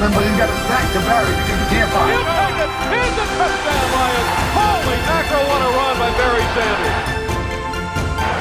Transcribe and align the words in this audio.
trying 0.00 0.12
to 0.12 0.16
tackle 0.16 0.16
him, 0.16 0.16
but 0.16 0.24
he's 0.24 0.38
got 0.40 0.48
his 0.48 0.64
back 0.68 0.86
to 0.92 1.00
Barry 1.04 1.32
because 1.36 1.60
he 1.60 1.66
can't 1.76 1.90
find 1.92 2.08
He'll 2.08 2.24
him. 2.24 2.40
take 2.40 2.58
it. 2.64 2.70
Here's 2.88 3.16
a 3.20 3.26
touchdown, 3.36 3.86
Lions. 3.92 4.28
Holy 4.56 4.98
mackerel, 5.04 5.44
what 5.44 5.60
a 5.60 5.70
run 5.76 5.94
by 6.00 6.10
Barry 6.16 6.46
Sanders. 6.56 6.98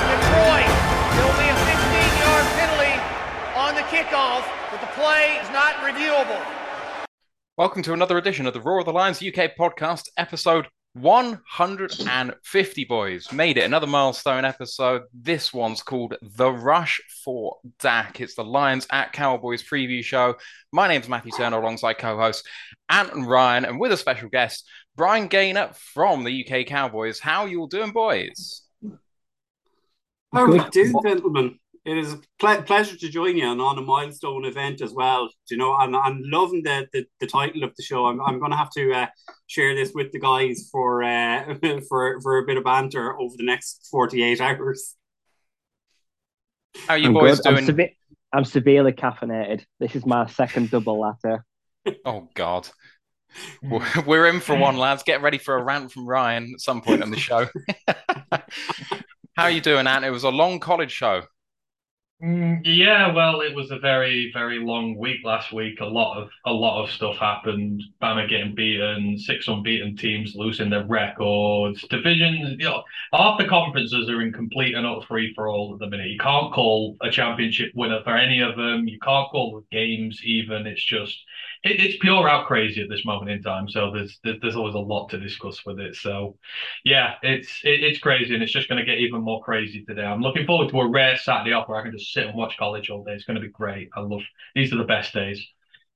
Detroit. 0.08 0.72
It'll 1.20 1.40
be 1.40 1.50
a 1.52 1.58
15-yard 1.68 2.46
penalty 2.56 2.96
on 3.60 3.72
the 3.76 3.84
kickoff, 3.92 4.44
but 4.72 4.80
the 4.82 4.88
play 4.96 5.38
is 5.44 5.50
not 5.52 5.76
reviewable. 5.84 6.40
Welcome 7.58 7.84
to 7.84 7.94
another 7.94 8.18
edition 8.18 8.46
of 8.48 8.54
the 8.54 8.62
Roar 8.62 8.80
of 8.80 8.86
the 8.86 8.94
Lions 8.94 9.22
UK 9.22 9.52
podcast, 9.60 10.04
episode 10.18 10.68
150, 10.94 12.86
boys. 12.86 13.32
Made 13.32 13.58
it, 13.58 13.64
another 13.64 13.86
milestone 13.86 14.44
episode. 14.44 15.04
This 15.14 15.54
one's 15.54 15.84
called 15.84 16.16
The 16.22 16.52
Rush 16.52 17.00
for 17.24 17.58
Dak. 17.80 18.20
It's 18.20 18.34
the 18.34 18.44
Lions 18.44 18.88
at 18.92 19.14
Cowboys 19.14 19.64
preview 19.64 20.04
show. 20.04 20.36
My 20.72 20.88
name's 20.88 21.08
Matthew 21.08 21.32
Turner 21.32 21.60
alongside 21.60 22.00
co 22.00 22.18
host 22.18 22.48
Ant 22.90 23.14
and 23.14 23.28
Ryan, 23.28 23.66
and 23.66 23.80
with 23.80 23.92
a 23.92 23.98
special 23.98 24.30
guest, 24.30 24.68
Brian 24.96 25.28
Gaynor 25.28 25.72
from 25.74 26.24
the 26.24 26.46
UK 26.46 26.66
Cowboys. 26.66 27.20
How 27.20 27.46
you 27.46 27.60
all 27.60 27.68
doing, 27.68 27.92
boys? 27.92 28.64
How 30.34 30.42
are 30.42 30.50
we 30.50 30.60
doing, 30.70 30.96
gentlemen? 31.04 31.60
It 31.90 31.98
is 31.98 32.14
a 32.14 32.20
ple- 32.40 32.62
pleasure 32.64 32.96
to 32.98 33.10
join 33.10 33.36
you 33.36 33.50
and 33.52 33.60
on 33.60 33.78
a 33.80 33.82
milestone 33.82 34.46
event 34.46 34.82
as 34.82 34.94
well. 34.94 35.28
Do 35.48 35.56
you 35.56 35.58
know, 35.58 35.74
I'm, 35.74 35.96
I'm 35.96 36.22
loving 36.24 36.62
the, 36.64 36.88
the, 36.94 37.06
the 37.20 37.26
title 37.26 37.64
of 37.64 37.76
the 37.76 37.82
show. 37.84 38.06
I'm, 38.06 38.22
I'm 38.22 38.38
going 38.40 38.52
to 38.52 38.58
have 38.58 38.70
to 38.72 38.92
uh, 38.94 39.08
share 39.48 39.74
this 39.74 39.92
with 39.96 40.12
the 40.12 40.20
guys 40.20 40.70
for 40.72 41.02
uh, 41.04 41.56
for 41.90 42.22
for 42.22 42.38
a 42.38 42.46
bit 42.46 42.58
of 42.58 42.64
banter 42.64 43.20
over 43.20 43.34
the 43.38 43.46
next 43.46 43.88
48 43.90 44.40
hours. 44.40 44.96
How 46.88 46.94
are 46.94 46.98
you 46.98 47.08
I'm 47.08 47.14
boys 47.14 47.40
good. 47.40 47.48
I'm, 47.58 47.66
doing? 47.66 47.78
seve- 47.78 47.96
I'm 48.34 48.46
severely 48.46 48.92
caffeinated. 48.92 49.66
This 49.80 49.96
is 49.96 50.06
my 50.06 50.28
second 50.28 50.70
double 50.72 51.00
latte. 51.00 51.38
Oh 52.06 52.30
God. 52.36 52.70
We're- 53.64 54.04
We're 54.06 54.28
in 54.28 54.42
for 54.42 54.56
one, 54.56 54.78
lads. 54.78 55.02
Get 55.04 55.22
ready 55.24 55.38
for 55.40 55.56
a 55.56 55.64
rant 55.64 55.92
from 55.92 56.06
Ryan 56.06 56.52
at 56.54 56.62
some 56.62 56.82
point 56.82 57.02
on 57.02 57.10
the 57.10 57.18
show. 57.18 57.48
How 59.36 59.46
are 59.46 59.52
you 59.52 59.62
doing, 59.62 59.88
Ant? 59.88 60.04
It 60.06 60.12
was 60.12 60.24
a 60.24 60.30
long 60.30 60.60
college 60.60 60.92
show. 60.92 61.22
Mm, 62.22 62.60
yeah, 62.66 63.14
well, 63.14 63.40
it 63.40 63.56
was 63.56 63.72
a 63.72 63.80
very, 63.80 64.30
very 64.34 64.60
long 64.60 64.98
week 64.98 65.20
last 65.24 65.54
week. 65.54 65.80
A 65.80 65.86
lot 65.86 66.18
of 66.22 66.30
a 66.46 66.52
lot 66.52 66.84
of 66.84 66.90
stuff 66.92 67.16
happened. 67.16 67.82
Bama 68.02 68.28
getting 68.28 68.54
beaten, 68.54 69.18
six 69.18 69.48
unbeaten 69.48 69.96
teams 69.96 70.34
losing 70.36 70.70
their 70.70 70.86
records, 70.86 71.82
divisions. 71.90 72.58
You 72.60 72.66
know, 72.66 72.84
half 73.14 73.38
the 73.40 73.48
conferences 73.48 74.10
are 74.10 74.22
in 74.22 74.34
complete 74.34 74.76
and 74.76 74.86
utter 74.86 75.06
free 75.08 75.34
for 75.34 75.48
all 75.48 75.72
at 75.74 75.80
the 75.80 75.88
minute. 75.88 76.10
You 76.10 76.18
can't 76.20 76.52
call 76.54 76.98
a 77.02 77.10
championship 77.10 77.72
winner 77.74 78.02
for 78.04 78.18
any 78.18 78.42
of 78.42 78.58
them. 78.58 78.86
You 78.90 79.00
can't 79.00 79.30
call 79.32 79.56
the 79.56 79.76
games 79.78 80.20
even. 80.26 80.68
It's 80.68 80.84
just 80.84 81.18
it, 81.64 81.80
it's 81.80 81.98
pure 82.00 82.30
out 82.30 82.48
crazy 82.48 82.82
at 82.82 82.90
this 82.90 83.06
moment 83.06 83.32
in 83.32 83.42
time. 83.42 83.68
So 83.70 83.92
there's 83.92 84.20
there's, 84.24 84.56
always 84.56 84.76
a 84.76 84.80
lot 84.80 85.10
to 85.10 85.20
discuss 85.20 85.66
with 85.66 85.80
it. 85.80 85.96
So 85.96 86.38
yeah, 86.86 87.16
it's 87.22 87.62
it, 87.64 87.84
it's 87.84 88.00
crazy, 88.00 88.34
and 88.34 88.44
it's 88.44 88.52
just 88.52 88.70
going 88.70 88.80
to 88.80 88.86
get 88.86 89.00
even 89.00 89.22
more 89.22 89.42
crazy 89.44 89.84
today. 89.86 90.04
I'm 90.04 90.22
looking 90.22 90.46
forward 90.46 90.70
to 90.70 90.80
a 90.80 90.90
rare 90.90 91.18
Saturday 91.18 91.54
off 91.54 91.68
where 91.68 91.80
I 91.80 91.84
can 91.84 91.92
just 91.92 92.14
sit 92.14 92.26
and 92.26 92.36
watch 92.36 92.56
college 92.58 92.90
all 92.90 93.04
day. 93.04 93.14
It's 93.14 93.26
going 93.26 93.36
to 93.36 93.42
be 93.42 93.50
great. 93.50 93.90
I 93.96 94.02
love 94.02 94.22
these 94.56 94.74
are 94.74 94.78
the 94.78 94.84
best 94.84 95.14
days. 95.14 95.46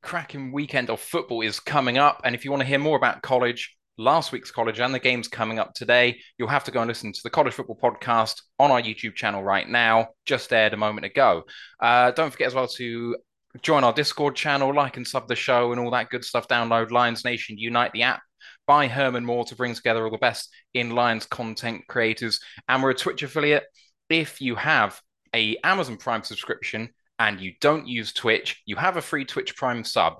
cracking 0.01 0.51
weekend 0.51 0.89
of 0.89 0.99
football 0.99 1.41
is 1.41 1.59
coming 1.59 1.97
up. 1.97 2.21
And 2.23 2.35
if 2.35 2.43
you 2.45 2.51
want 2.51 2.61
to 2.61 2.67
hear 2.67 2.79
more 2.79 2.97
about 2.97 3.21
college, 3.21 3.75
last 3.97 4.31
week's 4.31 4.51
college, 4.51 4.79
and 4.79 4.93
the 4.93 4.99
games 4.99 5.27
coming 5.27 5.59
up 5.59 5.73
today, 5.73 6.19
you'll 6.37 6.49
have 6.49 6.63
to 6.65 6.71
go 6.71 6.81
and 6.81 6.87
listen 6.87 7.13
to 7.13 7.19
the 7.23 7.29
College 7.29 7.53
Football 7.53 7.79
Podcast 7.81 8.41
on 8.59 8.71
our 8.71 8.81
YouTube 8.81 9.15
channel 9.15 9.43
right 9.43 9.67
now, 9.67 10.09
just 10.25 10.51
aired 10.51 10.73
a 10.73 10.77
moment 10.77 11.05
ago. 11.05 11.43
Uh, 11.79 12.11
don't 12.11 12.31
forget 12.31 12.47
as 12.47 12.53
well 12.53 12.67
to 12.67 13.15
join 13.61 13.83
our 13.83 13.93
Discord 13.93 14.35
channel, 14.35 14.73
like 14.73 14.97
and 14.97 15.07
sub 15.07 15.27
the 15.27 15.35
show, 15.35 15.71
and 15.71 15.79
all 15.79 15.91
that 15.91 16.09
good 16.09 16.25
stuff. 16.25 16.47
Download 16.47 16.91
Lions 16.91 17.23
Nation 17.23 17.57
Unite, 17.57 17.91
the 17.93 18.03
app 18.03 18.21
by 18.65 18.87
Herman 18.87 19.25
Moore 19.25 19.45
to 19.45 19.55
bring 19.55 19.73
together 19.73 20.03
all 20.03 20.11
the 20.11 20.17
best 20.17 20.53
in 20.73 20.91
Lions 20.91 21.25
content 21.25 21.83
creators. 21.87 22.39
And 22.67 22.81
we're 22.81 22.91
a 22.91 22.95
Twitch 22.95 23.23
affiliate. 23.23 23.63
If 24.09 24.41
you 24.41 24.55
have 24.55 24.99
a 25.35 25.57
Amazon 25.63 25.97
Prime 25.97 26.23
subscription 26.23 26.89
and 27.19 27.39
you 27.39 27.53
don't 27.61 27.87
use 27.87 28.13
Twitch, 28.13 28.61
you 28.65 28.75
have 28.75 28.97
a 28.97 29.01
free 29.01 29.25
Twitch 29.25 29.55
Prime 29.55 29.83
sub. 29.83 30.15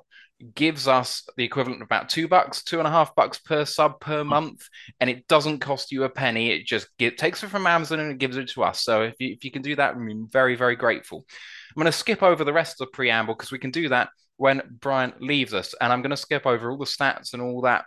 Gives 0.56 0.88
us 0.88 1.28
the 1.38 1.44
equivalent 1.44 1.82
of 1.82 1.86
about 1.86 2.10
two 2.10 2.28
bucks, 2.28 2.64
two 2.64 2.80
and 2.80 2.88
a 2.88 2.92
half 2.92 3.16
bucks 3.16 3.38
per 3.38 3.66
sub 3.66 4.00
per 4.00 4.24
month, 4.24 4.68
and 5.00 5.10
it 5.10 5.28
doesn't 5.28 5.60
cost 5.60 5.92
you 5.92 6.04
a 6.04 6.10
penny. 6.10 6.52
It 6.52 6.66
just 6.66 6.88
get, 6.98 7.18
takes 7.18 7.44
it 7.44 7.50
from 7.50 7.68
Amazon 7.68 8.00
and 8.00 8.12
it 8.12 8.18
gives 8.18 8.36
it 8.36 8.50
to 8.50 8.64
us. 8.64 8.84
So 8.84 9.04
if 9.04 9.14
you, 9.20 9.30
if 9.30 9.46
you 9.46 9.52
can 9.52 9.62
do 9.62 9.76
that, 9.76 9.96
I'm 9.96 10.28
very, 10.30 10.56
very 10.56 10.76
grateful. 10.76 11.26
I'm 11.70 11.82
going 11.82 11.92
to 11.92 11.98
skip 11.98 12.22
over 12.22 12.44
the 12.44 12.52
rest 12.52 12.74
of 12.74 12.88
the 12.88 12.92
preamble 12.92 13.36
because 13.36 13.52
we 13.52 13.60
can 13.60 13.72
do 13.72 13.90
that 13.90 14.10
when 14.38 14.62
Brian 14.82 15.14
leaves 15.20 15.54
us, 15.54 15.76
and 15.80 15.94
I'm 15.94 16.02
going 16.02 16.10
to 16.10 16.18
skip 16.18 16.46
over 16.46 16.72
all 16.72 16.78
the 16.78 16.86
stats 16.86 17.34
and 17.34 17.42
all 17.42 17.62
that 17.62 17.86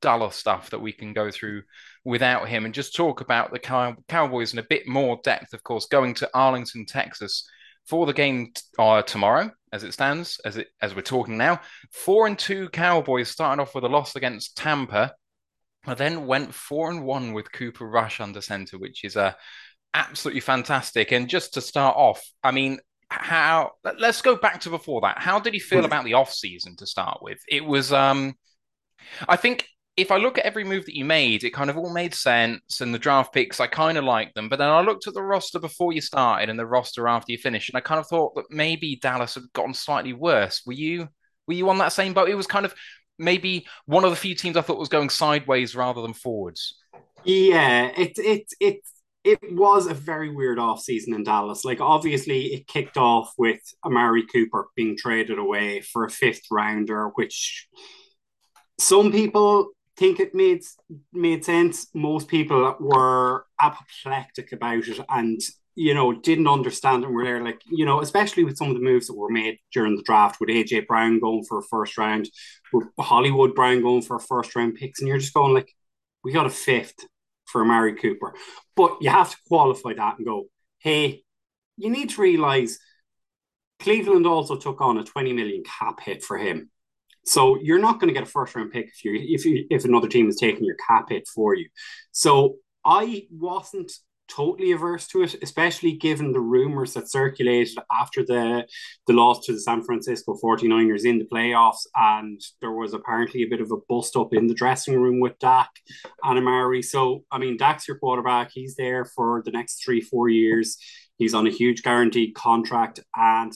duller 0.00 0.30
stuff 0.30 0.70
that 0.70 0.80
we 0.80 0.92
can 0.92 1.12
go 1.12 1.30
through 1.30 1.62
without 2.04 2.48
him 2.48 2.64
and 2.64 2.74
just 2.74 2.94
talk 2.94 3.20
about 3.20 3.52
the 3.52 3.58
Cow- 3.58 3.96
Cowboys 4.08 4.52
in 4.52 4.58
a 4.58 4.66
bit 4.68 4.86
more 4.88 5.20
depth, 5.22 5.52
of 5.52 5.62
course, 5.62 5.86
going 5.86 6.14
to 6.14 6.30
Arlington, 6.34 6.86
Texas 6.86 7.48
for 7.88 8.06
the 8.06 8.12
game 8.12 8.52
t- 8.54 8.62
uh, 8.78 9.02
tomorrow, 9.02 9.50
as 9.72 9.82
it 9.84 9.92
stands, 9.92 10.40
as 10.44 10.56
it 10.56 10.68
as 10.82 10.94
we're 10.94 11.02
talking 11.02 11.36
now. 11.36 11.60
Four 11.90 12.26
and 12.26 12.38
two 12.38 12.68
Cowboys 12.68 13.28
starting 13.28 13.60
off 13.60 13.74
with 13.74 13.84
a 13.84 13.88
loss 13.88 14.16
against 14.16 14.56
Tampa, 14.56 15.14
but 15.84 15.98
then 15.98 16.26
went 16.26 16.54
four 16.54 16.90
and 16.90 17.04
one 17.04 17.32
with 17.32 17.52
Cooper 17.52 17.88
Rush 17.88 18.20
under 18.20 18.40
center, 18.40 18.78
which 18.78 19.04
is 19.04 19.16
uh, 19.16 19.32
absolutely 19.94 20.40
fantastic. 20.40 21.12
And 21.12 21.28
just 21.28 21.54
to 21.54 21.60
start 21.60 21.96
off, 21.96 22.22
I 22.42 22.50
mean, 22.50 22.78
how 23.10 23.72
let- 23.84 24.00
let's 24.00 24.22
go 24.22 24.36
back 24.36 24.60
to 24.60 24.70
before 24.70 25.00
that. 25.02 25.18
How 25.18 25.40
did 25.40 25.54
he 25.54 25.60
feel 25.60 25.84
about 25.84 26.04
the 26.04 26.14
off 26.14 26.32
season 26.32 26.76
to 26.76 26.86
start 26.86 27.18
with? 27.22 27.38
It 27.48 27.64
was 27.64 27.92
um 27.92 28.34
I 29.28 29.36
think 29.36 29.66
if 29.98 30.12
I 30.12 30.16
look 30.16 30.38
at 30.38 30.44
every 30.44 30.62
move 30.62 30.86
that 30.86 30.96
you 30.96 31.04
made, 31.04 31.42
it 31.42 31.50
kind 31.50 31.68
of 31.68 31.76
all 31.76 31.92
made 31.92 32.14
sense. 32.14 32.80
And 32.80 32.94
the 32.94 33.00
draft 33.00 33.34
picks, 33.34 33.58
I 33.58 33.66
kind 33.66 33.98
of 33.98 34.04
liked 34.04 34.36
them. 34.36 34.48
But 34.48 34.60
then 34.60 34.68
I 34.68 34.80
looked 34.80 35.08
at 35.08 35.14
the 35.14 35.22
roster 35.22 35.58
before 35.58 35.92
you 35.92 36.00
started 36.00 36.48
and 36.48 36.58
the 36.58 36.66
roster 36.66 37.08
after 37.08 37.32
you 37.32 37.38
finished, 37.38 37.68
and 37.68 37.76
I 37.76 37.80
kind 37.80 37.98
of 37.98 38.06
thought 38.06 38.36
that 38.36 38.44
maybe 38.48 38.96
Dallas 38.96 39.34
had 39.34 39.52
gotten 39.52 39.74
slightly 39.74 40.12
worse. 40.12 40.62
Were 40.64 40.72
you 40.72 41.08
were 41.48 41.54
you 41.54 41.68
on 41.68 41.78
that 41.78 41.92
same 41.92 42.14
boat? 42.14 42.28
It 42.28 42.36
was 42.36 42.46
kind 42.46 42.64
of 42.64 42.74
maybe 43.18 43.66
one 43.86 44.04
of 44.04 44.10
the 44.10 44.16
few 44.16 44.36
teams 44.36 44.56
I 44.56 44.60
thought 44.60 44.78
was 44.78 44.88
going 44.88 45.10
sideways 45.10 45.74
rather 45.74 46.00
than 46.00 46.12
forwards. 46.12 46.76
Yeah, 47.24 47.90
it 47.96 48.12
it 48.18 48.46
it 48.60 48.80
it 49.24 49.40
was 49.50 49.88
a 49.88 49.94
very 49.94 50.30
weird 50.30 50.60
off 50.60 50.80
season 50.80 51.12
in 51.12 51.24
Dallas. 51.24 51.64
Like 51.64 51.80
obviously, 51.80 52.54
it 52.54 52.68
kicked 52.68 52.96
off 52.96 53.32
with 53.36 53.60
Amari 53.84 54.24
Cooper 54.26 54.68
being 54.76 54.96
traded 54.96 55.40
away 55.40 55.80
for 55.80 56.04
a 56.04 56.10
fifth 56.10 56.42
rounder, 56.52 57.08
which 57.16 57.66
some 58.78 59.10
people 59.10 59.70
think 59.98 60.20
it 60.20 60.34
made 60.34 60.62
made 61.12 61.44
sense. 61.44 61.88
Most 61.94 62.28
people 62.28 62.76
were 62.78 63.46
apoplectic 63.60 64.52
about 64.52 64.86
it 64.86 65.00
and 65.08 65.40
you 65.74 65.94
know 65.94 66.12
didn't 66.12 66.48
understand 66.48 67.04
and 67.04 67.14
were 67.14 67.24
there 67.24 67.44
like 67.44 67.60
you 67.70 67.84
know 67.84 68.00
especially 68.00 68.42
with 68.42 68.56
some 68.56 68.68
of 68.68 68.74
the 68.74 68.82
moves 68.82 69.06
that 69.06 69.16
were 69.16 69.30
made 69.30 69.58
during 69.72 69.96
the 69.96 70.02
draft 70.02 70.40
with 70.40 70.48
AJ 70.48 70.86
Brown 70.86 71.20
going 71.20 71.44
for 71.44 71.58
a 71.58 71.62
first 71.62 71.98
round, 71.98 72.28
with 72.72 72.86
Hollywood 72.98 73.54
Brown 73.54 73.82
going 73.82 74.02
for 74.02 74.16
a 74.16 74.20
first 74.20 74.54
round 74.56 74.76
picks, 74.76 75.00
and 75.00 75.08
you're 75.08 75.18
just 75.18 75.34
going 75.34 75.54
like, 75.54 75.72
we 76.24 76.32
got 76.32 76.46
a 76.46 76.50
fifth 76.50 77.06
for 77.46 77.64
Mary 77.64 77.94
Cooper, 77.94 78.34
but 78.76 78.98
you 79.00 79.10
have 79.10 79.30
to 79.30 79.36
qualify 79.48 79.94
that 79.94 80.18
and 80.18 80.26
go, 80.26 80.44
hey, 80.78 81.22
you 81.76 81.90
need 81.90 82.10
to 82.10 82.20
realize 82.20 82.78
Cleveland 83.78 84.26
also 84.26 84.56
took 84.56 84.80
on 84.80 84.98
a 84.98 85.04
20 85.04 85.32
million 85.32 85.62
cap 85.64 86.00
hit 86.00 86.22
for 86.22 86.36
him. 86.36 86.70
So 87.28 87.58
you're 87.60 87.78
not 87.78 88.00
going 88.00 88.08
to 88.08 88.14
get 88.14 88.26
a 88.26 88.30
first 88.30 88.54
round 88.54 88.72
pick 88.72 88.86
if 88.86 89.04
you 89.04 89.14
if 89.14 89.44
you 89.44 89.66
if 89.70 89.84
another 89.84 90.08
team 90.08 90.28
is 90.28 90.36
taking 90.36 90.64
your 90.64 90.76
cap 90.86 91.10
hit 91.10 91.28
for 91.28 91.54
you. 91.54 91.68
So 92.12 92.56
I 92.84 93.26
wasn't 93.30 93.92
totally 94.28 94.72
averse 94.72 95.06
to 95.08 95.22
it, 95.22 95.34
especially 95.42 95.92
given 95.92 96.32
the 96.32 96.40
rumors 96.40 96.94
that 96.94 97.10
circulated 97.10 97.76
after 97.92 98.24
the 98.24 98.66
the 99.06 99.12
loss 99.12 99.44
to 99.46 99.52
the 99.52 99.60
San 99.60 99.82
Francisco 99.82 100.38
49ers 100.42 101.04
in 101.04 101.18
the 101.18 101.24
playoffs. 101.24 101.86
And 101.96 102.40
there 102.60 102.72
was 102.72 102.94
apparently 102.94 103.42
a 103.42 103.48
bit 103.48 103.60
of 103.60 103.70
a 103.72 103.78
bust 103.88 104.16
up 104.16 104.34
in 104.34 104.46
the 104.46 104.54
dressing 104.54 105.00
room 105.00 105.20
with 105.20 105.38
Dak 105.38 105.70
and 106.22 106.38
Amari. 106.38 106.82
So 106.82 107.24
I 107.30 107.38
mean 107.38 107.56
Dak's 107.56 107.88
your 107.88 107.98
quarterback, 107.98 108.50
he's 108.52 108.76
there 108.76 109.04
for 109.04 109.42
the 109.44 109.50
next 109.50 109.82
three, 109.84 110.00
four 110.00 110.28
years. 110.28 110.76
He's 111.16 111.34
on 111.34 111.46
a 111.46 111.50
huge 111.50 111.82
guaranteed 111.82 112.34
contract 112.34 113.00
and 113.16 113.52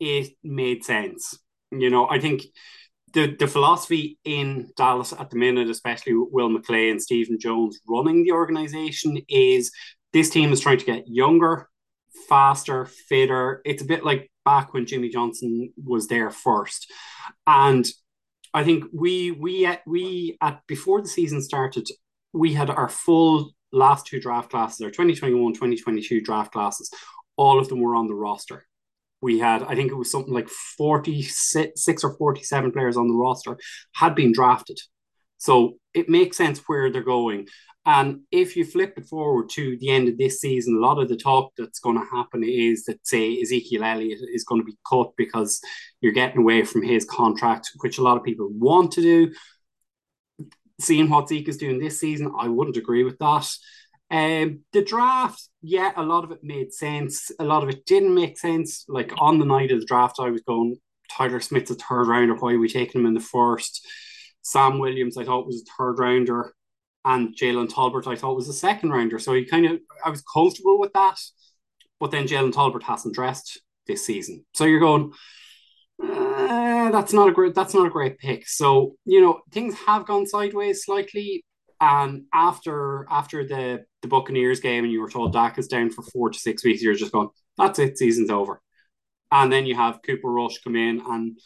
it 0.00 0.32
made 0.42 0.84
sense. 0.84 1.38
You 1.70 1.90
know, 1.90 2.08
I 2.08 2.18
think 2.18 2.42
the, 3.12 3.36
the 3.38 3.46
philosophy 3.46 4.18
in 4.24 4.70
Dallas 4.76 5.12
at 5.12 5.30
the 5.30 5.36
minute, 5.36 5.68
especially 5.68 6.14
with 6.14 6.28
Will 6.32 6.50
McClay 6.50 6.90
and 6.90 7.02
Stephen 7.02 7.38
Jones 7.38 7.78
running 7.88 8.22
the 8.22 8.32
organization, 8.32 9.20
is 9.28 9.70
this 10.12 10.30
team 10.30 10.52
is 10.52 10.60
trying 10.60 10.78
to 10.78 10.84
get 10.84 11.08
younger, 11.08 11.68
faster, 12.28 12.86
fitter. 12.86 13.62
It's 13.64 13.82
a 13.82 13.86
bit 13.86 14.04
like 14.04 14.30
back 14.44 14.72
when 14.72 14.86
Jimmy 14.86 15.08
Johnson 15.08 15.72
was 15.82 16.08
there 16.08 16.30
first. 16.30 16.90
And 17.46 17.86
I 18.54 18.64
think 18.64 18.84
we 18.92 19.30
we 19.30 19.68
we 19.86 20.38
at 20.40 20.66
before 20.66 21.02
the 21.02 21.08
season 21.08 21.42
started, 21.42 21.88
we 22.32 22.54
had 22.54 22.70
our 22.70 22.88
full 22.88 23.52
last 23.72 24.06
two 24.06 24.20
draft 24.20 24.50
classes, 24.50 24.80
our 24.80 24.90
2021, 24.90 25.52
2022 25.52 26.22
draft 26.22 26.52
classes, 26.52 26.90
all 27.36 27.58
of 27.58 27.68
them 27.68 27.80
were 27.80 27.94
on 27.94 28.06
the 28.06 28.14
roster. 28.14 28.66
We 29.20 29.38
had, 29.38 29.62
I 29.64 29.74
think 29.74 29.90
it 29.90 29.96
was 29.96 30.10
something 30.10 30.32
like 30.32 30.48
46 30.48 32.04
or 32.04 32.16
47 32.16 32.72
players 32.72 32.96
on 32.96 33.08
the 33.08 33.14
roster 33.14 33.58
had 33.94 34.14
been 34.14 34.32
drafted. 34.32 34.78
So 35.38 35.74
it 35.94 36.08
makes 36.08 36.36
sense 36.36 36.60
where 36.66 36.90
they're 36.90 37.02
going. 37.02 37.48
And 37.86 38.20
if 38.30 38.54
you 38.54 38.64
flip 38.66 38.94
it 38.98 39.06
forward 39.06 39.48
to 39.50 39.78
the 39.80 39.88
end 39.88 40.08
of 40.08 40.18
this 40.18 40.40
season, 40.40 40.76
a 40.76 40.80
lot 40.80 40.98
of 41.00 41.08
the 41.08 41.16
talk 41.16 41.52
that's 41.56 41.78
going 41.78 41.96
to 41.96 42.04
happen 42.14 42.44
is 42.44 42.84
that, 42.84 42.98
say, 43.06 43.40
Ezekiel 43.40 43.82
Elliott 43.82 44.18
is 44.32 44.44
going 44.44 44.60
to 44.60 44.64
be 44.64 44.76
cut 44.86 45.12
because 45.16 45.60
you're 46.00 46.12
getting 46.12 46.42
away 46.42 46.64
from 46.64 46.82
his 46.82 47.06
contract, 47.06 47.70
which 47.78 47.96
a 47.96 48.02
lot 48.02 48.18
of 48.18 48.24
people 48.24 48.48
want 48.52 48.92
to 48.92 49.00
do. 49.00 49.32
Seeing 50.80 51.08
what 51.08 51.28
Zeke 51.28 51.48
is 51.48 51.56
doing 51.56 51.78
this 51.78 51.98
season, 51.98 52.32
I 52.38 52.48
wouldn't 52.48 52.76
agree 52.76 53.04
with 53.04 53.18
that. 53.18 53.48
Um, 54.10 54.60
the 54.72 54.82
draft, 54.82 55.48
yeah, 55.60 55.92
a 55.96 56.02
lot 56.02 56.24
of 56.24 56.30
it 56.30 56.40
made 56.42 56.72
sense. 56.72 57.30
A 57.38 57.44
lot 57.44 57.62
of 57.62 57.68
it 57.68 57.84
didn't 57.84 58.14
make 58.14 58.38
sense. 58.38 58.84
Like 58.88 59.12
on 59.18 59.38
the 59.38 59.44
night 59.44 59.70
of 59.70 59.80
the 59.80 59.86
draft, 59.86 60.16
I 60.18 60.30
was 60.30 60.42
going, 60.42 60.76
Tyler 61.10 61.40
Smith's 61.40 61.70
a 61.70 61.74
third 61.74 62.06
rounder. 62.06 62.34
Why 62.34 62.54
are 62.54 62.58
we 62.58 62.68
taking 62.68 63.00
him 63.00 63.06
in 63.06 63.14
the 63.14 63.20
first? 63.20 63.86
Sam 64.42 64.78
Williams, 64.78 65.16
I 65.16 65.24
thought 65.24 65.46
was 65.46 65.62
a 65.62 65.72
third 65.76 65.98
rounder, 65.98 66.54
and 67.04 67.36
Jalen 67.36 67.68
Tolbert, 67.68 68.06
I 68.06 68.16
thought 68.16 68.36
was 68.36 68.48
a 68.48 68.54
second 68.54 68.90
rounder. 68.90 69.18
So 69.18 69.34
you 69.34 69.46
kind 69.46 69.66
of, 69.66 69.80
I 70.04 70.10
was 70.10 70.22
comfortable 70.22 70.78
with 70.78 70.92
that. 70.94 71.18
But 72.00 72.12
then 72.12 72.26
Jalen 72.26 72.52
Tolbert 72.52 72.84
hasn't 72.84 73.14
dressed 73.14 73.60
this 73.86 74.06
season, 74.06 74.44
so 74.54 74.64
you're 74.64 74.80
going. 74.80 75.12
Uh, 76.00 76.90
that's 76.92 77.12
not 77.12 77.28
a 77.28 77.32
great. 77.32 77.54
That's 77.54 77.74
not 77.74 77.86
a 77.86 77.90
great 77.90 78.18
pick. 78.18 78.46
So 78.46 78.94
you 79.04 79.20
know 79.20 79.40
things 79.50 79.74
have 79.86 80.06
gone 80.06 80.26
sideways 80.26 80.84
slightly. 80.84 81.44
And 81.80 82.24
after 82.32 83.06
after 83.10 83.46
the 83.46 83.84
the 84.02 84.08
Buccaneers 84.08 84.60
game, 84.60 84.84
and 84.84 84.92
you 84.92 85.00
were 85.00 85.10
told 85.10 85.32
Dak 85.32 85.58
is 85.58 85.68
down 85.68 85.90
for 85.90 86.02
four 86.02 86.30
to 86.30 86.38
six 86.38 86.64
weeks, 86.64 86.82
you're 86.82 86.94
just 86.94 87.12
going, 87.12 87.28
that's 87.56 87.78
it, 87.78 87.98
season's 87.98 88.30
over. 88.30 88.60
And 89.30 89.52
then 89.52 89.66
you 89.66 89.74
have 89.74 90.00
Cooper 90.02 90.30
Rush 90.30 90.58
come 90.62 90.76
in 90.76 91.02
and 91.06 91.38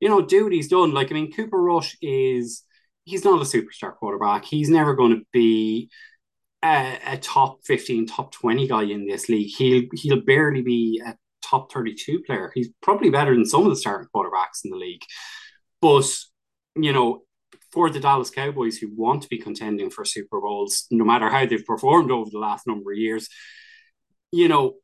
you 0.00 0.08
know, 0.08 0.22
do 0.22 0.44
what 0.44 0.52
he's 0.52 0.68
done. 0.68 0.92
Like, 0.92 1.10
I 1.10 1.14
mean, 1.14 1.32
Cooper 1.32 1.60
Rush 1.60 1.96
is 2.00 2.62
he's 3.04 3.24
not 3.24 3.40
a 3.40 3.44
superstar 3.44 3.94
quarterback. 3.94 4.44
He's 4.44 4.68
never 4.68 4.94
going 4.94 5.16
to 5.16 5.24
be 5.32 5.90
a, 6.62 6.98
a, 7.06 7.16
top 7.18 7.58
15, 7.64 8.06
top 8.06 8.32
20 8.32 8.68
guy 8.68 8.84
in 8.84 9.06
this 9.06 9.28
league. 9.28 9.50
He'll 9.56 9.84
he'll 9.94 10.20
barely 10.20 10.62
be 10.62 11.02
a 11.04 11.16
top 11.42 11.72
32 11.72 12.22
player. 12.26 12.52
He's 12.54 12.68
probably 12.82 13.10
better 13.10 13.34
than 13.34 13.46
some 13.46 13.64
of 13.64 13.70
the 13.70 13.76
starting 13.76 14.08
quarterbacks 14.14 14.64
in 14.64 14.70
the 14.70 14.76
league. 14.76 15.02
But, 15.80 16.06
you 16.76 16.92
know, 16.92 17.22
for 17.72 17.90
the 17.90 18.00
Dallas 18.00 18.30
Cowboys 18.30 18.78
who 18.78 18.88
want 18.94 19.22
to 19.22 19.28
be 19.28 19.38
contending 19.38 19.90
for 19.90 20.04
Super 20.04 20.40
Bowls, 20.40 20.86
no 20.90 21.04
matter 21.04 21.28
how 21.28 21.46
they've 21.46 21.64
performed 21.64 22.10
over 22.10 22.30
the 22.30 22.38
last 22.38 22.66
number 22.66 22.92
of 22.92 22.98
years, 22.98 23.28
you 24.32 24.48
know, 24.48 24.74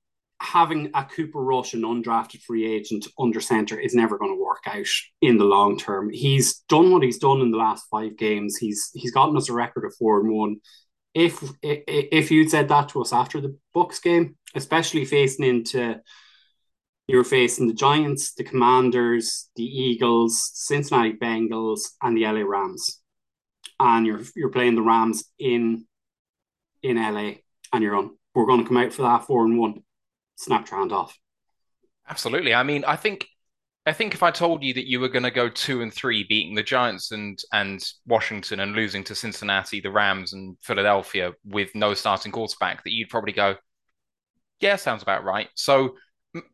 having 0.41 0.91
a 0.95 1.05
Cooper 1.05 1.43
Rush, 1.43 1.75
an 1.75 1.83
undrafted 1.83 2.43
free 2.43 2.67
agent 2.67 3.07
under 3.19 3.41
center, 3.41 3.79
is 3.79 3.95
never 3.95 4.19
going 4.19 4.33
to 4.33 4.43
work 4.43 4.63
out 4.67 4.87
in 5.23 5.39
the 5.39 5.45
long 5.45 5.79
term. 5.79 6.11
He's 6.11 6.59
done 6.69 6.93
what 6.93 7.03
he's 7.03 7.19
done 7.19 7.41
in 7.41 7.51
the 7.51 7.59
last 7.59 7.85
five 7.91 8.17
games. 8.17 8.57
He's 8.57 8.91
he's 8.95 9.13
gotten 9.13 9.37
us 9.37 9.49
a 9.49 9.55
record 9.55 9.85
of 9.85 9.95
four 9.97 10.21
and 10.21 10.33
one. 10.33 10.57
If 11.15 11.43
if 11.63 12.31
you'd 12.31 12.51
said 12.51 12.69
that 12.69 12.91
to 12.91 13.01
us 13.01 13.13
after 13.13 13.41
the 13.41 13.57
Bucks 13.73 14.01
game, 14.01 14.37
especially 14.55 15.05
facing 15.05 15.47
into 15.47 16.01
you're 17.07 17.25
facing 17.25 17.69
the 17.69 17.75
Giants, 17.75 18.35
the 18.35 18.45
Commanders, 18.45 19.51
the 19.57 19.65
Eagles, 19.65 20.51
Cincinnati 20.55 21.13
Bengals, 21.13 21.81
and 22.03 22.17
the 22.17 22.25
LA 22.25 22.41
Rams, 22.41 23.01
and 23.79 24.07
you're 24.07 24.23
you're 24.35 24.51
playing 24.51 24.75
the 24.75 24.83
Rams 24.83 25.25
in 25.39 25.87
in 26.83 26.97
LA, 26.97 27.33
and 27.73 27.83
you're 27.83 27.97
on. 27.97 28.17
We're 28.35 28.47
going 28.47 28.63
to 28.63 28.67
come 28.67 28.79
out 28.79 28.93
for 28.93 29.03
that 29.03 29.25
four 29.27 29.45
and 29.45 29.59
one 29.59 29.83
snap 30.37 30.69
your 30.69 30.81
hand 30.81 30.93
off. 30.93 31.17
Absolutely. 32.09 32.53
I 32.53 32.63
mean, 32.63 32.85
I 32.85 32.97
think 32.97 33.27
I 33.87 33.93
think 33.93 34.15
if 34.15 34.23
I 34.23 34.31
told 34.31 34.63
you 34.63 34.73
that 34.75 34.89
you 34.89 34.99
were 34.99 35.09
going 35.09 35.25
to 35.25 35.31
go 35.31 35.49
two 35.49 35.83
and 35.83 35.93
three, 35.93 36.25
beating 36.25 36.55
the 36.55 36.63
Giants 36.63 37.13
and 37.13 37.39
and 37.53 37.87
Washington 38.07 38.61
and 38.61 38.73
losing 38.73 39.05
to 39.05 39.15
Cincinnati, 39.15 39.81
the 39.81 39.91
Rams, 39.91 40.33
and 40.33 40.57
Philadelphia 40.63 41.33
with 41.45 41.75
no 41.75 41.95
starting 41.95 42.33
quarterback, 42.33 42.83
that 42.85 42.93
you'd 42.93 43.11
probably 43.11 43.33
go, 43.33 43.57
yeah, 44.61 44.77
sounds 44.77 45.03
about 45.03 45.25
right. 45.25 45.49
So, 45.55 45.97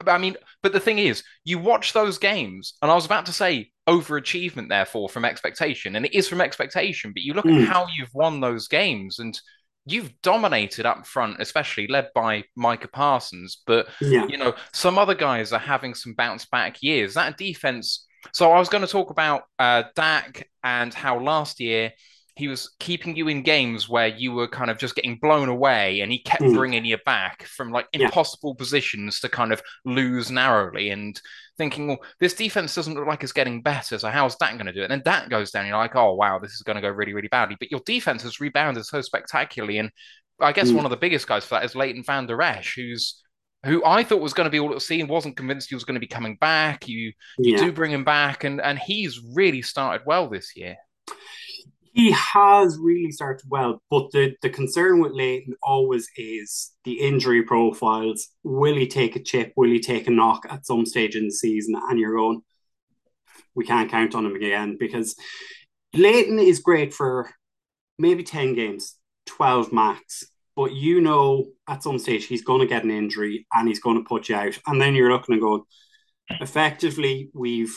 I 0.06 0.18
mean, 0.18 0.36
but 0.62 0.72
the 0.72 0.80
thing 0.80 0.98
is, 0.98 1.22
you 1.44 1.58
watch 1.58 1.92
those 1.92 2.18
games, 2.18 2.74
and 2.82 2.90
I 2.90 2.94
was 2.94 3.06
about 3.06 3.26
to 3.26 3.32
say 3.32 3.70
overachievement, 3.88 4.68
therefore, 4.68 5.08
from 5.08 5.24
expectation, 5.24 5.96
and 5.96 6.06
it 6.06 6.14
is 6.14 6.28
from 6.28 6.40
expectation. 6.40 7.12
But 7.12 7.22
you 7.22 7.34
look 7.34 7.46
mm. 7.46 7.62
at 7.62 7.68
how 7.68 7.86
you've 7.96 8.14
won 8.14 8.40
those 8.40 8.68
games, 8.68 9.18
and 9.18 9.38
you've 9.86 10.12
dominated 10.22 10.86
up 10.86 11.06
front, 11.06 11.40
especially 11.40 11.86
led 11.86 12.08
by 12.14 12.44
Micah 12.56 12.88
Parsons. 12.88 13.62
But 13.66 13.88
yeah. 14.00 14.26
you 14.26 14.36
know, 14.36 14.54
some 14.72 14.98
other 14.98 15.14
guys 15.14 15.52
are 15.52 15.58
having 15.58 15.94
some 15.94 16.14
bounce 16.14 16.46
back 16.46 16.82
years. 16.82 17.14
That 17.14 17.36
defense. 17.36 18.06
So 18.32 18.52
I 18.52 18.58
was 18.58 18.68
going 18.68 18.84
to 18.84 18.90
talk 18.90 19.10
about 19.10 19.44
uh, 19.58 19.84
Dak 19.96 20.48
and 20.62 20.92
how 20.92 21.18
last 21.18 21.58
year 21.58 21.92
he 22.40 22.48
was 22.48 22.75
keeping 22.81 23.14
you 23.14 23.28
in 23.28 23.42
games 23.42 23.87
where 23.87 24.06
you 24.06 24.32
were 24.32 24.48
kind 24.48 24.70
of 24.70 24.78
just 24.78 24.94
getting 24.94 25.19
blown 25.20 25.50
away 25.50 26.00
and 26.00 26.10
he 26.10 26.19
kept 26.22 26.42
mm. 26.42 26.54
bringing 26.54 26.87
you 26.87 26.96
back 27.04 27.42
from 27.42 27.70
like 27.70 27.87
impossible 27.92 28.54
yeah. 28.56 28.58
positions 28.58 29.20
to 29.20 29.28
kind 29.28 29.52
of 29.52 29.60
lose 29.84 30.31
narrowly 30.31 30.88
and 30.88 31.20
thinking, 31.58 31.88
well, 31.88 31.98
this 32.19 32.32
defense 32.32 32.75
doesn't 32.75 32.94
look 32.94 33.06
like 33.06 33.22
it's 33.22 33.32
getting 33.32 33.60
better. 33.60 33.98
So 33.98 34.08
how's 34.08 34.37
that 34.38 34.54
going 34.54 34.64
to 34.64 34.72
do 34.72 34.81
it? 34.81 34.90
And 34.90 34.92
then 34.92 35.02
that 35.04 35.28
goes 35.28 35.50
down. 35.50 35.66
You're 35.66 35.76
like, 35.76 35.96
oh, 35.96 36.14
wow, 36.14 36.38
this 36.38 36.52
is 36.52 36.62
going 36.62 36.76
to 36.76 36.81
go 36.81 36.88
really, 36.88 37.12
really 37.12 37.28
badly. 37.28 37.56
But 37.60 37.70
your 37.70 37.82
defense 37.84 38.22
has 38.22 38.40
rebounded 38.40 38.87
so 38.87 39.02
spectacularly. 39.02 39.76
And 39.76 39.90
I 40.40 40.52
guess 40.52 40.70
mm. 40.70 40.76
one 40.76 40.87
of 40.87 40.90
the 40.90 40.96
biggest 40.96 41.28
guys 41.28 41.44
for 41.44 41.56
that 41.56 41.64
is 41.66 41.76
Leighton 41.76 42.02
Vander 42.02 42.40
Esch, 42.40 42.75
who's 42.75 43.22
who 43.66 43.84
I 43.84 44.02
thought 44.02 44.22
was 44.22 44.32
going 44.32 44.46
to 44.46 44.50
be 44.50 44.60
all 44.60 44.75
at 44.75 44.81
sea 44.81 45.02
and 45.02 45.10
wasn't 45.10 45.37
convinced 45.37 45.69
he 45.69 45.75
was 45.75 45.84
going 45.84 45.96
to 45.96 46.00
be 46.00 46.06
coming 46.06 46.37
back. 46.40 46.88
You 46.88 47.12
you 47.38 47.56
yeah. 47.56 47.58
do 47.58 47.70
bring 47.70 47.92
him 47.92 48.04
back, 48.04 48.44
and 48.44 48.62
and 48.62 48.78
he's 48.78 49.20
really 49.34 49.60
started 49.60 50.06
well 50.06 50.31
this 50.31 50.56
year. 50.56 50.76
He 51.92 52.12
has 52.12 52.78
really 52.78 53.11
started 53.11 53.47
well, 53.49 53.82
but 53.90 54.12
the, 54.12 54.35
the 54.42 54.50
concern 54.50 55.00
with 55.00 55.12
Leighton 55.12 55.54
always 55.62 56.09
is 56.16 56.73
the 56.85 57.00
injury 57.00 57.42
profiles. 57.42 58.28
Will 58.44 58.76
he 58.76 58.87
take 58.87 59.16
a 59.16 59.23
chip? 59.23 59.52
Will 59.56 59.70
he 59.70 59.80
take 59.80 60.06
a 60.06 60.11
knock 60.11 60.47
at 60.49 60.66
some 60.66 60.87
stage 60.87 61.16
in 61.16 61.25
the 61.25 61.32
season? 61.32 61.75
And 61.75 61.99
you're 61.99 62.16
going, 62.16 62.42
we 63.54 63.66
can't 63.66 63.90
count 63.90 64.14
on 64.14 64.25
him 64.25 64.37
again 64.37 64.76
because 64.78 65.16
Leighton 65.92 66.38
is 66.38 66.61
great 66.61 66.94
for 66.94 67.30
maybe 67.99 68.23
10 68.23 68.54
games, 68.54 68.97
12 69.26 69.73
max. 69.73 70.25
But 70.56 70.73
you 70.73 71.00
know, 71.00 71.47
at 71.68 71.82
some 71.82 71.99
stage, 71.99 72.26
he's 72.26 72.44
going 72.44 72.61
to 72.61 72.66
get 72.66 72.85
an 72.85 72.90
injury 72.90 73.47
and 73.52 73.66
he's 73.66 73.80
going 73.80 73.97
to 73.97 74.09
put 74.09 74.28
you 74.28 74.37
out. 74.37 74.59
And 74.66 74.80
then 74.80 74.94
you're 74.94 75.11
looking 75.11 75.35
and 75.35 75.42
going, 75.42 75.62
effectively, 76.40 77.30
we've 77.35 77.76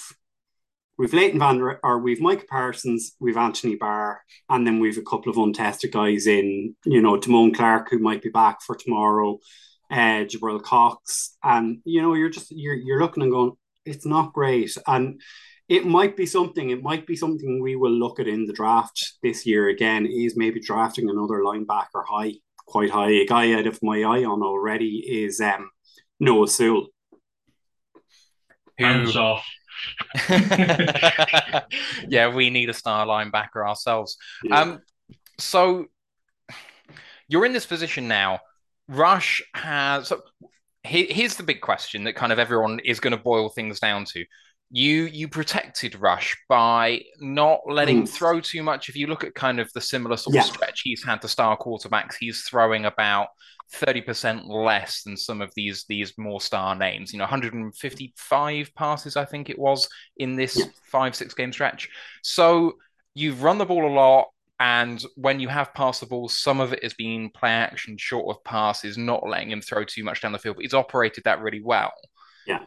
we've 1.04 1.14
Leighton 1.14 1.38
Van 1.38 1.78
or 1.84 2.00
we've 2.00 2.22
Mike 2.22 2.48
Parsons, 2.48 3.18
we've 3.20 3.36
Anthony 3.36 3.76
Barr, 3.76 4.22
and 4.50 4.66
then 4.66 4.80
we've 4.80 4.98
a 4.98 5.02
couple 5.02 5.30
of 5.30 5.38
untested 5.38 5.92
guys 5.92 6.28
in, 6.28 6.78
you 6.86 7.02
know, 7.02 7.18
Damone 7.18 7.54
Clark 7.54 7.90
who 7.90 8.00
might 8.00 8.22
be 8.22 8.30
back 8.30 8.62
for 8.62 8.74
tomorrow, 8.74 9.38
uh, 9.92 10.24
Jabril 10.24 10.64
Cox, 10.64 11.36
and 11.44 11.80
you 11.84 12.02
know, 12.02 12.14
you're 12.14 12.30
just 12.30 12.52
you're 12.52 12.76
you're 12.76 13.02
looking 13.02 13.22
and 13.22 13.34
going, 13.34 13.52
it's 13.86 14.06
not 14.06 14.32
great, 14.32 14.78
and 14.88 15.20
it 15.68 15.86
might 15.86 16.16
be 16.16 16.26
something. 16.26 16.70
It 16.70 16.82
might 16.82 17.06
be 17.06 17.18
something 17.18 17.62
we 17.62 17.76
will 17.76 17.92
look 17.92 18.22
at 18.22 18.30
in 18.30 18.46
the 18.46 18.54
draft 18.54 19.16
this 19.22 19.46
year 19.46 19.68
again. 19.68 20.06
Is 20.06 20.38
maybe 20.38 20.62
drafting 20.62 21.10
another 21.10 21.44
linebacker 21.44 22.06
high, 22.08 22.36
quite 22.66 22.92
high. 22.92 23.12
A 23.12 23.26
guy 23.26 23.52
out 23.52 23.68
of 23.68 23.78
my 23.84 24.04
eye 24.04 24.24
on 24.24 24.42
already 24.42 25.04
is 25.06 25.42
um, 25.42 25.70
Noah 26.22 26.48
Sewell. 26.48 26.88
Hands 28.80 29.18
off. 29.18 29.46
yeah, 32.08 32.34
we 32.34 32.50
need 32.50 32.70
a 32.70 32.74
star 32.74 33.06
linebacker 33.06 33.68
ourselves. 33.68 34.18
Yeah. 34.44 34.60
Um, 34.60 34.82
so 35.40 35.88
you're 37.28 37.46
in 37.46 37.54
this 37.54 37.66
position 37.66 38.08
now. 38.08 38.40
Rush 38.88 39.42
has. 39.56 40.08
So 40.08 40.22
here's 40.84 41.36
the 41.36 41.44
big 41.44 41.62
question 41.62 42.04
that 42.04 42.16
kind 42.16 42.32
of 42.32 42.40
everyone 42.40 42.80
is 42.80 43.00
going 43.00 43.16
to 43.16 43.22
boil 43.22 43.50
things 43.50 43.80
down 43.80 44.06
to. 44.06 44.26
You 44.76 45.04
you 45.04 45.28
protected 45.28 46.00
Rush 46.00 46.36
by 46.50 47.04
not 47.20 47.60
letting 47.68 48.00
him 48.00 48.06
throw 48.08 48.42
too 48.42 48.64
much. 48.64 48.90
If 48.90 48.96
you 48.96 49.08
look 49.08 49.24
at 49.24 49.36
kind 49.36 49.60
of 49.60 49.72
the 49.74 49.82
similar 49.82 50.18
sort 50.18 50.36
yeah. 50.36 50.42
of 50.42 50.48
stretch 50.48 50.82
he's 50.84 51.04
had 51.04 51.22
to 51.22 51.28
star 51.28 51.58
quarterbacks, 51.58 52.16
he's 52.20 52.42
throwing 52.42 52.86
about 52.86 53.28
30% 53.74 54.48
less 54.48 55.04
than 55.04 55.18
some 55.18 55.42
of 55.42 55.52
these 55.56 55.86
these 55.88 56.14
more 56.18 56.42
star 56.42 56.76
names. 56.76 57.12
You 57.12 57.20
know, 57.20 57.24
155 57.24 58.76
passes, 58.76 59.18
I 59.18 59.26
think 59.26 59.50
it 59.50 59.60
was, 59.60 59.88
in 60.18 60.36
this 60.36 60.58
yeah. 60.58 60.66
five, 60.92 61.16
six 61.16 61.34
game 61.34 61.52
stretch. 61.52 61.90
So 62.22 62.74
you've 63.14 63.44
run 63.44 63.58
the 63.58 63.66
ball 63.66 63.88
a 63.88 63.94
lot. 63.94 64.28
And 64.60 65.04
when 65.16 65.40
you 65.40 65.50
have 65.50 65.74
passed 65.74 66.00
the 66.00 66.06
ball, 66.06 66.30
some 66.30 66.62
of 66.62 66.72
it 66.72 66.84
has 66.84 66.94
been 66.94 67.32
play 67.32 67.50
action, 67.50 67.98
short 67.98 68.34
of 68.34 68.44
passes, 68.44 68.98
not 68.98 69.28
letting 69.28 69.52
him 69.52 69.62
throw 69.62 69.84
too 69.84 70.04
much 70.04 70.22
down 70.22 70.32
the 70.32 70.40
field. 70.40 70.56
But 70.56 70.64
he's 70.64 70.74
operated 70.74 71.24
that 71.26 71.42
really 71.42 71.62
well. 71.62 71.92
Yeah. 72.48 72.60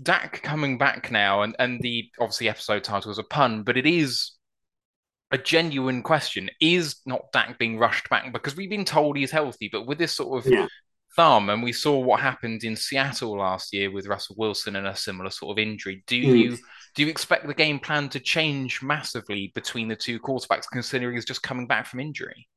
Dak 0.00 0.40
coming 0.42 0.78
back 0.78 1.10
now, 1.10 1.42
and 1.42 1.56
and 1.58 1.80
the 1.80 2.08
obviously 2.20 2.48
episode 2.48 2.84
title 2.84 3.10
is 3.10 3.18
a 3.18 3.22
pun, 3.22 3.64
but 3.64 3.76
it 3.76 3.86
is 3.86 4.32
a 5.40 5.42
genuine 5.42 6.02
question. 6.02 6.50
Is 6.60 6.96
not 7.06 7.32
Dak 7.32 7.58
being 7.58 7.78
rushed 7.78 8.08
back 8.10 8.32
because 8.32 8.56
we've 8.56 8.70
been 8.70 8.84
told 8.84 9.16
he's 9.16 9.30
healthy, 9.30 9.68
but 9.70 9.86
with 9.86 9.98
this 9.98 10.12
sort 10.12 10.44
of 10.46 10.52
Yeah. 10.52 10.66
thumb, 11.16 11.48
and 11.50 11.62
we 11.62 11.72
saw 11.72 11.98
what 11.98 12.20
happened 12.20 12.62
in 12.64 12.76
Seattle 12.76 13.38
last 13.38 13.72
year 13.72 13.90
with 13.90 14.06
Russell 14.06 14.36
Wilson 14.38 14.76
and 14.76 14.86
a 14.86 14.96
similar 14.96 15.30
sort 15.30 15.52
of 15.54 15.58
injury. 15.62 16.02
Do 16.06 16.16
Mm. 16.22 16.38
you 16.38 16.58
do 16.94 17.02
you 17.02 17.08
expect 17.10 17.46
the 17.46 17.54
game 17.54 17.78
plan 17.78 18.08
to 18.10 18.20
change 18.20 18.82
massively 18.82 19.52
between 19.54 19.88
the 19.88 19.96
two 19.96 20.18
quarterbacks, 20.18 20.64
considering 20.72 21.14
he's 21.14 21.26
just 21.26 21.42
coming 21.42 21.66
back 21.66 21.86
from 21.86 22.00
injury? 22.00 22.48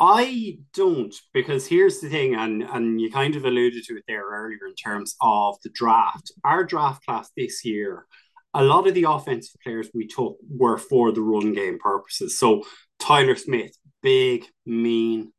I 0.00 0.58
don't, 0.74 1.14
because 1.32 1.66
here's 1.68 2.00
the 2.00 2.08
thing, 2.10 2.34
and 2.34 2.62
and 2.62 3.00
you 3.00 3.10
kind 3.10 3.36
of 3.36 3.44
alluded 3.44 3.84
to 3.84 3.96
it 3.96 4.04
there 4.08 4.24
earlier 4.24 4.66
in 4.66 4.74
terms 4.74 5.14
of 5.20 5.56
the 5.62 5.70
draft. 5.70 6.32
Our 6.42 6.64
draft 6.64 7.04
class 7.04 7.30
this 7.36 7.64
year, 7.64 8.06
a 8.54 8.62
lot 8.62 8.86
of 8.86 8.94
the 8.94 9.04
offensive 9.04 9.60
players 9.62 9.90
we 9.92 10.06
took 10.06 10.36
were 10.48 10.78
for 10.78 11.12
the 11.12 11.20
run 11.22 11.52
game 11.52 11.78
purposes. 11.78 12.38
So 12.38 12.62
Tyler 12.98 13.36
Smith, 13.36 13.76
big, 14.02 14.46
mean, 14.64 15.32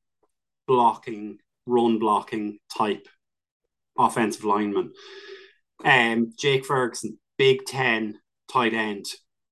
blocking, 0.67 1.37
run 1.65 1.97
blocking 1.97 2.59
type 2.75 3.07
offensive 3.97 4.43
lineman. 4.43 4.91
Um, 5.83 6.33
Jake 6.37 6.65
Ferguson, 6.65 7.17
Big 7.37 7.65
Ten 7.65 8.19
tight 8.51 8.73
end, 8.73 9.05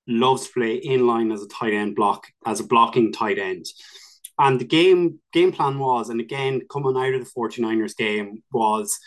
loves 0.07 0.47
to 0.47 0.53
play 0.53 0.75
in 0.75 1.07
line 1.07 1.31
as 1.31 1.41
a 1.41 1.47
tight 1.47 1.73
end 1.73 1.95
block, 1.95 2.27
as 2.45 2.59
a 2.59 2.67
blocking 2.67 3.13
tight 3.13 3.39
end. 3.39 3.65
And 4.37 4.59
the 4.59 4.65
game 4.65 5.19
game 5.31 5.51
plan 5.51 5.79
was, 5.79 6.09
and 6.09 6.19
again, 6.19 6.61
coming 6.71 6.97
out 6.97 7.13
of 7.13 7.23
the 7.23 7.31
49ers 7.37 7.95
game, 7.95 8.43
was 8.51 8.97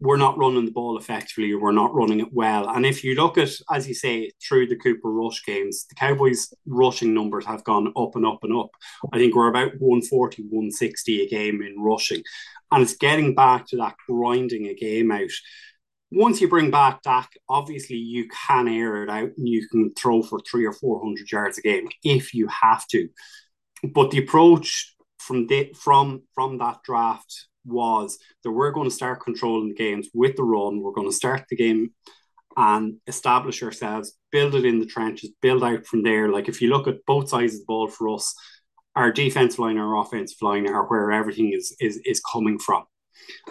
we're 0.00 0.16
not 0.16 0.38
running 0.38 0.64
the 0.64 0.70
ball 0.70 0.96
effectively, 0.96 1.52
or 1.52 1.60
we're 1.60 1.72
not 1.72 1.94
running 1.94 2.20
it 2.20 2.32
well. 2.32 2.70
And 2.70 2.86
if 2.86 3.04
you 3.04 3.14
look 3.14 3.36
at, 3.36 3.50
as 3.70 3.86
you 3.86 3.94
say, 3.94 4.30
through 4.42 4.68
the 4.68 4.76
Cooper 4.76 5.10
Rush 5.10 5.44
games, 5.44 5.86
the 5.86 5.94
Cowboys' 5.94 6.52
rushing 6.66 7.12
numbers 7.12 7.44
have 7.44 7.64
gone 7.64 7.92
up 7.96 8.16
and 8.16 8.26
up 8.26 8.38
and 8.42 8.56
up. 8.56 8.70
I 9.12 9.18
think 9.18 9.34
we're 9.34 9.48
about 9.48 9.78
140, 9.78 10.42
160 10.44 11.22
a 11.22 11.28
game 11.28 11.62
in 11.62 11.82
rushing. 11.82 12.22
And 12.72 12.82
it's 12.82 12.96
getting 12.96 13.34
back 13.34 13.66
to 13.68 13.76
that 13.76 13.96
grinding 14.08 14.68
a 14.68 14.74
game 14.74 15.12
out. 15.12 15.30
Once 16.10 16.40
you 16.40 16.48
bring 16.48 16.70
back 16.70 17.02
Dak, 17.02 17.30
obviously 17.48 17.96
you 17.96 18.26
can 18.48 18.68
air 18.68 19.02
it 19.02 19.10
out 19.10 19.30
and 19.36 19.48
you 19.48 19.68
can 19.68 19.92
throw 19.92 20.22
for 20.22 20.40
three 20.40 20.66
or 20.66 20.72
400 20.72 21.30
yards 21.30 21.58
a 21.58 21.62
game 21.62 21.88
if 22.02 22.32
you 22.32 22.48
have 22.48 22.86
to. 22.88 23.08
But 23.84 24.10
the 24.10 24.18
approach 24.18 24.96
from 25.18 25.46
the, 25.46 25.72
from 25.78 26.22
from 26.34 26.58
that 26.58 26.78
draft 26.84 27.48
was 27.70 28.18
that 28.42 28.50
we're 28.50 28.72
going 28.72 28.88
to 28.88 28.94
start 28.94 29.20
controlling 29.20 29.68
the 29.68 29.74
games 29.74 30.08
with 30.14 30.36
the 30.36 30.42
run. 30.42 30.82
We're 30.82 30.92
going 30.92 31.08
to 31.08 31.14
start 31.14 31.44
the 31.48 31.56
game 31.56 31.92
and 32.56 32.96
establish 33.06 33.62
ourselves, 33.62 34.16
build 34.32 34.54
it 34.54 34.64
in 34.64 34.80
the 34.80 34.86
trenches, 34.86 35.30
build 35.40 35.62
out 35.62 35.86
from 35.86 36.02
there. 36.02 36.28
Like 36.28 36.48
if 36.48 36.60
you 36.60 36.68
look 36.68 36.88
at 36.88 37.04
both 37.06 37.28
sides 37.28 37.54
of 37.54 37.60
the 37.60 37.66
ball 37.66 37.88
for 37.88 38.08
us, 38.10 38.34
our 38.96 39.12
defensive 39.12 39.58
line, 39.58 39.78
our 39.78 39.96
offensive 39.96 40.40
line 40.42 40.68
are 40.68 40.86
where 40.86 41.12
everything 41.12 41.52
is 41.52 41.74
is 41.80 42.00
is 42.04 42.20
coming 42.20 42.58
from. 42.58 42.84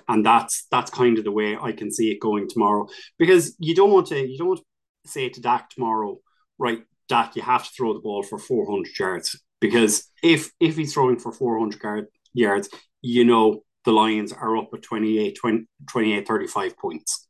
And 0.07 0.25
that's 0.25 0.65
that's 0.69 0.91
kind 0.91 1.17
of 1.17 1.23
the 1.23 1.31
way 1.31 1.55
I 1.55 1.71
can 1.71 1.91
see 1.91 2.11
it 2.11 2.19
going 2.19 2.49
tomorrow. 2.49 2.88
Because 3.17 3.55
you 3.59 3.73
don't 3.73 3.91
want 3.91 4.07
to 4.07 4.19
you 4.19 4.38
don't 4.38 4.49
want 4.49 4.59
to 5.05 5.11
say 5.11 5.29
to 5.29 5.41
Dak 5.41 5.69
tomorrow, 5.69 6.19
right, 6.57 6.83
Dak, 7.07 7.35
you 7.35 7.41
have 7.41 7.63
to 7.63 7.71
throw 7.75 7.93
the 7.93 7.99
ball 7.99 8.23
for 8.23 8.38
400 8.38 8.88
yards. 8.99 9.39
Because 9.61 10.09
if 10.21 10.51
if 10.59 10.75
he's 10.75 10.93
throwing 10.93 11.19
for 11.19 11.31
400 11.31 11.81
yard, 11.81 12.07
yards, 12.33 12.69
you 13.01 13.23
know 13.23 13.63
the 13.86 13.91
Lions 13.91 14.33
are 14.33 14.57
up 14.57 14.69
at 14.74 14.81
28, 14.81 15.36
20, 15.36 15.65
28 15.89 16.27
35 16.27 16.77
points. 16.77 17.27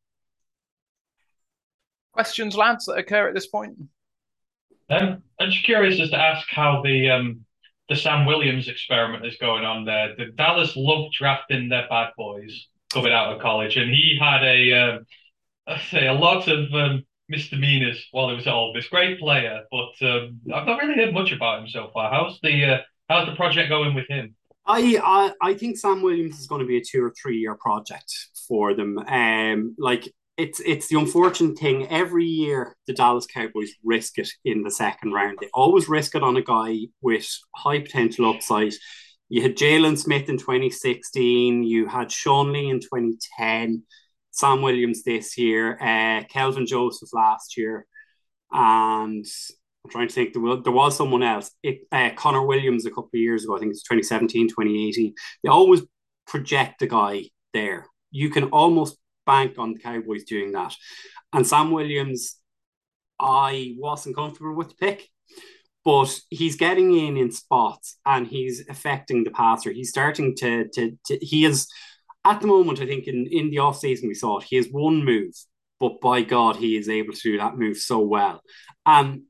Questions, 2.11 2.55
lads, 2.55 2.85
that 2.85 2.97
occur 2.97 3.27
at 3.27 3.33
this 3.33 3.47
point? 3.47 3.77
Um, 4.89 5.21
I'm 5.39 5.51
just 5.51 5.63
curious 5.63 5.99
as 6.01 6.09
to 6.09 6.17
ask 6.17 6.47
how 6.49 6.81
the 6.83 7.09
um, 7.11 7.45
the 7.87 7.95
Sam 7.95 8.25
Williams 8.25 8.67
experiment 8.67 9.25
is 9.25 9.37
going 9.37 9.63
on 9.63 9.85
there. 9.85 10.15
The 10.15 10.31
Dallas 10.31 10.75
love 10.75 11.11
drafting 11.11 11.69
their 11.69 11.87
bad 11.89 12.09
boys 12.17 12.67
coming 12.91 13.13
out 13.13 13.33
of 13.33 13.41
college, 13.41 13.77
and 13.77 13.89
he 13.89 14.17
had 14.19 14.43
a 14.43 14.73
um, 14.73 15.05
I 15.67 15.79
say 15.79 16.07
a 16.07 16.13
lot 16.13 16.47
of 16.47 16.73
um, 16.73 17.05
misdemeanors 17.29 18.03
while 18.11 18.29
he 18.29 18.35
was 18.35 18.47
at 18.47 18.53
Ole 18.53 18.73
Miss. 18.73 18.87
Great 18.87 19.19
player, 19.19 19.61
but 19.71 20.07
um, 20.07 20.39
I've 20.53 20.65
not 20.65 20.81
really 20.81 20.95
heard 20.95 21.13
much 21.13 21.31
about 21.31 21.61
him 21.61 21.69
so 21.69 21.89
far. 21.93 22.11
How's 22.11 22.39
the 22.41 22.65
uh, 22.65 22.77
how's 23.07 23.27
the 23.27 23.35
project 23.35 23.69
going 23.69 23.93
with 23.93 24.07
him? 24.07 24.35
I, 24.69 25.01
I 25.03 25.49
I 25.49 25.53
think 25.55 25.77
Sam 25.77 26.03
Williams 26.03 26.39
is 26.39 26.47
going 26.47 26.61
to 26.61 26.67
be 26.67 26.77
a 26.77 26.83
two 26.83 27.03
or 27.03 27.13
three 27.19 27.37
year 27.37 27.55
project 27.55 28.13
for 28.47 28.75
them. 28.75 28.99
Um, 28.99 29.75
like 29.79 30.13
it's 30.37 30.61
it's 30.63 30.87
the 30.87 30.99
unfortunate 30.99 31.57
thing. 31.57 31.87
Every 31.87 32.25
year 32.25 32.77
the 32.85 32.93
Dallas 32.93 33.25
Cowboys 33.25 33.71
risk 33.83 34.19
it 34.19 34.29
in 34.45 34.61
the 34.63 34.71
second 34.71 35.11
round. 35.11 35.39
They 35.41 35.49
always 35.55 35.89
risk 35.89 36.13
it 36.15 36.23
on 36.23 36.37
a 36.37 36.43
guy 36.43 36.77
with 37.01 37.27
high 37.55 37.79
potential 37.79 38.29
upside. 38.29 38.73
You 39.27 39.41
had 39.41 39.57
Jaylon 39.57 39.97
Smith 39.97 40.29
in 40.29 40.37
2016. 40.37 41.63
You 41.63 41.87
had 41.87 42.11
Sean 42.11 42.53
Lee 42.53 42.69
in 42.69 42.79
2010. 42.79 43.83
Sam 44.31 44.61
Williams 44.61 45.03
this 45.03 45.37
year. 45.37 45.77
Uh, 45.81 46.23
Kelvin 46.25 46.67
Joseph 46.67 47.09
last 47.11 47.57
year, 47.57 47.87
and 48.51 49.25
I'm 49.89 49.91
trying 49.91 50.07
to 50.07 50.13
think. 50.13 50.33
There 50.33 50.41
was, 50.41 50.63
there 50.63 50.73
was 50.73 50.95
someone 50.95 51.23
else. 51.23 51.51
It, 51.63 51.79
uh, 51.91 52.11
Connor 52.15 52.45
Williams 52.45 52.85
a 52.85 52.89
couple 52.89 53.09
of 53.13 53.19
years 53.19 53.43
ago. 53.43 53.55
I 53.55 53.59
think 53.59 53.71
it's 53.71 53.83
2017, 53.83 54.49
2018. 54.49 55.13
They 55.43 55.49
always 55.49 55.81
project 56.27 56.81
a 56.83 56.87
guy 56.87 57.25
there. 57.53 57.87
You 58.11 58.29
can 58.29 58.45
almost 58.45 58.97
bank 59.25 59.57
on 59.57 59.73
the 59.73 59.79
Cowboys 59.79 60.23
doing 60.23 60.51
that. 60.51 60.75
And 61.33 61.45
Sam 61.45 61.71
Williams, 61.71 62.35
I 63.19 63.75
wasn't 63.77 64.15
comfortable 64.15 64.55
with 64.55 64.69
the 64.69 64.75
pick, 64.75 65.09
but 65.83 66.19
he's 66.29 66.55
getting 66.55 66.95
in 66.95 67.17
in 67.17 67.31
spots 67.31 67.97
and 68.05 68.27
he's 68.27 68.67
affecting 68.69 69.23
the 69.23 69.31
passer. 69.31 69.71
He's 69.71 69.89
starting 69.89 70.35
to 70.37 70.67
to, 70.73 70.97
to 71.05 71.17
he 71.21 71.45
is 71.45 71.67
at 72.25 72.41
the 72.41 72.47
moment. 72.47 72.79
I 72.79 72.85
think 72.85 73.07
in 73.07 73.27
in 73.27 73.49
the 73.49 73.59
off 73.59 73.79
season 73.79 74.07
we 74.07 74.13
saw 74.13 74.37
it. 74.37 74.45
He 74.49 74.55
has 74.57 74.67
one 74.67 75.03
move, 75.03 75.33
but 75.79 75.99
by 75.99 76.21
God, 76.21 76.57
he 76.57 76.77
is 76.77 76.89
able 76.89 77.13
to 77.13 77.21
do 77.21 77.37
that 77.37 77.57
move 77.57 77.77
so 77.77 77.99
well. 77.99 78.41
And 78.85 79.23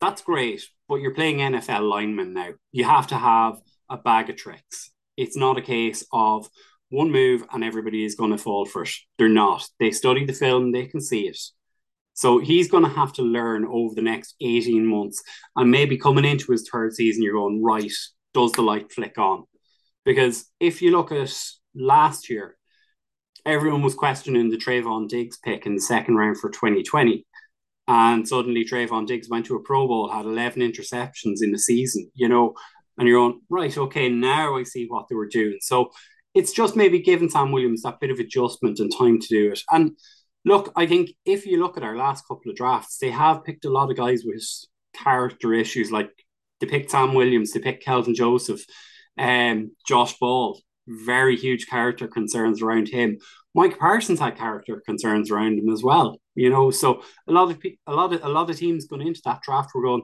that's 0.00 0.22
great, 0.22 0.62
but 0.88 0.96
you're 0.96 1.14
playing 1.14 1.38
NFL 1.38 1.88
linemen 1.88 2.34
now. 2.34 2.50
You 2.72 2.84
have 2.84 3.08
to 3.08 3.16
have 3.16 3.58
a 3.88 3.96
bag 3.96 4.30
of 4.30 4.36
tricks. 4.36 4.90
It's 5.16 5.36
not 5.36 5.58
a 5.58 5.62
case 5.62 6.04
of 6.12 6.48
one 6.90 7.10
move 7.10 7.44
and 7.52 7.64
everybody 7.64 8.04
is 8.04 8.14
going 8.14 8.30
to 8.30 8.38
fall 8.38 8.66
for 8.66 8.82
it. 8.82 8.90
They're 9.18 9.28
not. 9.28 9.66
They 9.80 9.90
study 9.90 10.24
the 10.24 10.32
film, 10.32 10.72
they 10.72 10.86
can 10.86 11.00
see 11.00 11.28
it. 11.28 11.38
So 12.14 12.38
he's 12.38 12.70
going 12.70 12.84
to 12.84 12.88
have 12.88 13.12
to 13.14 13.22
learn 13.22 13.66
over 13.66 13.94
the 13.94 14.02
next 14.02 14.36
18 14.40 14.86
months. 14.86 15.22
And 15.54 15.70
maybe 15.70 15.98
coming 15.98 16.24
into 16.24 16.52
his 16.52 16.66
third 16.68 16.94
season, 16.94 17.22
you're 17.22 17.34
going, 17.34 17.62
right, 17.62 17.92
does 18.32 18.52
the 18.52 18.62
light 18.62 18.90
flick 18.90 19.18
on? 19.18 19.44
Because 20.04 20.46
if 20.58 20.80
you 20.80 20.92
look 20.92 21.12
at 21.12 21.34
last 21.74 22.30
year, 22.30 22.56
everyone 23.44 23.82
was 23.82 23.94
questioning 23.94 24.48
the 24.48 24.56
Trevon 24.56 25.08
Diggs 25.08 25.38
pick 25.38 25.66
in 25.66 25.74
the 25.74 25.80
second 25.80 26.16
round 26.16 26.38
for 26.38 26.48
2020. 26.48 27.26
And 27.88 28.26
suddenly 28.26 28.64
Trevon 28.64 29.06
Diggs 29.06 29.28
went 29.28 29.46
to 29.46 29.56
a 29.56 29.62
Pro 29.62 29.86
Bowl, 29.86 30.08
had 30.08 30.26
11 30.26 30.60
interceptions 30.60 31.36
in 31.40 31.52
the 31.52 31.58
season, 31.58 32.10
you 32.14 32.28
know, 32.28 32.54
and 32.98 33.06
you're 33.06 33.20
on, 33.20 33.42
right, 33.48 33.76
okay, 33.76 34.08
now 34.08 34.56
I 34.56 34.64
see 34.64 34.86
what 34.86 35.06
they 35.08 35.14
were 35.14 35.28
doing. 35.28 35.58
So 35.60 35.90
it's 36.34 36.52
just 36.52 36.76
maybe 36.76 36.98
giving 36.98 37.28
Sam 37.28 37.52
Williams 37.52 37.82
that 37.82 38.00
bit 38.00 38.10
of 38.10 38.18
adjustment 38.18 38.78
and 38.80 38.92
time 38.92 39.20
to 39.20 39.28
do 39.28 39.52
it. 39.52 39.60
And 39.70 39.92
look, 40.44 40.72
I 40.76 40.86
think 40.86 41.10
if 41.24 41.46
you 41.46 41.60
look 41.60 41.76
at 41.76 41.82
our 41.82 41.96
last 41.96 42.26
couple 42.26 42.50
of 42.50 42.56
drafts, 42.56 42.98
they 42.98 43.10
have 43.10 43.44
picked 43.44 43.64
a 43.64 43.70
lot 43.70 43.90
of 43.90 43.96
guys 43.96 44.22
with 44.24 44.44
character 44.94 45.52
issues. 45.54 45.92
Like 45.92 46.10
they 46.60 46.66
picked 46.66 46.90
Sam 46.90 47.14
Williams, 47.14 47.52
they 47.52 47.60
picked 47.60 47.84
Kelvin 47.84 48.14
Joseph, 48.14 48.64
um, 49.18 49.72
Josh 49.86 50.18
Ball, 50.18 50.60
very 50.86 51.36
huge 51.36 51.66
character 51.66 52.06
concerns 52.06 52.62
around 52.62 52.88
him. 52.88 53.18
Mike 53.56 53.78
Parsons 53.78 54.20
had 54.20 54.36
character 54.36 54.82
concerns 54.84 55.30
around 55.30 55.58
him 55.58 55.70
as 55.70 55.82
well. 55.82 56.20
You 56.34 56.50
know, 56.50 56.70
so 56.70 57.02
a 57.26 57.32
lot 57.32 57.50
of 57.50 57.58
a 57.86 57.92
lot 57.94 58.12
of 58.12 58.22
a 58.22 58.28
lot 58.28 58.50
of 58.50 58.56
teams 58.58 58.86
going 58.86 59.06
into 59.06 59.22
that 59.24 59.40
draft 59.40 59.70
were 59.74 59.82
going, 59.82 60.02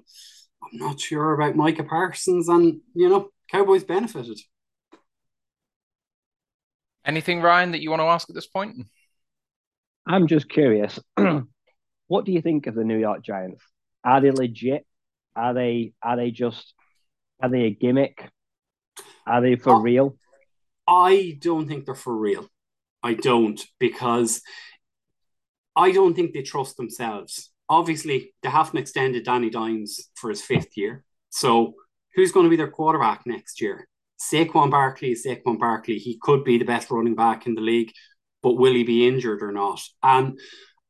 I'm 0.63 0.79
not 0.79 0.99
sure 0.99 1.35
about 1.35 1.55
Micah 1.55 1.85
Parsons, 1.85 2.49
and 2.49 2.81
you 2.95 3.11
know, 3.11 3.29
Cowboys 3.51 3.85
benefited. 3.85 4.41
Anything, 7.05 7.43
Ryan, 7.43 7.73
that 7.73 7.83
you 7.83 7.91
want 7.91 8.01
to 8.01 8.07
ask 8.07 8.31
at 8.31 8.35
this 8.35 8.47
point? 8.47 8.87
I'm 10.07 10.27
just 10.27 10.49
curious. 10.49 10.99
what 12.07 12.25
do 12.25 12.33
you 12.33 12.41
think 12.41 12.67
of 12.67 12.75
the 12.75 12.85
New 12.85 12.99
York 12.99 13.23
Giants? 13.23 13.63
Are 14.05 14.21
they 14.21 14.31
legit? 14.31 14.87
Are 15.37 15.53
they 15.53 15.93
are 16.03 16.17
they 16.17 16.31
just 16.31 16.75
are 17.43 17.51
they 17.51 17.65
a 17.65 17.71
gimmick? 17.71 18.31
Are 19.27 19.43
they 19.43 19.57
for 19.57 19.75
Oh. 19.75 19.81
real? 19.81 20.17
I 20.87 21.39
don't 21.41 21.69
think 21.69 21.85
they're 21.85 21.95
for 21.95 22.17
real. 22.17 22.49
I 23.03 23.15
don't 23.15 23.61
because 23.79 24.43
I 25.75 25.93
don't 25.93 26.15
think 26.15 26.33
they 26.33 26.43
trust 26.43 26.77
themselves. 26.77 27.51
Obviously, 27.69 28.35
they 28.43 28.51
haven't 28.51 28.79
extended 28.79 29.25
Danny 29.25 29.51
Dimes 29.51 30.11
for 30.15 30.31
his 30.31 30.43
fifth 30.43 30.77
year. 30.77 31.05
So 31.31 31.75
who's 32.15 32.33
going 32.33 32.45
to 32.45 32.51
be 32.51 32.57
their 32.57 32.71
quarterback 32.71 33.23
next 33.27 33.61
year? 33.61 33.89
Saquon 34.21 34.71
Barkley 34.71 35.13
is 35.13 35.27
Saquon 35.27 35.59
Barkley. 35.59 35.99
He 35.99 36.19
could 36.21 36.45
be 36.45 36.59
the 36.59 36.65
best 36.65 36.91
running 36.91 37.15
back 37.15 37.47
in 37.47 37.55
the 37.55 37.61
league, 37.61 37.93
but 38.43 38.55
will 38.55 38.75
he 38.75 38.85
be 38.85 39.09
injured 39.09 39.43
or 39.43 39.53
not? 39.53 39.81
And 40.03 40.39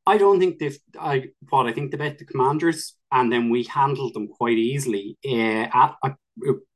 I 0.05 0.19
don't 0.19 0.41
think 0.41 0.59
they've. 0.59 0.79
I 0.99 1.29
what 1.49 1.67
I 1.67 1.73
think 1.73 1.91
they 1.91 1.97
bet 1.97 2.19
the 2.19 2.25
Commanders, 2.25 2.95
and 3.11 3.33
then 3.33 3.51
we 3.51 3.63
handled 3.65 4.15
them 4.15 4.29
quite 4.29 4.59
easily. 4.59 5.17
Uh, 5.25 5.69
at 5.73 5.95
I 6.03 6.15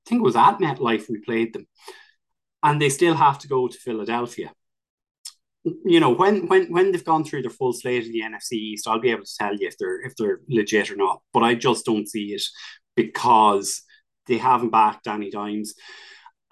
think 0.07 0.21
it 0.21 0.23
was 0.23 0.37
at 0.37 0.59
MetLife 0.59 1.09
we 1.09 1.19
played 1.21 1.53
them, 1.53 1.67
and 2.63 2.81
they 2.81 2.89
still 2.89 3.15
have 3.15 3.39
to 3.41 3.49
go 3.49 3.67
to 3.67 3.79
Philadelphia. 3.79 4.53
You 5.85 5.99
know 5.99 6.11
when 6.11 6.47
when 6.47 6.71
when 6.73 6.93
they've 6.93 7.05
gone 7.05 7.25
through 7.25 7.43
their 7.43 7.51
full 7.51 7.73
slate 7.73 8.07
of 8.07 8.13
the 8.13 8.21
NFC 8.21 8.53
East, 8.53 8.87
I'll 8.87 9.01
be 9.01 9.11
able 9.11 9.25
to 9.25 9.37
tell 9.37 9.55
you 9.55 9.67
if 9.67 9.77
they're 9.79 10.01
if 10.03 10.15
they're 10.17 10.41
legit 10.49 10.91
or 10.91 10.97
not. 10.97 11.23
But 11.33 11.43
I 11.43 11.55
just 11.57 11.85
don't 11.85 12.09
see 12.09 12.35
it 12.35 12.43
because 12.95 13.83
they 14.29 14.39
haven't 14.39 14.71
backed 14.71 15.05
Danny 15.05 15.31
Dimes, 15.31 15.75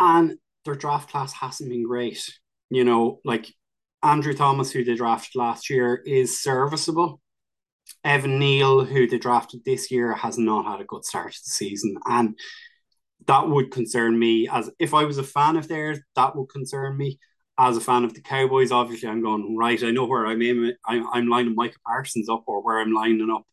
and 0.00 0.37
their 0.64 0.75
draft 0.75 1.11
class 1.11 1.33
hasn't 1.33 1.71
been 1.71 1.85
great. 1.85 2.28
You 2.71 2.85
know, 2.85 3.21
like 3.25 3.52
Andrew 4.02 4.35
Thomas, 4.35 4.73
who 4.73 4.83
they 4.83 4.97
drafted 4.97 5.37
last 5.37 5.71
year, 5.71 6.02
is 6.04 6.42
serviceable. 6.42 7.21
Evan 8.02 8.38
Neal, 8.38 8.85
who 8.85 9.06
they 9.06 9.18
drafted 9.18 9.64
this 9.64 9.90
year, 9.90 10.14
has 10.14 10.38
not 10.38 10.66
had 10.66 10.80
a 10.80 10.85
good 10.85 11.04
start 11.04 11.33
to 11.33 11.40
the 11.44 11.50
season. 11.50 11.97
And 12.06 12.38
that 13.26 13.49
would 13.49 13.71
concern 13.71 14.18
me 14.18 14.49
as 14.49 14.71
if 14.78 14.92
I 14.92 15.04
was 15.04 15.18
a 15.18 15.23
fan 15.23 15.56
of 15.56 15.68
theirs, 15.68 16.00
that 16.16 16.35
would 16.37 16.49
concern 16.49 16.97
me. 16.97 17.18
As 17.58 17.76
a 17.76 17.80
fan 17.80 18.04
of 18.04 18.14
the 18.14 18.20
Cowboys, 18.20 18.73
obviously 18.73 19.08
I'm 19.08 19.23
going, 19.23 19.56
right, 19.56 19.80
I 19.82 19.92
know 19.92 20.06
where 20.06 20.26
I'm 20.26 20.42
aiming, 20.42 20.73
I'm, 20.87 21.06
I'm 21.12 21.28
lining 21.28 21.54
Micah 21.54 21.78
Parsons 21.87 22.28
up 22.28 22.44
or 22.46 22.62
where 22.62 22.80
I'm 22.80 22.92
lining 22.92 23.30
up 23.30 23.44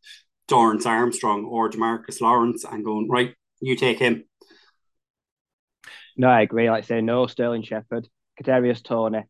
Dorance 0.48 0.86
Armstrong 0.86 1.46
or 1.46 1.70
Demarcus 1.70 2.20
Lawrence 2.20 2.64
and 2.64 2.84
going, 2.84 3.08
right, 3.10 3.36
you 3.60 3.76
take 3.76 4.00
him. 4.00 4.24
No, 6.18 6.28
I 6.28 6.42
agree. 6.42 6.70
Like 6.70 6.84
I 6.84 6.88
say, 6.88 7.02
no 7.02 7.28
Sterling 7.28 7.64
Shepard, 7.64 8.08
Kadarius 8.42 8.84
Toney. 8.84 9.24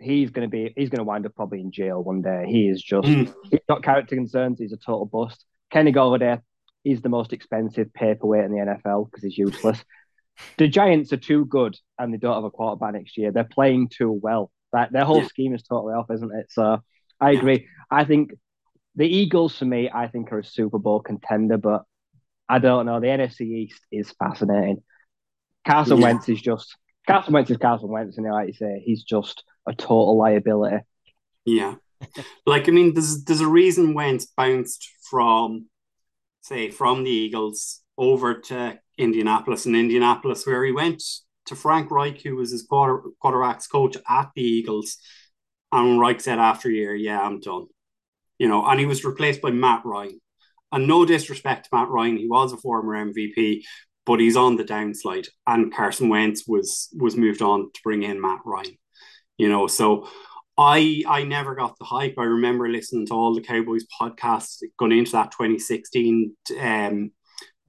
he's 0.00 0.30
going 0.30 0.48
to 0.48 0.50
be 0.50 0.72
he's 0.76 0.90
going 0.90 0.98
to 0.98 1.04
wind 1.04 1.26
up 1.26 1.34
probably 1.34 1.60
in 1.60 1.70
jail 1.70 2.02
one 2.02 2.22
day. 2.22 2.44
He 2.48 2.68
is 2.68 2.82
just 2.82 3.06
mm. 3.06 3.32
he's 3.50 3.60
got 3.68 3.82
character 3.82 4.16
concerns. 4.16 4.58
He's 4.58 4.72
a 4.72 4.76
total 4.76 5.06
bust. 5.06 5.44
Kenny 5.70 5.92
Golladay, 5.92 6.40
he's 6.82 7.02
the 7.02 7.08
most 7.08 7.32
expensive 7.32 7.92
paperweight 7.94 8.44
in 8.44 8.52
the 8.52 8.58
NFL 8.58 9.10
because 9.10 9.22
he's 9.22 9.38
useless. 9.38 9.82
The 10.58 10.68
Giants 10.68 11.12
are 11.12 11.18
too 11.18 11.44
good 11.44 11.76
and 11.98 12.12
they 12.12 12.18
don't 12.18 12.34
have 12.34 12.44
a 12.44 12.50
quarterback 12.50 12.94
next 12.94 13.16
year. 13.16 13.32
They're 13.32 13.44
playing 13.44 13.88
too 13.88 14.10
well. 14.10 14.50
That 14.72 14.92
their 14.92 15.04
whole 15.04 15.20
yeah. 15.20 15.26
scheme 15.26 15.54
is 15.54 15.62
totally 15.62 15.94
off, 15.94 16.10
isn't 16.10 16.34
it? 16.34 16.46
So 16.50 16.78
I 17.20 17.32
agree. 17.32 17.68
I 17.90 18.04
think 18.04 18.32
the 18.96 19.06
Eagles 19.06 19.58
for 19.58 19.64
me, 19.64 19.90
I 19.92 20.08
think 20.08 20.32
are 20.32 20.40
a 20.40 20.44
Super 20.44 20.78
Bowl 20.78 21.00
contender, 21.00 21.58
but 21.58 21.84
I 22.48 22.58
don't 22.58 22.86
know. 22.86 23.00
The 23.00 23.06
NFC 23.06 23.42
East 23.42 23.80
is 23.90 24.12
fascinating. 24.18 24.82
Carson 25.66 25.98
yeah. 25.98 26.04
Wentz 26.04 26.28
is 26.28 26.40
just 26.40 26.76
Carson 27.06 27.32
Wentz 27.32 27.50
is 27.50 27.56
Carson 27.56 27.88
Wentz, 27.88 28.16
and 28.16 28.30
like 28.30 28.48
you 28.48 28.54
say, 28.54 28.82
he's 28.84 29.02
just 29.04 29.44
a 29.66 29.74
total 29.74 30.16
liability. 30.16 30.78
Yeah, 31.44 31.76
like 32.46 32.68
I 32.68 32.72
mean, 32.72 32.94
there's 32.94 33.24
there's 33.24 33.40
a 33.40 33.48
reason 33.48 33.94
Wentz 33.94 34.26
bounced 34.26 34.88
from, 35.10 35.66
say, 36.42 36.70
from 36.70 37.04
the 37.04 37.10
Eagles 37.10 37.80
over 37.96 38.34
to 38.34 38.78
Indianapolis, 38.98 39.66
and 39.66 39.76
Indianapolis, 39.76 40.46
where 40.46 40.64
he 40.64 40.72
went 40.72 41.02
to 41.46 41.56
Frank 41.56 41.90
Reich, 41.90 42.22
who 42.22 42.36
was 42.36 42.50
his 42.50 42.62
quarter 42.62 43.02
quarterbacks 43.22 43.70
coach 43.70 43.96
at 44.08 44.30
the 44.34 44.42
Eagles, 44.42 44.98
and 45.70 46.00
Reich 46.00 46.20
said 46.20 46.38
after 46.38 46.68
a 46.68 46.72
year, 46.72 46.94
"Yeah, 46.94 47.20
I'm 47.20 47.40
done," 47.40 47.66
you 48.38 48.48
know, 48.48 48.64
and 48.66 48.78
he 48.80 48.86
was 48.86 49.04
replaced 49.04 49.42
by 49.42 49.50
Matt 49.50 49.84
Ryan. 49.84 50.20
And 50.72 50.88
no 50.88 51.04
disrespect 51.04 51.64
to 51.64 51.76
Matt 51.76 51.88
Ryan, 51.90 52.16
he 52.16 52.26
was 52.26 52.52
a 52.52 52.56
former 52.56 52.94
MVP, 52.94 53.62
but 54.06 54.20
he's 54.20 54.36
on 54.36 54.56
the 54.56 54.64
downslide. 54.64 55.28
And 55.46 55.72
Carson 55.74 56.08
Wentz 56.08 56.46
was 56.48 56.88
was 56.98 57.16
moved 57.16 57.42
on 57.42 57.70
to 57.72 57.80
bring 57.84 58.02
in 58.02 58.20
Matt 58.20 58.40
Ryan 58.44 58.78
you 59.38 59.48
know. 59.48 59.66
So 59.66 60.08
I 60.56 61.02
I 61.08 61.24
never 61.24 61.54
got 61.54 61.78
the 61.78 61.84
hype. 61.84 62.14
I 62.18 62.24
remember 62.24 62.68
listening 62.68 63.06
to 63.06 63.14
all 63.14 63.34
the 63.34 63.42
Cowboys 63.42 63.84
podcasts 64.00 64.62
going 64.78 64.92
into 64.92 65.12
that 65.12 65.32
2016 65.32 66.36
um, 66.60 67.10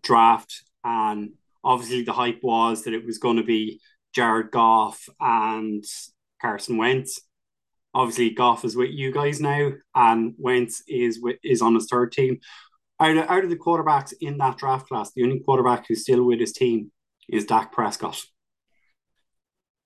draft, 0.03 0.63
and 0.83 1.31
obviously 1.63 2.03
the 2.03 2.13
hype 2.13 2.39
was 2.43 2.83
that 2.83 2.93
it 2.93 3.05
was 3.05 3.17
going 3.17 3.37
to 3.37 3.43
be 3.43 3.79
Jared 4.13 4.51
Goff 4.51 5.07
and 5.19 5.83
Carson 6.41 6.77
Wentz. 6.77 7.19
Obviously, 7.95 8.31
Goff 8.31 8.65
is 8.65 8.75
with 8.75 8.89
you 8.89 9.11
guys 9.11 9.39
now, 9.39 9.71
and 9.93 10.33
Wentz 10.37 10.81
is 10.87 11.21
with, 11.21 11.37
is 11.43 11.61
on 11.61 11.75
his 11.75 11.87
third 11.89 12.11
team. 12.11 12.39
Out 12.99 13.17
of, 13.17 13.29
out 13.29 13.43
of 13.43 13.49
the 13.49 13.55
quarterbacks 13.55 14.13
in 14.19 14.37
that 14.37 14.57
draft 14.57 14.87
class, 14.87 15.11
the 15.11 15.23
only 15.23 15.39
quarterback 15.39 15.85
who's 15.87 16.01
still 16.01 16.23
with 16.23 16.39
his 16.39 16.53
team 16.53 16.91
is 17.29 17.45
Dak 17.45 17.71
Prescott. 17.71 18.19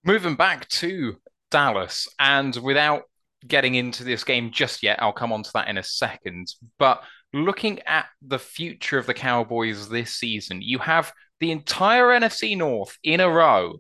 Moving 0.05 0.35
back 0.35 0.67
to 0.69 1.17
Dallas. 1.51 2.07
And 2.19 2.55
without 2.57 3.03
getting 3.45 3.75
into 3.75 4.03
this 4.03 4.23
game 4.23 4.51
just 4.51 4.83
yet, 4.83 5.01
I'll 5.01 5.11
come 5.11 5.33
on 5.33 5.43
to 5.43 5.51
that 5.55 5.67
in 5.67 5.77
a 5.77 5.83
second. 5.83 6.47
But 6.79 7.03
looking 7.33 7.79
at 7.81 8.05
the 8.21 8.39
future 8.39 8.97
of 8.97 9.05
the 9.05 9.13
Cowboys 9.13 9.89
this 9.89 10.15
season, 10.15 10.61
you 10.61 10.79
have 10.79 11.13
the 11.39 11.51
entire 11.51 12.07
NFC 12.07 12.57
North 12.57 12.97
in 13.03 13.19
a 13.19 13.29
row 13.29 13.79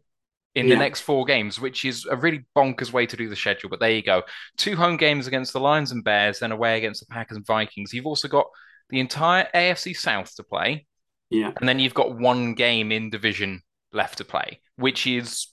in 0.55 0.67
yeah. 0.67 0.75
the 0.75 0.79
next 0.79 1.01
four 1.01 1.25
games, 1.25 1.59
which 1.59 1.85
is 1.85 2.05
a 2.09 2.15
really 2.15 2.45
bonkers 2.55 2.91
way 2.91 3.05
to 3.05 3.15
do 3.15 3.29
the 3.29 3.35
schedule. 3.35 3.69
But 3.69 3.79
there 3.79 3.91
you 3.91 4.01
go. 4.01 4.23
Two 4.57 4.75
home 4.75 4.97
games 4.97 5.27
against 5.27 5.53
the 5.53 5.59
Lions 5.59 5.91
and 5.91 6.03
Bears, 6.03 6.39
then 6.39 6.51
away 6.51 6.77
against 6.77 6.99
the 7.01 7.13
Packers 7.13 7.37
and 7.37 7.45
Vikings. 7.45 7.93
You've 7.93 8.07
also 8.07 8.27
got 8.27 8.47
the 8.89 8.99
entire 8.99 9.47
AFC 9.53 9.95
South 9.95 10.35
to 10.35 10.43
play. 10.43 10.87
Yeah. 11.29 11.51
And 11.59 11.67
then 11.67 11.79
you've 11.79 11.93
got 11.93 12.17
one 12.17 12.53
game 12.53 12.91
in 12.91 13.09
division 13.09 13.61
left 13.91 14.17
to 14.17 14.25
play, 14.25 14.61
which 14.77 15.05
is 15.05 15.47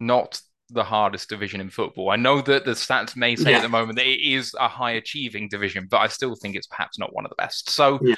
not 0.00 0.40
the 0.74 0.84
hardest 0.84 1.28
division 1.28 1.60
in 1.60 1.70
football. 1.70 2.10
I 2.10 2.16
know 2.16 2.40
that 2.42 2.64
the 2.64 2.72
stats 2.72 3.16
may 3.16 3.36
say 3.36 3.52
yeah. 3.52 3.58
at 3.58 3.62
the 3.62 3.68
moment 3.68 3.96
that 3.96 4.06
it 4.06 4.20
is 4.20 4.54
a 4.58 4.68
high 4.68 4.92
achieving 4.92 5.48
division, 5.48 5.86
but 5.90 5.98
I 5.98 6.08
still 6.08 6.34
think 6.34 6.56
it's 6.56 6.66
perhaps 6.66 6.98
not 6.98 7.14
one 7.14 7.24
of 7.24 7.30
the 7.30 7.36
best. 7.36 7.70
So 7.70 7.98
yeah. 8.02 8.16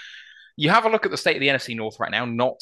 you 0.57 0.71
have 0.71 0.85
a 0.85 0.89
look 0.89 1.05
at 1.05 1.11
the 1.11 1.17
state 1.17 1.37
of 1.37 1.41
the 1.41 1.49
NFC 1.49 1.77
North 1.77 2.01
right 2.01 2.11
now, 2.11 2.25
not 2.25 2.61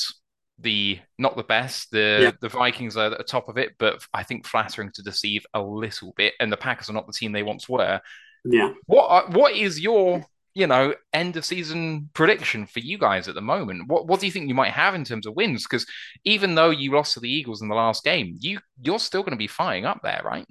the 0.58 0.98
not 1.18 1.36
the 1.36 1.42
best. 1.42 1.90
The 1.90 2.18
yeah. 2.22 2.30
the 2.40 2.48
Vikings 2.48 2.96
are 2.96 3.10
at 3.12 3.18
the 3.18 3.24
top 3.24 3.48
of 3.48 3.56
it, 3.56 3.74
but 3.78 4.04
I 4.12 4.22
think 4.22 4.46
flattering 4.46 4.90
to 4.92 5.02
deceive 5.02 5.46
a 5.54 5.62
little 5.62 6.12
bit. 6.16 6.34
And 6.40 6.52
the 6.52 6.56
Packers 6.56 6.90
are 6.90 6.94
not 6.94 7.06
the 7.06 7.12
team 7.12 7.32
they 7.32 7.42
once 7.42 7.68
were. 7.68 8.00
Yeah. 8.44 8.72
What 8.86 9.30
what 9.30 9.54
is 9.54 9.80
your 9.80 10.24
you 10.54 10.68
know, 10.68 10.94
end 11.12 11.36
of 11.36 11.44
season 11.44 12.08
prediction 12.14 12.66
for 12.66 12.78
you 12.78 12.96
guys 12.96 13.26
at 13.26 13.34
the 13.34 13.40
moment? 13.40 13.88
What 13.88 14.06
what 14.06 14.20
do 14.20 14.26
you 14.26 14.32
think 14.32 14.48
you 14.48 14.54
might 14.54 14.72
have 14.72 14.94
in 14.94 15.04
terms 15.04 15.26
of 15.26 15.34
wins? 15.34 15.64
Because 15.64 15.86
even 16.24 16.54
though 16.54 16.70
you 16.70 16.92
lost 16.92 17.14
to 17.14 17.20
the 17.20 17.30
Eagles 17.30 17.60
in 17.60 17.68
the 17.68 17.74
last 17.74 18.04
game, 18.04 18.36
you 18.40 18.60
you're 18.80 19.00
still 19.00 19.22
going 19.22 19.32
to 19.32 19.36
be 19.36 19.48
firing 19.48 19.84
up 19.84 20.00
there, 20.02 20.22
right? 20.24 20.46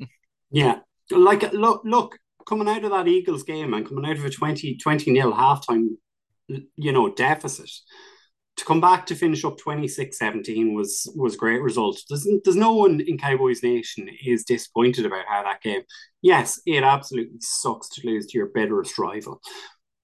Yeah, 0.52 0.80
like 1.10 1.52
look 1.54 1.82
look 1.86 2.18
coming 2.46 2.68
out 2.68 2.84
of 2.84 2.92
that 2.92 3.08
Eagles 3.08 3.44
game 3.44 3.74
and 3.74 3.88
coming 3.88 4.06
out 4.06 4.18
of 4.18 4.26
a 4.26 4.30
20 4.30 4.78
20 4.78 5.12
nil 5.12 5.34
halftime, 5.34 5.90
you 6.48 6.92
know, 6.92 7.10
deficit. 7.10 7.72
To 8.58 8.66
come 8.66 8.80
back 8.80 9.08
to 9.08 9.16
finish 9.16 9.44
up 9.46 9.58
26-17 9.58 10.76
was 10.76 11.12
was 11.16 11.36
great 11.36 11.62
result. 11.62 12.00
There's, 12.08 12.28
there's 12.44 12.56
no 12.56 12.74
one 12.74 13.02
in 13.02 13.18
Cowboys 13.18 13.64
Nation 13.64 14.08
is 14.24 14.44
disappointed 14.44 15.08
about 15.08 15.26
how 15.28 15.42
that 15.42 15.62
game. 15.62 15.82
Yes, 16.22 16.62
it 16.68 16.84
absolutely 16.84 17.40
sucks 17.40 17.90
to 17.90 18.06
lose 18.06 18.28
to 18.28 18.38
your 18.38 18.52
bitterest 18.54 19.00
rival. 19.00 19.42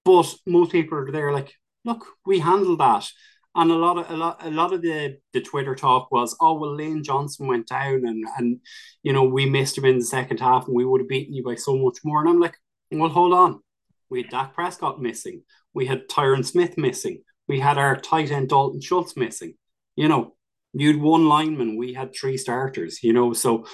But 0.05 0.33
most 0.45 0.71
people 0.71 0.97
are 0.97 1.12
there 1.12 1.33
like, 1.33 1.53
look, 1.85 2.05
we 2.25 2.39
handled 2.39 2.79
that. 2.79 3.09
And 3.55 3.71
a 3.71 3.75
lot 3.75 3.97
of 3.97 4.09
a 4.09 4.15
lot 4.15 4.45
a 4.45 4.51
lot 4.51 4.73
of 4.73 4.81
the 4.81 5.17
the 5.33 5.41
Twitter 5.41 5.75
talk 5.75 6.12
was, 6.12 6.35
oh 6.39 6.59
well, 6.59 6.75
Lane 6.75 7.03
Johnson 7.03 7.47
went 7.47 7.67
down 7.67 8.05
and 8.05 8.23
and 8.38 8.59
you 9.03 9.12
know 9.12 9.23
we 9.23 9.49
missed 9.49 9.77
him 9.77 9.85
in 9.85 9.97
the 9.99 10.05
second 10.05 10.39
half 10.39 10.67
and 10.67 10.75
we 10.75 10.85
would 10.85 11.01
have 11.01 11.09
beaten 11.09 11.33
you 11.33 11.43
by 11.43 11.55
so 11.55 11.75
much 11.75 11.97
more. 12.03 12.21
And 12.21 12.29
I'm 12.29 12.39
like, 12.39 12.55
well, 12.91 13.09
hold 13.09 13.33
on. 13.33 13.62
We 14.09 14.21
had 14.21 14.31
Dak 14.31 14.53
Prescott 14.53 15.01
missing. 15.01 15.43
We 15.73 15.85
had 15.88 16.07
Tyron 16.07 16.45
Smith 16.45 16.77
missing. 16.77 17.23
We 17.47 17.59
had 17.59 17.77
our 17.77 17.95
tight 17.95 18.31
end 18.31 18.49
Dalton 18.49 18.81
Schultz 18.81 19.17
missing. 19.17 19.55
You 19.95 20.07
know, 20.07 20.35
you'd 20.73 21.01
one 21.01 21.27
lineman. 21.27 21.77
We 21.77 21.93
had 21.93 22.13
three 22.15 22.38
starters. 22.38 23.03
You 23.03 23.13
know, 23.13 23.33
so 23.33 23.65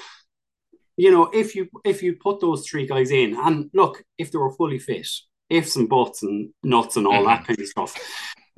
you 0.98 1.12
know 1.12 1.30
if 1.34 1.56
you 1.56 1.68
if 1.84 2.02
you 2.02 2.16
put 2.16 2.40
those 2.40 2.66
three 2.68 2.88
guys 2.88 3.12
in, 3.12 3.36
and 3.36 3.70
look, 3.74 4.04
if 4.18 4.32
they 4.32 4.38
were 4.38 4.56
fully 4.56 4.80
fit, 4.80 5.08
ifs 5.50 5.76
and 5.76 5.90
buts 5.90 6.24
and 6.24 6.50
nuts 6.64 6.96
and 6.98 7.08
all 7.08 7.14
mm-hmm. 7.14 7.28
that 7.28 7.46
kind 7.46 7.60
of 7.60 7.68
stuff. 7.68 7.96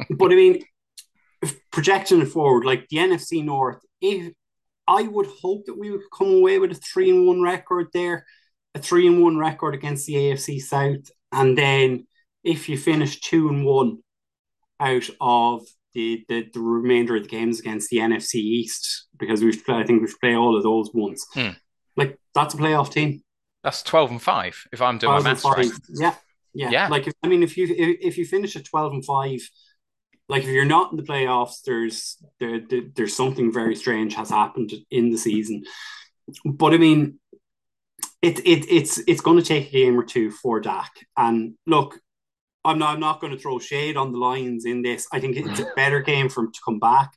but 0.09 0.31
I 0.31 0.35
mean, 0.35 0.63
projecting 1.71 2.21
it 2.21 2.27
forward, 2.27 2.65
like 2.65 2.87
the 2.89 2.97
NFC 2.97 3.43
North, 3.43 3.79
if 4.01 4.33
I 4.87 5.03
would 5.03 5.27
hope 5.41 5.65
that 5.65 5.77
we 5.77 5.91
would 5.91 6.01
come 6.15 6.33
away 6.33 6.59
with 6.59 6.71
a 6.71 6.75
three 6.75 7.09
and 7.09 7.27
one 7.27 7.41
record 7.41 7.87
there, 7.93 8.25
a 8.73 8.79
three 8.79 9.07
and 9.07 9.21
one 9.21 9.37
record 9.37 9.75
against 9.75 10.05
the 10.05 10.13
AFC 10.13 10.61
South, 10.61 11.11
and 11.31 11.57
then 11.57 12.07
if 12.43 12.69
you 12.69 12.77
finish 12.77 13.19
two 13.19 13.49
and 13.49 13.65
one 13.65 13.97
out 14.79 15.09
of 15.19 15.63
the, 15.93 16.23
the, 16.29 16.47
the 16.53 16.59
remainder 16.59 17.15
of 17.15 17.23
the 17.23 17.29
games 17.29 17.59
against 17.59 17.89
the 17.89 17.97
NFC 17.97 18.35
East, 18.35 19.07
because 19.17 19.43
we've 19.43 19.61
I 19.67 19.83
think 19.83 20.01
we've 20.01 20.19
played 20.19 20.35
all 20.35 20.55
of 20.55 20.63
those 20.63 20.91
once. 20.93 21.25
Hmm. 21.33 21.49
Like 21.95 22.17
that's 22.33 22.53
a 22.53 22.57
playoff 22.57 22.91
team. 22.91 23.23
That's 23.63 23.81
twelve 23.81 24.11
and 24.11 24.21
five. 24.21 24.63
If 24.71 24.81
I'm 24.81 24.99
doing 24.99 25.13
my 25.13 25.21
maths 25.21 25.43
right. 25.43 25.71
Yeah, 25.89 26.13
yeah. 26.57 26.69
yeah. 26.71 26.87
Like, 26.87 27.07
if, 27.07 27.13
I 27.23 27.27
mean, 27.27 27.43
if 27.43 27.55
you 27.55 27.67
if, 27.67 27.97
if 28.01 28.17
you 28.17 28.25
finish 28.25 28.55
at 28.55 28.65
12 28.65 28.93
and 28.93 29.05
5, 29.05 29.49
like 30.27 30.43
if 30.43 30.49
you're 30.49 30.65
not 30.65 30.91
in 30.91 30.97
the 30.97 31.03
playoffs, 31.03 31.61
there's 31.65 32.17
there, 32.39 32.59
there, 32.67 32.81
there's 32.95 33.15
something 33.15 33.53
very 33.53 33.75
strange 33.75 34.15
has 34.15 34.29
happened 34.29 34.73
in 34.89 35.11
the 35.11 35.17
season. 35.17 35.63
But 36.43 36.73
I 36.73 36.77
mean, 36.77 37.19
it, 38.21 38.39
it 38.39 38.65
it's 38.69 38.97
it's 39.07 39.21
going 39.21 39.37
to 39.37 39.43
take 39.43 39.69
a 39.69 39.71
game 39.71 39.99
or 39.99 40.03
two 40.03 40.31
for 40.31 40.59
Dak. 40.59 40.91
And 41.15 41.53
look, 41.67 41.99
I'm 42.65 42.79
not 42.79 42.95
I'm 42.95 42.99
not 42.99 43.21
going 43.21 43.33
to 43.33 43.39
throw 43.39 43.59
shade 43.59 43.95
on 43.95 44.11
the 44.11 44.17
Lions 44.17 44.65
in 44.65 44.81
this. 44.81 45.07
I 45.13 45.19
think 45.19 45.37
it's 45.37 45.59
a 45.59 45.71
better 45.75 46.01
game 46.01 46.27
for 46.27 46.41
him 46.41 46.51
to 46.51 46.59
come 46.65 46.79
back 46.79 47.11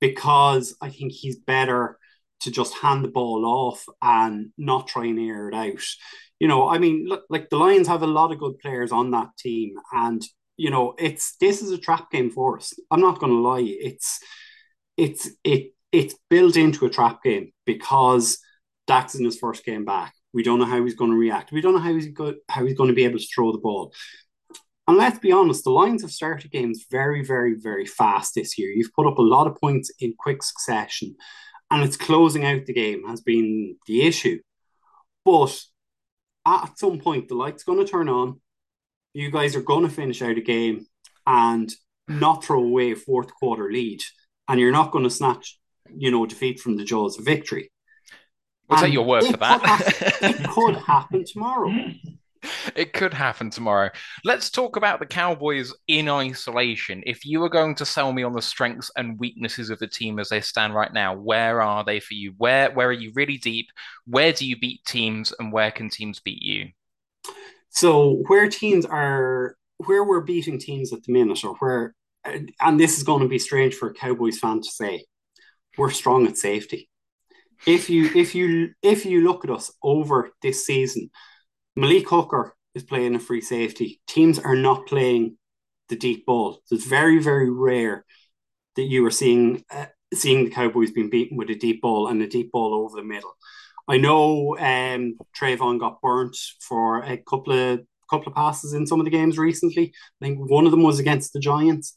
because 0.00 0.74
I 0.80 0.88
think 0.88 1.12
he's 1.12 1.36
better 1.36 1.98
to 2.40 2.50
just 2.50 2.74
hand 2.74 3.04
the 3.04 3.08
ball 3.08 3.44
off 3.44 3.84
and 4.02 4.50
not 4.58 4.88
try 4.88 5.06
and 5.06 5.18
air 5.18 5.48
it 5.48 5.54
out. 5.54 5.82
You 6.38 6.48
know, 6.48 6.68
I 6.68 6.78
mean, 6.78 7.06
look, 7.08 7.24
like 7.30 7.48
the 7.48 7.56
Lions 7.56 7.88
have 7.88 8.02
a 8.02 8.06
lot 8.06 8.32
of 8.32 8.38
good 8.38 8.58
players 8.58 8.92
on 8.92 9.10
that 9.12 9.30
team, 9.38 9.74
and 9.92 10.22
you 10.56 10.70
know, 10.70 10.94
it's 10.98 11.36
this 11.40 11.62
is 11.62 11.70
a 11.70 11.78
trap 11.78 12.10
game 12.10 12.30
for 12.30 12.58
us. 12.58 12.74
I'm 12.90 13.00
not 13.00 13.18
going 13.18 13.32
to 13.32 13.38
lie. 13.38 13.64
It's 13.64 14.20
it's 14.96 15.30
it 15.44 15.72
it's 15.92 16.14
built 16.28 16.56
into 16.56 16.86
a 16.86 16.90
trap 16.90 17.22
game 17.22 17.52
because 17.64 18.38
Dak's 18.86 19.14
in 19.14 19.24
his 19.24 19.38
first 19.38 19.64
game 19.64 19.84
back. 19.84 20.14
We 20.34 20.42
don't 20.42 20.58
know 20.58 20.66
how 20.66 20.82
he's 20.84 20.94
going 20.94 21.10
to 21.10 21.16
react. 21.16 21.52
We 21.52 21.62
don't 21.62 21.74
know 21.74 21.80
how 21.80 21.94
he's 21.94 22.08
good 22.08 22.36
how 22.48 22.64
he's 22.64 22.76
going 22.76 22.88
to 22.88 22.94
be 22.94 23.04
able 23.04 23.18
to 23.18 23.26
throw 23.34 23.52
the 23.52 23.58
ball. 23.58 23.92
And 24.88 24.96
let's 24.96 25.18
be 25.18 25.32
honest, 25.32 25.64
the 25.64 25.70
Lions 25.70 26.02
have 26.02 26.12
started 26.12 26.52
games 26.52 26.86
very, 26.90 27.24
very, 27.24 27.54
very 27.54 27.86
fast 27.86 28.34
this 28.34 28.56
year. 28.56 28.70
You've 28.70 28.92
put 28.94 29.06
up 29.06 29.18
a 29.18 29.22
lot 29.22 29.48
of 29.48 29.56
points 29.56 29.90
in 29.98 30.14
quick 30.16 30.44
succession, 30.44 31.16
and 31.70 31.82
it's 31.82 31.96
closing 31.96 32.44
out 32.44 32.66
the 32.66 32.72
game 32.72 33.06
has 33.06 33.20
been 33.20 33.76
the 33.86 34.02
issue. 34.02 34.40
But 35.24 35.58
at 36.46 36.78
some 36.78 36.98
point, 36.98 37.28
the 37.28 37.34
light's 37.34 37.64
going 37.64 37.84
to 37.84 37.90
turn 37.90 38.08
on 38.08 38.40
you 39.16 39.30
guys 39.30 39.56
are 39.56 39.62
going 39.62 39.82
to 39.82 39.88
finish 39.88 40.20
out 40.20 40.36
a 40.36 40.42
game 40.42 40.84
and 41.26 41.72
not 42.06 42.44
throw 42.44 42.62
away 42.62 42.92
a 42.92 42.96
fourth 42.96 43.32
quarter 43.34 43.72
lead, 43.72 44.02
and 44.46 44.60
you're 44.60 44.70
not 44.70 44.92
going 44.92 45.04
to 45.04 45.10
snatch, 45.10 45.58
you 45.88 46.10
know, 46.10 46.26
defeat 46.26 46.60
from 46.60 46.76
the 46.76 46.84
jaws 46.84 47.18
of 47.18 47.24
victory. 47.24 47.72
Was 48.68 48.82
take 48.82 48.92
your 48.92 49.06
word 49.06 49.24
for 49.24 49.38
that? 49.38 49.62
Could 50.20 50.30
it 50.30 50.48
could 50.50 50.76
happen 50.76 51.24
tomorrow. 51.24 51.72
It 52.74 52.92
could 52.92 53.14
happen 53.14 53.50
tomorrow. 53.50 53.90
Let's 54.24 54.50
talk 54.50 54.76
about 54.76 55.00
the 55.00 55.06
Cowboys 55.06 55.74
in 55.88 56.08
isolation. 56.08 57.02
If 57.06 57.24
you 57.24 57.40
were 57.40 57.48
going 57.48 57.74
to 57.76 57.84
sell 57.84 58.12
me 58.12 58.22
on 58.22 58.32
the 58.32 58.42
strengths 58.42 58.90
and 58.96 59.18
weaknesses 59.18 59.70
of 59.70 59.78
the 59.78 59.86
team 59.86 60.18
as 60.18 60.28
they 60.28 60.40
stand 60.40 60.74
right 60.74 60.92
now, 60.92 61.14
where 61.14 61.62
are 61.62 61.84
they 61.84 62.00
for 62.00 62.14
you? 62.14 62.34
Where 62.36 62.70
where 62.70 62.88
are 62.88 62.92
you 62.92 63.12
really 63.14 63.38
deep? 63.38 63.68
Where 64.06 64.32
do 64.32 64.46
you 64.46 64.58
beat 64.58 64.84
teams 64.84 65.32
and 65.38 65.52
where 65.52 65.70
can 65.70 65.90
teams 65.90 66.20
beat 66.20 66.42
you? 66.42 66.70
So 67.70 68.22
where 68.26 68.48
teams 68.48 68.86
are, 68.86 69.56
where 69.78 70.04
we're 70.04 70.22
beating 70.22 70.58
teams 70.58 70.92
at 70.92 71.02
the 71.02 71.12
minute, 71.12 71.44
or 71.44 71.54
where, 71.56 71.94
and 72.24 72.80
this 72.80 72.96
is 72.96 73.02
going 73.02 73.22
to 73.22 73.28
be 73.28 73.38
strange 73.38 73.74
for 73.74 73.90
a 73.90 73.94
Cowboys 73.94 74.38
fan 74.38 74.60
to 74.62 74.70
say, 74.70 75.04
we're 75.76 75.90
strong 75.90 76.26
at 76.26 76.36
safety. 76.38 76.88
If 77.66 77.90
you 77.90 78.10
if 78.14 78.34
you 78.34 78.70
if 78.82 79.06
you 79.06 79.22
look 79.22 79.44
at 79.44 79.50
us 79.50 79.70
over 79.82 80.30
this 80.42 80.64
season, 80.66 81.10
Malik 81.76 82.08
Hooker 82.08 82.54
is 82.74 82.82
playing 82.82 83.14
a 83.14 83.20
free 83.20 83.40
safety. 83.40 84.00
Teams 84.06 84.38
are 84.38 84.56
not 84.56 84.86
playing 84.86 85.36
the 85.88 85.96
deep 85.96 86.26
ball. 86.26 86.60
So 86.64 86.74
it's 86.74 86.86
very 86.86 87.18
very 87.22 87.50
rare 87.50 88.04
that 88.76 88.84
you 88.84 89.04
are 89.06 89.10
seeing 89.10 89.64
uh, 89.70 89.86
seeing 90.14 90.44
the 90.44 90.50
Cowboys 90.50 90.90
being 90.90 91.10
beaten 91.10 91.36
with 91.36 91.50
a 91.50 91.54
deep 91.54 91.82
ball 91.82 92.08
and 92.08 92.22
a 92.22 92.26
deep 92.26 92.50
ball 92.52 92.74
over 92.74 92.96
the 92.96 93.06
middle. 93.06 93.36
I 93.88 93.98
know 93.98 94.56
um, 94.58 95.16
Trevon 95.38 95.78
got 95.78 96.00
burnt 96.00 96.36
for 96.60 97.02
a 97.02 97.16
couple 97.18 97.52
of 97.52 97.80
couple 98.10 98.28
of 98.28 98.36
passes 98.36 98.72
in 98.72 98.86
some 98.86 99.00
of 99.00 99.04
the 99.04 99.10
games 99.10 99.36
recently. 99.36 99.92
I 100.20 100.24
think 100.24 100.38
one 100.50 100.64
of 100.64 100.70
them 100.70 100.82
was 100.82 100.98
against 100.98 101.32
the 101.32 101.40
Giants. 101.40 101.96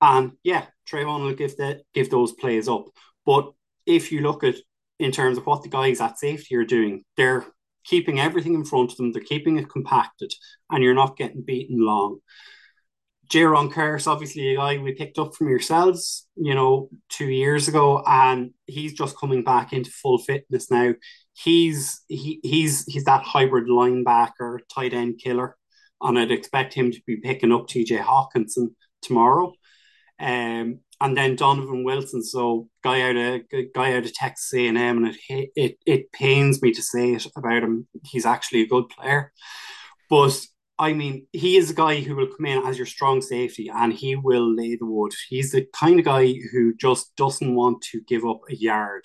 And 0.00 0.32
yeah, 0.42 0.66
Trevon 0.88 1.24
will 1.24 1.34
give 1.34 1.56
that 1.56 1.82
give 1.94 2.10
those 2.10 2.32
plays 2.32 2.68
up. 2.68 2.86
But 3.24 3.52
if 3.86 4.12
you 4.12 4.20
look 4.20 4.44
at 4.44 4.56
in 4.98 5.10
terms 5.10 5.38
of 5.38 5.46
what 5.46 5.62
the 5.62 5.68
guys 5.68 6.00
at 6.00 6.18
safety 6.18 6.54
are 6.56 6.64
doing, 6.64 7.04
they're 7.16 7.46
keeping 7.84 8.20
everything 8.20 8.54
in 8.54 8.64
front 8.64 8.92
of 8.92 8.96
them, 8.96 9.12
they're 9.12 9.22
keeping 9.22 9.58
it 9.58 9.68
compacted, 9.68 10.32
and 10.70 10.82
you're 10.82 10.94
not 10.94 11.16
getting 11.16 11.42
beaten 11.42 11.84
long. 11.84 12.18
Jayron 13.32 13.72
Kearse, 13.72 14.06
obviously 14.06 14.52
a 14.52 14.56
guy 14.56 14.76
we 14.76 14.92
picked 14.92 15.18
up 15.18 15.34
from 15.34 15.48
yourselves, 15.48 16.26
you 16.36 16.54
know, 16.54 16.90
two 17.08 17.30
years 17.30 17.66
ago, 17.66 18.02
and 18.06 18.50
he's 18.66 18.92
just 18.92 19.18
coming 19.18 19.42
back 19.42 19.72
into 19.72 19.90
full 19.90 20.18
fitness 20.18 20.70
now. 20.70 20.92
He's 21.32 22.02
he 22.08 22.40
he's 22.42 22.84
he's 22.84 23.04
that 23.04 23.22
hybrid 23.22 23.68
linebacker, 23.68 24.58
tight 24.74 24.92
end 24.92 25.18
killer, 25.22 25.56
and 26.02 26.18
I'd 26.18 26.30
expect 26.30 26.74
him 26.74 26.92
to 26.92 27.00
be 27.06 27.16
picking 27.16 27.52
up 27.52 27.68
TJ 27.68 28.00
Hockenson 28.02 28.74
tomorrow. 29.00 29.54
Um, 30.20 30.80
and 31.00 31.16
then 31.16 31.36
Donovan 31.36 31.84
Wilson, 31.84 32.22
so 32.22 32.68
guy 32.84 33.02
out 33.02 33.16
of 33.16 33.40
guy 33.74 33.94
out 33.94 34.04
of 34.04 34.14
Texas 34.14 34.54
A 34.54 34.68
and 34.68 34.78
M, 34.78 35.04
and 35.04 35.16
it 35.28 35.50
it 35.56 35.78
it 35.84 36.12
pains 36.12 36.62
me 36.62 36.72
to 36.72 36.82
say 36.82 37.12
it 37.12 37.26
about 37.36 37.64
him. 37.64 37.88
He's 38.04 38.26
actually 38.26 38.62
a 38.62 38.68
good 38.68 38.88
player, 38.88 39.32
but 40.08 40.38
I 40.78 40.94
mean, 40.94 41.26
he 41.32 41.56
is 41.56 41.70
a 41.70 41.74
guy 41.74 42.00
who 42.00 42.16
will 42.16 42.26
come 42.26 42.46
in 42.46 42.66
as 42.66 42.76
your 42.76 42.86
strong 42.86 43.20
safety 43.20 43.70
and 43.72 43.92
he 43.92 44.16
will 44.16 44.52
lay 44.54 44.74
the 44.76 44.86
wood. 44.86 45.12
He's 45.28 45.52
the 45.52 45.66
kind 45.72 45.98
of 46.00 46.04
guy 46.04 46.34
who 46.50 46.74
just 46.74 47.14
doesn't 47.16 47.54
want 47.54 47.82
to 47.92 48.00
give 48.00 48.24
up 48.24 48.40
a 48.50 48.56
yard. 48.56 49.04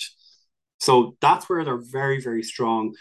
So 0.79 1.17
that's 1.21 1.49
where 1.49 1.63
they're 1.63 1.77
very, 1.77 2.21
very 2.21 2.43
strong. 2.43 2.95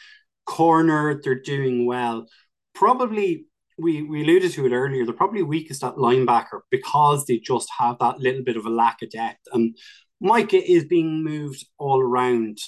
Corner, 0.45 1.21
they're 1.23 1.40
doing 1.40 1.87
well. 1.87 2.27
Probably, 2.75 3.47
we, 3.79 4.03
we 4.03 4.23
alluded 4.23 4.53
to 4.53 4.67
it 4.67 4.73
earlier, 4.73 5.05
they're 5.05 5.15
probably 5.15 5.43
weakest 5.43 5.85
at 5.85 5.97
linebacker 5.97 6.61
because 6.71 7.27
they 7.27 7.39
just 7.39 7.69
have 7.79 7.99
that 8.01 8.19
little 8.19 8.43
bit 8.43 8.57
of 8.57 8.67
a 8.67 8.71
lack 8.71 9.03
of 9.03 9.11
depth. 9.11 9.41
And 9.53 9.77
Micah 10.21 10.71
is 10.71 10.85
being 10.85 11.23
moved 11.23 11.67
all 11.79 12.01
around. 12.01 12.59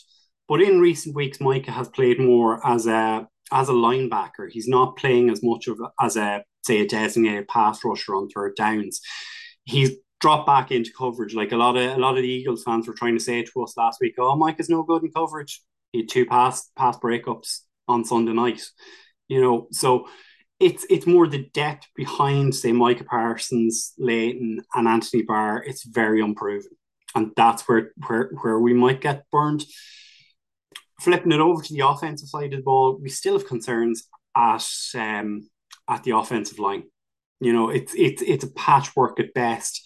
But 0.49 0.62
in 0.62 0.81
recent 0.81 1.14
weeks, 1.14 1.40
Micah 1.40 1.73
has 1.73 1.88
played 1.88 2.18
more 2.21 2.66
as 2.66 2.87
a 2.87 3.27
as 3.53 3.68
a 3.68 3.73
linebacker, 3.73 4.51
he's 4.51 4.68
not 4.68 4.97
playing 4.97 5.31
as 5.31 5.42
much 5.42 5.68
of 5.68 5.81
as 6.01 6.16
a 6.16 6.44
say 6.64 6.81
a 6.81 6.87
designated 6.87 7.49
pass 7.49 7.85
rusher 7.85 8.14
on 8.14 8.29
third 8.29 8.55
downs. 8.57 9.01
He's 9.64 9.92
dropped 10.21 10.47
back 10.47 10.71
into 10.71 10.92
coverage. 10.97 11.35
Like 11.35 11.53
a 11.53 11.57
lot 11.57 11.77
of 11.77 11.97
a 11.97 12.01
lot 12.01 12.16
of 12.16 12.23
the 12.23 12.29
Eagles 12.29 12.64
fans 12.64 12.87
were 12.87 12.94
trying 12.94 13.16
to 13.16 13.25
say 13.25 13.42
to 13.42 13.62
us 13.62 13.77
last 13.77 14.01
week, 14.01 14.14
"Oh, 14.18 14.37
Mike 14.37 14.61
is 14.61 14.68
no 14.68 14.83
good 14.83 15.03
in 15.03 15.12
coverage." 15.12 15.62
He 15.92 16.01
had 16.01 16.09
two 16.09 16.27
pass 16.27 16.71
pass 16.77 16.99
breakups 16.99 17.61
on 17.87 18.05
Sunday 18.05 18.33
night. 18.33 18.62
You 19.29 19.40
know, 19.40 19.68
so 19.73 20.09
it's 20.61 20.87
it's 20.90 21.07
more 21.07 21.27
the 21.27 21.49
depth 21.55 21.87
behind, 21.94 22.55
say, 22.55 22.73
Micah 22.73 23.05
Parsons, 23.05 23.94
Leighton, 23.99 24.62
and 24.75 24.88
Anthony 24.88 25.23
Barr. 25.23 25.62
It's 25.64 25.85
very 25.85 26.21
unproven, 26.21 26.73
and 27.14 27.33
that's 27.37 27.62
where 27.68 27.92
where 28.07 28.31
where 28.40 28.59
we 28.59 28.75
might 28.75 29.01
get 29.01 29.25
burned 29.31 29.64
flipping 31.01 31.33
it 31.33 31.40
over 31.40 31.62
to 31.62 31.73
the 31.73 31.87
offensive 31.87 32.29
side 32.29 32.53
of 32.53 32.59
the 32.59 32.64
ball, 32.64 32.99
we 33.01 33.09
still 33.09 33.38
have 33.38 33.47
concerns 33.47 34.09
at 34.37 34.66
um, 34.94 35.49
at 35.88 36.03
the 36.05 36.16
offensive 36.16 36.59
line. 36.59 36.85
You 37.40 37.53
know, 37.53 37.71
it's 37.71 37.94
it's 37.94 38.23
it's 38.23 38.44
a 38.44 38.53
patchwork 38.53 39.21
at 39.21 39.35
best. 39.35 39.83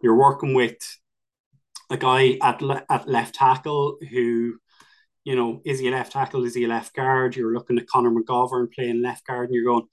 You're 0.00 0.18
working 0.18 0.54
with 0.54 0.76
a 1.90 1.96
guy 1.96 2.38
at 2.42 2.62
le- 2.62 2.84
at 2.88 3.08
left 3.08 3.34
tackle 3.34 3.98
who, 4.10 4.54
you 5.24 5.34
know, 5.36 5.60
is 5.64 5.80
he 5.80 5.88
a 5.88 5.90
left 5.90 6.12
tackle? 6.12 6.44
Is 6.44 6.54
he 6.54 6.64
a 6.64 6.68
left 6.68 6.94
guard? 6.94 7.36
You're 7.36 7.54
looking 7.54 7.78
at 7.78 7.86
Connor 7.88 8.10
McGovern 8.10 8.72
playing 8.72 9.02
left 9.02 9.26
guard, 9.26 9.48
and 9.48 9.54
you're 9.54 9.64
going, 9.64 9.86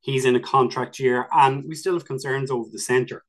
he's 0.00 0.24
in 0.24 0.36
a 0.36 0.40
contract 0.40 0.98
year, 0.98 1.28
and 1.32 1.64
we 1.68 1.74
still 1.74 1.94
have 1.94 2.04
concerns 2.04 2.50
over 2.50 2.68
the 2.70 2.78
center 2.78 3.24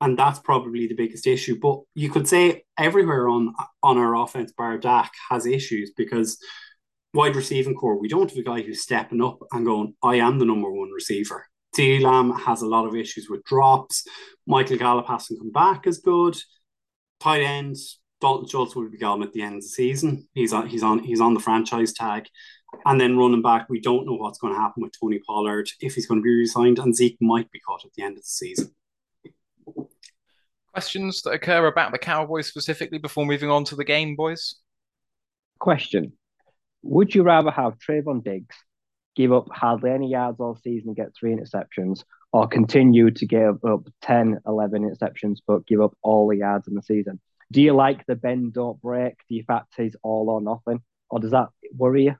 and 0.00 0.18
that's 0.18 0.38
probably 0.38 0.86
the 0.86 0.94
biggest 0.94 1.26
issue. 1.26 1.58
But 1.58 1.80
you 1.94 2.10
could 2.10 2.28
say 2.28 2.64
everywhere 2.78 3.28
on 3.28 3.54
on 3.82 3.96
our 3.96 4.14
offense, 4.16 4.52
bar 4.52 4.76
Dak 4.78 5.12
has 5.30 5.46
issues 5.46 5.92
because 5.96 6.38
wide 7.14 7.36
receiving 7.36 7.74
corps, 7.74 7.98
we 7.98 8.08
don't 8.08 8.28
have 8.28 8.38
a 8.38 8.42
guy 8.42 8.60
who's 8.60 8.82
stepping 8.82 9.22
up 9.22 9.38
and 9.52 9.64
going, 9.64 9.94
I 10.02 10.16
am 10.16 10.38
the 10.38 10.44
number 10.44 10.70
one 10.70 10.90
receiver. 10.90 11.46
CeeDee 11.74 12.02
Lamb 12.02 12.32
has 12.32 12.60
a 12.62 12.68
lot 12.68 12.86
of 12.86 12.94
issues 12.94 13.28
with 13.30 13.44
drops. 13.44 14.06
Michael 14.46 14.76
Gallup 14.76 15.06
hasn't 15.06 15.40
come 15.40 15.50
back 15.50 15.86
as 15.86 15.98
good. 15.98 16.36
Tight 17.20 17.42
ends, 17.42 18.00
Dalton 18.24 18.48
Schultz 18.48 18.74
will 18.74 18.88
be 18.88 18.98
gone 18.98 19.22
at 19.22 19.32
the 19.32 19.42
end 19.42 19.56
of 19.56 19.62
the 19.62 19.68
season. 19.68 20.26
He's 20.34 20.52
on 20.52 20.66
he's 20.66 20.82
on 20.82 21.00
he's 21.00 21.20
on 21.20 21.34
the 21.34 21.40
franchise 21.40 21.92
tag. 21.92 22.26
And 22.86 23.00
then 23.00 23.16
running 23.16 23.42
back, 23.42 23.68
we 23.68 23.80
don't 23.80 24.06
know 24.06 24.14
what's 24.14 24.38
going 24.38 24.52
to 24.52 24.58
happen 24.58 24.82
with 24.82 24.92
Tony 24.98 25.20
Pollard 25.24 25.68
if 25.80 25.94
he's 25.94 26.06
going 26.06 26.20
to 26.20 26.24
be 26.24 26.34
resigned, 26.34 26.80
and 26.80 26.94
Zeke 26.94 27.18
might 27.20 27.50
be 27.52 27.60
caught 27.60 27.84
at 27.84 27.92
the 27.94 28.02
end 28.02 28.16
of 28.16 28.22
the 28.22 28.28
season 28.28 28.74
questions 30.74 31.22
that 31.22 31.30
occur 31.30 31.68
about 31.68 31.92
the 31.92 31.98
Cowboys 31.98 32.48
specifically 32.48 32.98
before 32.98 33.24
moving 33.24 33.48
on 33.48 33.64
to 33.64 33.76
the 33.76 33.84
game, 33.84 34.16
boys? 34.16 34.56
Question 35.60 36.14
Would 36.82 37.14
you 37.14 37.22
rather 37.22 37.52
have 37.52 37.78
Trevon 37.78 38.24
Diggs 38.24 38.56
give 39.14 39.32
up 39.32 39.46
hardly 39.52 39.92
any 39.92 40.10
yards 40.10 40.40
all 40.40 40.56
season 40.56 40.88
and 40.88 40.96
get 40.96 41.14
three 41.14 41.32
interceptions, 41.32 42.02
or 42.32 42.48
continue 42.48 43.12
to 43.12 43.24
give 43.24 43.64
up 43.64 43.86
10, 44.02 44.40
11 44.48 44.82
interceptions 44.82 45.38
but 45.46 45.64
give 45.64 45.80
up 45.80 45.96
all 46.02 46.28
the 46.28 46.38
yards 46.38 46.66
in 46.66 46.74
the 46.74 46.82
season? 46.82 47.20
Do 47.52 47.62
you 47.62 47.72
like 47.72 48.04
the 48.06 48.16
bend, 48.16 48.54
don't 48.54 48.80
break? 48.80 49.14
Do 49.28 49.34
you 49.34 49.44
fact 49.44 49.74
all 50.02 50.30
or 50.30 50.40
nothing? 50.40 50.82
Or 51.10 51.20
does 51.20 51.32
that 51.32 51.48
worry 51.76 52.04
you? 52.04 52.16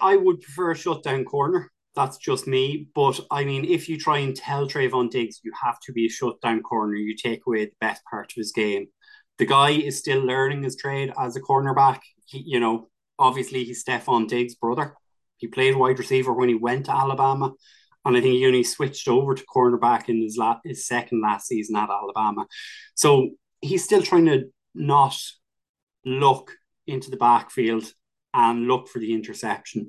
I 0.00 0.16
would 0.16 0.40
prefer 0.40 0.72
a 0.72 0.76
shutdown 0.76 1.24
corner 1.24 1.70
that's 1.96 2.18
just 2.18 2.46
me. 2.46 2.88
But 2.94 3.18
I 3.30 3.44
mean, 3.44 3.64
if 3.64 3.88
you 3.88 3.98
try 3.98 4.18
and 4.18 4.36
tell 4.36 4.68
Trevon 4.68 5.10
Diggs 5.10 5.40
you 5.42 5.50
have 5.64 5.80
to 5.80 5.92
be 5.92 6.06
a 6.06 6.10
shutdown 6.10 6.62
corner, 6.62 6.94
you 6.94 7.16
take 7.16 7.40
away 7.46 7.64
the 7.64 7.72
best 7.80 8.02
part 8.08 8.30
of 8.30 8.36
his 8.36 8.52
game. 8.52 8.86
The 9.38 9.46
guy 9.46 9.70
is 9.70 9.98
still 9.98 10.20
learning 10.20 10.62
his 10.62 10.76
trade 10.76 11.12
as 11.18 11.34
a 11.34 11.40
cornerback. 11.40 12.00
He, 12.26 12.44
you 12.46 12.60
know, 12.60 12.88
obviously 13.18 13.64
he's 13.64 13.82
Stefon 13.82 14.28
Diggs' 14.28 14.54
brother. 14.54 14.94
He 15.38 15.48
played 15.48 15.76
wide 15.76 15.98
receiver 15.98 16.32
when 16.32 16.48
he 16.48 16.54
went 16.54 16.86
to 16.86 16.94
Alabama, 16.94 17.52
and 18.04 18.16
I 18.16 18.20
think 18.20 18.34
he 18.34 18.46
only 18.46 18.62
switched 18.62 19.08
over 19.08 19.34
to 19.34 19.44
cornerback 19.44 20.08
in 20.08 20.22
his 20.22 20.36
la- 20.36 20.60
his 20.64 20.86
second 20.86 21.22
last 21.22 21.48
season 21.48 21.76
at 21.76 21.90
Alabama. 21.90 22.46
So 22.94 23.30
he's 23.66 23.84
still 23.84 24.02
trying 24.02 24.26
to 24.26 24.44
not 24.74 25.16
look 26.04 26.52
into 26.86 27.10
the 27.10 27.16
backfield 27.16 27.84
and 28.32 28.66
look 28.68 28.88
for 28.88 28.98
the 28.98 29.12
interception. 29.12 29.88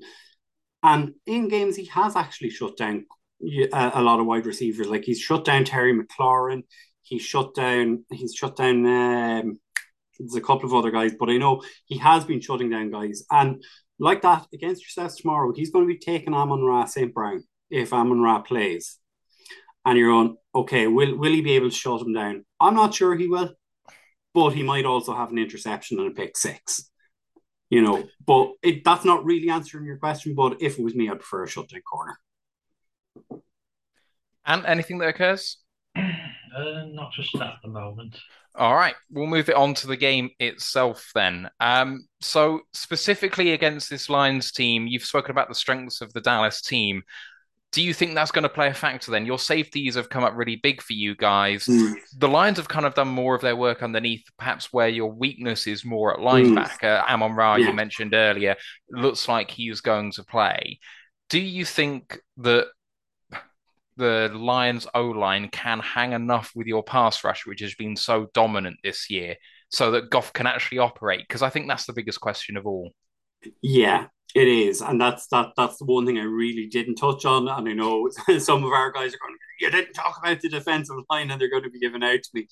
And 0.83 1.13
in 1.25 1.47
games, 1.47 1.75
he 1.75 1.85
has 1.85 2.15
actually 2.15 2.49
shut 2.49 2.77
down 2.77 3.05
a, 3.41 3.91
a 3.95 4.01
lot 4.01 4.19
of 4.19 4.25
wide 4.25 4.45
receivers. 4.45 4.87
Like 4.87 5.03
he's 5.03 5.19
shut 5.19 5.45
down 5.45 5.65
Terry 5.65 5.93
McLaurin. 5.93 6.63
He 7.03 7.19
shut 7.19 7.53
down. 7.55 8.05
He's 8.11 8.33
shut 8.33 8.55
down. 8.55 8.85
Um, 8.85 9.59
there's 10.19 10.35
a 10.35 10.41
couple 10.41 10.65
of 10.65 10.73
other 10.73 10.91
guys, 10.91 11.13
but 11.17 11.29
I 11.29 11.37
know 11.37 11.61
he 11.85 11.97
has 11.99 12.25
been 12.25 12.41
shutting 12.41 12.69
down 12.69 12.91
guys. 12.91 13.23
And 13.29 13.63
like 13.99 14.21
that 14.23 14.47
against 14.53 14.81
yourselves 14.81 15.15
tomorrow, 15.15 15.53
he's 15.53 15.71
going 15.71 15.87
to 15.87 15.93
be 15.93 15.99
taking 15.99 16.33
Amon 16.33 16.63
Ra 16.63 16.85
St. 16.85 17.13
Brown 17.13 17.43
if 17.69 17.93
Amon 17.93 18.21
Ra 18.21 18.41
plays. 18.41 18.97
And 19.85 19.97
you're 19.97 20.11
on, 20.11 20.37
okay, 20.53 20.87
will 20.87 21.17
will 21.17 21.31
he 21.31 21.41
be 21.41 21.53
able 21.53 21.69
to 21.69 21.75
shut 21.75 22.01
him 22.01 22.13
down? 22.13 22.45
I'm 22.59 22.75
not 22.75 22.93
sure 22.93 23.15
he 23.15 23.27
will, 23.27 23.53
but 24.33 24.49
he 24.51 24.63
might 24.63 24.85
also 24.85 25.13
have 25.13 25.31
an 25.31 25.37
interception 25.37 25.99
and 25.99 26.11
a 26.11 26.11
pick 26.11 26.37
six. 26.37 26.89
You 27.69 27.81
know, 27.81 28.07
but 28.25 28.53
it, 28.63 28.83
that's 28.85 29.03
not 29.03 29.25
really 29.25 29.49
answering 29.49 29.85
your 29.85 29.97
question. 29.97 30.35
But 30.35 30.61
if 30.61 30.79
it 30.79 30.83
was 30.83 30.95
me, 30.95 31.09
I'd 31.09 31.19
prefer 31.19 31.43
a 31.43 31.47
shutdown 31.47 31.81
corner. 31.81 32.17
And 34.45 34.65
anything 34.65 34.99
that 34.99 35.09
occurs? 35.09 35.57
Uh, 36.55 36.85
not 36.87 37.11
just 37.11 37.35
at 37.35 37.55
the 37.61 37.69
moment. 37.69 38.17
All 38.55 38.73
right, 38.73 38.95
we'll 39.11 39.27
move 39.27 39.49
it 39.49 39.55
on 39.55 39.75
to 39.75 39.87
the 39.87 39.97
game 39.97 40.31
itself 40.39 41.11
then. 41.13 41.49
Um, 41.59 42.07
so 42.21 42.61
specifically 42.73 43.51
against 43.51 43.89
this 43.89 44.09
Lions 44.09 44.51
team, 44.51 44.87
you've 44.87 45.03
spoken 45.03 45.29
about 45.29 45.49
the 45.49 45.55
strengths 45.55 46.01
of 46.01 46.11
the 46.13 46.21
Dallas 46.21 46.61
team. 46.61 47.03
Do 47.73 47.83
you 47.83 47.93
think 47.93 48.15
that's 48.15 48.31
going 48.31 48.43
to 48.43 48.49
play 48.49 48.69
a 48.69 48.73
factor 48.73 49.11
then? 49.11 49.25
Your 49.25 49.37
safeties 49.37 49.95
have 49.95 50.09
come 50.09 50.23
up 50.23 50.33
really 50.35 50.55
big 50.55 50.81
for 50.81 50.93
you 50.93 51.15
guys. 51.15 51.65
Mm. 51.65 51.95
The 52.17 52.27
Lions 52.29 52.57
have 52.57 52.69
kind 52.69 52.85
of 52.85 52.95
done 52.95 53.09
more 53.09 53.35
of 53.35 53.41
their 53.41 53.57
work 53.57 53.83
underneath, 53.83 54.23
perhaps 54.37 54.71
where 54.71 54.87
your 54.87 55.11
weakness 55.11 55.67
is 55.67 55.83
more 55.83 56.13
at 56.13 56.19
linebacker. 56.19 57.03
Mm. 57.03 57.09
Amon 57.09 57.33
Ra, 57.33 57.55
Yeah. 57.55 57.67
you 57.67 57.73
mentioned 57.73 58.13
earlier, 58.13 58.55
looks 58.89 59.27
like 59.27 59.51
he's 59.51 59.81
going 59.81 60.11
to 60.13 60.23
play. 60.23 60.79
Do 61.29 61.39
you 61.39 61.65
think 61.65 62.19
that 62.37 62.67
the 63.97 64.31
Lions 64.33 64.87
O 64.93 65.07
line 65.07 65.49
can 65.49 65.79
hang 65.79 66.13
enough 66.13 66.51
with 66.55 66.67
your 66.67 66.83
pass 66.83 67.23
rush, 67.23 67.45
which 67.45 67.59
has 67.59 67.75
been 67.75 67.95
so 67.97 68.27
dominant 68.33 68.77
this 68.81 69.09
year, 69.09 69.35
so 69.69 69.91
that 69.91 70.09
Goff 70.09 70.31
can 70.31 70.47
actually 70.47 70.77
operate? 70.77 71.25
Because 71.27 71.41
I 71.41 71.49
think 71.49 71.67
that's 71.67 71.85
the 71.85 71.93
biggest 71.93 72.21
question 72.21 72.55
of 72.55 72.65
all. 72.65 72.93
Yeah, 73.61 74.07
it 74.35 74.47
is, 74.47 74.81
and 74.81 74.99
that's 74.99 75.27
that. 75.27 75.49
That's 75.55 75.77
the 75.77 75.85
one 75.85 76.05
thing 76.05 76.17
I 76.17 76.23
really 76.23 76.67
didn't 76.67 76.95
touch 76.95 77.25
on, 77.25 77.47
and 77.47 77.69
I 77.69 77.73
know 77.73 78.09
some 78.39 78.63
of 78.63 78.71
our 78.71 78.91
guys 78.91 79.13
are 79.13 79.17
going. 79.19 79.35
You 79.59 79.71
didn't 79.71 79.93
talk 79.93 80.17
about 80.19 80.41
the 80.41 80.49
defensive 80.49 80.95
line, 81.09 81.31
and 81.31 81.39
they're 81.39 81.49
going 81.49 81.63
to 81.63 81.69
be 81.69 81.79
given 81.79 82.03
out 82.03 82.21
to 82.23 82.29
me. 82.33 82.47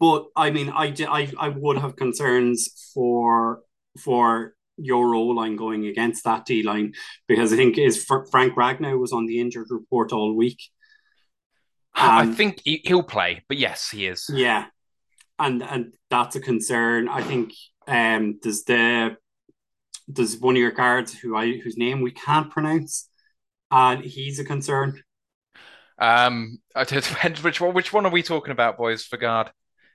But 0.00 0.26
I 0.36 0.50
mean, 0.50 0.70
I 0.70 0.94
I, 1.08 1.30
I 1.38 1.48
would 1.50 1.78
have 1.78 1.96
concerns 1.96 2.90
for 2.94 3.60
for 4.02 4.54
your 4.78 5.14
O 5.14 5.22
line 5.22 5.56
going 5.56 5.86
against 5.86 6.24
that 6.24 6.44
D 6.44 6.62
line 6.62 6.92
because 7.26 7.52
I 7.52 7.56
think 7.56 7.78
is 7.78 8.04
Frank 8.04 8.54
Ragnow 8.54 8.98
was 8.98 9.12
on 9.12 9.26
the 9.26 9.40
injured 9.40 9.68
report 9.70 10.12
all 10.12 10.34
week. 10.36 10.60
I 11.94 12.22
Um, 12.22 12.34
think 12.34 12.60
he, 12.64 12.82
he'll 12.84 13.02
play, 13.02 13.42
but 13.48 13.56
yes, 13.56 13.88
he 13.90 14.06
is. 14.06 14.28
Yeah, 14.32 14.66
and 15.38 15.62
and 15.62 15.94
that's 16.10 16.36
a 16.36 16.40
concern. 16.40 17.08
I 17.08 17.22
think 17.22 17.52
um 17.86 18.38
there's 18.42 18.64
the 18.64 19.16
there's 20.08 20.38
one 20.38 20.56
of 20.56 20.60
your 20.60 20.70
guards 20.72 21.12
who 21.12 21.36
I 21.36 21.58
whose 21.58 21.76
name 21.76 22.00
we 22.00 22.10
can't 22.12 22.50
pronounce, 22.50 23.08
and 23.70 24.04
he's 24.04 24.38
a 24.38 24.44
concern. 24.44 25.02
Um, 25.98 26.58
it 26.76 26.88
depends 26.88 27.42
which 27.42 27.60
one. 27.60 27.74
Which 27.74 27.92
one 27.92 28.06
are 28.06 28.12
we 28.12 28.22
talking 28.22 28.52
about, 28.52 28.76
boys? 28.78 29.04
For 29.04 29.16
guard, 29.16 29.50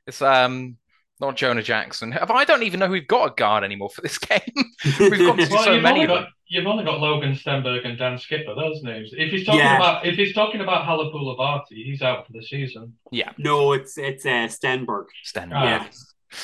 it's 0.08 0.22
um 0.22 0.78
not 1.20 1.36
Jonah 1.38 1.62
Jackson. 1.62 2.14
I 2.14 2.46
don't 2.46 2.64
even 2.64 2.80
know 2.80 2.88
who 2.88 2.94
we've 2.94 3.08
got 3.08 3.32
a 3.32 3.36
guard 3.36 3.64
anymore 3.64 3.92
for 3.92 4.02
this 4.02 4.18
game. 4.18 4.42
We've 5.00 5.20
got 5.20 5.38
Well, 5.52 5.64
so 5.64 5.74
you've 5.74 5.84
many 5.84 6.02
only 6.02 6.08
got 6.08 6.30
you've 6.48 6.66
only 6.66 6.84
got 6.84 7.00
Logan 7.00 7.34
Stenberg 7.34 7.88
and 7.88 7.96
Dan 7.98 8.18
Skipper. 8.18 8.56
Those 8.56 8.82
names. 8.82 9.12
If 9.16 9.32
he's 9.32 9.46
talking 9.46 9.60
Yeah. 9.60 9.76
about 9.78 10.06
if 10.06 10.16
he's 10.16 10.34
talking 10.34 10.62
about 10.62 10.86
Halapoulivaati, 10.86 11.86
he's 11.86 12.02
out 12.02 12.26
for 12.26 12.34
the 12.34 12.42
season. 12.42 12.96
Yeah. 13.12 13.32
No, 13.38 13.74
it's 13.74 14.00
it's 14.00 14.26
uh, 14.26 14.48
Stenberg. 14.50 15.06
Sten. 15.24 15.54
Ah. 15.54 15.64
Yeah, 15.64 15.88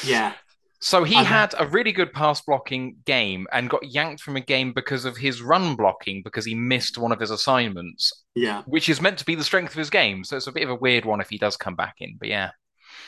yeah, 0.06 0.34
So 0.80 1.04
he 1.04 1.16
Uh-huh. 1.16 1.26
had 1.26 1.56
a 1.58 1.68
really 1.68 1.92
good 1.92 2.14
pass 2.14 2.42
blocking 2.42 2.98
game 3.06 3.48
and 3.52 3.70
got 3.70 3.84
yanked 3.84 4.22
from 4.22 4.36
a 4.38 4.42
game 4.42 4.74
because 4.74 5.06
of 5.06 5.18
his 5.18 5.42
run 5.42 5.76
blocking 5.76 6.22
because 6.24 6.46
he 6.46 6.54
missed 6.56 6.98
one 6.98 7.12
of 7.12 7.20
his 7.20 7.32
assignments, 7.32 8.12
yeah, 8.36 8.64
which 8.66 8.90
is 8.90 9.02
meant 9.02 9.18
to 9.20 9.26
be 9.26 9.36
the 9.36 9.44
strength 9.44 9.72
of 9.72 9.78
his 9.78 9.90
game. 9.90 10.24
So 10.24 10.38
it's 10.38 10.48
a 10.48 10.52
bit 10.52 10.64
of 10.64 10.70
a 10.70 10.76
weird 10.76 11.06
one 11.06 11.20
if 11.22 11.30
he 11.30 11.38
does 11.40 11.58
come 11.58 11.76
back 11.76 11.96
in. 12.00 12.18
But 12.20 12.30
yeah, 12.30 12.52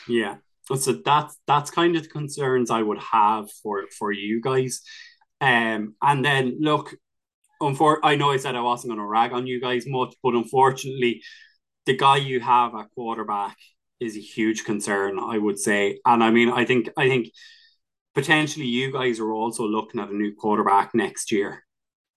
yeah. 0.06 0.36
So 0.76 0.92
that's 1.04 1.36
that's 1.46 1.70
kind 1.70 1.96
of 1.96 2.02
the 2.04 2.08
concerns 2.08 2.70
I 2.70 2.82
would 2.82 2.98
have 3.02 3.50
for 3.62 3.84
for 3.98 4.12
you 4.12 4.40
guys. 4.40 4.82
Um, 5.40 5.94
and 6.02 6.24
then 6.24 6.58
look, 6.60 6.94
unfor- 7.62 8.00
I 8.04 8.16
know 8.16 8.30
I 8.32 8.38
said 8.38 8.56
I 8.56 8.62
wasn't 8.62 8.90
going 8.90 9.00
to 9.00 9.06
rag 9.06 9.32
on 9.32 9.46
you 9.46 9.60
guys 9.60 9.84
much, 9.86 10.14
but 10.22 10.34
unfortunately, 10.34 11.22
the 11.86 11.96
guy 11.96 12.18
you 12.18 12.40
have 12.40 12.74
at 12.74 12.88
quarterback 12.94 13.56
is 14.00 14.16
a 14.16 14.20
huge 14.20 14.64
concern, 14.64 15.18
I 15.20 15.38
would 15.38 15.58
say. 15.58 16.00
And 16.06 16.24
I 16.24 16.30
mean, 16.30 16.50
I 16.50 16.64
think 16.66 16.90
I 16.96 17.08
think 17.08 17.28
potentially 18.14 18.66
you 18.66 18.92
guys 18.92 19.20
are 19.20 19.32
also 19.32 19.66
looking 19.66 20.00
at 20.00 20.10
a 20.10 20.16
new 20.16 20.34
quarterback 20.34 20.94
next 20.94 21.32
year. 21.32 21.64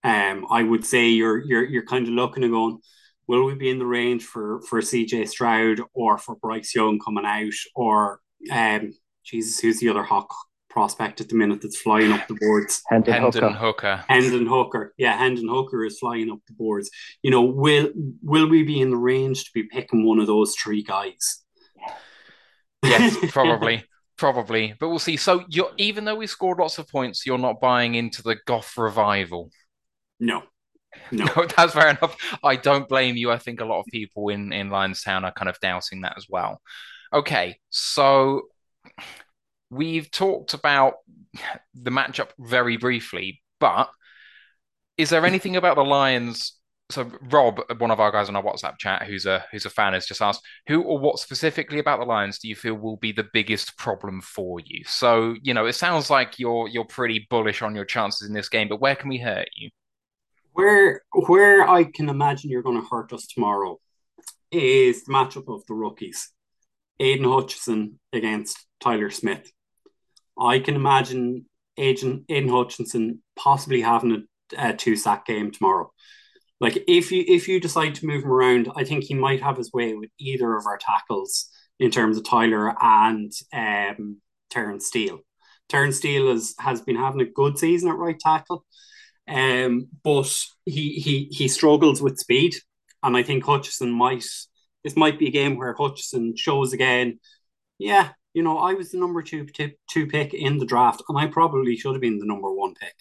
Um, 0.02 0.46
I 0.50 0.62
would 0.62 0.84
say 0.84 1.08
you're 1.08 1.38
you're 1.38 1.64
you're 1.64 1.86
kind 1.86 2.06
of 2.06 2.12
looking 2.12 2.44
and 2.44 2.52
going, 2.52 2.78
will 3.26 3.44
we 3.44 3.54
be 3.54 3.70
in 3.70 3.78
the 3.78 3.86
range 3.86 4.24
for 4.24 4.60
for 4.68 4.80
CJ 4.80 5.28
Stroud 5.28 5.80
or 5.94 6.18
for 6.18 6.36
Bryce 6.36 6.74
Young 6.74 6.98
coming 6.98 7.24
out 7.24 7.52
or 7.74 8.20
um 8.52 8.92
Jesus, 9.24 9.58
who's 9.58 9.80
the 9.80 9.88
other 9.88 10.02
hawk 10.02 10.34
prospect 10.68 11.20
at 11.20 11.28
the 11.30 11.34
minute 11.34 11.62
that's 11.62 11.80
flying 11.80 12.12
up 12.12 12.28
the 12.28 12.34
boards? 12.34 12.82
Hendon 12.90 13.14
Hendon 13.14 13.54
Hooker. 13.54 13.58
Hooker. 13.58 14.04
Hendon 14.08 14.46
Hooker. 14.46 14.94
Yeah, 14.98 15.16
Hendon 15.16 15.48
Hooker 15.48 15.84
is 15.84 15.98
flying 15.98 16.30
up 16.30 16.40
the 16.46 16.52
boards. 16.52 16.90
You 17.22 17.30
know, 17.30 17.42
will 17.42 17.90
will 18.22 18.48
we 18.48 18.62
be 18.62 18.80
in 18.80 18.90
the 18.90 18.96
range 18.96 19.44
to 19.44 19.50
be 19.54 19.62
picking 19.62 20.04
one 20.06 20.18
of 20.18 20.26
those 20.26 20.54
three 20.54 20.82
guys? 20.82 21.42
Yes, 22.82 23.16
probably. 23.32 23.84
Probably, 24.24 24.74
but 24.80 24.88
we'll 24.88 24.98
see. 24.98 25.18
So 25.18 25.44
you're 25.50 25.72
even 25.76 26.06
though 26.06 26.14
we 26.14 26.26
scored 26.26 26.58
lots 26.58 26.78
of 26.78 26.88
points, 26.88 27.26
you're 27.26 27.36
not 27.36 27.60
buying 27.60 27.94
into 27.94 28.22
the 28.22 28.38
Goff 28.46 28.78
revival. 28.78 29.50
No. 30.18 30.44
No. 31.12 31.26
No, 31.26 31.46
that's 31.56 31.74
fair 31.74 31.90
enough. 31.90 32.16
I 32.42 32.56
don't 32.56 32.88
blame 32.88 33.18
you. 33.18 33.30
I 33.30 33.36
think 33.36 33.60
a 33.60 33.66
lot 33.66 33.80
of 33.80 33.86
people 33.92 34.30
in 34.30 34.50
in 34.50 34.70
Lionstown 34.70 35.24
are 35.26 35.32
kind 35.32 35.50
of 35.50 35.60
doubting 35.60 36.00
that 36.00 36.14
as 36.16 36.24
well. 36.26 36.62
Okay, 37.12 37.58
so 37.68 38.44
we've 39.68 40.10
talked 40.10 40.54
about 40.54 40.94
the 41.74 41.90
matchup 41.90 42.30
very 42.38 42.78
briefly, 42.78 43.42
but 43.60 43.90
is 44.96 45.10
there 45.10 45.26
anything 45.26 45.56
about 45.56 45.76
the 45.76 45.84
Lions? 45.84 46.54
So 46.90 47.10
Rob, 47.30 47.60
one 47.78 47.90
of 47.90 47.98
our 47.98 48.12
guys 48.12 48.28
on 48.28 48.36
our 48.36 48.42
WhatsApp 48.42 48.76
chat, 48.78 49.04
who's 49.04 49.24
a 49.24 49.44
who's 49.50 49.64
a 49.64 49.70
fan, 49.70 49.94
has 49.94 50.06
just 50.06 50.20
asked 50.20 50.42
who 50.66 50.82
or 50.82 50.98
what 50.98 51.18
specifically 51.18 51.78
about 51.78 51.98
the 51.98 52.04
Lions 52.04 52.38
do 52.38 52.48
you 52.48 52.54
feel 52.54 52.74
will 52.74 52.98
be 52.98 53.10
the 53.10 53.26
biggest 53.32 53.78
problem 53.78 54.20
for 54.20 54.60
you? 54.60 54.84
So 54.84 55.34
you 55.42 55.54
know, 55.54 55.64
it 55.64 55.72
sounds 55.72 56.10
like 56.10 56.38
you're 56.38 56.68
you're 56.68 56.84
pretty 56.84 57.26
bullish 57.30 57.62
on 57.62 57.74
your 57.74 57.86
chances 57.86 58.28
in 58.28 58.34
this 58.34 58.50
game, 58.50 58.68
but 58.68 58.80
where 58.80 58.94
can 58.94 59.08
we 59.08 59.18
hurt 59.18 59.48
you? 59.56 59.70
Where 60.52 61.02
where 61.26 61.66
I 61.66 61.84
can 61.84 62.10
imagine 62.10 62.50
you're 62.50 62.62
going 62.62 62.80
to 62.80 62.86
hurt 62.86 63.12
us 63.14 63.26
tomorrow 63.26 63.80
is 64.52 65.04
the 65.04 65.12
matchup 65.12 65.52
of 65.52 65.64
the 65.66 65.74
rookies, 65.74 66.30
Aidan 67.00 67.26
Hutchinson 67.26 67.98
against 68.12 68.66
Tyler 68.80 69.10
Smith. 69.10 69.50
I 70.38 70.58
can 70.58 70.74
imagine 70.74 71.46
Aidan, 71.78 72.24
Aidan 72.28 72.50
Hutchinson 72.50 73.22
possibly 73.36 73.80
having 73.80 74.26
a, 74.56 74.68
a 74.68 74.74
two 74.74 74.96
sack 74.96 75.26
game 75.26 75.50
tomorrow. 75.50 75.90
Like 76.60 76.84
if 76.86 77.10
you 77.12 77.24
if 77.26 77.48
you 77.48 77.60
decide 77.60 77.94
to 77.96 78.06
move 78.06 78.24
him 78.24 78.32
around, 78.32 78.70
I 78.76 78.84
think 78.84 79.04
he 79.04 79.14
might 79.14 79.42
have 79.42 79.56
his 79.56 79.72
way 79.72 79.94
with 79.94 80.10
either 80.18 80.56
of 80.56 80.66
our 80.66 80.78
tackles 80.78 81.48
in 81.78 81.90
terms 81.90 82.16
of 82.16 82.24
Tyler 82.24 82.74
and 82.80 83.32
um, 83.52 84.20
Terrence 84.50 84.86
Steele. 84.86 85.20
Terrence 85.68 85.96
Steele 85.96 86.30
is, 86.30 86.54
has 86.58 86.80
been 86.80 86.96
having 86.96 87.20
a 87.20 87.30
good 87.30 87.58
season 87.58 87.88
at 87.88 87.96
right 87.96 88.18
tackle. 88.18 88.64
Um, 89.26 89.88
but 90.02 90.44
he 90.66 90.94
he 90.94 91.28
he 91.30 91.48
struggles 91.48 92.02
with 92.02 92.18
speed, 92.18 92.54
and 93.02 93.16
I 93.16 93.22
think 93.22 93.44
Hutchison 93.44 93.90
might. 93.90 94.24
This 94.82 94.96
might 94.96 95.18
be 95.18 95.28
a 95.28 95.32
game 95.32 95.56
where 95.56 95.74
Hutchison 95.74 96.36
shows 96.36 96.74
again. 96.74 97.18
Yeah, 97.78 98.10
you 98.34 98.42
know, 98.42 98.58
I 98.58 98.74
was 98.74 98.90
the 98.90 98.98
number 98.98 99.22
two 99.22 99.46
two 99.90 100.06
pick 100.06 100.34
in 100.34 100.58
the 100.58 100.66
draft, 100.66 101.02
and 101.08 101.16
I 101.16 101.26
probably 101.26 101.76
should 101.76 101.94
have 101.94 102.02
been 102.02 102.18
the 102.18 102.26
number 102.26 102.52
one 102.52 102.74
pick. 102.74 102.94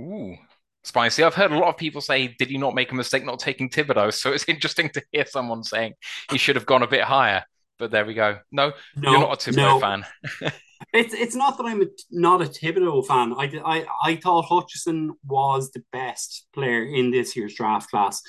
Ooh, 0.00 0.36
spicy. 0.84 1.22
I've 1.22 1.34
heard 1.34 1.52
a 1.52 1.58
lot 1.58 1.68
of 1.68 1.76
people 1.76 2.00
say, 2.00 2.34
"Did 2.38 2.50
you 2.50 2.58
not 2.58 2.74
make 2.74 2.92
a 2.92 2.94
mistake 2.94 3.24
not 3.24 3.38
taking 3.38 3.68
Thibodeaux?" 3.70 4.12
So 4.12 4.32
it's 4.32 4.44
interesting 4.48 4.90
to 4.90 5.02
hear 5.12 5.26
someone 5.26 5.62
saying 5.64 5.94
he 6.30 6.38
should 6.38 6.56
have 6.56 6.66
gone 6.66 6.82
a 6.82 6.88
bit 6.88 7.02
higher. 7.02 7.44
But 7.78 7.90
there 7.92 8.04
we 8.04 8.14
go. 8.14 8.38
No, 8.50 8.72
No, 8.96 9.10
you're 9.12 9.20
not 9.20 9.46
a 9.46 9.50
Thibodeaux 9.50 9.56
no. 9.56 9.80
fan. 9.80 10.04
It's 10.92 11.12
it's 11.12 11.34
not 11.34 11.58
that 11.58 11.64
I'm 11.64 11.82
a, 11.82 11.86
not 12.10 12.40
a 12.40 12.44
Thibodeaux 12.44 13.04
fan. 13.04 13.34
I, 13.34 13.50
I 13.64 13.86
I 14.04 14.16
thought 14.16 14.44
Hutchison 14.44 15.12
was 15.26 15.70
the 15.72 15.82
best 15.92 16.46
player 16.54 16.84
in 16.84 17.10
this 17.10 17.36
year's 17.36 17.54
draft 17.54 17.90
class. 17.90 18.22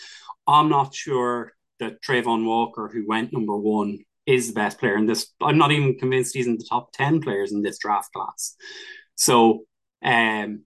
I'm 0.47 0.67
not 0.67 0.93
sure 0.95 1.53
that 1.79 2.01
Travon 2.01 2.45
Walker, 2.45 2.89
who 2.91 3.07
went 3.07 3.31
number 3.31 3.55
one, 3.55 3.99
is 4.25 4.47
the 4.47 4.53
best 4.53 4.79
player 4.79 4.97
in 4.97 5.05
this. 5.05 5.27
I'm 5.39 5.57
not 5.59 5.71
even 5.71 5.97
convinced 5.97 6.35
he's 6.35 6.47
in 6.47 6.57
the 6.57 6.65
top 6.67 6.91
ten 6.91 7.21
players 7.21 7.51
in 7.51 7.62
this 7.62 7.77
draft 7.77 8.12
class. 8.13 8.55
So, 9.15 9.65
um, 10.03 10.63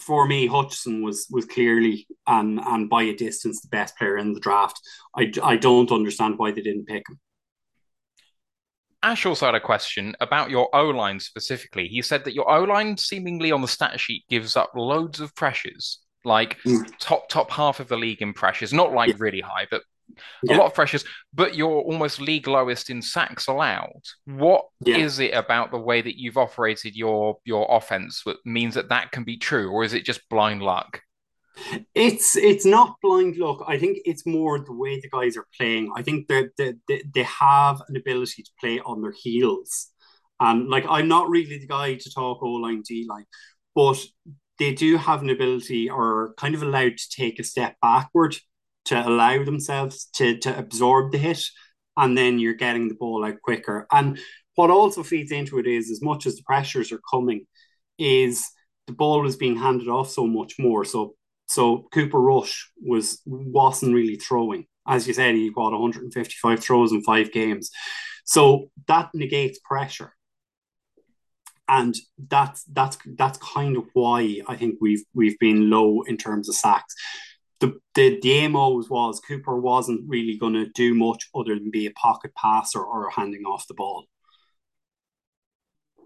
for 0.00 0.26
me, 0.26 0.46
Hutchinson 0.46 1.02
was 1.02 1.26
was 1.30 1.44
clearly 1.44 2.06
and 2.26 2.60
and 2.60 2.88
by 2.88 3.04
a 3.04 3.14
distance 3.14 3.60
the 3.60 3.68
best 3.68 3.96
player 3.96 4.18
in 4.18 4.32
the 4.32 4.40
draft. 4.40 4.80
I 5.16 5.32
I 5.42 5.56
don't 5.56 5.92
understand 5.92 6.38
why 6.38 6.50
they 6.50 6.62
didn't 6.62 6.86
pick 6.86 7.04
him. 7.08 7.20
Ash 9.02 9.26
also 9.26 9.46
had 9.46 9.54
a 9.54 9.60
question 9.60 10.16
about 10.20 10.50
your 10.50 10.74
O 10.74 10.86
line 10.86 11.20
specifically. 11.20 11.88
He 11.88 12.00
said 12.00 12.24
that 12.24 12.34
your 12.34 12.50
O 12.50 12.64
line 12.64 12.96
seemingly 12.96 13.52
on 13.52 13.60
the 13.60 13.68
stat 13.68 14.00
sheet 14.00 14.24
gives 14.30 14.56
up 14.56 14.72
loads 14.74 15.20
of 15.20 15.34
pressures, 15.34 16.00
like 16.24 16.58
mm. 16.60 16.90
top 16.98 17.28
top 17.28 17.50
half 17.50 17.80
of 17.80 17.88
the 17.88 17.98
league 17.98 18.22
in 18.22 18.32
pressures, 18.32 18.72
not 18.72 18.92
like 18.92 19.10
yeah. 19.10 19.16
really 19.18 19.42
high, 19.42 19.66
but 19.70 19.82
yeah. 20.42 20.56
a 20.56 20.58
lot 20.58 20.66
of 20.66 20.74
pressures. 20.74 21.04
But 21.32 21.54
you're 21.54 21.80
almost 21.80 22.20
league 22.20 22.46
lowest 22.46 22.90
in 22.90 23.02
sacks 23.02 23.46
allowed. 23.46 24.02
What 24.24 24.66
yeah. 24.80 24.96
is 24.96 25.18
it 25.18 25.34
about 25.34 25.70
the 25.70 25.78
way 25.78 26.02
that 26.02 26.18
you've 26.18 26.36
operated 26.36 26.94
your 26.94 27.38
your 27.44 27.66
offense 27.70 28.22
that 28.24 28.36
means 28.44 28.74
that 28.74 28.88
that 28.90 29.12
can 29.12 29.24
be 29.24 29.36
true, 29.36 29.70
or 29.70 29.84
is 29.84 29.94
it 29.94 30.04
just 30.04 30.28
blind 30.28 30.62
luck? 30.62 31.00
It's 31.94 32.36
it's 32.36 32.66
not 32.66 32.96
blind 33.00 33.36
luck. 33.36 33.64
I 33.66 33.78
think 33.78 33.98
it's 34.04 34.26
more 34.26 34.58
the 34.58 34.72
way 34.72 35.00
the 35.00 35.08
guys 35.08 35.36
are 35.36 35.46
playing. 35.56 35.92
I 35.96 36.02
think 36.02 36.26
that 36.28 36.50
they, 36.58 36.74
they, 36.88 37.02
they 37.14 37.22
have 37.22 37.80
an 37.88 37.96
ability 37.96 38.42
to 38.42 38.50
play 38.60 38.80
on 38.80 39.02
their 39.02 39.14
heels. 39.16 39.88
And 40.40 40.68
like 40.68 40.84
I'm 40.88 41.06
not 41.06 41.28
really 41.28 41.58
the 41.58 41.66
guy 41.66 41.94
to 41.94 42.10
talk 42.12 42.42
O 42.42 42.48
line 42.48 42.82
D 42.82 43.06
line, 43.08 43.26
but 43.74 43.98
they 44.58 44.72
do 44.72 44.96
have 44.96 45.22
an 45.22 45.30
ability 45.30 45.90
or 45.90 46.34
kind 46.36 46.54
of 46.54 46.62
allowed 46.62 46.96
to 46.96 47.08
take 47.10 47.38
a 47.38 47.44
step 47.44 47.76
backward 47.80 48.36
to 48.86 49.06
allow 49.06 49.44
themselves 49.44 50.06
to 50.14 50.38
to 50.38 50.56
absorb 50.58 51.12
the 51.12 51.18
hit, 51.18 51.42
and 51.96 52.16
then 52.16 52.38
you're 52.38 52.54
getting 52.54 52.88
the 52.88 52.94
ball 52.94 53.24
out 53.24 53.40
quicker. 53.42 53.86
And 53.92 54.18
what 54.54 54.70
also 54.70 55.02
feeds 55.02 55.32
into 55.32 55.58
it 55.58 55.66
is 55.66 55.90
as 55.90 56.02
much 56.02 56.26
as 56.26 56.36
the 56.36 56.42
pressures 56.44 56.92
are 56.92 57.00
coming, 57.10 57.46
is 57.98 58.48
the 58.86 58.92
ball 58.92 59.26
is 59.26 59.36
being 59.36 59.56
handed 59.56 59.88
off 59.88 60.10
so 60.10 60.26
much 60.26 60.54
more. 60.58 60.84
So 60.84 61.14
so 61.46 61.86
Cooper 61.92 62.20
Rush 62.20 62.70
was 62.82 63.20
wasn't 63.26 63.94
really 63.94 64.16
throwing. 64.16 64.66
As 64.86 65.06
you 65.06 65.14
said, 65.14 65.34
he 65.34 65.50
got 65.50 65.72
155 65.72 66.60
throws 66.60 66.92
in 66.92 67.02
five 67.02 67.32
games. 67.32 67.70
So 68.24 68.70
that 68.86 69.10
negates 69.14 69.58
pressure. 69.64 70.14
And 71.68 71.94
that's 72.28 72.64
that's 72.64 72.98
that's 73.16 73.38
kind 73.38 73.76
of 73.76 73.84
why 73.94 74.40
I 74.46 74.56
think 74.56 74.76
we've 74.80 75.02
we've 75.14 75.38
been 75.38 75.70
low 75.70 76.02
in 76.02 76.18
terms 76.18 76.48
of 76.48 76.54
sacks. 76.54 76.94
The 77.64 77.78
the, 77.94 78.20
the 78.20 78.32
aim 78.32 78.56
always 78.56 78.90
was 78.90 79.20
Cooper 79.20 79.58
wasn't 79.58 80.02
really 80.06 80.36
going 80.36 80.54
to 80.54 80.68
do 80.74 80.94
much 80.94 81.28
other 81.34 81.54
than 81.54 81.70
be 81.70 81.86
a 81.86 81.92
pocket 81.92 82.34
passer 82.34 82.82
or 82.82 83.10
handing 83.10 83.44
off 83.44 83.66
the 83.68 83.74
ball. 83.74 84.04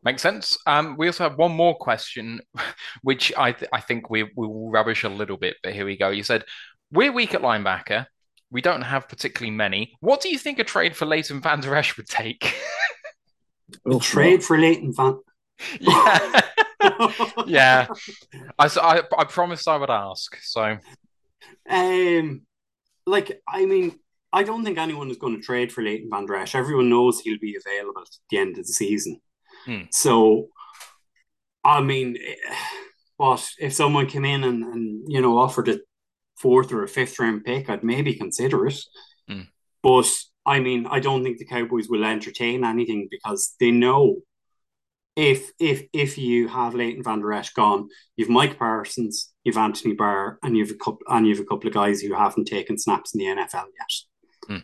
Makes 0.05 0.23
sense. 0.23 0.57
Um, 0.66 0.97
we 0.97 1.09
also 1.09 1.29
have 1.29 1.37
one 1.37 1.53
more 1.53 1.77
question, 1.77 2.40
which 3.03 3.33
I 3.37 3.53
th- 3.53 3.71
I 3.73 3.81
think 3.81 4.09
we, 4.09 4.23
we 4.23 4.47
will 4.47 4.71
rubbish 4.71 5.03
a 5.03 5.09
little 5.09 5.37
bit, 5.37 5.57
but 5.62 5.73
here 5.73 5.85
we 5.85 5.97
go. 5.97 6.11
You 6.11 6.23
said, 6.23 6.44
We're 6.92 7.12
weak 7.12 7.35
at 7.35 7.42
linebacker. 7.42 8.07
We 8.51 8.62
don't 8.62 8.83
have 8.83 9.09
particularly 9.09 9.51
many. 9.51 9.97
What 10.01 10.21
do 10.21 10.31
you 10.31 10.38
think 10.38 10.59
a 10.59 10.64
trade 10.64 10.97
for 10.97 11.05
Leighton 11.07 11.40
Vander 11.40 11.75
Esch 11.75 11.97
would 11.97 12.09
take? 12.09 12.55
a 13.85 13.99
trade 13.99 14.42
for 14.42 14.57
Leighton 14.57 14.94
Van. 14.94 15.18
yeah. 15.81 16.40
yeah. 17.47 17.88
I, 18.59 18.66
I, 18.66 19.03
I 19.18 19.25
promised 19.25 19.68
I 19.68 19.77
would 19.77 19.90
ask. 19.90 20.38
So, 20.42 20.79
um, 21.68 22.42
like, 23.07 23.40
I 23.48 23.64
mean, 23.66 23.98
I 24.33 24.42
don't 24.42 24.64
think 24.64 24.79
anyone 24.79 25.11
is 25.11 25.16
going 25.16 25.37
to 25.37 25.42
trade 25.42 25.72
for 25.72 25.83
Leighton 25.83 26.11
Vander 26.11 26.37
Esch. 26.37 26.55
Everyone 26.55 26.90
knows 26.90 27.20
he'll 27.20 27.38
be 27.38 27.57
available 27.57 28.03
at 28.03 28.09
the 28.31 28.38
end 28.38 28.59
of 28.59 28.66
the 28.66 28.72
season. 28.72 29.20
Hmm. 29.64 29.83
So, 29.90 30.48
I 31.64 31.81
mean, 31.81 32.16
what 33.16 33.48
if 33.59 33.72
someone 33.72 34.07
came 34.07 34.24
in 34.24 34.44
and, 34.44 34.62
and 34.62 35.05
you 35.09 35.20
know 35.20 35.38
offered 35.38 35.68
a 35.68 35.81
fourth 36.38 36.72
or 36.72 36.83
a 36.83 36.88
fifth 36.88 37.18
round 37.18 37.44
pick? 37.44 37.68
I'd 37.68 37.83
maybe 37.83 38.14
consider 38.14 38.66
it. 38.66 38.81
Hmm. 39.29 39.42
But 39.83 40.11
I 40.44 40.61
mean, 40.61 40.87
I 40.87 41.01
don't 41.01 41.22
think 41.24 41.38
the 41.38 41.44
Cowboys 41.44 41.88
will 41.88 42.05
entertain 42.05 42.64
anything 42.64 43.09
because 43.11 43.55
they 43.61 43.70
know 43.70 44.18
if 45.19 45.51
if 45.59 45.83
if 45.93 46.17
you 46.17 46.47
have 46.47 46.77
Leighton 46.77 47.03
Vander 47.03 47.33
Esch 47.33 47.53
gone, 47.53 47.89
you've 48.17 48.29
Mike 48.29 48.57
Parsons, 48.57 49.33
you've 49.43 49.57
Anthony 49.57 49.93
Barr, 49.93 50.39
and 50.45 50.57
you've 50.57 50.71
a 50.71 50.75
couple 50.75 51.01
and 51.09 51.27
you've 51.27 51.41
a 51.41 51.45
couple 51.45 51.67
of 51.67 51.75
guys 51.75 52.01
who 52.01 52.15
haven't 52.15 52.45
taken 52.45 52.79
snaps 52.79 53.15
in 53.15 53.19
the 53.19 53.25
NFL 53.25 53.65
yet. 53.65 54.47
Hmm. 54.47 54.59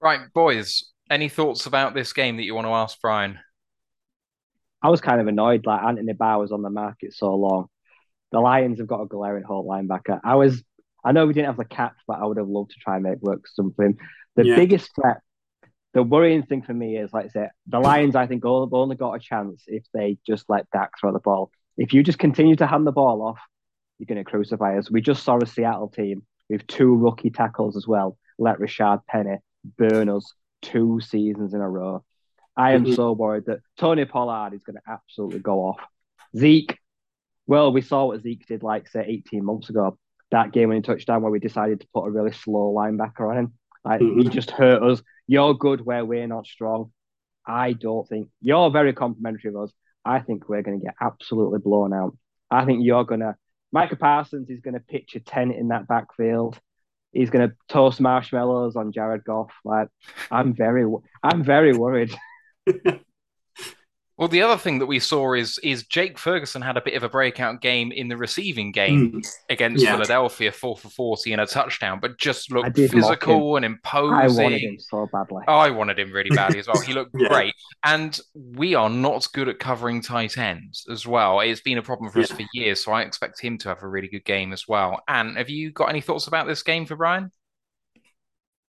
Right, 0.00 0.20
boys. 0.32 0.82
Any 1.10 1.28
thoughts 1.28 1.66
about 1.66 1.92
this 1.92 2.14
game 2.14 2.38
that 2.38 2.44
you 2.44 2.54
want 2.54 2.66
to 2.66 2.72
ask 2.72 2.98
Brian? 3.02 3.38
I 4.80 4.88
was 4.88 5.02
kind 5.02 5.20
of 5.20 5.26
annoyed. 5.26 5.66
Like 5.66 5.82
Anthony 5.82 6.14
Barr 6.14 6.38
was 6.38 6.50
on 6.50 6.62
the 6.62 6.70
market 6.70 7.12
so 7.12 7.34
long. 7.34 7.66
The 8.30 8.40
Lions 8.40 8.78
have 8.78 8.88
got 8.88 9.02
a 9.02 9.06
glaring 9.06 9.44
hole 9.44 9.68
linebacker. 9.68 10.18
I 10.24 10.36
was, 10.36 10.64
I 11.04 11.12
know 11.12 11.26
we 11.26 11.34
didn't 11.34 11.48
have 11.48 11.58
the 11.58 11.66
cap, 11.66 11.96
but 12.08 12.18
I 12.18 12.24
would 12.24 12.38
have 12.38 12.48
loved 12.48 12.70
to 12.70 12.80
try 12.80 12.94
and 12.94 13.04
make 13.04 13.20
work 13.20 13.46
something. 13.46 13.98
The 14.34 14.46
yeah. 14.46 14.56
biggest 14.56 14.94
threat, 14.94 15.18
the 15.94 16.02
worrying 16.02 16.42
thing 16.42 16.62
for 16.62 16.72
me 16.72 16.96
is, 16.96 17.12
like 17.12 17.26
I 17.26 17.28
said, 17.28 17.50
the 17.66 17.78
Lions. 17.78 18.16
I 18.16 18.26
think 18.26 18.44
all, 18.44 18.68
only 18.72 18.96
got 18.96 19.14
a 19.14 19.18
chance 19.18 19.64
if 19.66 19.84
they 19.92 20.16
just 20.26 20.46
let 20.48 20.70
Dak 20.70 20.92
throw 20.98 21.12
the 21.12 21.20
ball. 21.20 21.50
If 21.76 21.92
you 21.92 22.02
just 22.02 22.18
continue 22.18 22.56
to 22.56 22.66
hand 22.66 22.86
the 22.86 22.92
ball 22.92 23.22
off, 23.22 23.38
you're 23.98 24.06
going 24.06 24.22
to 24.22 24.30
crucify 24.30 24.78
us. 24.78 24.90
We 24.90 25.00
just 25.00 25.22
saw 25.22 25.38
a 25.38 25.46
Seattle 25.46 25.88
team 25.88 26.22
with 26.48 26.66
two 26.66 26.94
rookie 26.96 27.30
tackles 27.30 27.76
as 27.76 27.86
well. 27.86 28.16
Let 28.38 28.58
Rashaad 28.58 29.02
Penny 29.06 29.36
burn 29.78 30.08
us 30.08 30.32
two 30.62 31.00
seasons 31.00 31.54
in 31.54 31.60
a 31.60 31.68
row. 31.68 32.04
I 32.56 32.72
am 32.72 32.84
mm-hmm. 32.84 32.94
so 32.94 33.12
worried 33.12 33.46
that 33.46 33.60
Tony 33.78 34.04
Pollard 34.04 34.54
is 34.54 34.62
going 34.62 34.76
to 34.76 34.82
absolutely 34.90 35.40
go 35.40 35.60
off. 35.60 35.80
Zeke, 36.36 36.78
well, 37.46 37.72
we 37.72 37.80
saw 37.80 38.06
what 38.06 38.22
Zeke 38.22 38.46
did 38.46 38.62
like 38.62 38.88
say 38.88 39.04
18 39.06 39.44
months 39.44 39.70
ago. 39.70 39.98
That 40.30 40.52
game 40.52 40.68
when 40.68 40.78
he 40.78 40.82
touchdown 40.82 41.22
where 41.22 41.30
we 41.30 41.38
decided 41.38 41.80
to 41.80 41.86
put 41.94 42.06
a 42.06 42.10
really 42.10 42.32
slow 42.32 42.72
linebacker 42.74 43.28
on 43.28 43.36
him. 43.36 43.52
Like, 43.84 44.00
mm-hmm. 44.00 44.20
He 44.20 44.28
just 44.28 44.50
hurt 44.50 44.82
us. 44.82 45.02
You're 45.26 45.54
good 45.54 45.84
where 45.84 46.04
we're 46.04 46.26
not 46.26 46.46
strong. 46.46 46.92
I 47.46 47.72
don't 47.72 48.08
think 48.08 48.28
you're 48.40 48.70
very 48.70 48.92
complimentary 48.92 49.50
of 49.50 49.56
us. 49.56 49.72
I 50.04 50.20
think 50.20 50.48
we're 50.48 50.62
going 50.62 50.80
to 50.80 50.84
get 50.84 50.94
absolutely 51.00 51.58
blown 51.58 51.92
out. 51.92 52.16
I 52.50 52.64
think 52.64 52.84
you're 52.84 53.04
going 53.04 53.20
to. 53.20 53.36
Micah 53.72 53.96
Parsons 53.96 54.50
is 54.50 54.60
going 54.60 54.74
to 54.74 54.80
pitch 54.80 55.14
a 55.14 55.20
tent 55.20 55.54
in 55.54 55.68
that 55.68 55.88
backfield. 55.88 56.58
He's 57.12 57.30
going 57.30 57.48
to 57.48 57.54
toast 57.68 58.00
marshmallows 58.00 58.76
on 58.76 58.92
Jared 58.92 59.24
Goff. 59.24 59.50
Like 59.64 59.88
I'm 60.30 60.54
very, 60.54 60.84
I'm 61.22 61.42
very 61.42 61.72
worried. 61.72 62.14
Well, 64.18 64.28
the 64.28 64.42
other 64.42 64.58
thing 64.58 64.78
that 64.78 64.86
we 64.86 64.98
saw 64.98 65.32
is 65.32 65.58
is 65.62 65.86
Jake 65.86 66.18
Ferguson 66.18 66.60
had 66.60 66.76
a 66.76 66.82
bit 66.82 66.94
of 66.94 67.02
a 67.02 67.08
breakout 67.08 67.62
game 67.62 67.90
in 67.92 68.08
the 68.08 68.16
receiving 68.16 68.70
game 68.70 69.12
mm. 69.12 69.28
against 69.48 69.82
yeah. 69.82 69.92
Philadelphia, 69.92 70.52
four 70.52 70.76
for 70.76 70.90
forty 70.90 71.32
and 71.32 71.40
a 71.40 71.46
touchdown, 71.46 71.98
but 71.98 72.18
just 72.18 72.52
looked 72.52 72.76
physical 72.76 73.56
and 73.56 73.64
imposing. 73.64 74.14
I 74.14 74.28
wanted 74.28 74.60
him 74.60 74.78
so 74.78 75.08
badly. 75.10 75.42
Oh, 75.48 75.56
I 75.56 75.70
wanted 75.70 75.98
him 75.98 76.12
really 76.12 76.30
badly 76.30 76.58
as 76.58 76.66
well. 76.66 76.80
He 76.80 76.92
looked 76.92 77.14
yeah. 77.18 77.28
great, 77.28 77.54
and 77.84 78.18
we 78.34 78.74
are 78.74 78.90
not 78.90 79.26
good 79.32 79.48
at 79.48 79.58
covering 79.58 80.02
tight 80.02 80.36
ends 80.36 80.86
as 80.90 81.06
well. 81.06 81.40
It's 81.40 81.62
been 81.62 81.78
a 81.78 81.82
problem 81.82 82.10
for 82.10 82.18
yeah. 82.18 82.24
us 82.24 82.30
for 82.30 82.44
years, 82.52 82.84
so 82.84 82.92
I 82.92 83.02
expect 83.02 83.40
him 83.40 83.56
to 83.58 83.70
have 83.70 83.82
a 83.82 83.88
really 83.88 84.08
good 84.08 84.26
game 84.26 84.52
as 84.52 84.68
well. 84.68 85.02
And 85.08 85.38
have 85.38 85.48
you 85.48 85.72
got 85.72 85.88
any 85.88 86.02
thoughts 86.02 86.26
about 86.26 86.46
this 86.46 86.62
game 86.62 86.84
for 86.84 86.96
Brian? 86.96 87.30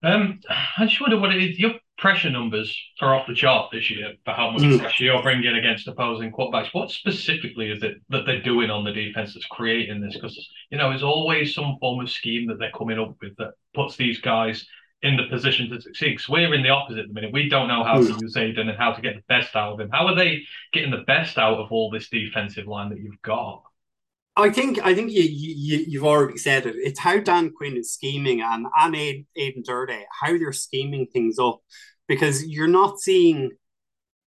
Um, 0.03 0.41
I 0.79 0.87
just 0.87 1.01
wonder 1.01 1.19
what 1.19 1.35
it 1.35 1.43
is. 1.43 1.59
Your 1.59 1.73
pressure 2.01 2.31
numbers 2.31 2.77
are 3.03 3.15
off 3.15 3.27
the 3.27 3.35
chart 3.35 3.71
this 3.71 3.91
year 3.91 4.15
for 4.25 4.33
how 4.33 4.51
much 4.51 4.63
mm. 4.63 4.79
pressure 4.81 5.05
you're 5.05 5.23
bringing 5.23 5.55
against 5.55 5.87
opposing 5.87 6.33
quarterbacks. 6.33 6.73
What 6.73 6.91
specifically 6.91 7.71
is 7.71 7.83
it 7.83 7.99
that 8.09 8.25
they're 8.25 8.43
doing 8.43 8.71
on 8.71 8.85
the 8.85 8.93
defense 8.93 9.35
that's 9.35 9.47
creating 9.47 10.01
this? 10.01 10.15
Because 10.15 10.49
you 10.71 10.79
know, 10.79 10.91
it's 10.91 11.03
always 11.03 11.55
some 11.55 11.77
form 11.79 12.01
of 12.01 12.11
scheme 12.11 12.49
that 12.49 12.59
they're 12.59 12.73
coming 12.73 12.99
up 12.99 13.17
with 13.21 13.37
that 13.37 13.53
puts 13.75 13.97
these 13.97 14.19
guys 14.19 14.67
in 15.03 15.17
the 15.17 15.29
position 15.29 15.69
to 15.71 15.81
succeed. 15.81 16.13
Because 16.13 16.29
we're 16.29 16.55
in 16.55 16.63
the 16.63 16.71
opposite 16.71 17.01
at 17.01 17.09
the 17.09 17.15
minute. 17.15 17.33
We 17.35 17.51
don't 17.51 17.69
know 17.69 17.85
how 17.85 18.01
mm. 18.01 18.07
to 18.07 18.25
use 18.25 18.37
Aidan 18.37 18.71
and 18.71 18.79
how 18.79 18.93
to 18.93 19.03
get 19.03 19.17
the 19.17 19.23
best 19.29 19.55
out 19.55 19.75
of 19.75 19.81
him. 19.81 19.91
How 19.93 20.07
are 20.07 20.15
they 20.15 20.43
getting 20.73 20.91
the 20.91 21.05
best 21.07 21.37
out 21.37 21.59
of 21.59 21.71
all 21.71 21.91
this 21.91 22.09
defensive 22.09 22.67
line 22.67 22.89
that 22.89 23.01
you've 23.01 23.21
got? 23.21 23.63
I 24.41 24.51
think 24.51 24.79
I 24.85 24.95
think 24.95 25.11
you, 25.11 25.23
you 25.23 25.85
you've 25.89 26.05
already 26.05 26.39
said 26.39 26.67
it. 26.67 26.77
It's 26.77 27.01
how 27.01 27.19
Dan 27.19 27.51
Quinn 27.51 27.77
is 27.77 27.93
scheming 27.93 28.41
and 28.43 28.67
and 28.77 28.97
Aidan 28.97 29.63
Durde 29.63 30.05
how 30.21 30.37
they're 30.37 30.53
scheming 30.53 31.07
things 31.07 31.39
up 31.39 31.61
because 32.09 32.47
you're 32.47 32.67
not 32.67 33.01
seeing 33.01 33.53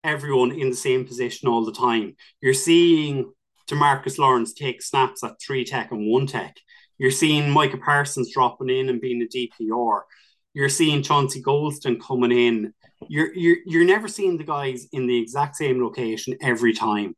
everyone 0.03 0.51
in 0.51 0.70
the 0.70 0.76
same 0.76 1.05
position 1.05 1.49
all 1.49 1.66
the 1.66 1.74
time. 1.74 2.16
You're 2.41 2.53
seeing 2.53 3.32
Demarcus 3.70 4.18
Lawrence 4.18 4.53
take 4.53 4.82
snaps 4.82 5.24
at 5.24 5.41
three 5.41 5.66
tech 5.66 5.91
and 5.91 6.10
one 6.10 6.28
tech. 6.28 6.55
You're 6.97 7.12
seeing 7.12 7.49
Micah 7.49 7.78
Parsons 7.78 8.34
dropping 8.34 8.70
in 8.70 8.89
and 8.89 9.01
being 9.01 9.22
a 9.22 9.26
DPR. 9.26 10.01
You're 10.53 10.70
seeing 10.70 11.03
Chauncey 11.03 11.41
Golston 11.41 12.01
coming 12.01 12.32
in 12.32 12.74
you're 13.07 13.34
you're 13.34 13.57
you're 13.66 13.86
never 13.86 14.07
seeing 14.07 14.38
the 14.38 14.43
guys 14.43 14.88
in 14.91 15.07
the 15.07 15.18
exact 15.18 15.55
same 15.55 15.82
location 15.82 16.36
every 16.41 16.74
time. 16.74 17.16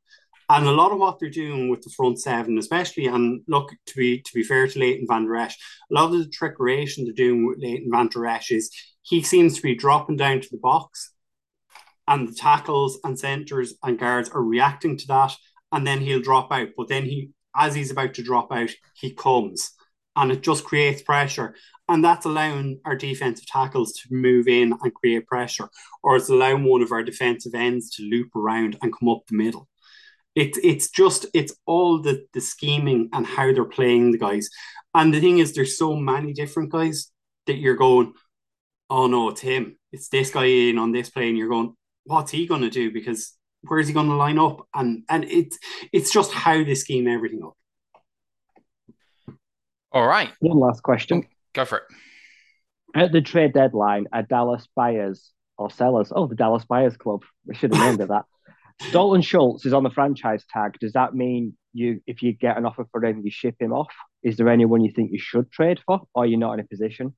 And 0.53 0.67
a 0.67 0.71
lot 0.71 0.91
of 0.91 0.99
what 0.99 1.17
they're 1.17 1.29
doing 1.29 1.69
with 1.69 1.81
the 1.81 1.89
front 1.91 2.19
seven, 2.19 2.57
especially, 2.57 3.05
and 3.05 3.41
look 3.47 3.71
to 3.85 3.95
be 3.95 4.19
to 4.19 4.31
be 4.33 4.43
fair 4.43 4.67
to 4.67 4.79
Leighton 4.79 5.07
Vander 5.07 5.37
Esch, 5.37 5.55
a 5.89 5.93
lot 5.93 6.11
of 6.13 6.19
the 6.19 6.25
trickeration 6.25 7.05
they're 7.05 7.13
doing 7.13 7.47
with 7.47 7.59
Leighton 7.59 7.89
Vander 7.89 8.25
Esch 8.25 8.51
is 8.51 8.69
he 9.01 9.23
seems 9.23 9.55
to 9.55 9.61
be 9.61 9.75
dropping 9.75 10.17
down 10.17 10.41
to 10.41 10.49
the 10.51 10.57
box, 10.57 11.13
and 12.05 12.27
the 12.27 12.33
tackles 12.33 12.99
and 13.05 13.17
centers 13.17 13.75
and 13.81 13.97
guards 13.97 14.27
are 14.27 14.43
reacting 14.43 14.97
to 14.97 15.07
that, 15.07 15.33
and 15.71 15.87
then 15.87 16.01
he'll 16.01 16.19
drop 16.19 16.51
out. 16.51 16.67
But 16.75 16.89
then 16.89 17.05
he, 17.05 17.29
as 17.55 17.73
he's 17.73 17.91
about 17.91 18.15
to 18.15 18.21
drop 18.21 18.51
out, 18.51 18.71
he 18.95 19.13
comes, 19.13 19.71
and 20.17 20.33
it 20.33 20.41
just 20.41 20.65
creates 20.65 21.01
pressure, 21.01 21.55
and 21.87 22.03
that's 22.03 22.25
allowing 22.25 22.81
our 22.83 22.97
defensive 22.97 23.47
tackles 23.47 23.93
to 23.93 24.09
move 24.13 24.49
in 24.49 24.73
and 24.73 24.93
create 24.95 25.27
pressure, 25.27 25.69
or 26.03 26.17
it's 26.17 26.27
allowing 26.27 26.65
one 26.65 26.81
of 26.81 26.91
our 26.91 27.03
defensive 27.03 27.55
ends 27.55 27.89
to 27.91 28.03
loop 28.03 28.35
around 28.35 28.77
and 28.81 28.91
come 28.91 29.07
up 29.07 29.21
the 29.27 29.37
middle 29.37 29.69
it's 30.35 30.57
it's 30.63 30.89
just 30.89 31.25
it's 31.33 31.53
all 31.65 31.99
the 32.01 32.25
the 32.33 32.41
scheming 32.41 33.09
and 33.13 33.25
how 33.25 33.51
they're 33.51 33.65
playing 33.65 34.11
the 34.11 34.17
guys. 34.17 34.49
And 34.93 35.13
the 35.13 35.19
thing 35.19 35.39
is, 35.39 35.53
there's 35.53 35.77
so 35.77 35.95
many 35.95 36.33
different 36.33 36.71
guys 36.71 37.11
that 37.47 37.57
you're 37.57 37.75
going, 37.75 38.13
oh 38.89 39.07
no, 39.07 39.29
it's 39.29 39.41
him. 39.41 39.77
It's 39.91 40.09
this 40.09 40.31
guy 40.31 40.45
in 40.45 40.77
on 40.77 40.91
this 40.91 41.09
play, 41.09 41.29
and 41.29 41.37
you're 41.37 41.49
going, 41.49 41.75
what's 42.05 42.31
he 42.31 42.47
going 42.47 42.61
to 42.61 42.69
do? 42.69 42.91
Because 42.91 43.33
where's 43.61 43.87
he 43.87 43.93
going 43.93 44.09
to 44.09 44.15
line 44.15 44.39
up? 44.39 44.67
And 44.73 45.03
and 45.09 45.23
it's 45.25 45.57
it's 45.91 46.11
just 46.11 46.31
how 46.31 46.63
they 46.63 46.75
scheme 46.75 47.07
everything 47.07 47.43
up. 47.43 47.57
All 49.91 50.07
right. 50.07 50.29
One 50.39 50.59
last 50.59 50.83
question. 50.83 51.27
Go 51.53 51.65
for 51.65 51.79
it. 51.79 51.83
At 52.95 53.11
the 53.11 53.21
trade 53.21 53.53
deadline, 53.53 54.07
are 54.11 54.23
Dallas 54.23 54.67
buyers 54.75 55.31
or 55.57 55.69
sellers? 55.69 56.11
Oh, 56.15 56.27
the 56.27 56.35
Dallas 56.35 56.65
Buyers 56.65 56.97
Club. 56.97 57.23
We 57.45 57.55
should 57.55 57.73
have 57.73 57.85
named 57.85 58.01
it 58.01 58.07
that. 58.09 58.25
Dalton 58.91 59.21
Schultz 59.21 59.65
is 59.65 59.73
on 59.73 59.83
the 59.83 59.89
franchise 59.89 60.43
tag. 60.51 60.77
Does 60.79 60.93
that 60.93 61.13
mean 61.15 61.55
you, 61.73 62.01
if 62.07 62.21
you 62.21 62.33
get 62.33 62.57
an 62.57 62.65
offer 62.65 62.85
for 62.91 63.03
him, 63.05 63.21
you 63.23 63.31
ship 63.31 63.55
him 63.59 63.71
off? 63.71 63.93
Is 64.23 64.37
there 64.37 64.49
anyone 64.49 64.81
you 64.81 64.91
think 64.91 65.11
you 65.11 65.19
should 65.19 65.51
trade 65.51 65.79
for, 65.85 66.01
or 66.13 66.25
you're 66.25 66.39
not 66.39 66.53
in 66.53 66.59
a 66.59 66.63
position? 66.67 67.15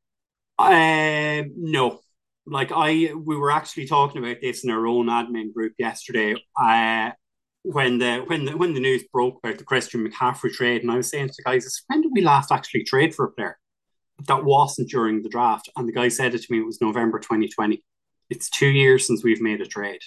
Uh, 0.59 1.43
no. 1.57 1.99
Like 2.45 2.71
I, 2.73 3.13
we 3.13 3.35
were 3.35 3.51
actually 3.51 3.87
talking 3.87 4.23
about 4.23 4.41
this 4.41 4.63
in 4.63 4.69
our 4.69 4.85
own 4.85 5.07
admin 5.07 5.53
group 5.53 5.73
yesterday. 5.77 6.35
Uh, 6.61 7.11
when 7.63 7.97
the 7.97 8.17
when 8.27 8.43
the 8.43 8.57
when 8.57 8.73
the 8.73 8.81
news 8.81 9.03
broke 9.13 9.39
about 9.41 9.57
the 9.57 9.63
Christian 9.63 10.05
McCaffrey 10.05 10.51
trade, 10.51 10.81
and 10.81 10.91
I 10.91 10.97
was 10.97 11.09
saying 11.09 11.29
to 11.29 11.33
the 11.37 11.43
guys, 11.43 11.83
when 11.87 12.01
did 12.01 12.11
we 12.13 12.21
last 12.21 12.51
actually 12.51 12.83
trade 12.83 13.15
for 13.15 13.25
a 13.25 13.31
player? 13.31 13.57
That 14.27 14.43
wasn't 14.43 14.89
during 14.89 15.23
the 15.23 15.29
draft, 15.29 15.69
and 15.77 15.87
the 15.87 15.93
guy 15.93 16.09
said 16.09 16.35
it 16.35 16.41
to 16.43 16.51
me. 16.51 16.59
It 16.59 16.65
was 16.65 16.81
November 16.81 17.19
2020. 17.19 17.81
It's 18.29 18.49
two 18.49 18.67
years 18.67 19.07
since 19.07 19.23
we've 19.23 19.41
made 19.41 19.61
a 19.61 19.65
trade 19.65 20.01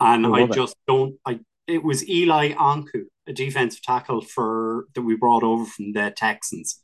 and 0.00 0.26
I, 0.26 0.30
I 0.30 0.46
just 0.46 0.76
don't. 0.86 1.16
I 1.26 1.40
it 1.66 1.82
was 1.82 2.08
Eli 2.08 2.52
Ankou, 2.52 3.04
a 3.26 3.32
defensive 3.32 3.82
tackle 3.82 4.20
for 4.20 4.86
that 4.94 5.02
we 5.02 5.16
brought 5.16 5.42
over 5.42 5.64
from 5.64 5.92
the 5.92 6.12
Texans, 6.14 6.80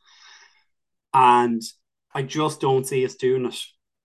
and 1.13 1.63
I 2.15 2.23
just 2.23 2.61
don't 2.61 2.87
see 2.87 3.05
us 3.05 3.15
doing 3.15 3.47
it. 3.47 3.59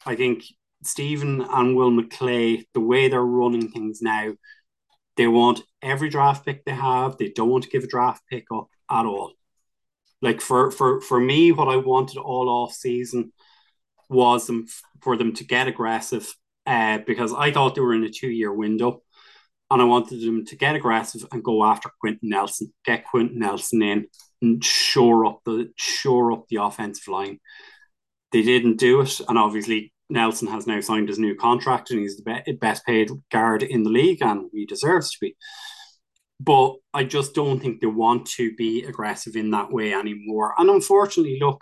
I 0.06 0.16
think 0.16 0.44
Stephen 0.84 1.42
and 1.42 1.76
Will 1.76 1.92
McClay, 1.92 2.66
the 2.74 2.80
way 2.80 3.08
they're 3.08 3.22
running 3.22 3.72
things 3.72 4.02
now, 4.02 4.34
they 5.18 5.28
want 5.28 5.64
every 5.82 6.10
draft 6.10 6.46
pick 6.46 6.66
they 6.66 6.74
have. 6.74 7.18
They 7.18 7.30
don't 7.30 7.50
want 7.50 7.64
to 7.64 7.70
give 7.70 7.84
a 7.84 7.88
draft 7.88 8.22
pick 8.30 8.46
up 8.54 8.68
at 8.92 9.06
all. 9.06 9.34
Like 10.22 10.42
for 10.42 10.72
for 10.72 11.02
for 11.02 11.20
me, 11.20 11.52
what 11.52 11.68
I 11.68 11.78
wanted 11.78 12.18
all 12.18 12.50
off 12.50 12.74
season 12.74 13.32
was 14.10 14.48
them 14.48 14.68
for 15.02 15.18
them 15.18 15.34
to 15.34 15.44
get 15.44 15.68
aggressive 15.68 16.34
uh, 16.66 17.00
because 17.06 17.34
I 17.34 17.52
thought 17.52 17.76
they 17.76 17.82
were 17.82 17.94
in 17.94 18.04
a 18.04 18.10
two 18.10 18.30
year 18.30 18.54
window. 18.54 19.02
And 19.72 19.82
I 19.82 19.86
wanted 19.86 20.22
them 20.22 20.46
to 20.46 20.56
get 20.56 20.76
aggressive 20.76 21.26
and 21.32 21.44
go 21.44 21.66
after 21.66 21.90
Quenton 22.00 22.30
Nelson, 22.30 22.72
get 22.86 23.06
Quenton 23.06 23.40
Nelson 23.40 23.82
in 23.82 24.06
and 24.42 24.64
shore 24.64 25.26
up 25.26 25.42
the 25.44 25.72
shore 25.76 26.32
up 26.32 26.48
the 26.50 26.58
offensive 26.58 27.08
line. 27.08 27.40
They 28.32 28.44
didn't 28.44 28.78
do 28.78 29.02
it, 29.02 29.20
and 29.28 29.38
obviously 29.38 29.92
Nelson 30.10 30.48
has 30.50 30.68
now 30.68 30.82
signed 30.82 31.08
his 31.08 31.20
new 31.20 31.36
contract, 31.36 31.90
and 31.90 32.00
he's 32.00 32.18
the 32.18 32.42
be- 32.46 32.52
best 32.54 32.86
paid 32.86 33.10
guard 33.32 33.64
in 33.64 33.84
the 33.84 33.90
league, 33.90 34.22
and 34.22 34.50
he 34.54 34.66
deserves 34.66 35.12
to 35.12 35.18
be. 35.20 35.36
But 36.40 36.76
I 36.94 37.04
just 37.04 37.34
don't 37.34 37.60
think 37.60 37.80
they 37.80 37.88
want 37.88 38.28
to 38.32 38.54
be 38.56 38.84
aggressive 38.84 39.36
in 39.36 39.52
that 39.52 39.72
way 39.72 39.94
anymore. 39.94 40.54
And 40.58 40.70
unfortunately, 40.70 41.40
look, 41.40 41.62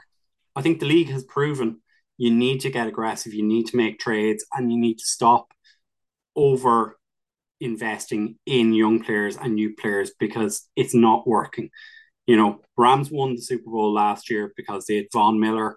I 0.56 0.62
think 0.62 0.80
the 0.80 0.88
league 0.88 1.10
has 1.10 1.24
proven 1.24 1.82
you 2.18 2.32
need 2.32 2.60
to 2.62 2.70
get 2.70 2.88
aggressive, 2.88 3.34
you 3.34 3.44
need 3.44 3.68
to 3.68 3.78
make 3.78 4.00
trades, 4.00 4.46
and 4.54 4.72
you 4.72 4.80
need 4.80 5.00
to 5.00 5.06
stop 5.06 5.52
over 6.36 6.98
investing 7.60 8.38
in 8.46 8.74
young 8.74 9.02
players 9.02 9.38
and 9.38 9.56
new 9.56 9.74
players 9.76 10.12
because 10.20 10.68
it's 10.76 10.94
not 10.94 11.28
working. 11.28 11.70
You 12.26 12.38
know, 12.38 12.62
Rams 12.78 13.12
won 13.12 13.36
the 13.36 13.42
Super 13.42 13.70
Bowl 13.70 13.94
last 13.94 14.30
year 14.30 14.54
because 14.56 14.86
they 14.86 14.98
had 14.98 15.08
Von 15.12 15.40
Miller, 15.40 15.76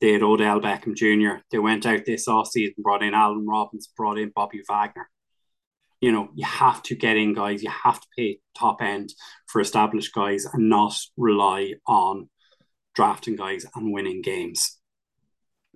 they 0.00 0.12
had 0.12 0.22
Odell 0.22 0.60
Beckham 0.60 0.94
Jr. 0.94 1.42
They 1.50 1.58
went 1.58 1.86
out 1.86 2.04
this 2.04 2.28
offseason, 2.28 2.76
brought 2.78 3.02
in 3.02 3.14
Allen 3.14 3.46
Robinson, 3.46 3.92
brought 3.96 4.18
in 4.18 4.32
Bobby 4.34 4.62
Wagner. 4.68 5.08
You 6.00 6.12
know, 6.12 6.28
you 6.34 6.44
have 6.44 6.82
to 6.84 6.94
get 6.94 7.16
in 7.16 7.34
guys, 7.34 7.62
you 7.62 7.70
have 7.70 8.00
to 8.00 8.06
pay 8.16 8.38
top 8.56 8.80
end 8.80 9.12
for 9.48 9.60
established 9.60 10.14
guys 10.14 10.44
and 10.44 10.68
not 10.68 10.96
rely 11.16 11.74
on 11.86 12.28
drafting 12.94 13.34
guys 13.34 13.66
and 13.74 13.92
winning 13.92 14.22
games. 14.22 14.77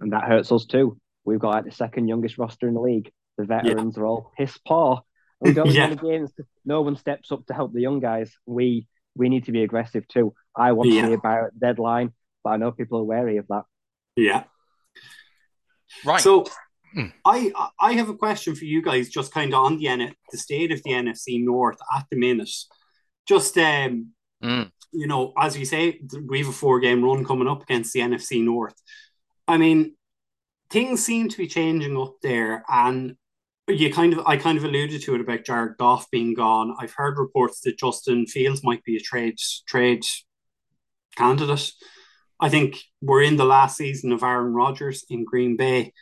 And 0.03 0.13
that 0.13 0.25
hurts 0.25 0.53
us 0.53 0.67
too. 0.67 0.99
We've 1.25 1.39
got 1.39 1.51
like 1.51 1.65
the 1.65 1.73
second 1.73 2.09
youngest 2.09 2.39
roster 2.39 2.69
in 2.69 2.75
the 2.75 2.81
league. 2.81 3.11
The 3.39 3.45
veterans 3.45 3.95
yeah. 3.97 4.03
are 4.03 4.07
all 4.07 4.33
piss 4.37 4.59
poor 4.67 5.03
we 5.43 5.53
don't 5.53 5.71
yeah. 5.73 5.95
games. 5.95 6.33
No 6.65 6.83
one 6.83 6.97
steps 6.97 7.33
up 7.33 7.47
to 7.47 7.55
help 7.55 7.73
the 7.73 7.81
young 7.81 8.01
guys. 8.01 8.33
We 8.47 8.87
we 9.15 9.29
need 9.29 9.45
to 9.45 9.53
be 9.53 9.63
aggressive 9.63 10.07
too. 10.09 10.35
I 10.57 10.73
want 10.73 10.91
yeah. 10.91 11.03
to 11.03 11.09
be 11.09 11.15
about 11.15 11.59
deadline, 11.59 12.13
but 12.43 12.51
I 12.51 12.57
know 12.57 12.73
people 12.73 13.01
are 13.01 13.05
wary 13.05 13.37
of 13.37 13.47
that. 13.49 13.65
Yeah. 14.17 14.45
Right. 16.05 16.21
So 16.21 16.47
hmm. 16.95 17.07
I 17.25 17.53
I 17.79 17.93
have 17.95 18.09
a 18.09 18.17
question 18.17 18.55
for 18.55 18.65
you 18.65 18.83
guys, 18.83 19.09
just 19.09 19.33
kind 19.33 19.53
of 19.53 19.63
on 19.63 19.79
the 19.79 19.89
N- 19.89 20.15
the 20.31 20.39
state 20.39 20.73
of 20.73 20.83
the 20.83 20.91
NFC 20.91 21.45
North 21.45 21.79
at 21.97 22.07
the 22.11 22.17
minute. 22.17 22.51
Just 23.27 23.57
um, 23.59 24.13
mm. 24.43 24.71
you 24.93 25.07
know, 25.07 25.33
as 25.39 25.57
you 25.57 25.65
say, 25.65 26.01
we 26.29 26.39
have 26.39 26.49
a 26.49 26.53
four 26.53 26.81
game 26.81 27.05
run 27.05 27.25
coming 27.25 27.49
up 27.49 27.63
against 27.63 27.93
the 27.93 28.01
NFC 28.01 28.43
North. 28.43 28.75
I 29.49 29.57
mean, 29.59 29.97
things 30.71 31.05
seem 31.05 31.29
to 31.29 31.37
be 31.37 31.47
changing 31.47 31.97
up 31.97 32.17
there, 32.23 32.65
and 32.69 33.17
you 33.69 33.93
kind 33.93 34.13
of 34.13 34.27
I 34.27 34.37
kind 34.37 34.59
of 34.59 34.65
alluded 34.65 35.03
to 35.03 35.15
it 35.15 35.21
about 35.21 35.45
Jared 35.45 35.77
Goff 35.79 36.11
being 36.11 36.35
gone. 36.35 36.75
I've 36.79 36.95
heard 36.95 37.19
reports 37.19 37.61
that 37.61 37.79
Justin 37.79 38.27
Fields 38.27 38.65
might 38.65 38.83
be 38.85 38.97
a 38.97 39.01
trade 39.01 39.39
trade 39.67 40.05
candidate. 41.17 41.73
I 42.41 42.49
think 42.49 42.79
we're 43.01 43.23
in 43.23 43.37
the 43.37 43.45
last 43.45 43.77
season 43.77 44.13
of 44.13 44.23
Aaron 44.23 44.53
Rodgers 44.53 45.05
in 45.09 45.25
Green 45.25 45.57
Bay, 45.57 45.93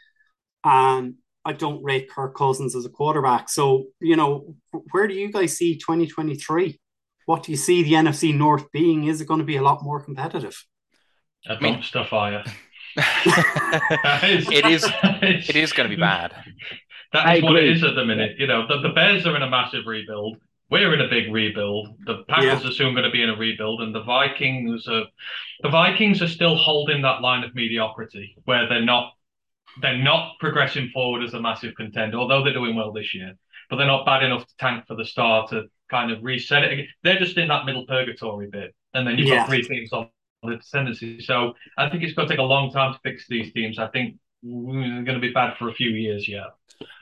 and 0.65 1.15
I 1.45 1.53
don't 1.53 1.83
rate 1.83 2.11
Kirk 2.11 2.37
Cousins 2.37 2.75
as 2.75 2.85
a 2.85 2.91
quarterback. 2.91 3.49
So 3.49 3.87
you 4.01 4.17
know, 4.17 4.55
where 4.93 5.07
do 5.07 5.15
you 5.15 5.31
guys 5.31 5.57
see 5.57 5.79
twenty 5.79 6.07
twenty 6.07 6.37
three? 6.37 6.81
What 7.27 7.43
do 7.43 7.53
you 7.53 7.59
see 7.59 7.83
the 7.83 7.93
NFC 7.93 8.35
North 8.35 8.73
being? 8.73 9.05
Is 9.05 9.21
it 9.21 9.29
going 9.29 9.41
to 9.41 9.47
be 9.47 9.57
a 9.57 9.63
lot 9.63 9.85
more 9.85 10.03
competitive? 10.03 10.65
A 11.47 11.57
dumpster 11.57 12.07
fire. 12.09 12.45
it 12.97 14.67
is. 14.67 14.85
It 15.49 15.57
is 15.57 15.73
going 15.73 15.89
to 15.89 15.95
be 15.95 16.01
bad. 16.01 16.33
That 17.13 17.37
is 17.37 17.43
what 17.43 17.57
it 17.57 17.69
is 17.69 17.83
at 17.83 17.95
the 17.95 18.05
minute. 18.05 18.37
You 18.39 18.47
know, 18.47 18.67
the, 18.67 18.81
the 18.81 18.91
Bears 18.91 19.27
are 19.27 19.35
in 19.37 19.43
a 19.43 19.51
massive 19.51 19.87
rebuild. 19.87 20.37
We're 20.71 20.95
in 20.95 21.01
a 21.01 21.09
big 21.09 21.33
rebuild. 21.33 21.97
The 22.07 22.23
Packers 22.29 22.63
yeah. 22.63 22.69
are 22.69 22.73
soon 22.73 22.95
going 22.95 23.05
to 23.05 23.11
be 23.11 23.23
in 23.23 23.31
a 23.31 23.37
rebuild, 23.37 23.83
and 23.83 23.93
the 23.95 24.03
Vikings 24.03 24.87
are 24.87 25.05
the 25.63 25.69
Vikings 25.69 26.23
are 26.23 26.29
still 26.29 26.57
holding 26.57 27.03
that 27.03 27.21
line 27.21 27.43
of 27.43 27.55
mediocrity 27.55 28.37
where 28.45 28.69
they're 28.69 28.85
not 28.85 29.13
they're 29.83 29.99
not 29.99 30.39
progressing 30.39 30.91
forward 30.93 31.25
as 31.25 31.35
a 31.35 31.41
massive 31.41 31.75
contender, 31.75 32.17
although 32.17 32.45
they're 32.45 32.53
doing 32.53 32.77
well 32.77 32.93
this 32.93 33.15
year. 33.15 33.35
But 33.69 33.77
they're 33.77 33.87
not 33.87 34.07
bad 34.07 34.23
enough 34.23 34.47
to 34.47 34.57
tank 34.59 34.85
for 34.87 34.97
the 34.97 35.05
start 35.05 35.51
to 35.51 35.65
kind 35.91 36.11
of 36.11 36.23
reset 36.23 36.65
it 36.65 36.73
again. 36.73 36.89
They're 37.03 37.19
just 37.19 37.37
in 37.37 37.49
that 37.49 37.67
middle 37.67 37.87
purgatory 37.87 38.49
bit, 38.49 38.75
and 38.95 39.07
then 39.07 39.19
you've 39.19 39.29
yeah. 39.29 39.39
got 39.39 39.49
three 39.49 39.63
teams 39.63 39.93
on 39.93 40.09
the 40.43 40.59
ascendancy. 40.59 41.21
So 41.21 41.55
I 41.77 41.89
think 41.89 42.03
it's 42.03 42.15
going 42.15 42.29
to 42.29 42.33
take 42.33 42.41
a 42.41 42.45
long 42.45 42.71
time 42.71 42.95
to 42.95 43.01
fix 43.03 43.27
these 43.29 43.53
teams. 43.53 43.79
I 43.79 43.89
think 43.89 44.17
we're 44.43 45.03
going 45.03 45.07
to 45.07 45.21
be 45.21 45.33
bad 45.33 45.57
for 45.59 45.69
a 45.69 45.75
few 45.75 45.91
years 45.91 46.29
yet. 46.29 46.47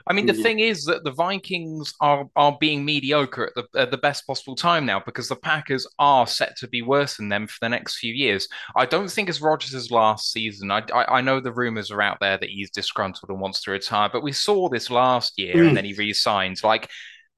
I 0.07 0.13
mean, 0.13 0.25
the 0.25 0.33
thing 0.33 0.59
is 0.59 0.83
that 0.85 1.03
the 1.03 1.11
Vikings 1.11 1.93
are 2.01 2.27
are 2.35 2.57
being 2.59 2.83
mediocre 2.83 3.45
at 3.45 3.55
the, 3.55 3.79
at 3.79 3.91
the 3.91 3.97
best 3.97 4.27
possible 4.27 4.55
time 4.55 4.85
now 4.85 5.01
because 5.05 5.29
the 5.29 5.37
Packers 5.37 5.87
are 5.99 6.27
set 6.27 6.57
to 6.57 6.67
be 6.67 6.81
worse 6.81 7.15
than 7.15 7.29
them 7.29 7.47
for 7.47 7.59
the 7.61 7.69
next 7.69 7.97
few 7.97 8.13
years. 8.13 8.47
I 8.75 8.85
don't 8.85 9.09
think 9.09 9.29
it's 9.29 9.39
Rodgers' 9.39 9.91
last 9.91 10.33
season. 10.33 10.71
I, 10.71 10.83
I, 10.93 11.19
I 11.19 11.21
know 11.21 11.39
the 11.39 11.53
rumors 11.53 11.91
are 11.91 12.01
out 12.01 12.17
there 12.19 12.37
that 12.37 12.49
he's 12.49 12.71
disgruntled 12.71 13.29
and 13.29 13.39
wants 13.39 13.61
to 13.63 13.71
retire, 13.71 14.09
but 14.11 14.23
we 14.23 14.33
saw 14.33 14.67
this 14.67 14.89
last 14.89 15.39
year 15.39 15.55
mm. 15.55 15.69
and 15.69 15.77
then 15.77 15.85
he 15.85 15.93
re-signs. 15.93 16.61
Like 16.63 16.89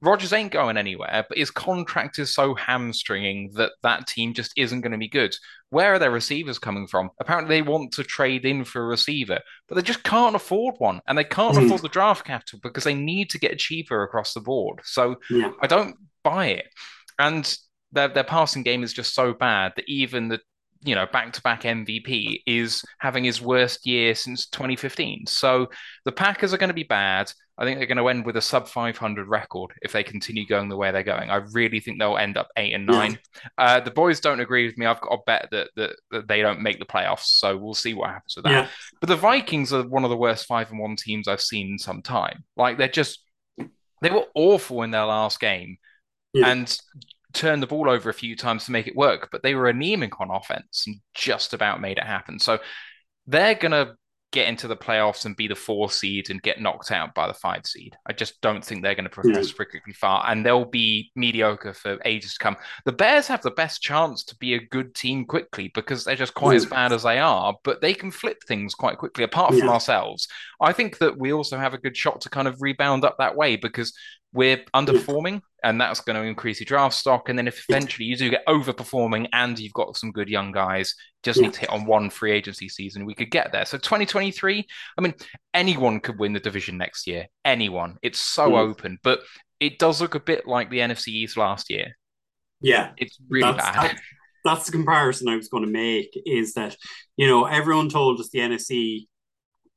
Rodgers 0.02 0.32
ain't 0.32 0.50
going 0.52 0.76
anywhere, 0.76 1.24
but 1.28 1.38
his 1.38 1.50
contract 1.50 2.18
is 2.18 2.34
so 2.34 2.54
hamstringing 2.54 3.52
that 3.54 3.70
that 3.82 4.06
team 4.08 4.34
just 4.34 4.52
isn't 4.56 4.80
going 4.80 4.92
to 4.92 4.98
be 4.98 5.08
good. 5.08 5.34
Where 5.70 5.94
are 5.94 5.98
their 5.98 6.10
receivers 6.10 6.58
coming 6.58 6.86
from? 6.88 7.10
Apparently, 7.20 7.56
they 7.56 7.62
want 7.62 7.92
to 7.92 8.04
trade 8.04 8.44
in 8.44 8.64
for 8.64 8.82
a 8.82 8.86
receiver, 8.86 9.38
but 9.68 9.76
they 9.76 9.82
just 9.82 10.02
can't 10.02 10.36
afford 10.36 10.74
one, 10.78 11.00
and 11.06 11.16
they 11.16 11.24
can't 11.24 11.56
Mm. 11.56 11.66
afford 11.66 11.82
the 11.82 11.88
draft 11.88 12.26
capital 12.26 12.58
because 12.62 12.84
they 12.84 12.94
need 12.94 13.30
to 13.30 13.38
get 13.38 13.58
cheaper 13.58 14.02
across 14.02 14.34
the 14.34 14.40
board. 14.40 14.80
So 14.84 15.16
Yeah. 15.30 15.52
I 15.62 15.66
don't 15.68 15.96
buy 16.24 16.46
it, 16.48 16.66
and 17.18 17.56
their 17.92 18.08
their 18.08 18.24
passing 18.24 18.62
game 18.64 18.82
is 18.82 18.92
just 18.92 19.14
so 19.14 19.32
bad 19.32 19.72
that 19.76 19.88
even 19.88 20.28
the 20.28 20.40
you 20.84 20.96
know 20.96 21.06
back 21.06 21.32
to 21.32 21.42
back 21.42 21.62
MVP 21.64 22.42
is 22.44 22.82
having 22.98 23.22
his 23.22 23.40
worst 23.40 23.86
year 23.86 24.14
since 24.16 24.46
2015. 24.48 25.26
So 25.26 25.68
the 26.04 26.10
Packers 26.12 26.52
are 26.52 26.58
going 26.58 26.68
to 26.70 26.74
be 26.74 26.82
bad. 26.82 27.32
I 27.58 27.64
think 27.64 27.78
they're 27.78 27.86
going 27.86 27.98
to 27.98 28.08
end 28.08 28.24
with 28.24 28.36
a 28.36 28.40
sub 28.40 28.66
500 28.66 29.28
record 29.28 29.72
if 29.82 29.92
they 29.92 30.02
continue 30.02 30.46
going 30.46 30.68
the 30.68 30.76
way 30.76 30.90
they're 30.90 31.02
going. 31.02 31.30
I 31.30 31.36
really 31.52 31.80
think 31.80 31.98
they'll 31.98 32.16
end 32.16 32.36
up 32.38 32.48
eight 32.56 32.72
and 32.72 32.86
nine. 32.86 33.18
Uh, 33.58 33.78
the 33.80 33.90
boys 33.90 34.20
don't 34.20 34.40
agree 34.40 34.66
with 34.66 34.78
me. 34.78 34.86
I've 34.86 35.00
got 35.00 35.12
a 35.12 35.18
bet 35.26 35.48
that, 35.52 35.68
that 35.76 35.96
that 36.10 36.28
they 36.28 36.40
don't 36.40 36.62
make 36.62 36.78
the 36.78 36.86
playoffs. 36.86 37.26
So 37.26 37.56
we'll 37.56 37.74
see 37.74 37.92
what 37.94 38.10
happens 38.10 38.36
with 38.36 38.46
that. 38.46 38.50
Yeah. 38.50 38.68
But 39.00 39.08
the 39.08 39.16
Vikings 39.16 39.72
are 39.72 39.86
one 39.86 40.04
of 40.04 40.10
the 40.10 40.16
worst 40.16 40.46
five 40.46 40.70
and 40.70 40.80
one 40.80 40.96
teams 40.96 41.28
I've 41.28 41.42
seen 41.42 41.72
in 41.72 41.78
some 41.78 42.00
time. 42.00 42.44
Like 42.56 42.78
they're 42.78 42.88
just 42.88 43.22
they 44.00 44.10
were 44.10 44.24
awful 44.34 44.82
in 44.82 44.90
their 44.90 45.04
last 45.04 45.38
game 45.38 45.76
Yeah. 46.32 46.48
and 46.48 46.76
turned 47.34 47.62
the 47.62 47.66
ball 47.66 47.88
over 47.88 48.10
a 48.10 48.14
few 48.14 48.34
times 48.34 48.64
to 48.64 48.72
make 48.72 48.86
it 48.86 48.96
work, 48.96 49.28
but 49.30 49.42
they 49.42 49.54
were 49.54 49.68
anemic 49.68 50.20
on 50.20 50.30
offense 50.30 50.84
and 50.86 50.96
just 51.14 51.54
about 51.54 51.80
made 51.80 51.98
it 51.98 52.04
happen. 52.04 52.38
So 52.38 52.58
they're 53.26 53.54
gonna 53.54 53.94
get 54.32 54.48
into 54.48 54.66
the 54.66 54.76
playoffs 54.76 55.26
and 55.26 55.36
be 55.36 55.46
the 55.46 55.54
four 55.54 55.90
seed 55.90 56.30
and 56.30 56.42
get 56.42 56.60
knocked 56.60 56.90
out 56.90 57.14
by 57.14 57.28
the 57.28 57.34
five 57.34 57.66
seed. 57.66 57.94
I 58.06 58.12
just 58.12 58.40
don't 58.40 58.64
think 58.64 58.82
they're 58.82 58.94
going 58.94 59.04
to 59.04 59.10
progress 59.10 59.52
particularly 59.52 59.92
far, 59.92 60.24
and 60.26 60.44
they'll 60.44 60.64
be 60.64 61.12
mediocre 61.14 61.74
for 61.74 61.98
ages 62.04 62.32
to 62.34 62.38
come. 62.38 62.56
The 62.84 62.92
Bears 62.92 63.26
have 63.28 63.42
the 63.42 63.50
best 63.50 63.82
chance 63.82 64.24
to 64.24 64.36
be 64.36 64.54
a 64.54 64.66
good 64.66 64.94
team 64.94 65.26
quickly 65.26 65.70
because 65.74 66.04
they're 66.04 66.16
just 66.16 66.34
quite 66.34 66.56
as 66.56 66.66
bad 66.66 66.92
as 66.92 67.02
they 67.02 67.18
are, 67.18 67.54
but 67.62 67.80
they 67.80 67.94
can 67.94 68.10
flip 68.10 68.42
things 68.48 68.74
quite 68.74 68.98
quickly. 68.98 69.24
Apart 69.24 69.50
from 69.50 69.58
Yeah. 69.68 69.70
ourselves, 69.70 70.26
I 70.60 70.72
think 70.72 70.98
that 70.98 71.18
we 71.18 71.32
also 71.32 71.58
have 71.58 71.74
a 71.74 71.78
good 71.78 71.96
shot 71.96 72.22
to 72.22 72.30
kind 72.30 72.48
of 72.48 72.60
rebound 72.62 73.04
up 73.04 73.16
that 73.18 73.36
way 73.36 73.56
because 73.56 73.92
we're 74.32 74.64
underperforming, 74.74 75.42
and 75.62 75.80
that's 75.80 76.00
going 76.00 76.20
to 76.20 76.26
increase 76.26 76.58
your 76.58 76.64
draft 76.64 76.94
stock. 76.94 77.28
And 77.28 77.38
then 77.38 77.46
if 77.46 77.64
eventually 77.68 78.06
you 78.06 78.16
do 78.16 78.30
get 78.30 78.46
overperforming 78.46 79.28
and 79.32 79.58
you've 79.58 79.74
got 79.74 79.96
some 79.96 80.10
good 80.10 80.28
young 80.28 80.52
guys, 80.52 80.94
just 81.22 81.38
Yeah. 81.38 81.46
need 81.46 81.54
to 81.54 81.60
hit 81.60 81.70
on 81.70 81.84
one 81.86 82.10
free 82.10 82.32
agency 82.32 82.68
season, 82.68 83.04
we 83.04 83.14
could 83.14 83.30
get 83.30 83.52
there. 83.52 83.64
So 83.64 83.78
2023, 83.78 84.66
I 84.98 85.00
mean, 85.02 85.14
anyone 85.54 86.00
could 86.00 86.18
win 86.18 86.32
the 86.32 86.40
division 86.40 86.78
next 86.78 87.06
year. 87.06 87.26
Anyone. 87.44 87.98
It's 88.02 88.18
so 88.18 88.50
Mm. 88.52 88.58
open, 88.58 88.98
but 89.02 89.20
it 89.60 89.78
does 89.78 90.00
look 90.00 90.14
a 90.14 90.20
bit 90.20 90.46
like 90.48 90.70
the 90.70 90.80
NFC 90.80 91.08
East 91.12 91.36
last 91.36 91.70
year. 91.70 91.96
Yeah. 92.60 92.92
It's 92.96 93.18
really 93.28 93.52
That's- 93.52 93.74
bad. 93.76 93.90
that- 93.96 94.02
that's 94.44 94.66
the 94.66 94.72
comparison 94.72 95.28
I 95.28 95.36
was 95.36 95.46
going 95.48 95.64
to 95.64 95.70
make 95.70 96.20
is 96.26 96.54
that, 96.54 96.76
you 97.16 97.28
know, 97.28 97.44
everyone 97.44 97.88
told 97.88 98.18
us 98.18 98.28
the 98.30 98.40
NFC, 98.40 99.06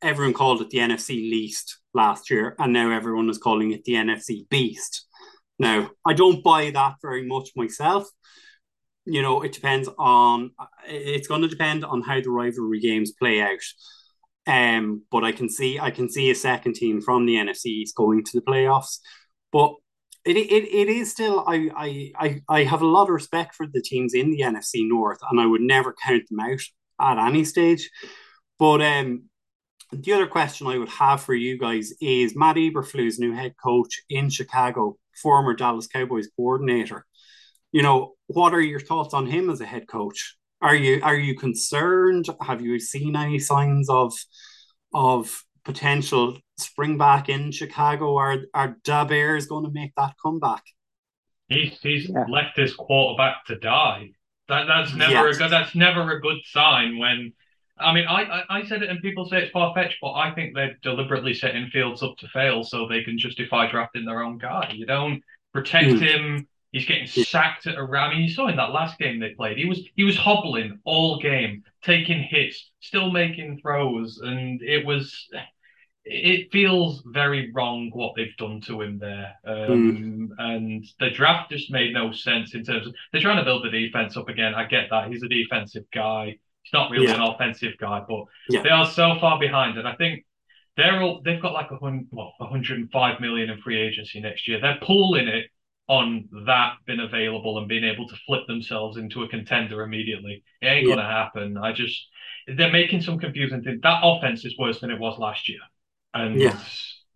everyone 0.02 0.34
called 0.34 0.62
it 0.62 0.70
the 0.72 0.80
NFC 0.80 1.30
least 1.30 1.78
last 1.96 2.30
year, 2.30 2.56
and 2.60 2.74
now 2.74 2.92
everyone 2.92 3.30
is 3.30 3.38
calling 3.38 3.72
it 3.72 3.84
the 3.84 3.94
NFC 3.94 4.48
beast. 4.50 5.08
Now, 5.58 5.90
I 6.06 6.14
don't 6.14 6.44
buy 6.44 6.70
that 6.72 6.96
very 7.02 7.26
much 7.26 7.50
myself. 7.56 8.08
You 9.06 9.22
know, 9.22 9.42
it 9.42 9.54
depends 9.54 9.88
on, 9.98 10.52
it's 10.88 11.28
going 11.28 11.42
to 11.44 11.48
depend 11.48 11.86
on 11.86 12.02
how 12.02 12.20
the 12.20 12.30
rivalry 12.30 12.80
games 12.80 13.12
play 13.12 13.42
out. 13.42 13.60
Um, 14.48 15.04
but 15.12 15.24
I 15.24 15.32
can 15.32 15.50
see, 15.50 15.80
I 15.80 15.92
can 15.92 16.10
see 16.10 16.30
a 16.30 16.36
second 16.36 16.76
team 16.76 17.02
from 17.02 17.26
the 17.26 17.36
NFC 17.36 17.68
East 17.68 17.96
going 17.96 18.24
to 18.24 18.32
the 18.34 18.46
playoffs. 18.46 19.00
But 19.52 19.76
it, 20.26 20.38
it, 20.38 20.64
it 20.74 20.90
is 20.90 21.12
still 21.12 21.44
I, 21.48 21.70
I 21.76 22.12
I 22.18 22.42
I 22.50 22.64
have 22.64 22.82
a 22.82 22.88
lot 22.88 23.04
of 23.04 23.10
respect 23.10 23.54
for 23.54 23.68
the 23.68 23.82
teams 23.82 24.16
in 24.16 24.32
the 24.32 24.42
NFC 24.42 24.88
North, 24.88 25.20
and 25.30 25.40
I 25.40 25.46
would 25.46 25.62
never 25.62 25.94
count 26.04 26.24
them 26.30 26.40
out 26.40 26.60
at 27.00 27.28
any 27.28 27.46
stage. 27.46 27.90
But 28.58 28.82
um, 28.82 29.30
the 30.02 30.14
other 30.14 30.28
question 30.28 30.68
I 30.68 30.78
would 30.78 30.90
have 30.90 31.22
for 31.22 31.34
you 31.34 31.58
guys 31.58 31.92
is 32.02 32.36
Matt 32.36 32.56
Eberflus, 32.58 33.20
new 33.20 33.34
head 33.34 33.54
coach 33.64 34.02
in 34.10 34.30
Chicago, 34.30 34.98
former 35.22 35.54
Dallas 35.54 35.88
Cowboys 35.88 36.28
coordinator. 36.36 37.06
You 37.72 37.82
know, 37.84 38.14
what 38.28 38.54
are 38.54 38.62
your 38.62 38.80
thoughts 38.80 39.14
on 39.14 39.26
him 39.28 39.50
as 39.50 39.62
a 39.62 39.66
head 39.66 39.88
coach? 39.88 40.38
Are 40.62 40.76
you 40.76 41.02
are 41.04 41.16
you 41.16 41.36
concerned? 41.36 42.26
Have 42.42 42.62
you 42.62 42.80
seen 42.80 43.16
any 43.16 43.40
signs 43.40 43.90
of 43.90 44.14
of 44.94 45.44
potential 45.64 46.38
spring 46.58 46.98
back 46.98 47.28
in 47.30 47.52
Chicago? 47.52 48.16
Are 48.18 48.38
are 48.54 48.78
the 48.86 49.06
Bears 49.08 49.48
going 49.48 49.66
to 49.66 49.72
make 49.72 49.94
that 49.98 50.14
comeback? 50.22 50.64
He's 51.50 51.78
he's 51.82 52.10
Yeah. 52.10 52.26
left 52.30 52.58
his 52.58 52.74
quarterback 52.74 53.46
to 53.48 53.58
die. 53.58 54.12
That 54.48 54.66
that's 54.68 54.94
never 54.94 55.12
Yes. 55.12 55.36
a 55.36 55.40
good 55.40 55.52
that's 55.52 55.76
never 55.76 56.12
a 56.12 56.22
good 56.22 56.38
sign 56.46 56.98
when 56.98 57.34
I 57.78 57.94
mean 57.94 58.06
I, 58.08 58.22
I, 58.24 58.44
I 58.60 58.66
said 58.66 58.84
it 58.84 58.90
and 58.90 59.02
people 59.02 59.26
say 59.26 59.42
it's 59.44 59.52
far 59.52 59.74
fetched, 59.74 59.98
but 60.02 60.14
I 60.14 60.32
think 60.34 60.56
they're 60.56 60.78
deliberately 60.82 61.34
setting 61.34 61.68
fields 61.70 62.02
up 62.04 62.16
to 62.18 62.28
fail 62.30 62.64
so 62.64 62.88
they 62.88 63.04
can 63.04 63.18
justify 63.18 63.70
drafting 63.70 64.06
their 64.06 64.24
own 64.24 64.38
guy. 64.38 64.72
You 64.74 64.86
don't 64.86 65.22
protect 65.54 65.92
Mm. 65.92 66.00
him. 66.00 66.48
He's 66.72 66.86
getting 66.86 67.08
Yeah. 67.16 67.24
sacked 67.24 67.68
at 67.68 67.78
a 67.78 67.82
I 67.82 68.10
mean, 68.14 68.22
you 68.24 68.30
saw 68.30 68.48
in 68.48 68.58
that 68.58 68.72
last 68.72 68.98
game 69.00 69.20
they 69.20 69.34
played. 69.34 69.58
He 69.58 69.66
was 69.66 69.82
he 69.96 70.04
was 70.04 70.18
hobbling 70.18 70.80
all 70.84 71.20
game, 71.20 71.64
taking 71.84 72.22
hits, 72.22 72.72
still 72.82 73.12
making 73.12 73.60
throws, 73.62 74.20
and 74.22 74.62
it 74.62 74.86
was 74.86 75.28
it 76.06 76.52
feels 76.52 77.02
very 77.08 77.52
wrong 77.52 77.90
what 77.94 78.14
they've 78.16 78.36
done 78.38 78.62
to 78.62 78.82
him 78.82 79.00
there. 79.00 79.34
Um, 79.46 80.34
And 80.38 80.86
the 81.00 81.10
draft 81.10 81.52
just 81.52 81.72
made 81.72 81.94
no 81.94 82.12
sense 82.12 82.54
in 82.54 82.64
terms 82.64 82.88
of 82.88 82.94
they're 83.12 83.22
trying 83.22 83.38
to 83.38 83.44
build 83.44 83.64
the 83.66 83.72
defense 83.72 84.16
up 84.16 84.30
again. 84.30 84.54
I 84.54 84.66
get 84.66 84.90
that. 84.92 85.10
He's 85.10 85.24
a 85.24 85.28
defensive 85.28 85.86
guy. 85.92 86.38
He's 86.66 86.74
not 86.74 86.90
really 86.92 87.06
Yeah. 87.06 87.16
an 87.16 87.22
offensive 87.22 87.78
guy, 87.78 88.02
but 88.08 88.26
Yeah. 88.50 88.62
they 88.64 88.70
are 88.70 88.86
so 88.86 89.18
far 89.20 89.40
behind. 89.40 89.78
And 89.78 89.88
I 89.88 89.94
think 89.96 90.26
they're 90.76 91.02
all 91.02 91.22
they've 91.22 91.42
got 91.42 91.54
like 91.54 91.70
a 91.72 91.78
hundred 91.78 92.08
well, 92.12 92.34
105 92.40 93.20
million 93.22 93.50
in 93.52 93.62
free 93.62 93.80
agency 93.80 94.20
next 94.20 94.48
year. 94.48 94.60
They're 94.60 94.80
pooling 94.82 95.28
it 95.28 95.46
on 95.88 96.28
that 96.48 96.74
being 96.88 97.00
available 97.00 97.60
and 97.60 97.68
being 97.68 97.84
able 97.84 98.08
to 98.08 98.16
flip 98.26 98.48
themselves 98.48 98.98
into 98.98 99.24
a 99.24 99.28
contender 99.28 99.84
immediately. 99.84 100.44
It 100.62 100.66
ain't 100.68 100.88
Yeah. 100.88 100.96
gonna 100.96 101.08
happen. 101.08 101.58
I 101.58 101.72
just 101.72 102.08
they're 102.48 102.72
making 102.72 103.02
some 103.02 103.20
confusing 103.20 103.64
things. 103.64 103.82
That 103.82 104.02
offense 104.04 104.44
is 104.46 104.58
worse 104.58 104.80
than 104.82 104.90
it 104.92 105.00
was 105.00 105.18
last 105.20 105.48
year. 105.48 105.62
And 106.14 106.40
Yeah. 106.42 106.60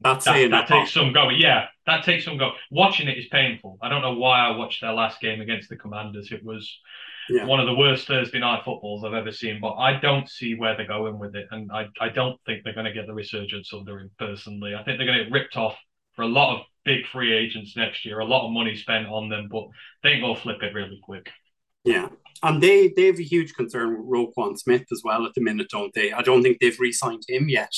That's 0.01 0.23
that, 0.25 0.33
that 0.33 0.49
that. 0.51 0.67
takes 0.67 0.93
some 0.93 1.11
go. 1.11 1.27
Yeah, 1.29 1.67
that 1.85 2.05
takes 2.05 2.23
some 2.23 2.37
go. 2.37 2.53
Watching 2.71 3.09
it 3.09 3.17
is 3.17 3.27
painful. 3.27 3.77
I 3.81 3.89
don't 3.89 4.01
know 4.01 4.13
why 4.13 4.39
I 4.39 4.51
watched 4.51 4.79
their 4.79 4.93
last 4.93 5.19
game 5.19 5.41
against 5.41 5.67
the 5.67 5.75
Commanders. 5.75 6.31
It 6.31 6.41
was 6.41 6.79
Yeah. 7.29 7.45
one 7.45 7.59
of 7.59 7.67
the 7.67 7.75
worst 7.75 8.07
Thursday 8.07 8.39
night 8.39 8.63
footballs 8.65 9.03
I've 9.03 9.13
ever 9.13 9.31
seen. 9.31 9.59
But 9.61 9.75
I 9.75 9.99
don't 9.99 10.27
see 10.29 10.55
where 10.55 10.75
they're 10.75 10.87
going 10.87 11.19
with 11.19 11.35
it, 11.35 11.47
and 11.51 11.71
I, 11.71 11.87
I 12.01 12.09
don't 12.09 12.39
think 12.45 12.63
they're 12.63 12.73
going 12.73 12.85
to 12.85 12.93
get 12.93 13.07
the 13.07 13.13
resurgence 13.13 13.71
under 13.73 13.99
him 13.99 14.09
personally. 14.17 14.73
I 14.75 14.83
think 14.83 14.97
they're 14.97 15.07
going 15.07 15.19
to 15.19 15.23
get 15.25 15.33
ripped 15.33 15.55
off 15.57 15.75
for 16.15 16.23
a 16.23 16.27
lot 16.27 16.55
of 16.57 16.65
big 16.85 17.05
free 17.07 17.33
agents 17.33 17.77
next 17.77 18.05
year. 18.05 18.19
A 18.19 18.25
lot 18.25 18.45
of 18.47 18.51
money 18.51 18.75
spent 18.75 19.07
on 19.07 19.29
them, 19.29 19.47
but 19.51 19.67
they 20.03 20.19
gonna 20.19 20.35
flip 20.35 20.61
it 20.63 20.73
really 20.73 20.99
quick. 21.03 21.29
Yeah. 21.85 22.09
And 22.41 22.61
they, 22.63 22.89
they 22.95 23.05
have 23.05 23.19
a 23.19 23.23
huge 23.23 23.53
concern 23.53 23.97
with 23.97 24.07
Roquan 24.09 24.57
Smith 24.57 24.85
as 24.91 25.01
well 25.03 25.25
at 25.25 25.33
the 25.33 25.41
minute, 25.41 25.67
don't 25.69 25.93
they? 25.93 26.11
I 26.11 26.21
don't 26.21 26.41
think 26.41 26.59
they've 26.59 26.79
re 26.79 26.91
signed 26.91 27.23
him 27.27 27.47
yet. 27.47 27.71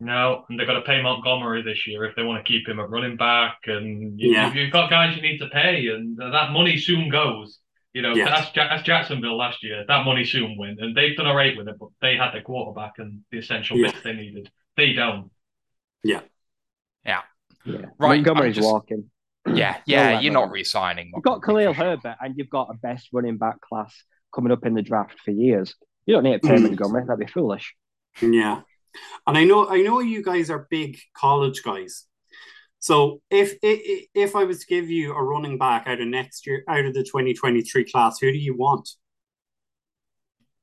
No, 0.00 0.44
and 0.48 0.58
they've 0.60 0.66
got 0.66 0.74
to 0.74 0.82
pay 0.82 1.02
Montgomery 1.02 1.62
this 1.62 1.86
year 1.86 2.04
if 2.04 2.14
they 2.14 2.22
want 2.22 2.44
to 2.44 2.48
keep 2.52 2.68
him 2.68 2.78
at 2.78 2.88
running 2.88 3.16
back. 3.16 3.58
And 3.66 4.18
you, 4.20 4.32
Yeah. 4.32 4.52
you've 4.52 4.72
got 4.72 4.90
guys 4.90 5.16
you 5.16 5.22
need 5.22 5.38
to 5.38 5.48
pay, 5.48 5.88
and 5.88 6.16
that 6.18 6.52
money 6.52 6.76
soon 6.76 7.08
goes. 7.08 7.58
You 7.98 8.02
know, 8.02 8.14
Yeah. 8.14 8.26
that's, 8.30 8.52
that's 8.54 8.82
Jacksonville 8.84 9.36
last 9.36 9.64
year. 9.64 9.84
That 9.88 10.04
money 10.04 10.24
soon 10.24 10.56
went, 10.56 10.78
and 10.80 10.96
they've 10.96 11.16
done 11.16 11.26
all 11.26 11.34
right 11.34 11.56
with 11.56 11.66
it, 11.66 11.74
but 11.80 11.88
they 12.00 12.14
had 12.16 12.30
their 12.32 12.42
quarterback 12.42 12.92
and 12.98 13.22
the 13.32 13.38
essential 13.38 13.76
Yeah. 13.76 13.90
bits 13.90 14.02
they 14.04 14.12
needed. 14.12 14.48
They 14.76 14.92
don't. 14.92 15.32
Yeah. 16.04 16.20
Yeah, 17.04 17.22
right, 17.98 18.16
Montgomery's 18.22 18.56
I'm 18.56 18.62
just- 18.62 18.72
walking. 18.72 19.10
Yeah, 19.52 19.78
yeah, 19.84 20.12
let 20.14 20.22
you're 20.22 20.32
not 20.32 20.50
re-signing. 20.52 21.10
You've 21.12 21.24
got 21.24 21.42
Khalil. 21.42 21.72
Herbert 21.72 22.16
and 22.20 22.34
you've 22.38 22.50
got 22.50 22.68
a 22.70 22.74
best 22.74 23.08
running 23.12 23.36
back 23.36 23.60
class 23.62 23.92
coming 24.32 24.52
up 24.52 24.64
in 24.64 24.74
the 24.74 24.82
draft 24.82 25.18
for 25.24 25.30
years. 25.32 25.74
You 26.06 26.14
don't 26.14 26.22
need 26.22 26.40
to 26.40 26.48
pay 26.48 26.54
Mm. 26.54 26.62
Montgomery. 26.62 27.04
That'd 27.04 27.26
be 27.26 27.32
foolish. 27.32 27.74
Yeah. 28.22 28.60
And 29.26 29.36
I 29.38 29.44
know 29.44 29.68
I 29.68 29.80
know 29.82 29.98
you 30.00 30.22
guys 30.22 30.50
are 30.50 30.66
big 30.70 30.98
college 31.16 31.62
guys. 31.64 32.06
So 32.80 33.20
if 33.30 33.54
if 33.62 34.06
if 34.14 34.36
I 34.36 34.44
was 34.44 34.60
to 34.60 34.66
give 34.66 34.88
you 34.88 35.12
a 35.12 35.22
running 35.22 35.58
back 35.58 35.86
out 35.86 36.00
of 36.00 36.08
next 36.08 36.46
year 36.46 36.62
out 36.68 36.84
of 36.84 36.94
the 36.94 37.02
2023 37.02 37.84
class, 37.84 38.18
who 38.20 38.30
do 38.30 38.38
you 38.38 38.56
want? 38.56 38.88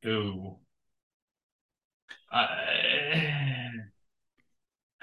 Ooh. 0.05 0.57
I... 2.31 3.71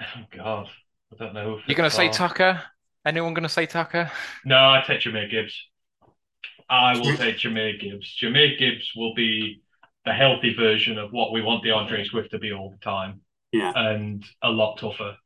Oh 0.01 0.23
God, 0.35 0.69
I 1.11 1.23
don't 1.23 1.33
know. 1.33 1.59
You're 1.65 1.75
going 1.75 1.89
to 1.89 1.95
it's 1.95 1.95
say 1.95 2.09
Tucker? 2.09 2.61
Anyone 3.05 3.33
going 3.33 3.43
to 3.43 3.49
say 3.49 3.65
Tucker? 3.65 4.11
No, 4.45 4.55
I 4.55 4.83
take 4.85 5.01
Jahmyr 5.01 5.29
Gibbs. 5.29 5.55
I 6.69 6.97
will 6.97 7.15
take 7.17 7.37
Jahmyr 7.37 7.79
Gibbs. 7.79 8.17
Jahmyr 8.21 8.57
Gibbs 8.57 8.91
will 8.95 9.13
be 9.13 9.61
the 10.05 10.13
healthy 10.13 10.53
version 10.53 10.97
of 10.97 11.11
what 11.11 11.31
we 11.31 11.41
want 11.41 11.63
D'Andre 11.63 12.03
Swift 12.03 12.31
to 12.31 12.39
be 12.39 12.51
all 12.51 12.71
the 12.71 12.77
time, 12.77 13.21
Yeah. 13.51 13.71
and 13.75 14.23
a 14.41 14.49
lot 14.49 14.77
tougher. 14.77 15.17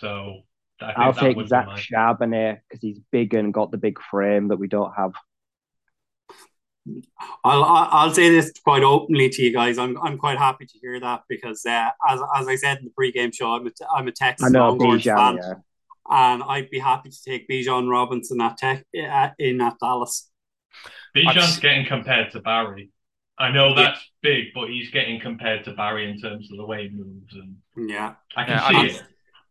So 0.00 0.42
I'll 0.80 1.12
take 1.12 1.36
Zach 1.46 1.68
Charbonnet 1.68 2.60
because 2.68 2.80
he's 2.80 3.00
big 3.10 3.34
and 3.34 3.52
got 3.52 3.70
the 3.70 3.78
big 3.78 3.98
frame 4.10 4.48
that 4.48 4.58
we 4.58 4.68
don't 4.68 4.92
have. 4.96 5.12
I'll 7.44 7.64
I'll 7.64 8.14
say 8.14 8.30
this 8.30 8.52
quite 8.64 8.82
openly 8.82 9.28
to 9.28 9.42
you 9.42 9.52
guys. 9.52 9.78
I'm 9.78 10.00
I'm 10.02 10.18
quite 10.18 10.38
happy 10.38 10.66
to 10.66 10.78
hear 10.78 10.98
that 11.00 11.22
because 11.28 11.64
uh, 11.66 11.90
as 12.08 12.20
as 12.36 12.48
I 12.48 12.56
said 12.56 12.78
in 12.78 12.84
the 12.84 12.90
pre-game 12.90 13.32
show, 13.32 13.52
I'm 13.52 13.66
a 13.66 13.70
I'm 13.94 14.08
a 14.08 14.12
Texas 14.12 14.46
I 14.46 14.50
know, 14.50 14.76
Bijan, 14.76 15.16
fan, 15.16 15.36
yeah. 15.36 15.54
and 16.10 16.42
I'd 16.42 16.70
be 16.70 16.78
happy 16.78 17.10
to 17.10 17.22
take 17.22 17.48
Bijan 17.48 17.90
Robinson 17.90 18.40
at 18.40 18.56
tech 18.56 18.84
uh, 18.98 19.30
in 19.38 19.60
at 19.60 19.74
Dallas. 19.80 20.30
Bijan's 21.14 21.58
getting 21.58 21.86
compared 21.86 22.30
to 22.32 22.40
Barry. 22.40 22.90
I 23.38 23.50
know 23.50 23.74
that's 23.74 24.00
yeah. 24.22 24.30
big, 24.30 24.46
but 24.54 24.68
he's 24.68 24.90
getting 24.90 25.20
compared 25.20 25.64
to 25.64 25.72
Barry 25.72 26.10
in 26.10 26.20
terms 26.20 26.50
of 26.50 26.58
the 26.58 26.64
way 26.66 26.88
he 26.88 26.96
moves, 26.96 27.34
and 27.34 27.90
yeah, 27.90 28.14
I 28.36 28.44
can 28.44 28.52
yeah, 28.54 28.68
see 28.68 28.76
I, 28.76 28.84
it. 28.84 29.02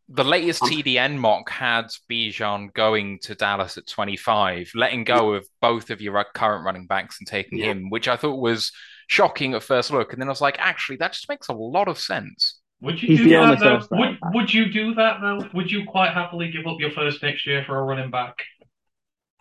The 0.10 0.24
latest 0.24 0.62
TDN 0.62 1.18
mock 1.18 1.50
had 1.50 1.88
Bijan 2.10 2.74
going 2.74 3.20
to 3.24 3.36
Dallas 3.36 3.78
at 3.78 3.88
25, 3.88 4.72
letting 4.74 5.04
go 5.04 5.34
of 5.34 5.46
both 5.62 5.90
of 5.90 6.00
your 6.00 6.24
current 6.34 6.64
running 6.64 6.88
backs 6.88 7.18
and 7.20 7.28
taking 7.28 7.60
yeah. 7.60 7.72
him, 7.72 7.90
which 7.90 8.08
I 8.08 8.16
thought 8.16 8.40
was 8.40 8.72
shocking 9.08 9.54
at 9.54 9.64
first 9.64 9.92
look. 9.92 10.14
And 10.14 10.22
then 10.22 10.30
I 10.30 10.32
was 10.32 10.40
like, 10.40 10.60
actually, 10.60 10.98
that 10.98 11.12
just 11.12 11.28
makes 11.28 11.50
a 11.50 11.54
lot 11.54 11.90
of 11.90 12.00
sense. 12.00 12.60
Would 12.82 13.02
you 13.02 13.10
He's 13.10 13.20
do 13.20 13.30
that 13.30 13.60
though? 13.60 13.82
Would, 13.92 14.18
would 14.34 14.54
you 14.54 14.72
do 14.72 14.94
that 14.96 15.20
though? 15.20 15.50
Would 15.54 15.72
you 15.72 15.84
quite 15.86 16.14
happily 16.14 16.52
give 16.52 16.68
up 16.68 16.80
your 16.80 16.92
first 16.92 17.24
next 17.24 17.48
year 17.48 17.64
for 17.66 17.78
a 17.78 17.84
running 17.84 18.12
back? 18.12 18.36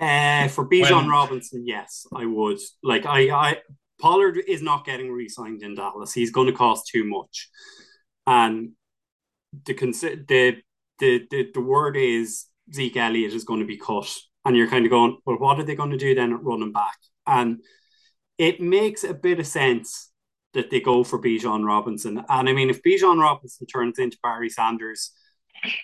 Uh, 0.01 0.49
for 0.49 0.69
Bijan 0.69 1.03
when... 1.03 1.09
Robinson, 1.09 1.67
yes, 1.67 2.07
I 2.15 2.27
would. 2.27 2.59
Like 2.83 3.05
I, 3.07 3.31
I 3.31 3.59
Pollard 4.01 4.39
is 4.49 4.63
not 4.63 4.85
getting 4.85 5.11
re-signed 5.11 5.63
in 5.63 5.75
Dallas. 5.75 6.13
He's 6.13 6.31
going 6.31 6.47
to 6.47 6.53
cost 6.53 6.89
too 6.89 7.05
much, 7.05 7.49
and 8.27 8.71
the 9.65 9.75
the 10.29 10.57
the 10.99 11.27
the, 11.31 11.51
the 11.55 11.61
word 11.61 11.97
is 11.97 12.47
Zeke 12.73 12.97
Elliott 12.97 13.33
is 13.33 13.45
going 13.45 13.61
to 13.61 13.67
be 13.67 13.79
cut, 13.79 14.13
and 14.45 14.57
you're 14.57 14.69
kind 14.69 14.87
of 14.87 14.91
going, 14.91 15.19
well, 15.25 15.39
what 15.39 15.59
are 15.59 15.65
they 15.65 15.75
going 15.75 15.91
to 15.91 15.97
do 15.97 16.15
then 16.15 16.33
at 16.33 16.43
running 16.43 16.73
back? 16.73 16.99
And 17.27 17.61
it 18.39 18.61
makes 18.61 19.05
a 19.05 19.15
bit 19.15 19.41
of 19.41 19.47
sense 19.47 20.11
that 20.55 20.71
they 20.71 20.81
go 20.81 21.05
for 21.05 21.21
Bijan 21.21 21.67
Robinson. 21.67 22.25
And 22.29 22.49
I 22.49 22.53
mean, 22.53 22.71
if 22.71 22.83
Bijan 22.83 23.21
Robinson 23.21 23.67
turns 23.67 23.99
into 23.99 24.19
Barry 24.23 24.49
Sanders, 24.49 25.13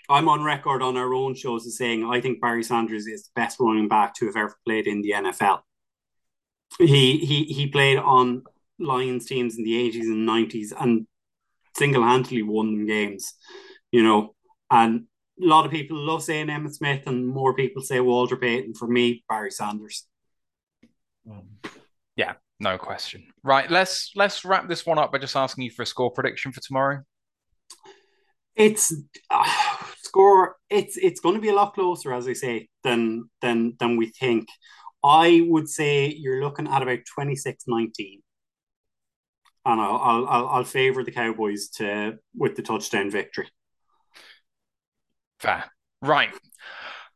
I'm 0.09 0.29
on 0.29 0.45
record 0.45 0.83
on 0.83 0.97
our 0.97 1.15
own 1.15 1.35
shows 1.35 1.67
as 1.67 1.77
saying 1.77 2.05
I 2.05 2.21
think 2.21 2.41
Barry 2.41 2.63
Sanders 2.63 3.07
is 3.07 3.25
the 3.25 3.31
best 3.37 3.59
running 3.61 3.89
back 3.89 4.15
to 4.17 4.27
have 4.27 4.37
ever 4.37 4.57
played 4.67 4.87
in 4.87 5.03
the 5.03 5.13
NFL. 5.13 5.61
He 6.79 7.19
he 7.19 7.45
he 7.45 7.67
played 7.67 7.99
on 7.99 8.45
Lions 8.79 9.27
teams 9.27 9.57
in 9.57 9.65
the 9.65 9.73
80s 9.91 10.05
and 10.05 10.29
90s 10.29 10.73
and 10.79 11.07
single-handedly 11.83 12.43
won 12.43 12.87
games 12.87 13.35
you 13.93 14.03
know. 14.03 14.35
And 14.71 15.05
a 15.41 15.47
lot 15.47 15.67
of 15.67 15.71
people 15.71 15.99
love 15.99 16.25
saying 16.25 16.49
Emmitt 16.49 16.75
Smith, 16.75 17.07
and 17.07 17.29
more 17.29 17.55
people 17.55 17.83
say 17.83 18.01
Walter 18.01 18.37
Payton. 18.37 18.75
For 18.75 18.89
me, 18.89 19.23
Barry 19.29 19.53
Sanders. 19.53 20.07
Yeah, 22.17 22.35
no 22.59 22.79
question. 22.79 23.25
Right, 23.45 23.71
let's 23.71 24.11
let's 24.17 24.45
wrap 24.45 24.69
this 24.69 24.85
one 24.85 24.99
up 24.99 25.13
by 25.13 25.19
just 25.19 25.37
asking 25.37 25.65
you 25.65 25.71
for 25.71 25.83
a 25.83 25.87
score 25.87 26.11
prediction 26.11 26.53
for 26.53 26.61
tomorrow. 26.61 27.03
It's 28.57 28.93
uh, 29.31 29.77
score. 30.03 30.57
It's 30.69 30.97
it's 30.97 31.21
going 31.21 31.37
to 31.37 31.41
be 31.41 31.51
a 31.51 31.55
lot 31.55 31.75
closer, 31.75 32.13
as 32.13 32.27
I 32.27 32.33
say, 32.33 32.69
than 32.83 33.31
than 33.43 33.77
than 33.79 33.97
we 33.97 34.07
think. 34.07 34.49
I 35.05 35.45
would 35.49 35.69
say 35.69 36.07
you're 36.07 36.45
looking 36.45 36.69
at 36.69 36.81
about 36.81 37.01
26-19. 37.19 38.21
And 39.65 39.81
I'll 39.81 40.27
I'll 40.29 40.49
I'll 40.49 40.65
favor 40.65 41.05
the 41.05 41.13
Cowboys 41.13 41.69
to 41.77 42.19
with 42.37 42.57
the 42.57 42.63
touchdown 42.63 43.11
victory. 43.11 43.49
Fair. 45.39 45.65
Right. 46.01 46.31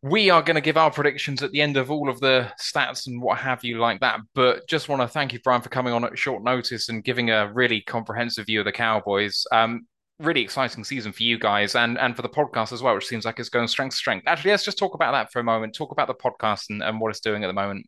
We 0.02 0.30
are 0.30 0.42
going 0.42 0.56
to 0.56 0.60
give 0.60 0.76
our 0.76 0.90
predictions 0.90 1.42
at 1.42 1.50
the 1.50 1.60
end 1.60 1.76
of 1.76 1.90
all 1.90 2.08
of 2.08 2.20
the 2.20 2.52
stats 2.60 3.06
and 3.08 3.20
what 3.20 3.38
have 3.38 3.64
you 3.64 3.78
like 3.78 4.00
that. 4.00 4.20
But 4.34 4.68
just 4.68 4.88
want 4.88 5.02
to 5.02 5.08
thank 5.08 5.32
you, 5.32 5.40
Brian, 5.42 5.62
for 5.62 5.68
coming 5.68 5.92
on 5.92 6.04
at 6.04 6.18
short 6.18 6.44
notice 6.44 6.88
and 6.88 7.02
giving 7.02 7.30
a 7.30 7.52
really 7.52 7.80
comprehensive 7.80 8.46
view 8.46 8.60
of 8.60 8.66
the 8.66 8.72
Cowboys. 8.72 9.44
Um, 9.50 9.86
really 10.18 10.42
exciting 10.42 10.84
season 10.84 11.12
for 11.12 11.22
you 11.22 11.38
guys 11.38 11.74
and, 11.74 11.98
and 11.98 12.14
for 12.14 12.22
the 12.22 12.28
podcast 12.28 12.72
as 12.72 12.82
well, 12.82 12.94
which 12.94 13.06
seems 13.06 13.24
like 13.24 13.38
it's 13.38 13.48
going 13.48 13.68
strength 13.68 13.92
to 13.92 13.96
strength. 13.96 14.26
Actually, 14.26 14.52
let's 14.52 14.64
just 14.64 14.78
talk 14.78 14.94
about 14.94 15.12
that 15.12 15.32
for 15.32 15.40
a 15.40 15.44
moment. 15.44 15.74
Talk 15.74 15.92
about 15.92 16.08
the 16.08 16.14
podcast 16.14 16.70
and, 16.70 16.82
and 16.82 17.00
what 17.00 17.10
it's 17.10 17.20
doing 17.20 17.42
at 17.42 17.48
the 17.48 17.52
moment. 17.52 17.86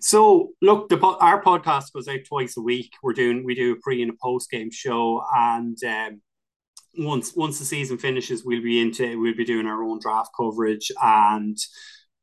So, 0.00 0.50
look, 0.62 0.88
the 0.88 0.98
our 0.98 1.42
podcast 1.42 1.92
goes 1.92 2.08
out 2.08 2.20
twice 2.26 2.56
a 2.56 2.62
week. 2.62 2.92
We're 3.02 3.12
doing 3.12 3.44
we 3.44 3.54
do 3.54 3.72
a 3.72 3.76
pre 3.76 4.02
and 4.02 4.10
a 4.10 4.16
post 4.22 4.50
game 4.50 4.70
show, 4.70 5.22
and 5.36 5.76
um, 5.84 6.22
once 6.98 7.34
once 7.34 7.58
the 7.58 7.64
season 7.64 7.98
finishes, 7.98 8.44
we'll 8.44 8.62
be 8.62 8.80
into 8.80 9.20
we'll 9.20 9.36
be 9.36 9.44
doing 9.44 9.66
our 9.66 9.82
own 9.82 9.98
draft 10.00 10.30
coverage 10.36 10.90
and 11.02 11.58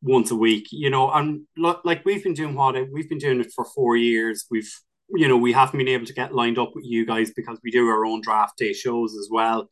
once 0.01 0.31
a 0.31 0.35
week, 0.35 0.67
you 0.71 0.89
know, 0.89 1.11
and 1.11 1.41
like 1.57 2.03
we've 2.05 2.23
been 2.23 2.33
doing 2.33 2.55
what 2.55 2.75
we've 2.91 3.09
been 3.09 3.19
doing 3.19 3.39
it 3.39 3.51
for 3.53 3.65
four 3.65 3.95
years. 3.95 4.45
We've 4.49 4.71
you 5.09 5.27
know 5.27 5.37
we 5.37 5.53
haven't 5.53 5.77
been 5.77 5.87
able 5.87 6.05
to 6.05 6.13
get 6.13 6.33
lined 6.33 6.57
up 6.57 6.71
with 6.73 6.85
you 6.85 7.05
guys 7.05 7.31
because 7.35 7.59
we 7.63 7.71
do 7.71 7.87
our 7.87 8.05
own 8.05 8.21
draft 8.21 8.57
day 8.57 8.73
shows 8.73 9.15
as 9.15 9.29
well. 9.31 9.69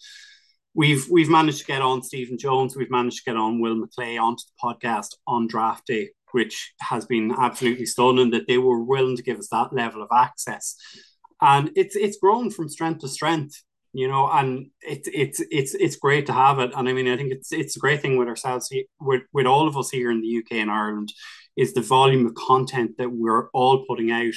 We've 0.75 1.07
we've 1.09 1.29
managed 1.29 1.59
to 1.59 1.65
get 1.65 1.81
on 1.81 2.03
Stephen 2.03 2.37
Jones. 2.37 2.75
We've 2.75 2.91
managed 2.91 3.17
to 3.17 3.31
get 3.31 3.37
on 3.37 3.59
Will 3.59 3.75
McClay 3.75 4.21
onto 4.21 4.43
the 4.43 4.63
podcast 4.63 5.15
on 5.25 5.47
draft 5.47 5.87
day, 5.87 6.09
which 6.31 6.73
has 6.81 7.05
been 7.05 7.33
absolutely 7.37 7.85
stunning 7.85 8.31
that 8.31 8.47
they 8.47 8.57
were 8.57 8.83
willing 8.83 9.17
to 9.17 9.23
give 9.23 9.39
us 9.39 9.49
that 9.49 9.73
level 9.73 10.01
of 10.01 10.09
access. 10.13 10.75
And 11.41 11.71
it's 11.75 11.95
it's 11.95 12.17
grown 12.17 12.51
from 12.51 12.69
strength 12.69 13.01
to 13.01 13.07
strength 13.07 13.63
you 13.93 14.07
know, 14.07 14.29
and 14.31 14.69
it's 14.81 15.09
it's 15.11 15.41
it's 15.49 15.73
it's 15.73 15.95
great 15.95 16.27
to 16.27 16.33
have 16.33 16.59
it. 16.59 16.71
And 16.75 16.87
I 16.87 16.93
mean, 16.93 17.07
I 17.07 17.17
think 17.17 17.31
it's 17.31 17.51
it's 17.51 17.75
a 17.75 17.79
great 17.79 18.01
thing 18.01 18.17
with 18.17 18.27
ourselves, 18.27 18.71
with 18.99 19.23
with 19.33 19.47
all 19.47 19.67
of 19.67 19.77
us 19.77 19.89
here 19.89 20.11
in 20.11 20.21
the 20.21 20.37
UK 20.37 20.53
and 20.53 20.69
Ireland, 20.69 21.11
is 21.57 21.73
the 21.73 21.81
volume 21.81 22.25
of 22.25 22.35
content 22.35 22.97
that 22.97 23.11
we're 23.11 23.49
all 23.49 23.85
putting 23.87 24.11
out, 24.11 24.33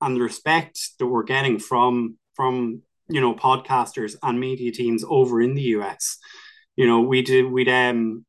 and 0.00 0.16
the 0.16 0.22
respect 0.22 0.78
that 0.98 1.06
we're 1.06 1.22
getting 1.22 1.58
from 1.58 2.16
from 2.34 2.80
you 3.08 3.20
know 3.20 3.34
podcasters 3.34 4.16
and 4.22 4.40
media 4.40 4.72
teams 4.72 5.04
over 5.06 5.42
in 5.42 5.54
the 5.54 5.62
US. 5.78 6.18
You 6.76 6.86
know, 6.86 7.00
we 7.02 7.20
did 7.20 7.50
we 7.50 7.70
um 7.70 8.24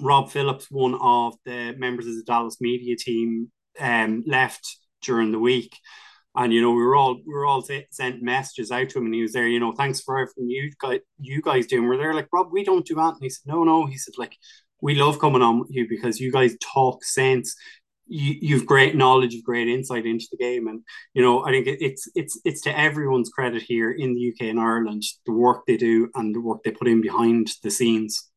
Rob 0.00 0.30
Phillips, 0.30 0.70
one 0.70 0.94
of 1.00 1.34
the 1.44 1.74
members 1.76 2.06
of 2.06 2.16
the 2.16 2.22
Dallas 2.26 2.60
media 2.60 2.96
team, 2.96 3.50
um 3.78 4.24
left 4.26 4.78
during 5.02 5.32
the 5.32 5.38
week 5.38 5.76
and 6.36 6.52
you 6.52 6.60
know 6.60 6.70
we 6.70 6.82
were 6.82 6.94
all 6.94 7.14
we 7.26 7.32
were 7.32 7.46
all 7.46 7.66
sent 7.90 8.22
messages 8.22 8.70
out 8.70 8.90
to 8.90 8.98
him, 8.98 9.06
and 9.06 9.14
he 9.14 9.22
was 9.22 9.32
there. 9.32 9.48
You 9.48 9.58
know, 9.58 9.72
thanks 9.72 10.00
for 10.00 10.18
everything 10.18 10.50
you 10.50 10.70
guys 10.78 11.00
you 11.18 11.40
guys 11.40 11.66
do. 11.66 11.78
And 11.78 11.88
we're 11.88 11.96
there 11.96 12.14
like 12.14 12.28
Rob, 12.32 12.48
we 12.52 12.64
don't 12.64 12.86
do 12.86 12.94
that. 12.96 13.14
And 13.14 13.22
he 13.22 13.30
said, 13.30 13.46
no, 13.46 13.64
no. 13.64 13.86
He 13.86 13.96
said 13.96 14.14
like 14.18 14.36
we 14.80 14.94
love 14.94 15.18
coming 15.18 15.42
on 15.42 15.58
with 15.60 15.68
you 15.70 15.88
because 15.88 16.20
you 16.20 16.30
guys 16.30 16.54
talk 16.60 17.02
sense. 17.04 17.54
You, 18.08 18.36
you've 18.40 18.66
great 18.66 18.94
knowledge, 18.94 19.32
you've 19.32 19.44
great 19.44 19.66
insight 19.66 20.06
into 20.06 20.28
the 20.30 20.36
game, 20.36 20.68
and 20.68 20.82
you 21.14 21.22
know 21.22 21.44
I 21.44 21.50
think 21.50 21.66
it's 21.66 22.08
it's 22.14 22.38
it's 22.44 22.60
to 22.62 22.78
everyone's 22.78 23.30
credit 23.30 23.62
here 23.62 23.90
in 23.90 24.14
the 24.14 24.28
UK 24.28 24.48
and 24.48 24.60
Ireland 24.60 25.02
the 25.24 25.32
work 25.32 25.64
they 25.66 25.76
do 25.76 26.10
and 26.14 26.34
the 26.34 26.40
work 26.40 26.62
they 26.62 26.70
put 26.70 26.86
in 26.86 27.00
behind 27.00 27.50
the 27.62 27.70
scenes. 27.70 28.30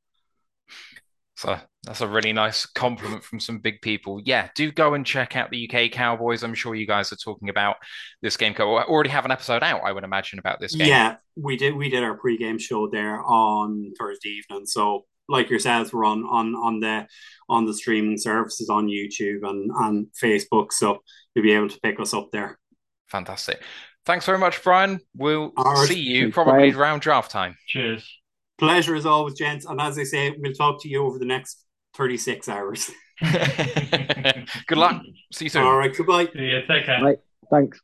So 1.40 1.58
that's 1.84 2.02
a 2.02 2.08
really 2.08 2.34
nice 2.34 2.66
compliment 2.66 3.24
from 3.24 3.40
some 3.40 3.60
big 3.60 3.82
people. 3.82 4.20
Yeah, 4.26 4.50
do 4.56 4.74
go 4.74 4.94
and 4.94 5.06
check 5.06 5.38
out 5.38 5.50
the 5.50 5.70
UK 5.72 5.90
Cowboys. 5.90 6.44
I'm 6.44 6.54
sure 6.54 6.76
you 6.76 6.86
guys 6.86 7.14
are 7.14 7.16
talking 7.16 7.48
about 7.48 7.78
this 8.22 8.36
game. 8.36 8.54
I 8.60 8.64
already 8.64 9.10
have 9.12 9.24
an 9.24 9.32
episode 9.32 9.64
out, 9.64 9.80
I 9.86 9.94
would 9.94 10.04
imagine, 10.04 10.40
about 10.40 10.60
this 10.60 10.76
game. 10.76 10.90
Yeah, 10.90 11.16
we 11.38 11.56
did. 11.56 11.78
We 11.78 11.88
did 11.88 12.04
our 12.04 12.18
pre-game 12.18 12.58
show 12.58 12.90
there 12.90 13.24
on 13.24 13.94
Thursday 13.98 14.32
evening. 14.32 14.66
So, 14.66 15.06
like 15.30 15.50
yourselves, 15.50 15.94
we're 15.94 16.04
on 16.04 16.26
on 16.26 16.56
on 16.56 16.82
the 16.82 17.08
on 17.48 17.66
the 17.66 17.74
streaming 17.74 18.18
services 18.18 18.70
on 18.70 18.88
YouTube 18.88 19.48
and 19.50 19.72
and 19.74 20.08
Facebook. 20.22 20.74
So 20.74 21.00
you'll 21.34 21.44
be 21.44 21.54
able 21.54 21.70
to 21.70 21.80
pick 21.80 22.02
us 22.02 22.14
up 22.14 22.32
there. 22.34 22.60
Fantastic. 23.08 23.62
Thanks 24.06 24.26
very 24.26 24.40
much, 24.40 24.62
Brian. 24.62 25.00
We'll 25.16 25.54
right. 25.58 25.88
see 25.88 26.02
you 26.02 26.34
probably 26.34 26.74
around 26.74 27.00
draft 27.00 27.32
time. 27.32 27.56
Cheers. 27.66 28.19
Pleasure 28.60 28.95
as 28.95 29.05
always, 29.05 29.36
gents. 29.36 29.66
And 29.66 29.80
as 29.80 29.97
I 29.97 30.03
say, 30.03 30.36
we'll 30.38 30.53
talk 30.53 30.82
to 30.84 30.89
you 30.89 31.05
over 31.05 31.18
the 31.18 31.26
next 31.26 31.66
36 31.95 32.47
hours. 32.49 32.91
Good 33.22 34.78
luck. 34.78 35.01
See 35.34 35.45
you 35.45 35.49
soon. 35.49 35.64
All 35.64 35.78
right. 35.78 35.95
Goodbye. 35.95 36.26
See 36.26 36.39
you. 36.39 36.62
Take 36.68 36.86
care. 36.86 37.03
Right. 37.03 37.20
Thanks. 37.49 37.80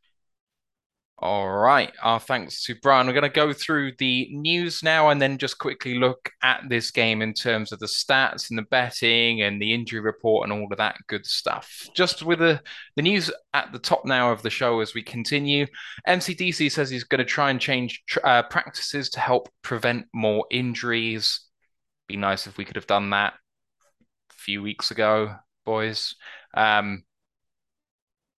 All 1.20 1.50
right. 1.50 1.94
Our 2.04 2.20
thanks 2.20 2.66
to 2.66 2.76
Brian. 2.76 3.08
We're 3.08 3.14
going 3.14 3.24
to 3.24 3.30
go 3.30 3.54
through 3.54 3.94
the 4.00 4.28
news 4.32 4.84
now 4.84 5.10
and 5.10 5.22
then 5.22 5.38
just 5.38 5.58
quickly 5.58 5.98
look 5.98 6.30
at 6.44 6.64
this 6.68 6.92
game 6.92 7.22
in 7.22 7.34
terms 7.34 7.72
of 7.72 7.80
the 7.80 7.86
stats 7.86 8.50
and 8.50 8.60
the 8.60 8.64
betting 8.64 9.42
and 9.42 9.62
the 9.62 9.74
injury 9.74 10.02
report 10.02 10.44
and 10.44 10.52
all 10.52 10.68
of 10.70 10.78
that 10.78 10.98
good 11.08 11.26
stuff. 11.26 11.88
Just 11.96 12.22
with 12.22 12.40
the, 12.40 12.62
the 12.98 13.02
news 13.02 13.32
at 13.54 13.72
the 13.72 13.80
top 13.80 14.04
now 14.04 14.30
of 14.34 14.42
the 14.42 14.50
show 14.50 14.82
as 14.82 14.94
we 14.94 15.02
continue, 15.02 15.68
MCDC 16.06 16.70
says 16.70 16.90
he's 16.90 17.06
going 17.06 17.20
to 17.20 17.26
try 17.26 17.50
and 17.50 17.62
change 17.62 18.04
uh, 18.26 18.44
practices 18.44 19.10
to 19.12 19.22
help 19.22 19.48
prevent 19.62 20.08
more 20.14 20.46
injuries. 20.52 21.40
Be 22.10 22.18
nice 22.18 22.46
if 22.46 22.58
we 22.58 22.66
could 22.66 22.76
have 22.76 22.88
done 22.88 23.12
that 23.12 23.36
a 24.32 24.34
few 24.34 24.62
weeks 24.62 24.92
ago, 24.92 25.34
boys. 25.66 26.16
Um, 26.54 27.04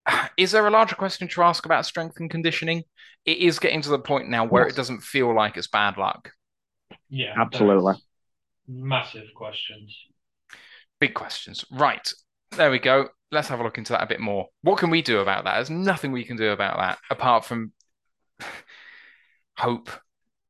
is 0.38 0.52
there 0.52 0.68
a 0.68 0.72
larger 0.72 0.96
question 0.96 1.28
to 1.28 1.44
ask 1.44 1.66
about 1.66 1.86
strength 1.86 2.20
and 2.20 2.30
conditioning? 2.30 2.84
It 3.26 3.40
is 3.40 3.60
getting 3.60 3.82
to 3.82 3.90
the 3.90 4.00
point 4.00 4.30
now 4.30 4.46
where 4.46 4.64
yes. 4.64 4.74
it 4.74 4.78
doesn't 4.78 5.02
feel 5.02 5.34
like 5.36 5.58
it's 5.58 5.68
bad 5.68 5.98
luck. 5.98 6.32
Yeah, 7.10 7.34
absolutely. 7.38 7.96
Massive 8.68 9.28
questions. 9.36 9.98
Big 11.00 11.14
questions. 11.14 11.66
Right. 11.72 12.12
There 12.52 12.72
we 12.72 12.80
go. 12.80 13.10
Let's 13.32 13.50
have 13.50 13.60
a 13.60 13.64
look 13.64 13.78
into 13.78 13.94
that 13.94 14.04
a 14.04 14.08
bit 14.08 14.20
more. 14.20 14.48
What 14.62 14.78
can 14.78 14.90
we 14.90 15.02
do 15.02 15.20
about 15.20 15.44
that? 15.44 15.56
There's 15.56 15.70
nothing 15.70 16.12
we 16.12 16.24
can 16.24 16.38
do 16.38 16.52
about 16.52 16.78
that 16.78 17.00
apart 17.10 17.46
from 17.46 17.74
hope. 19.58 19.90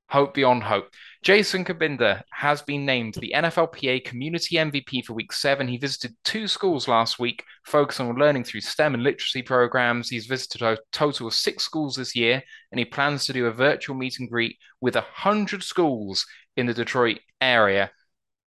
Hope 0.09 0.33
beyond 0.33 0.63
hope. 0.63 0.93
Jason 1.21 1.65
Cabinda 1.65 2.23
has 2.31 2.61
been 2.61 2.85
named 2.85 3.15
the 3.15 3.33
NFLPA 3.35 4.05
Community 4.05 4.55
MVP 4.55 5.03
for 5.03 5.13
Week 5.13 5.33
7. 5.33 5.67
He 5.67 5.75
visited 5.77 6.15
two 6.23 6.47
schools 6.47 6.87
last 6.87 7.19
week, 7.19 7.43
focusing 7.65 8.07
on 8.07 8.15
learning 8.15 8.45
through 8.45 8.61
STEM 8.61 8.93
and 8.93 9.03
literacy 9.03 9.41
programs. 9.41 10.09
He's 10.09 10.25
visited 10.25 10.61
a 10.61 10.77
total 10.93 11.27
of 11.27 11.33
six 11.33 11.63
schools 11.63 11.97
this 11.97 12.15
year, 12.15 12.41
and 12.71 12.79
he 12.79 12.85
plans 12.85 13.25
to 13.25 13.33
do 13.33 13.47
a 13.47 13.51
virtual 13.51 13.97
meet 13.97 14.19
and 14.19 14.29
greet 14.29 14.57
with 14.79 14.95
100 14.95 15.61
schools 15.61 16.25
in 16.55 16.67
the 16.67 16.73
Detroit 16.73 17.19
area, 17.41 17.91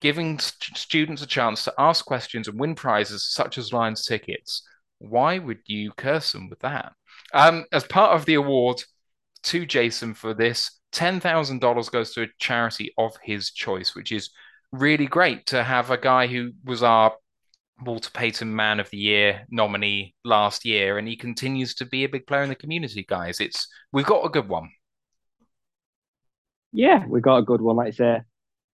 giving 0.00 0.38
st- 0.38 0.78
students 0.78 1.20
a 1.22 1.26
chance 1.26 1.64
to 1.64 1.74
ask 1.78 2.06
questions 2.06 2.48
and 2.48 2.58
win 2.58 2.74
prizes 2.74 3.30
such 3.30 3.58
as 3.58 3.70
Lions 3.70 4.06
tickets. 4.06 4.66
Why 4.98 5.38
would 5.38 5.60
you 5.66 5.92
curse 5.92 6.32
them 6.32 6.48
with 6.48 6.60
that? 6.60 6.92
Um, 7.34 7.66
as 7.70 7.84
part 7.84 8.12
of 8.16 8.24
the 8.24 8.34
award 8.34 8.82
to 9.42 9.66
Jason 9.66 10.14
for 10.14 10.32
this, 10.32 10.79
$10,000 10.92 11.90
goes 11.90 12.12
to 12.14 12.22
a 12.22 12.28
charity 12.38 12.92
of 12.98 13.16
his 13.22 13.50
choice, 13.50 13.94
which 13.94 14.12
is 14.12 14.30
really 14.72 15.06
great 15.06 15.46
to 15.46 15.62
have 15.62 15.90
a 15.90 15.98
guy 15.98 16.26
who 16.26 16.52
was 16.64 16.82
our 16.82 17.14
Walter 17.82 18.10
Payton 18.10 18.54
Man 18.54 18.78
of 18.80 18.90
the 18.90 18.98
Year 18.98 19.46
nominee 19.50 20.14
last 20.24 20.64
year, 20.64 20.98
and 20.98 21.08
he 21.08 21.16
continues 21.16 21.74
to 21.76 21.86
be 21.86 22.04
a 22.04 22.08
big 22.08 22.26
player 22.26 22.42
in 22.42 22.48
the 22.50 22.54
community, 22.54 23.04
guys. 23.08 23.40
It's 23.40 23.66
we've 23.92 24.06
got 24.06 24.24
a 24.24 24.28
good 24.28 24.48
one. 24.48 24.68
Yeah, 26.72 27.04
we've 27.06 27.22
got 27.22 27.38
a 27.38 27.42
good 27.42 27.60
one. 27.60 27.76
Like 27.76 27.88
I 27.88 27.90
say, 27.90 28.20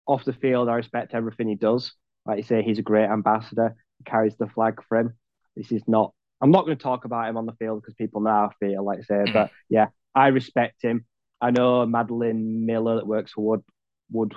off 0.06 0.24
the 0.24 0.32
field, 0.32 0.68
I 0.68 0.74
respect 0.74 1.14
everything 1.14 1.48
he 1.48 1.54
does. 1.54 1.92
Like 2.26 2.38
you 2.38 2.42
say, 2.42 2.62
he's 2.62 2.78
a 2.78 2.82
great 2.82 3.08
ambassador. 3.08 3.74
He 3.98 4.04
carries 4.04 4.36
the 4.36 4.48
flag 4.48 4.82
for 4.88 4.98
him. 4.98 5.14
This 5.56 5.72
is 5.72 5.82
not. 5.86 6.12
I'm 6.40 6.50
not 6.50 6.66
going 6.66 6.76
to 6.76 6.82
talk 6.82 7.06
about 7.06 7.28
him 7.28 7.38
on 7.38 7.46
the 7.46 7.54
field 7.54 7.80
because 7.80 7.94
people 7.94 8.20
know 8.20 8.30
how 8.30 8.50
feel. 8.60 8.84
Like 8.84 8.98
I 8.98 9.02
say, 9.02 9.14
Mm. 9.14 9.32
but 9.32 9.50
yeah, 9.70 9.86
I 10.14 10.28
respect 10.28 10.82
him. 10.82 11.06
I 11.40 11.50
know 11.50 11.84
Madeline 11.86 12.66
Miller 12.66 12.96
that 12.96 13.06
works 13.06 13.32
for 13.32 13.44
Wood 13.44 13.64
Wood 14.10 14.34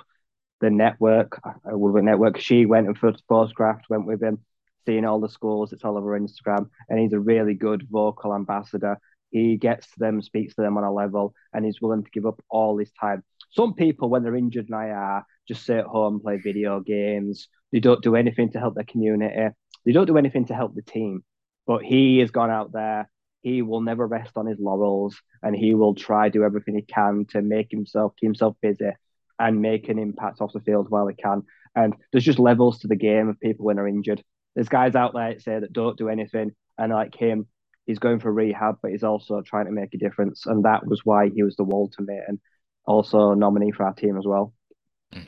the 0.59 0.69
network, 0.69 1.39
uh, 1.43 1.77
Woodward 1.77 2.03
Network. 2.03 2.39
She 2.39 2.65
went 2.65 2.87
and 2.87 2.97
photographed, 2.97 3.85
went 3.89 4.05
with 4.05 4.21
him, 4.21 4.39
seeing 4.85 5.05
all 5.05 5.19
the 5.19 5.29
schools. 5.29 5.73
It's 5.73 5.83
all 5.83 5.97
over 5.97 6.19
Instagram, 6.19 6.69
and 6.89 6.99
he's 6.99 7.13
a 7.13 7.19
really 7.19 7.53
good 7.53 7.87
vocal 7.89 8.35
ambassador. 8.35 8.97
He 9.31 9.57
gets 9.57 9.85
to 9.91 9.99
them, 9.99 10.21
speaks 10.21 10.55
to 10.55 10.61
them 10.61 10.77
on 10.77 10.83
a 10.83 10.91
level, 10.91 11.33
and 11.53 11.63
he's 11.63 11.81
willing 11.81 12.03
to 12.03 12.09
give 12.11 12.25
up 12.25 12.41
all 12.49 12.77
his 12.77 12.91
time. 12.99 13.23
Some 13.51 13.73
people, 13.73 14.09
when 14.09 14.23
they're 14.23 14.35
injured 14.35 14.65
and 14.65 14.75
I 14.75 14.89
are, 14.89 15.25
just 15.47 15.65
sit 15.65 15.77
at 15.77 15.85
home, 15.85 16.19
play 16.19 16.37
video 16.37 16.79
games. 16.79 17.47
They 17.71 17.79
don't 17.79 18.01
do 18.01 18.15
anything 18.15 18.51
to 18.51 18.59
help 18.59 18.75
their 18.75 18.83
community. 18.83 19.53
They 19.85 19.91
don't 19.91 20.07
do 20.07 20.17
anything 20.17 20.45
to 20.45 20.55
help 20.55 20.75
the 20.75 20.81
team. 20.81 21.23
But 21.67 21.83
he 21.83 22.19
has 22.19 22.31
gone 22.31 22.49
out 22.49 22.71
there. 22.71 23.09
He 23.41 23.61
will 23.61 23.81
never 23.81 24.05
rest 24.05 24.31
on 24.35 24.45
his 24.45 24.59
laurels, 24.59 25.19
and 25.41 25.55
he 25.55 25.73
will 25.73 25.95
try 25.95 26.29
do 26.29 26.43
everything 26.43 26.75
he 26.75 26.81
can 26.81 27.25
to 27.29 27.41
make 27.41 27.71
himself 27.71 28.13
keep 28.19 28.27
himself 28.27 28.55
busy 28.61 28.91
and 29.39 29.61
make 29.61 29.87
an 29.87 29.97
impact 29.97 30.41
off 30.41 30.53
the 30.53 30.59
field 30.59 30.89
while 30.89 31.07
he 31.07 31.15
can. 31.15 31.43
And 31.75 31.95
there's 32.11 32.25
just 32.25 32.39
levels 32.39 32.79
to 32.79 32.87
the 32.87 32.95
game 32.95 33.29
of 33.29 33.39
people 33.39 33.65
when 33.65 33.77
they're 33.77 33.87
injured. 33.87 34.23
There's 34.55 34.69
guys 34.69 34.95
out 34.95 35.13
there 35.13 35.33
that 35.33 35.41
say 35.41 35.59
that 35.59 35.71
don't 35.71 35.97
do 35.97 36.09
anything, 36.09 36.51
and 36.77 36.91
like 36.91 37.15
him, 37.15 37.47
he's 37.85 37.99
going 37.99 38.19
for 38.19 38.31
rehab, 38.31 38.77
but 38.81 38.91
he's 38.91 39.03
also 39.03 39.41
trying 39.41 39.65
to 39.65 39.71
make 39.71 39.93
a 39.93 39.97
difference. 39.97 40.45
And 40.45 40.65
that 40.65 40.85
was 40.85 41.01
why 41.05 41.29
he 41.29 41.43
was 41.43 41.55
the 41.55 41.63
Walter 41.63 42.01
mate 42.01 42.23
and 42.27 42.39
also 42.85 43.33
nominee 43.33 43.71
for 43.71 43.83
our 43.85 43.93
team 43.93 44.17
as 44.17 44.25
well. 44.25 44.53
Hmm. 45.13 45.21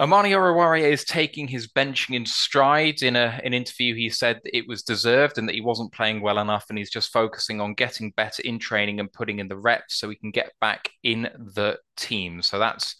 Amani 0.00 0.30
Oruwariye 0.30 0.92
is 0.92 1.04
taking 1.04 1.48
his 1.48 1.66
benching 1.66 2.14
in 2.14 2.24
stride. 2.24 3.02
In 3.02 3.16
a, 3.16 3.40
an 3.42 3.52
interview, 3.52 3.94
he 3.96 4.08
said 4.08 4.40
it 4.44 4.68
was 4.68 4.82
deserved 4.82 5.38
and 5.38 5.48
that 5.48 5.56
he 5.56 5.60
wasn't 5.60 5.92
playing 5.92 6.20
well 6.20 6.38
enough, 6.38 6.66
and 6.68 6.78
he's 6.78 6.90
just 6.90 7.12
focusing 7.12 7.60
on 7.60 7.74
getting 7.74 8.12
better 8.12 8.42
in 8.44 8.60
training 8.60 9.00
and 9.00 9.12
putting 9.12 9.40
in 9.40 9.48
the 9.48 9.56
reps 9.56 9.98
so 9.98 10.08
he 10.08 10.16
can 10.16 10.30
get 10.30 10.52
back 10.60 10.90
in 11.02 11.22
the 11.54 11.78
team. 11.96 12.42
So 12.42 12.60
that's 12.60 12.94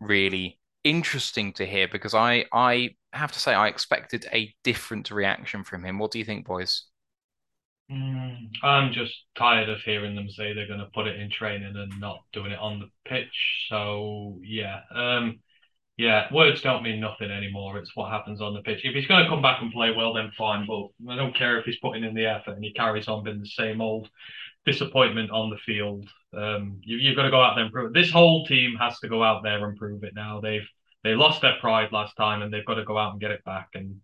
really 0.00 0.58
interesting 0.84 1.52
to 1.54 1.64
hear 1.64 1.88
because 1.88 2.12
I 2.12 2.44
I 2.52 2.90
have 3.12 3.32
to 3.32 3.38
say 3.38 3.54
I 3.54 3.68
expected 3.68 4.26
a 4.32 4.54
different 4.64 5.10
reaction 5.10 5.64
from 5.64 5.84
him. 5.84 5.98
What 5.98 6.10
do 6.10 6.18
you 6.18 6.24
think, 6.24 6.46
boys? 6.46 6.84
Mm, 7.90 8.48
I'm 8.62 8.92
just 8.92 9.12
tired 9.36 9.68
of 9.68 9.80
hearing 9.80 10.14
them 10.14 10.28
say 10.30 10.52
they're 10.52 10.66
going 10.66 10.80
to 10.80 10.90
put 10.94 11.06
it 11.06 11.20
in 11.20 11.30
training 11.30 11.76
and 11.76 12.00
not 12.00 12.20
doing 12.32 12.52
it 12.52 12.58
on 12.58 12.78
the 12.78 12.88
pitch. 13.08 13.66
So 13.68 14.38
yeah, 14.42 14.80
um, 14.94 15.40
yeah, 16.02 16.32
words 16.32 16.62
don't 16.62 16.82
mean 16.82 17.00
nothing 17.00 17.30
anymore. 17.30 17.78
It's 17.78 17.94
what 17.94 18.10
happens 18.10 18.40
on 18.40 18.54
the 18.54 18.62
pitch. 18.62 18.80
If 18.84 18.94
he's 18.94 19.06
going 19.06 19.22
to 19.22 19.30
come 19.30 19.42
back 19.42 19.62
and 19.62 19.72
play 19.72 19.90
well, 19.96 20.14
then 20.14 20.32
fine. 20.36 20.66
But 20.66 20.88
I 21.12 21.16
don't 21.16 21.36
care 21.36 21.58
if 21.58 21.64
he's 21.64 21.78
putting 21.78 22.04
in 22.04 22.14
the 22.14 22.26
effort 22.26 22.52
and 22.52 22.64
he 22.64 22.72
carries 22.72 23.08
on 23.08 23.24
being 23.24 23.40
the 23.40 23.46
same 23.46 23.80
old 23.80 24.08
disappointment 24.66 25.30
on 25.30 25.50
the 25.50 25.56
field. 25.58 26.08
Um, 26.36 26.80
you, 26.82 26.96
you've 26.98 27.16
got 27.16 27.22
to 27.24 27.30
go 27.30 27.40
out 27.40 27.54
there 27.54 27.64
and 27.64 27.72
prove 27.72 27.90
it. 27.90 27.94
This 28.00 28.10
whole 28.10 28.44
team 28.46 28.76
has 28.80 28.98
to 29.00 29.08
go 29.08 29.22
out 29.22 29.42
there 29.42 29.66
and 29.68 29.76
prove 29.76 30.02
it 30.04 30.14
now. 30.14 30.40
They've 30.40 30.66
they 31.04 31.14
lost 31.14 31.40
their 31.42 31.56
pride 31.60 31.90
last 31.92 32.16
time 32.16 32.42
and 32.42 32.52
they've 32.52 32.64
got 32.66 32.74
to 32.74 32.84
go 32.84 32.96
out 32.98 33.12
and 33.12 33.20
get 33.20 33.32
it 33.32 33.44
back. 33.44 33.70
And 33.74 34.00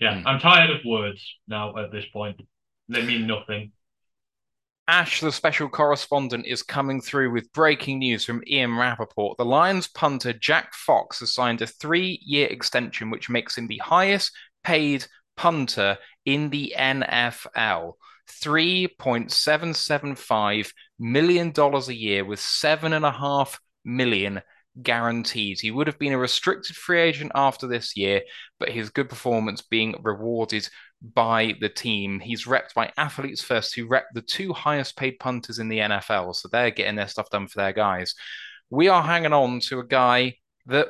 yeah, 0.00 0.14
Mm. 0.16 0.26
I'm 0.26 0.40
tired 0.40 0.70
of 0.70 0.84
words 0.84 1.22
now 1.46 1.76
at 1.76 1.92
this 1.92 2.06
point. 2.12 2.40
They 2.88 3.02
mean 3.04 3.26
nothing. 3.26 3.72
Ash, 4.90 5.20
the 5.20 5.30
special 5.30 5.68
correspondent, 5.68 6.46
is 6.46 6.64
coming 6.64 7.00
through 7.00 7.30
with 7.30 7.52
breaking 7.52 8.00
news 8.00 8.24
from 8.24 8.42
Ian 8.48 8.76
Rapoport. 8.76 9.38
The 9.38 9.44
Lions 9.44 9.86
punter 9.86 10.32
Jack 10.32 10.74
Fox 10.74 11.20
has 11.20 11.32
signed 11.32 11.62
a 11.62 11.68
three 11.68 12.18
year 12.24 12.48
extension, 12.48 13.08
which 13.08 13.30
makes 13.30 13.56
him 13.56 13.68
the 13.68 13.78
highest 13.78 14.32
paid 14.64 15.06
punter 15.36 15.96
in 16.24 16.50
the 16.50 16.74
NFL. 16.76 17.92
$3.775 18.42 20.72
million 20.98 21.52
a 21.56 21.92
year 21.92 22.24
with 22.24 22.40
seven 22.40 22.92
and 22.92 23.04
a 23.04 23.12
half 23.12 23.60
million 23.84 24.42
guaranteed. 24.82 25.60
He 25.60 25.70
would 25.70 25.86
have 25.86 26.00
been 26.00 26.14
a 26.14 26.18
restricted 26.18 26.74
free 26.74 27.00
agent 27.00 27.30
after 27.36 27.68
this 27.68 27.96
year, 27.96 28.22
but 28.58 28.70
his 28.70 28.90
good 28.90 29.08
performance 29.08 29.62
being 29.62 29.94
rewarded 30.02 30.68
by 31.02 31.54
the 31.60 31.68
team. 31.68 32.20
He's 32.20 32.44
repped 32.44 32.74
by 32.74 32.92
Athletes 32.96 33.42
First, 33.42 33.74
who 33.74 33.86
rep 33.86 34.06
the 34.12 34.22
two 34.22 34.52
highest 34.52 34.96
paid 34.96 35.18
punters 35.18 35.58
in 35.58 35.68
the 35.68 35.78
NFL. 35.78 36.34
So 36.36 36.48
they're 36.48 36.70
getting 36.70 36.96
their 36.96 37.08
stuff 37.08 37.30
done 37.30 37.48
for 37.48 37.58
their 37.58 37.72
guys. 37.72 38.14
We 38.68 38.88
are 38.88 39.02
hanging 39.02 39.32
on 39.32 39.60
to 39.60 39.80
a 39.80 39.86
guy 39.86 40.36
that, 40.66 40.88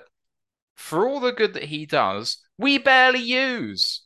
for 0.76 1.08
all 1.08 1.20
the 1.20 1.32
good 1.32 1.54
that 1.54 1.64
he 1.64 1.86
does, 1.86 2.38
we 2.58 2.78
barely 2.78 3.20
use. 3.20 4.02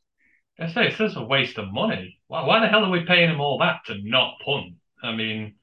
I 0.58 0.70
say 0.72 0.86
it's 0.88 0.98
just 0.98 1.16
a 1.16 1.22
waste 1.22 1.58
of 1.58 1.72
money. 1.72 2.20
Why, 2.28 2.44
why 2.44 2.60
the 2.60 2.68
hell 2.68 2.84
are 2.84 2.90
we 2.90 3.04
paying 3.04 3.30
him 3.30 3.40
all 3.40 3.58
that 3.58 3.80
to 3.86 3.96
not 4.02 4.34
punt? 4.44 4.74
I 5.02 5.14
mean, 5.14 5.56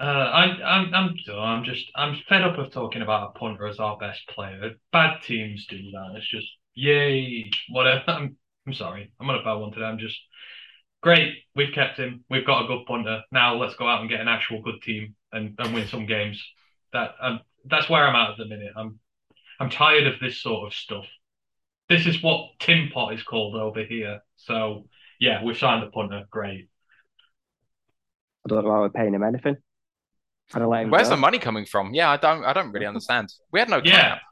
uh, 0.00 0.04
I, 0.04 0.44
I'm, 0.62 0.94
I'm, 0.94 1.14
I'm 1.36 1.64
just, 1.64 1.84
I'm 1.94 2.16
fed 2.28 2.42
up 2.42 2.58
of 2.58 2.72
talking 2.72 3.02
about 3.02 3.30
a 3.34 3.38
punter 3.38 3.66
as 3.66 3.78
our 3.78 3.98
best 3.98 4.26
player. 4.28 4.72
Bad 4.92 5.22
teams 5.22 5.66
do 5.66 5.76
that. 5.76 6.14
It's 6.16 6.28
just, 6.28 6.48
yay, 6.74 7.50
whatever. 7.68 8.04
I'm, 8.08 8.36
I'm 8.66 8.74
sorry. 8.74 9.12
I'm 9.20 9.26
not 9.26 9.40
a 9.40 9.44
bad 9.44 9.54
one 9.54 9.72
today. 9.72 9.86
I'm 9.86 9.98
just 9.98 10.18
great. 11.02 11.34
We've 11.54 11.74
kept 11.74 11.98
him. 11.98 12.24
We've 12.30 12.46
got 12.46 12.64
a 12.64 12.68
good 12.68 12.86
punter. 12.86 13.22
Now 13.32 13.56
let's 13.56 13.74
go 13.74 13.88
out 13.88 14.00
and 14.00 14.10
get 14.10 14.20
an 14.20 14.28
actual 14.28 14.62
good 14.62 14.82
team 14.82 15.14
and, 15.32 15.54
and 15.58 15.74
win 15.74 15.88
some 15.88 16.06
games. 16.06 16.42
That, 16.92 17.14
um, 17.20 17.40
that's 17.64 17.88
where 17.88 18.06
I'm 18.06 18.14
at 18.16 18.30
at 18.30 18.36
the 18.38 18.46
minute. 18.46 18.72
I'm, 18.76 18.98
I'm 19.58 19.70
tired 19.70 20.06
of 20.06 20.20
this 20.20 20.40
sort 20.40 20.66
of 20.66 20.74
stuff. 20.74 21.06
This 21.88 22.06
is 22.06 22.22
what 22.22 22.50
Tim 22.60 22.90
Pot 22.92 23.14
is 23.14 23.22
called 23.22 23.56
over 23.56 23.82
here. 23.84 24.20
So 24.36 24.86
yeah, 25.18 25.42
we've 25.44 25.58
signed 25.58 25.82
the 25.82 25.90
punter. 25.90 26.24
Great. 26.30 26.68
I 28.44 28.48
don't 28.48 28.64
know 28.64 28.70
why 28.70 28.80
we're 28.80 28.90
paying 28.90 29.14
him 29.14 29.22
anything. 29.22 29.56
I 30.54 30.58
don't 30.58 30.68
let 30.70 30.88
Where's 30.88 31.08
go. 31.08 31.14
the 31.14 31.20
money 31.20 31.38
coming 31.38 31.64
from? 31.64 31.94
Yeah, 31.94 32.10
I 32.10 32.16
don't 32.16 32.44
I 32.44 32.52
don't 32.52 32.72
really 32.72 32.86
understand. 32.92 33.32
We 33.52 33.60
had 33.60 33.68
no 33.68 33.80
Yeah. 33.84 34.00
cap. 34.16 34.22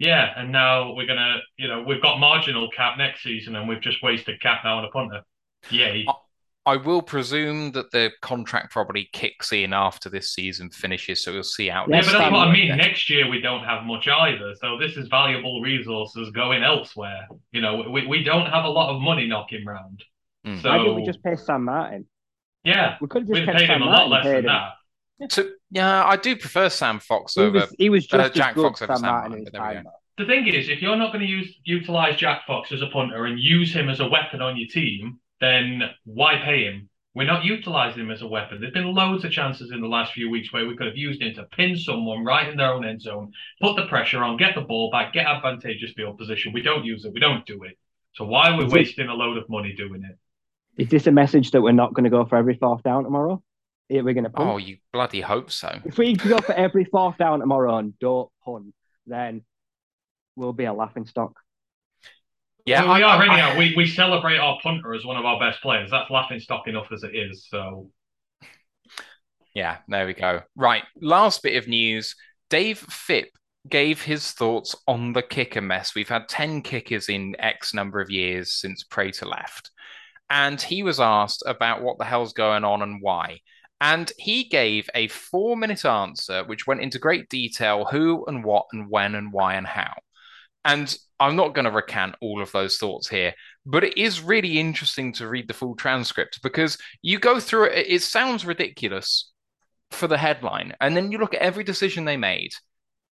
Yeah, 0.00 0.32
and 0.36 0.50
now 0.50 0.94
we're 0.94 1.06
gonna, 1.06 1.36
you 1.58 1.68
know, 1.68 1.82
we've 1.86 2.00
got 2.02 2.18
marginal 2.18 2.68
cap 2.70 2.96
next 2.98 3.22
season, 3.22 3.54
and 3.54 3.68
we've 3.68 3.80
just 3.82 4.02
wasted 4.02 4.40
cap 4.40 4.62
now 4.64 4.78
on 4.78 4.84
a 4.86 4.88
punter. 4.88 5.20
Yay! 5.70 6.06
I 6.66 6.76
will 6.76 7.02
presume 7.02 7.72
that 7.72 7.90
the 7.90 8.10
contract 8.22 8.72
probably 8.72 9.08
kicks 9.12 9.52
in 9.52 9.72
after 9.74 10.08
this 10.08 10.34
season 10.34 10.70
finishes, 10.70 11.22
so 11.22 11.32
we'll 11.32 11.42
see 11.42 11.68
how. 11.68 11.84
Yeah, 11.86 11.96
Yes, 11.96 12.06
but 12.06 12.18
that's 12.18 12.32
what 12.32 12.48
I 12.48 12.52
Stanley. 12.52 12.68
mean. 12.70 12.76
Next 12.78 13.10
year 13.10 13.28
we 13.28 13.40
don't 13.42 13.62
have 13.64 13.84
much 13.84 14.08
either, 14.08 14.54
so 14.60 14.78
this 14.78 14.96
is 14.96 15.08
valuable 15.08 15.60
resources 15.60 16.30
going 16.30 16.62
elsewhere. 16.62 17.28
You 17.52 17.60
know, 17.60 17.84
we, 17.90 18.06
we 18.06 18.22
don't 18.24 18.46
have 18.46 18.64
a 18.64 18.68
lot 18.70 18.94
of 18.94 19.02
money 19.02 19.26
knocking 19.28 19.64
round. 19.66 20.02
Mm. 20.46 20.62
So 20.62 20.70
Why 20.70 20.78
didn't 20.78 20.94
we 20.96 21.04
just 21.04 21.22
pay 21.22 21.36
Sam 21.36 21.64
Martin? 21.64 22.06
yeah, 22.64 22.96
We 23.02 23.08
could 23.08 23.22
have 23.22 23.28
just 23.30 23.44
kept 23.44 23.58
paid 23.58 23.66
Sam 23.66 23.82
him 23.82 23.88
a 23.88 23.90
lot 23.90 24.08
Martin. 24.08 24.10
less 24.10 24.22
paid 24.24 24.32
than 24.32 24.54
him. 24.56 24.60
that. 25.20 25.32
So 25.32 25.44
yeah, 25.70 26.04
I 26.04 26.16
do 26.16 26.36
prefer 26.36 26.68
Sam 26.68 26.98
Fox 26.98 27.34
He 27.34 27.40
over. 27.42 27.60
was, 27.60 27.74
he 27.78 27.90
was 27.90 28.12
uh, 28.12 28.18
just 28.18 28.34
Jack 28.34 28.54
good 28.54 28.62
Fox 28.62 28.82
over 28.82 28.92
Sam 28.92 28.98
Sam 28.98 29.06
Martin 29.10 29.30
Martin, 29.30 29.32
in 29.32 29.38
his 29.38 29.44
but 29.46 29.52
there 29.52 29.68
we 29.68 29.74
time. 29.74 29.84
go. 29.84 29.90
The 30.18 30.26
thing 30.26 30.46
is, 30.48 30.68
if 30.68 30.82
you're 30.82 30.96
not 30.96 31.12
going 31.12 31.24
to 31.24 31.30
use 31.30 31.54
utilize 31.64 32.16
Jack 32.16 32.46
Fox 32.46 32.72
as 32.72 32.82
a 32.82 32.88
punter 32.88 33.24
and 33.24 33.38
use 33.38 33.72
him 33.72 33.88
as 33.88 34.00
a 34.00 34.06
weapon 34.08 34.42
on 34.42 34.56
your 34.56 34.68
team, 34.68 35.18
then 35.40 35.82
why 36.04 36.40
pay 36.44 36.64
him? 36.64 36.88
We're 37.14 37.26
not 37.26 37.44
utilizing 37.44 38.02
him 38.02 38.10
as 38.10 38.22
a 38.22 38.26
weapon. 38.26 38.60
There's 38.60 38.72
been 38.72 38.94
loads 38.94 39.24
of 39.24 39.32
chances 39.32 39.72
in 39.72 39.80
the 39.80 39.88
last 39.88 40.12
few 40.12 40.30
weeks 40.30 40.52
where 40.52 40.66
we 40.66 40.76
could 40.76 40.86
have 40.86 40.96
used 40.96 41.22
him 41.22 41.34
to 41.34 41.44
pin 41.44 41.76
someone 41.76 42.24
right 42.24 42.48
in 42.48 42.56
their 42.56 42.72
own 42.72 42.84
end 42.84 43.00
zone, 43.02 43.32
put 43.60 43.74
the 43.76 43.86
pressure 43.86 44.22
on, 44.22 44.36
get 44.36 44.54
the 44.54 44.60
ball 44.60 44.90
back, 44.90 45.12
get 45.12 45.26
advantageous 45.26 45.92
field 45.92 46.18
position. 46.18 46.52
We 46.52 46.62
don't 46.62 46.84
use 46.84 47.04
it. 47.04 47.12
We 47.12 47.18
don't 47.20 47.44
do 47.46 47.62
it. 47.64 47.76
So 48.14 48.24
why 48.24 48.50
are 48.50 48.58
we 48.58 48.64
wasting 48.66 49.08
a 49.08 49.14
load 49.14 49.38
of 49.38 49.48
money 49.48 49.72
doing 49.72 50.02
it? 50.04 50.18
Is 50.80 50.88
this 50.88 51.06
a 51.06 51.12
message 51.12 51.50
that 51.50 51.62
we're 51.62 51.72
not 51.72 51.94
going 51.94 52.04
to 52.04 52.10
go 52.10 52.24
for 52.26 52.36
every 52.36 52.54
fourth 52.54 52.82
down 52.82 53.04
tomorrow? 53.04 53.42
Are 53.90 54.04
we're 54.04 54.14
going 54.14 54.24
to 54.24 54.30
punt? 54.30 54.48
Oh, 54.48 54.56
you 54.56 54.78
bloody 54.92 55.20
hope 55.20 55.50
so. 55.50 55.80
If 55.84 55.98
we 55.98 56.14
go 56.14 56.38
for 56.38 56.52
every 56.52 56.84
fourth 56.84 57.18
down 57.18 57.40
tomorrow 57.40 57.78
and 57.78 57.98
don't 57.98 58.30
punt, 58.44 58.72
then 59.06 59.42
we'll 60.36 60.52
be 60.52 60.64
a 60.64 60.72
laughing 60.72 61.06
stock. 61.06 61.32
Yeah, 62.66 62.84
well, 62.84 62.94
we 62.94 63.02
I, 63.02 63.16
are 63.16 63.22
anyhow. 63.22 63.58
We 63.58 63.74
we 63.76 63.86
celebrate 63.86 64.38
our 64.38 64.58
punter 64.62 64.94
as 64.94 65.04
one 65.04 65.16
of 65.16 65.24
our 65.24 65.40
best 65.40 65.60
players. 65.60 65.90
That's 65.90 66.10
laughing 66.10 66.38
stock 66.38 66.68
enough 66.68 66.92
as 66.92 67.02
it 67.02 67.16
is. 67.16 67.46
So, 67.48 67.90
yeah, 69.54 69.78
there 69.88 70.06
we 70.06 70.14
go. 70.14 70.42
Right, 70.54 70.84
last 71.00 71.42
bit 71.42 71.56
of 71.56 71.66
news: 71.66 72.14
Dave 72.48 72.78
Fipp 72.78 73.30
gave 73.68 74.02
his 74.02 74.32
thoughts 74.32 74.76
on 74.86 75.12
the 75.14 75.22
kicker 75.22 75.60
mess. 75.60 75.94
We've 75.94 76.08
had 76.08 76.28
ten 76.28 76.62
kickers 76.62 77.08
in 77.08 77.34
X 77.38 77.74
number 77.74 78.00
of 78.00 78.10
years 78.10 78.52
since 78.54 78.84
Prater 78.84 79.26
left, 79.26 79.70
and 80.28 80.60
he 80.60 80.82
was 80.82 81.00
asked 81.00 81.42
about 81.46 81.82
what 81.82 81.98
the 81.98 82.04
hell's 82.04 82.34
going 82.34 82.62
on 82.62 82.82
and 82.82 83.00
why. 83.00 83.40
And 83.80 84.12
he 84.18 84.44
gave 84.44 84.90
a 84.94 85.08
four 85.08 85.56
minute 85.56 85.84
answer, 85.84 86.44
which 86.44 86.66
went 86.66 86.82
into 86.82 86.98
great 86.98 87.28
detail 87.28 87.86
who 87.86 88.24
and 88.26 88.44
what 88.44 88.66
and 88.72 88.90
when 88.90 89.14
and 89.14 89.32
why 89.32 89.54
and 89.54 89.66
how. 89.66 89.94
And 90.64 90.94
I'm 91.18 91.36
not 91.36 91.54
going 91.54 91.64
to 91.64 91.70
recant 91.70 92.16
all 92.20 92.42
of 92.42 92.52
those 92.52 92.76
thoughts 92.76 93.08
here, 93.08 93.34
but 93.64 93.84
it 93.84 93.96
is 93.96 94.22
really 94.22 94.58
interesting 94.58 95.12
to 95.14 95.28
read 95.28 95.48
the 95.48 95.54
full 95.54 95.74
transcript 95.74 96.40
because 96.42 96.76
you 97.02 97.18
go 97.18 97.40
through 97.40 97.64
it, 97.64 97.86
it 97.88 98.02
sounds 98.02 98.44
ridiculous 98.44 99.30
for 99.90 100.06
the 100.06 100.18
headline. 100.18 100.74
And 100.80 100.96
then 100.96 101.10
you 101.10 101.18
look 101.18 101.34
at 101.34 101.42
every 101.42 101.64
decision 101.64 102.04
they 102.04 102.16
made, 102.16 102.52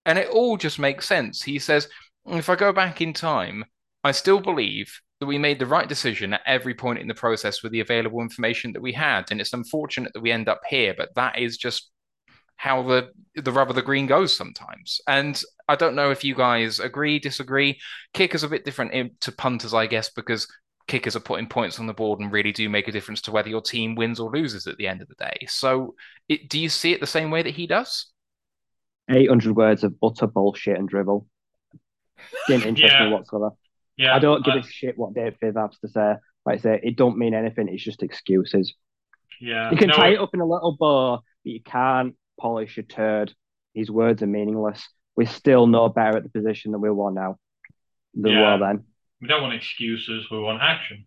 and 0.05 0.19
it 0.19 0.29
all 0.29 0.57
just 0.57 0.79
makes 0.79 1.07
sense. 1.07 1.43
He 1.43 1.59
says, 1.59 1.89
if 2.27 2.49
I 2.49 2.57
go 2.57 2.73
back 2.73 3.01
in 3.01 3.13
time, 3.13 3.65
I 4.03 4.13
still 4.13 4.41
believe 4.41 5.01
that 5.21 5.27
we 5.27 5.39
made 5.39 5.59
the 5.59 5.67
right 5.67 5.89
decision 5.89 6.35
at 6.35 6.43
every 6.47 6.75
point 6.75 6.99
in 6.99 7.09
the 7.09 7.15
process 7.15 7.63
with 7.63 7.73
the 7.73 7.81
available 7.81 8.21
information 8.21 8.73
that 8.73 8.83
we 8.83 8.93
had. 8.93 9.31
And 9.31 9.41
it's 9.41 9.53
unfortunate 9.53 10.13
that 10.13 10.23
we 10.23 10.31
end 10.31 10.49
up 10.49 10.61
here, 10.69 10.95
but 10.97 11.15
that 11.15 11.39
is 11.39 11.57
just 11.57 11.91
how 12.57 12.83
the 12.83 13.11
the 13.35 13.53
rubber 13.53 13.73
the 13.73 13.83
green 13.83 14.07
goes 14.07 14.35
sometimes. 14.35 15.01
And 15.07 15.41
I 15.69 15.77
don't 15.77 15.95
know 15.95 16.11
if 16.11 16.25
you 16.25 16.35
guys 16.35 16.81
agree, 16.81 17.19
disagree. 17.19 17.79
Kickers 18.15 18.45
are 18.45 18.49
a 18.49 18.51
bit 18.51 18.65
different 18.65 19.21
to 19.23 19.33
punters, 19.33 19.75
I 19.75 19.87
guess, 19.87 20.11
because 20.11 20.47
kickers 20.87 21.17
are 21.17 21.21
putting 21.21 21.49
points 21.49 21.79
on 21.79 21.87
the 21.87 21.93
board 21.93 22.21
and 22.21 22.33
really 22.33 22.53
do 22.53 22.69
make 22.69 22.89
a 22.89 22.93
difference 22.93 23.21
to 23.23 23.33
whether 23.33 23.49
your 23.49 23.61
team 23.61 23.95
wins 23.95 24.21
or 24.21 24.31
loses 24.31 24.67
at 24.67 24.77
the 24.77 24.87
end 24.87 25.03
of 25.03 25.09
the 25.09 25.15
day. 25.17 25.47
So, 25.49 25.95
it, 26.29 26.49
do 26.49 26.59
you 26.59 26.69
see 26.69 26.93
it 26.93 27.01
the 27.01 27.07
same 27.07 27.31
way 27.31 27.43
that 27.43 27.55
he 27.55 27.67
does? 27.67 28.07
800 29.11 29.55
words 29.55 29.85
of 29.85 29.95
utter 30.03 30.27
bullshit 30.27 30.79
and 30.79 30.89
dribble. 30.89 31.27
Didn't 32.49 32.67
interest 32.67 32.95
yeah. 32.95 33.07
me 33.07 33.13
whatsoever. 33.13 33.51
Yeah, 33.97 34.15
I 34.15 34.19
don't 34.19 34.45
give 34.45 34.55
I... 34.55 34.59
a 34.59 34.63
shit 34.63 34.99
what 34.99 35.15
Dave 35.15 35.37
Fipp 35.41 35.57
has 35.57 35.79
to 35.81 35.89
say. 35.89 36.15
Like 36.45 36.59
I 36.59 36.63
say, 36.63 36.81
it 36.83 36.97
don't 36.97 37.19
mean 37.19 37.35
anything. 37.35 37.69
It's 37.69 37.83
just 37.83 38.03
excuses. 38.03 38.75
Yeah, 39.41 39.71
you 39.71 39.77
can 39.77 39.89
no, 39.89 39.95
tie 39.95 40.13
it 40.13 40.21
up 40.21 40.31
in 40.35 40.41
a 40.41 40.47
little 40.47 40.77
bow, 40.79 41.17
but 41.17 41.51
you 41.51 41.63
can't 41.63 42.15
polish 42.41 42.79
a 42.79 42.83
turd. 42.83 43.35
His 43.75 43.91
words 43.91 44.23
are 44.23 44.27
meaningless. 44.27 44.87
We're 45.17 45.27
still 45.27 45.67
no 45.67 45.89
better 45.89 46.19
at 46.19 46.23
the 46.23 46.29
position 46.29 46.73
than 46.73 46.81
we 46.81 46.91
were 46.91 47.11
now. 47.11 47.37
Than 48.15 48.33
yeah. 48.33 48.39
we 48.39 48.61
were 48.61 48.67
then. 48.67 48.85
We 49.21 49.29
don't 49.29 49.43
want 49.43 49.55
excuses. 49.55 50.27
We 50.31 50.39
want 50.39 50.63
action. 50.63 51.07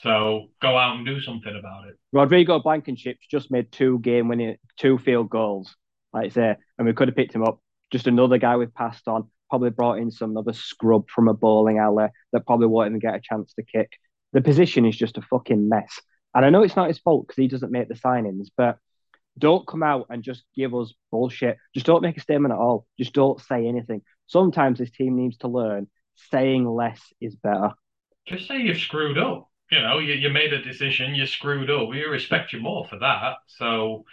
So 0.00 0.50
go 0.60 0.76
out 0.76 0.96
and 0.96 1.06
do 1.06 1.20
something 1.20 1.56
about 1.56 1.88
it. 1.88 1.96
Rodrigo 2.12 2.60
Blankenship's 2.60 3.26
just 3.30 3.50
made 3.50 3.72
two 3.72 3.98
game 4.00 4.28
winning, 4.28 4.56
two 4.76 4.98
field 4.98 5.30
goals, 5.30 5.74
like 6.12 6.26
I 6.26 6.28
say, 6.28 6.56
and 6.78 6.86
we 6.86 6.92
could 6.92 7.08
have 7.08 7.16
picked 7.16 7.34
him 7.34 7.44
up. 7.44 7.60
Just 7.90 8.06
another 8.06 8.38
guy 8.38 8.56
we've 8.56 8.74
passed 8.74 9.08
on. 9.08 9.30
Probably 9.54 9.70
brought 9.70 9.98
in 9.98 10.10
some 10.10 10.36
other 10.36 10.52
scrub 10.52 11.08
from 11.08 11.28
a 11.28 11.32
bowling 11.32 11.78
alley 11.78 12.08
that 12.32 12.44
probably 12.44 12.66
won't 12.66 12.88
even 12.88 12.98
get 12.98 13.14
a 13.14 13.20
chance 13.20 13.54
to 13.54 13.62
kick. 13.62 13.88
The 14.32 14.40
position 14.40 14.84
is 14.84 14.96
just 14.96 15.16
a 15.16 15.22
fucking 15.22 15.68
mess. 15.68 16.00
And 16.34 16.44
I 16.44 16.50
know 16.50 16.64
it's 16.64 16.74
not 16.74 16.88
his 16.88 16.98
fault 16.98 17.28
because 17.28 17.40
he 17.40 17.46
doesn't 17.46 17.70
make 17.70 17.86
the 17.86 17.94
signings, 17.94 18.48
but 18.56 18.78
don't 19.38 19.64
come 19.64 19.84
out 19.84 20.06
and 20.10 20.24
just 20.24 20.42
give 20.56 20.74
us 20.74 20.92
bullshit. 21.12 21.56
Just 21.72 21.86
don't 21.86 22.02
make 22.02 22.16
a 22.16 22.20
statement 22.20 22.52
at 22.52 22.58
all. 22.58 22.84
Just 22.98 23.12
don't 23.12 23.40
say 23.40 23.68
anything. 23.68 24.02
Sometimes 24.26 24.80
this 24.80 24.90
team 24.90 25.14
needs 25.14 25.36
to 25.36 25.46
learn 25.46 25.86
saying 26.32 26.68
less 26.68 27.00
is 27.20 27.36
better. 27.36 27.70
Just 28.26 28.48
say 28.48 28.58
you've 28.58 28.78
screwed 28.78 29.18
up. 29.18 29.48
You 29.70 29.82
know, 29.82 30.00
you, 30.00 30.14
you 30.14 30.30
made 30.30 30.52
a 30.52 30.64
decision, 30.64 31.14
you 31.14 31.26
screwed 31.26 31.70
up. 31.70 31.88
We 31.88 32.02
respect 32.02 32.52
you 32.52 32.58
more 32.58 32.88
for 32.88 32.98
that. 32.98 33.34
So, 33.46 34.04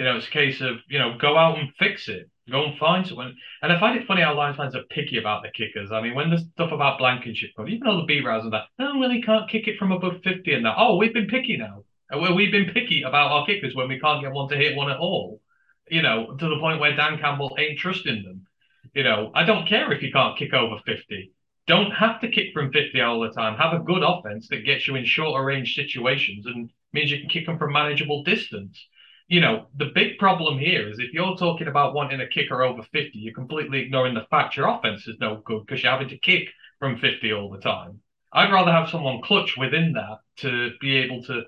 you 0.00 0.06
know, 0.06 0.16
it's 0.16 0.28
a 0.28 0.30
case 0.30 0.62
of, 0.62 0.76
you 0.88 0.98
know, 0.98 1.18
go 1.18 1.36
out 1.36 1.58
and 1.58 1.74
fix 1.78 2.08
it. 2.08 2.30
Go 2.50 2.64
and 2.64 2.78
find 2.78 3.06
someone. 3.06 3.36
And 3.60 3.70
I 3.70 3.78
find 3.78 4.00
it 4.00 4.06
funny 4.06 4.22
how 4.22 4.34
Lions 4.34 4.56
fans 4.56 4.74
are 4.74 4.82
picky 4.84 5.18
about 5.18 5.42
the 5.42 5.50
kickers. 5.50 5.92
I 5.92 6.00
mean, 6.00 6.14
when 6.14 6.30
there's 6.30 6.46
stuff 6.54 6.72
about 6.72 6.98
Blankenship, 6.98 7.50
even 7.58 7.80
though 7.84 7.98
the 7.98 8.06
B 8.06 8.22
rounds 8.24 8.44
and 8.44 8.52
that, 8.54 8.64
oh, 8.78 8.98
well, 8.98 9.10
he 9.10 9.20
can't 9.20 9.50
kick 9.50 9.68
it 9.68 9.76
from 9.78 9.92
above 9.92 10.22
50 10.24 10.54
and 10.54 10.64
that. 10.64 10.76
Oh, 10.78 10.96
we've 10.96 11.12
been 11.12 11.26
picky 11.26 11.58
now. 11.58 11.84
Uh, 12.10 12.18
where 12.18 12.32
we've 12.32 12.50
been 12.50 12.72
picky 12.72 13.02
about 13.02 13.30
our 13.30 13.44
kickers 13.44 13.74
when 13.74 13.88
we 13.88 14.00
can't 14.00 14.22
get 14.22 14.32
one 14.32 14.48
to 14.48 14.56
hit 14.56 14.74
one 14.74 14.90
at 14.90 14.96
all. 14.96 15.42
You 15.90 16.00
know, 16.00 16.34
to 16.34 16.48
the 16.48 16.58
point 16.58 16.80
where 16.80 16.96
Dan 16.96 17.18
Campbell 17.18 17.54
ain't 17.58 17.78
trusting 17.78 18.22
them. 18.22 18.46
You 18.94 19.02
know, 19.02 19.30
I 19.34 19.44
don't 19.44 19.68
care 19.68 19.92
if 19.92 20.02
you 20.02 20.10
can't 20.10 20.38
kick 20.38 20.54
over 20.54 20.76
50. 20.86 21.30
Don't 21.66 21.90
have 21.90 22.22
to 22.22 22.30
kick 22.30 22.54
from 22.54 22.72
50 22.72 22.98
all 23.02 23.20
the 23.20 23.32
time. 23.32 23.58
Have 23.58 23.78
a 23.78 23.84
good 23.84 24.02
offense 24.02 24.48
that 24.48 24.64
gets 24.64 24.88
you 24.88 24.94
in 24.94 25.04
shorter 25.04 25.44
range 25.44 25.74
situations 25.74 26.46
and 26.46 26.70
means 26.94 27.10
you 27.10 27.20
can 27.20 27.28
kick 27.28 27.44
them 27.44 27.58
from 27.58 27.74
manageable 27.74 28.24
distance. 28.24 28.82
You 29.30 29.40
know, 29.40 29.68
the 29.76 29.92
big 29.94 30.18
problem 30.18 30.58
here 30.58 30.88
is 30.88 30.98
if 30.98 31.12
you're 31.12 31.36
talking 31.36 31.68
about 31.68 31.94
wanting 31.94 32.20
a 32.20 32.26
kicker 32.26 32.64
over 32.64 32.82
50, 32.82 33.12
you're 33.14 33.32
completely 33.32 33.78
ignoring 33.78 34.12
the 34.12 34.26
fact 34.28 34.56
your 34.56 34.68
offense 34.68 35.06
is 35.06 35.18
no 35.20 35.36
good 35.44 35.64
because 35.64 35.84
you're 35.84 35.92
having 35.92 36.08
to 36.08 36.18
kick 36.18 36.48
from 36.80 36.98
50 36.98 37.32
all 37.32 37.48
the 37.48 37.60
time. 37.60 38.00
I'd 38.32 38.52
rather 38.52 38.72
have 38.72 38.90
someone 38.90 39.22
clutch 39.22 39.56
within 39.56 39.92
that 39.92 40.18
to 40.38 40.72
be 40.80 40.96
able 40.96 41.22
to 41.24 41.44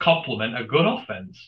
complement 0.00 0.58
a 0.58 0.64
good 0.64 0.86
offense 0.86 1.38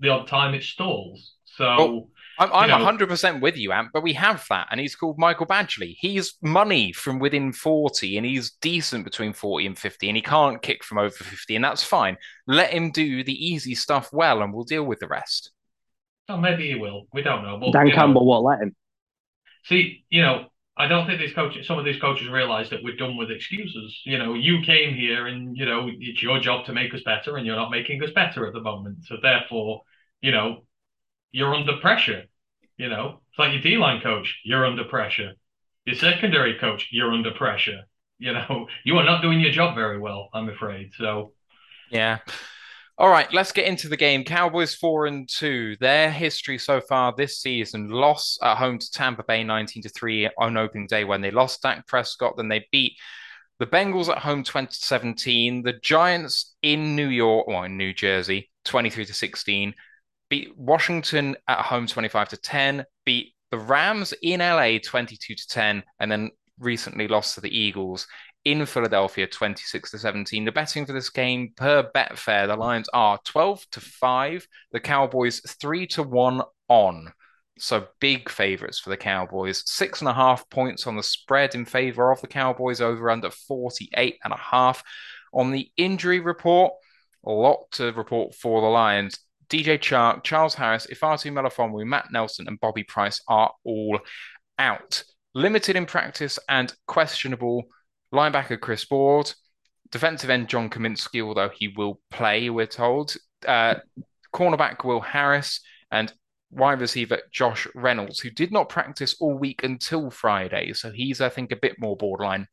the 0.00 0.08
odd 0.08 0.26
time 0.26 0.54
it 0.54 0.62
stalls. 0.62 1.34
So 1.44 1.64
well, 1.76 2.08
I'm, 2.38 2.52
I'm 2.52 2.80
you 2.80 2.84
know, 2.84 3.06
100% 3.06 3.40
with 3.40 3.56
you, 3.56 3.72
Ant, 3.72 3.88
but 3.92 4.02
we 4.02 4.12
have 4.12 4.44
that, 4.50 4.68
and 4.70 4.78
he's 4.78 4.94
called 4.94 5.18
Michael 5.18 5.46
Badgley. 5.46 5.96
He's 5.98 6.34
money 6.42 6.92
from 6.92 7.18
within 7.18 7.52
40, 7.52 8.16
and 8.18 8.26
he's 8.26 8.52
decent 8.60 9.04
between 9.04 9.32
40 9.32 9.66
and 9.66 9.78
50, 9.78 10.08
and 10.08 10.16
he 10.16 10.22
can't 10.22 10.60
kick 10.60 10.84
from 10.84 10.98
over 10.98 11.10
50, 11.10 11.56
and 11.56 11.64
that's 11.64 11.82
fine. 11.82 12.16
Let 12.46 12.70
him 12.70 12.90
do 12.90 13.24
the 13.24 13.32
easy 13.32 13.74
stuff 13.74 14.10
well, 14.12 14.42
and 14.42 14.52
we'll 14.52 14.64
deal 14.64 14.84
with 14.84 14.98
the 14.98 15.08
rest. 15.08 15.52
Oh, 16.28 16.36
maybe 16.36 16.68
he 16.68 16.74
will. 16.74 17.06
We 17.12 17.22
don't 17.22 17.42
know. 17.42 17.58
But, 17.58 17.72
Dan 17.72 17.90
Campbell 17.90 18.22
know, 18.22 18.26
won't 18.26 18.44
let 18.44 18.60
him. 18.60 18.76
See, 19.64 20.04
you 20.10 20.22
know, 20.22 20.46
I 20.78 20.86
don't 20.88 21.06
think 21.06 21.18
these 21.18 21.32
coaches, 21.32 21.66
some 21.66 21.78
of 21.78 21.86
these 21.86 22.00
coaches 22.00 22.28
realize 22.28 22.68
that 22.70 22.82
we're 22.82 22.96
done 22.96 23.16
with 23.16 23.30
excuses. 23.30 23.98
You 24.04 24.18
know, 24.18 24.34
you 24.34 24.60
came 24.62 24.94
here 24.94 25.26
and, 25.26 25.56
you 25.56 25.64
know, 25.64 25.88
it's 25.90 26.22
your 26.22 26.38
job 26.38 26.66
to 26.66 26.74
make 26.74 26.92
us 26.92 27.02
better 27.02 27.36
and 27.36 27.46
you're 27.46 27.56
not 27.56 27.70
making 27.70 28.02
us 28.02 28.10
better 28.10 28.46
at 28.46 28.52
the 28.52 28.60
moment. 28.60 29.04
So 29.04 29.16
therefore, 29.22 29.82
you 30.20 30.32
know, 30.32 30.64
you're 31.32 31.54
under 31.54 31.78
pressure. 31.78 32.24
You 32.76 32.90
know, 32.90 33.20
it's 33.30 33.38
like 33.38 33.52
your 33.52 33.62
D 33.62 33.78
line 33.78 34.02
coach, 34.02 34.38
you're 34.44 34.66
under 34.66 34.84
pressure. 34.84 35.32
Your 35.86 35.96
secondary 35.96 36.58
coach, 36.58 36.88
you're 36.90 37.12
under 37.12 37.30
pressure. 37.30 37.84
You 38.18 38.34
know, 38.34 38.66
you 38.84 38.98
are 38.98 39.04
not 39.04 39.22
doing 39.22 39.40
your 39.40 39.52
job 39.52 39.74
very 39.74 39.98
well, 39.98 40.28
I'm 40.34 40.50
afraid. 40.50 40.90
So, 40.98 41.32
yeah. 41.90 42.18
All 42.98 43.10
right, 43.10 43.30
let's 43.30 43.52
get 43.52 43.66
into 43.66 43.90
the 43.90 43.96
game. 43.96 44.24
Cowboys 44.24 44.74
four 44.74 45.04
and 45.04 45.28
two. 45.28 45.76
Their 45.80 46.10
history 46.10 46.56
so 46.56 46.80
far 46.80 47.12
this 47.14 47.38
season: 47.42 47.90
loss 47.90 48.38
at 48.42 48.56
home 48.56 48.78
to 48.78 48.90
Tampa 48.90 49.22
Bay, 49.22 49.44
nineteen 49.44 49.82
to 49.82 49.90
three 49.90 50.30
on 50.38 50.56
opening 50.56 50.86
day 50.86 51.04
when 51.04 51.20
they 51.20 51.30
lost 51.30 51.60
Dak 51.60 51.86
Prescott. 51.86 52.38
Then 52.38 52.48
they 52.48 52.66
beat 52.72 52.94
the 53.58 53.66
Bengals 53.66 54.08
at 54.08 54.22
home, 54.22 54.42
twenty 54.42 54.68
to 54.68 54.74
seventeen. 54.74 55.62
The 55.62 55.74
Giants 55.74 56.54
in 56.62 56.96
New 56.96 57.08
York, 57.08 57.46
or 57.48 57.66
in 57.66 57.76
New 57.76 57.92
Jersey, 57.92 58.50
twenty 58.64 58.88
three 58.88 59.04
to 59.04 59.12
sixteen. 59.12 59.74
Beat 60.30 60.56
Washington 60.56 61.36
at 61.46 61.66
home, 61.66 61.86
twenty 61.86 62.08
five 62.08 62.30
to 62.30 62.38
ten. 62.38 62.86
Beat 63.04 63.34
the 63.50 63.58
Rams 63.58 64.14
in 64.22 64.40
LA, 64.40 64.78
twenty 64.82 65.18
two 65.18 65.34
to 65.34 65.48
ten, 65.48 65.82
and 66.00 66.10
then 66.10 66.30
recently 66.58 67.08
lost 67.08 67.34
to 67.34 67.42
the 67.42 67.54
Eagles 67.54 68.06
in 68.46 68.64
Philadelphia 68.64 69.26
26 69.26 69.90
to 69.90 69.98
17. 69.98 70.44
The 70.44 70.52
betting 70.52 70.86
for 70.86 70.92
this 70.92 71.10
game 71.10 71.52
per 71.56 71.90
Betfair, 71.92 72.46
the 72.46 72.54
Lions 72.54 72.88
are 72.94 73.18
12 73.24 73.66
to 73.72 73.80
5, 73.80 74.46
the 74.70 74.78
Cowboys 74.78 75.40
3 75.60 75.84
to 75.88 76.04
1 76.04 76.42
on. 76.68 77.12
So 77.58 77.88
big 78.00 78.30
favorites 78.30 78.78
for 78.78 78.90
the 78.90 78.96
Cowboys. 78.96 79.64
Six 79.66 80.00
and 80.00 80.08
a 80.08 80.12
half 80.12 80.48
points 80.48 80.86
on 80.86 80.94
the 80.94 81.02
spread 81.02 81.56
in 81.56 81.64
favor 81.64 82.12
of 82.12 82.20
the 82.20 82.28
Cowboys 82.28 82.80
over 82.80 83.10
under 83.10 83.30
48 83.30 84.16
and 84.22 84.32
a 84.32 84.36
half. 84.36 84.84
On 85.34 85.50
the 85.50 85.68
injury 85.76 86.20
report, 86.20 86.72
a 87.26 87.32
lot 87.32 87.68
to 87.72 87.90
report 87.94 88.36
for 88.36 88.60
the 88.60 88.68
Lions. 88.68 89.18
DJ 89.48 89.76
Chark, 89.76 90.22
Charles 90.22 90.54
Harris, 90.54 90.86
Ifeatu 90.86 91.32
Melifonwu, 91.32 91.84
Matt 91.84 92.12
Nelson, 92.12 92.46
and 92.46 92.60
Bobby 92.60 92.84
Price 92.84 93.20
are 93.26 93.52
all 93.64 93.98
out. 94.56 95.02
Limited 95.34 95.74
in 95.74 95.86
practice 95.86 96.38
and 96.48 96.72
questionable 96.86 97.64
Linebacker 98.12 98.60
Chris 98.60 98.84
Board, 98.84 99.32
defensive 99.90 100.30
end 100.30 100.48
John 100.48 100.70
Cominsky, 100.70 101.22
although 101.22 101.50
he 101.50 101.68
will 101.68 102.00
play, 102.10 102.50
we're 102.50 102.66
told. 102.66 103.16
uh, 103.46 103.76
cornerback 104.34 104.84
Will 104.84 105.00
Harris, 105.00 105.60
and 105.90 106.12
wide 106.50 106.80
receiver 106.80 107.20
Josh 107.32 107.66
Reynolds, 107.74 108.20
who 108.20 108.30
did 108.30 108.52
not 108.52 108.68
practice 108.68 109.16
all 109.20 109.36
week 109.36 109.64
until 109.64 110.10
Friday. 110.10 110.72
So 110.72 110.90
he's, 110.90 111.20
I 111.20 111.28
think, 111.28 111.52
a 111.52 111.56
bit 111.56 111.76
more 111.78 111.96
borderline. 111.96 112.46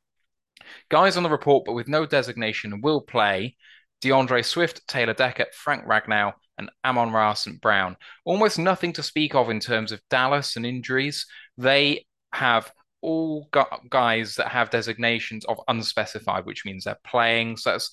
Guys 0.90 1.18
on 1.18 1.24
the 1.24 1.30
report, 1.30 1.66
but 1.66 1.74
with 1.74 1.88
no 1.88 2.06
designation, 2.06 2.82
will 2.82 3.02
play 3.02 3.56
D'Andre 4.02 4.42
Swift, 4.42 4.88
Taylor 4.88 5.14
Decker, 5.14 5.48
Frank 5.54 5.86
Ragnow, 5.86 6.34
and 6.58 6.70
Amon-Ra 6.86 7.34
St. 7.34 7.60
Brown. 7.60 7.98
Almost 8.26 8.60
nothing 8.60 8.94
to 8.94 9.04
speak 9.04 9.36
of 9.36 9.50
in 9.50 9.60
terms 9.60 9.92
of 9.92 10.02
Dallas 10.10 10.56
and 10.56 10.66
injuries. 10.66 11.26
They 11.58 12.06
have 12.32 12.72
all 13.04 13.50
guys 13.90 14.36
that 14.36 14.48
have 14.48 14.70
designations 14.70 15.46
of 15.46 15.60
unspecified, 15.68 16.46
which 16.46 16.66
means 16.66 16.86
they're 16.86 16.98
playing. 17.06 17.58
So 17.58 17.72
that's 17.72 17.92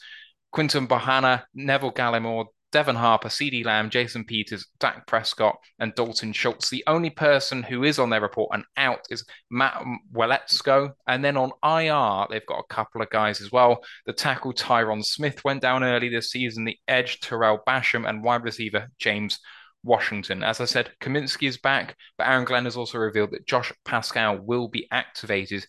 Quinton 0.52 0.86
Bohanna, 0.86 1.42
Neville 1.54 1.92
Gallimore, 1.92 2.46
Devin 2.72 2.96
Harper, 2.96 3.28
CeeDee 3.28 3.64
Lamb, 3.64 3.90
Jason 3.90 4.24
Peters, 4.24 4.66
Dak 4.78 5.06
Prescott, 5.06 5.58
and 5.80 5.94
Dalton 5.94 6.32
Schultz. 6.32 6.70
The 6.70 6.84
only 6.86 7.10
person 7.10 7.62
who 7.64 7.82
is 7.82 7.98
on 7.98 8.10
their 8.10 8.20
report 8.20 8.50
and 8.52 8.64
out 8.76 9.00
is 9.10 9.24
Matt 9.50 9.82
Waletzko. 10.12 10.92
And 11.06 11.24
then 11.24 11.36
on 11.36 11.50
IR, 11.64 12.26
they've 12.30 12.46
got 12.46 12.60
a 12.60 12.72
couple 12.74 13.02
of 13.02 13.10
guys 13.10 13.40
as 13.40 13.50
well. 13.50 13.82
The 14.06 14.12
tackle 14.12 14.52
Tyron 14.52 15.04
Smith 15.04 15.44
went 15.44 15.62
down 15.62 15.82
early 15.82 16.08
this 16.08 16.30
season, 16.30 16.64
the 16.64 16.78
edge 16.86 17.20
Tarell 17.20 17.58
Basham, 17.66 18.08
and 18.08 18.22
wide 18.22 18.44
receiver 18.44 18.88
James 18.98 19.40
Washington. 19.82 20.42
As 20.42 20.60
I 20.60 20.64
said, 20.64 20.90
Cominsky 21.00 21.48
is 21.48 21.56
back, 21.56 21.96
but 22.18 22.26
Aaron 22.26 22.44
Glenn 22.44 22.64
has 22.64 22.76
also 22.76 22.98
revealed 22.98 23.30
that 23.32 23.46
Josh 23.46 23.72
Paschal 23.84 24.38
will 24.38 24.68
be 24.68 24.86
activated 24.90 25.66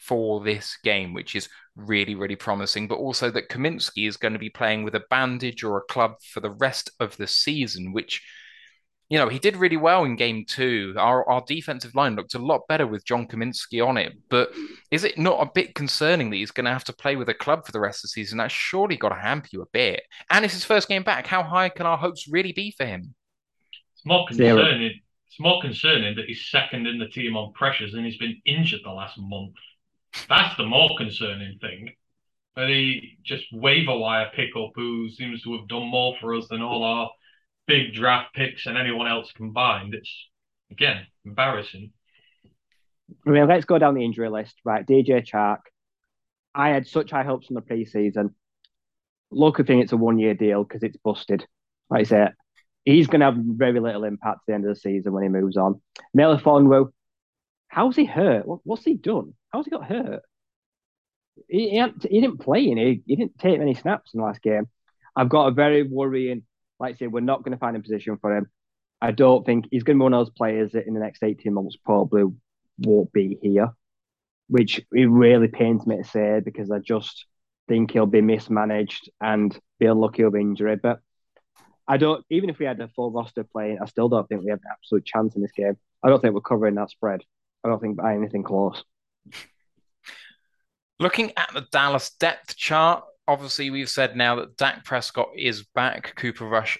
for 0.00 0.42
this 0.42 0.76
game, 0.82 1.14
which 1.14 1.36
is 1.36 1.48
really, 1.76 2.14
really 2.14 2.36
promising. 2.36 2.88
But 2.88 2.98
also 2.98 3.30
that 3.30 3.48
Cominsky 3.48 4.08
is 4.08 4.16
going 4.16 4.32
to 4.32 4.38
be 4.38 4.50
playing 4.50 4.82
with 4.82 4.94
a 4.94 5.04
bandage 5.10 5.62
or 5.62 5.78
a 5.78 5.92
club 5.92 6.14
for 6.32 6.40
the 6.40 6.50
rest 6.50 6.90
of 6.98 7.16
the 7.16 7.28
season, 7.28 7.92
which, 7.92 8.20
you 9.08 9.18
know, 9.18 9.28
he 9.28 9.38
did 9.38 9.56
really 9.56 9.76
well 9.76 10.02
in 10.04 10.16
game 10.16 10.44
two. 10.44 10.94
Our, 10.98 11.28
our 11.30 11.44
defensive 11.46 11.94
line 11.94 12.16
looked 12.16 12.34
a 12.34 12.40
lot 12.40 12.66
better 12.68 12.86
with 12.86 13.04
John 13.04 13.28
Cominsky 13.28 13.86
on 13.86 13.96
it. 13.96 14.14
But 14.28 14.50
is 14.90 15.04
it 15.04 15.18
not 15.18 15.40
a 15.40 15.50
bit 15.54 15.76
concerning 15.76 16.30
that 16.30 16.36
he's 16.36 16.50
going 16.50 16.64
to 16.64 16.72
have 16.72 16.84
to 16.84 16.92
play 16.92 17.14
with 17.14 17.28
a 17.28 17.34
club 17.34 17.64
for 17.64 17.70
the 17.70 17.80
rest 17.80 17.98
of 17.98 18.02
the 18.02 18.08
season? 18.08 18.38
That's 18.38 18.52
surely 18.52 18.96
got 18.96 19.10
to 19.10 19.14
hamper 19.14 19.50
you 19.52 19.62
a 19.62 19.66
bit. 19.72 20.02
And 20.30 20.44
it's 20.44 20.54
his 20.54 20.64
first 20.64 20.88
game 20.88 21.04
back. 21.04 21.28
How 21.28 21.44
high 21.44 21.68
can 21.68 21.86
our 21.86 21.96
hopes 21.96 22.26
really 22.28 22.52
be 22.52 22.74
for 22.76 22.86
him? 22.86 23.14
It's 24.02 24.08
more 24.08 24.26
concerning. 24.26 25.00
It's 25.28 25.38
more 25.38 25.62
concerning 25.62 26.16
that 26.16 26.24
he's 26.24 26.50
second 26.50 26.88
in 26.88 26.98
the 26.98 27.06
team 27.06 27.36
on 27.36 27.52
pressures 27.52 27.94
and 27.94 28.04
he's 28.04 28.18
been 28.18 28.42
injured 28.44 28.80
the 28.84 28.90
last 28.90 29.16
month. 29.16 29.54
That's 30.28 30.56
the 30.56 30.66
more 30.66 30.90
concerning 30.98 31.58
thing. 31.60 31.92
But 32.56 32.68
he 32.68 33.18
just 33.22 33.44
waiver 33.52 33.96
wire 33.96 34.30
pickup 34.34 34.72
who 34.74 35.08
seems 35.08 35.42
to 35.42 35.56
have 35.56 35.68
done 35.68 35.86
more 35.86 36.16
for 36.20 36.34
us 36.34 36.48
than 36.48 36.62
all 36.62 36.82
our 36.82 37.10
big 37.68 37.94
draft 37.94 38.34
picks 38.34 38.66
and 38.66 38.76
anyone 38.76 39.06
else 39.06 39.30
combined. 39.30 39.94
It's 39.94 40.12
again 40.72 41.06
embarrassing. 41.24 41.92
I 43.24 43.30
mean, 43.30 43.46
let's 43.46 43.66
go 43.66 43.78
down 43.78 43.94
the 43.94 44.04
injury 44.04 44.28
list. 44.28 44.56
Right, 44.64 44.84
DJ 44.84 45.24
Chark. 45.24 45.60
I 46.56 46.70
had 46.70 46.88
such 46.88 47.12
high 47.12 47.22
hopes 47.22 47.46
from 47.46 47.54
the 47.54 47.62
preseason. 47.62 48.34
Lucky 49.30 49.62
thing, 49.62 49.78
it's 49.78 49.92
a 49.92 49.96
one 49.96 50.18
year 50.18 50.34
deal 50.34 50.64
because 50.64 50.82
it's 50.82 50.96
busted. 50.96 51.46
Like 51.88 52.00
I 52.00 52.04
said, 52.04 52.34
he's 52.84 53.06
going 53.06 53.20
to 53.20 53.26
have 53.26 53.36
very 53.36 53.80
little 53.80 54.04
impact 54.04 54.36
at 54.36 54.40
the 54.46 54.54
end 54.54 54.64
of 54.64 54.74
the 54.74 54.80
season 54.80 55.12
when 55.12 55.22
he 55.22 55.28
moves 55.28 55.56
on. 55.56 55.80
Melifonwu, 56.16 56.90
how's 57.68 57.96
he 57.96 58.04
hurt? 58.04 58.46
What, 58.46 58.60
what's 58.64 58.84
he 58.84 58.94
done? 58.94 59.34
How's 59.50 59.64
he 59.64 59.70
got 59.70 59.84
hurt? 59.84 60.22
He, 61.48 61.70
he, 61.70 61.84
he 62.08 62.20
didn't 62.20 62.38
play 62.38 62.62
he, 62.64 63.02
he 63.06 63.16
didn't 63.16 63.38
take 63.38 63.58
many 63.58 63.74
snaps 63.74 64.12
in 64.14 64.20
the 64.20 64.26
last 64.26 64.42
game. 64.42 64.68
I've 65.14 65.28
got 65.28 65.48
a 65.48 65.50
very 65.52 65.82
worrying, 65.82 66.42
like 66.78 66.94
I 66.94 66.98
say, 66.98 67.06
we're 67.06 67.20
not 67.20 67.42
going 67.42 67.52
to 67.52 67.58
find 67.58 67.76
a 67.76 67.80
position 67.80 68.18
for 68.20 68.36
him. 68.36 68.50
I 69.00 69.10
don't 69.10 69.44
think 69.44 69.66
he's 69.70 69.82
going 69.82 69.96
to 69.96 70.00
be 70.00 70.04
one 70.04 70.14
of 70.14 70.26
those 70.26 70.34
players 70.34 70.72
that 70.72 70.86
in 70.86 70.94
the 70.94 71.00
next 71.00 71.22
18 71.22 71.52
months 71.52 71.76
probably 71.76 72.24
won't 72.78 73.12
be 73.12 73.38
here, 73.42 73.70
which 74.48 74.78
it 74.92 75.10
really 75.10 75.48
pains 75.48 75.86
me 75.86 75.96
to 75.98 76.04
say 76.04 76.40
because 76.42 76.70
I 76.70 76.78
just 76.78 77.26
think 77.68 77.90
he'll 77.90 78.06
be 78.06 78.20
mismanaged 78.20 79.10
and 79.20 79.58
be 79.78 79.86
unlucky 79.86 80.22
of 80.22 80.36
injury. 80.36 80.76
But 80.76 81.00
I 81.92 81.98
don't, 81.98 82.24
even 82.30 82.48
if 82.48 82.58
we 82.58 82.64
had 82.64 82.80
a 82.80 82.88
full 82.88 83.10
roster 83.10 83.44
playing, 83.44 83.76
I 83.82 83.84
still 83.84 84.08
don't 84.08 84.26
think 84.26 84.42
we 84.42 84.48
have 84.48 84.60
an 84.60 84.70
absolute 84.72 85.04
chance 85.04 85.36
in 85.36 85.42
this 85.42 85.52
game. 85.52 85.76
I 86.02 86.08
don't 86.08 86.22
think 86.22 86.32
we're 86.32 86.40
covering 86.40 86.74
that 86.76 86.88
spread. 86.88 87.20
I 87.62 87.68
don't 87.68 87.82
think 87.82 87.98
by 87.98 88.14
anything 88.14 88.44
close. 88.44 88.82
Looking 90.98 91.32
at 91.36 91.50
the 91.52 91.66
Dallas 91.70 92.08
depth 92.18 92.56
chart, 92.56 93.04
obviously 93.28 93.68
we've 93.68 93.90
said 93.90 94.16
now 94.16 94.36
that 94.36 94.56
Dak 94.56 94.86
Prescott 94.86 95.32
is 95.36 95.64
back. 95.74 96.14
Cooper 96.16 96.48
Rush 96.48 96.78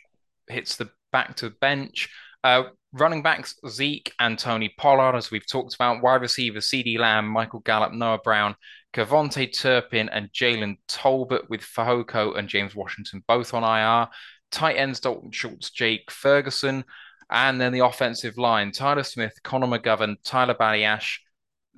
hits 0.48 0.76
the 0.76 0.88
back 1.12 1.36
to 1.36 1.50
the 1.50 1.56
bench. 1.60 2.08
Uh, 2.42 2.64
running 2.94 3.22
backs 3.22 3.54
Zeke 3.68 4.14
and 4.18 4.38
Tony 4.38 4.72
Pollard, 4.78 5.14
as 5.14 5.30
we've 5.30 5.46
talked 5.46 5.74
about. 5.74 6.02
Wide 6.02 6.22
receivers 6.22 6.70
CeeDee 6.70 6.98
Lamb, 6.98 7.28
Michael 7.28 7.60
Gallup, 7.60 7.92
Noah 7.92 8.20
Brown, 8.24 8.56
KaVontae 8.94 9.54
Turpin, 9.54 10.08
and 10.08 10.32
Jalen 10.32 10.78
Tolbert 10.88 11.50
with 11.50 11.60
Fehoko 11.60 12.38
and 12.38 12.48
James 12.48 12.74
Washington 12.74 13.22
both 13.28 13.52
on 13.52 13.62
IR. 13.62 14.08
Tight 14.52 14.76
ends 14.76 15.00
Dalton 15.00 15.32
Schultz, 15.32 15.70
Jake 15.70 16.10
Ferguson. 16.10 16.84
And 17.30 17.60
then 17.60 17.72
the 17.72 17.84
offensive 17.84 18.36
line 18.36 18.72
Tyler 18.72 19.02
Smith, 19.02 19.32
Connor 19.42 19.66
McGovern, 19.66 20.16
Tyler 20.22 20.54
Biadasz, 20.54 21.16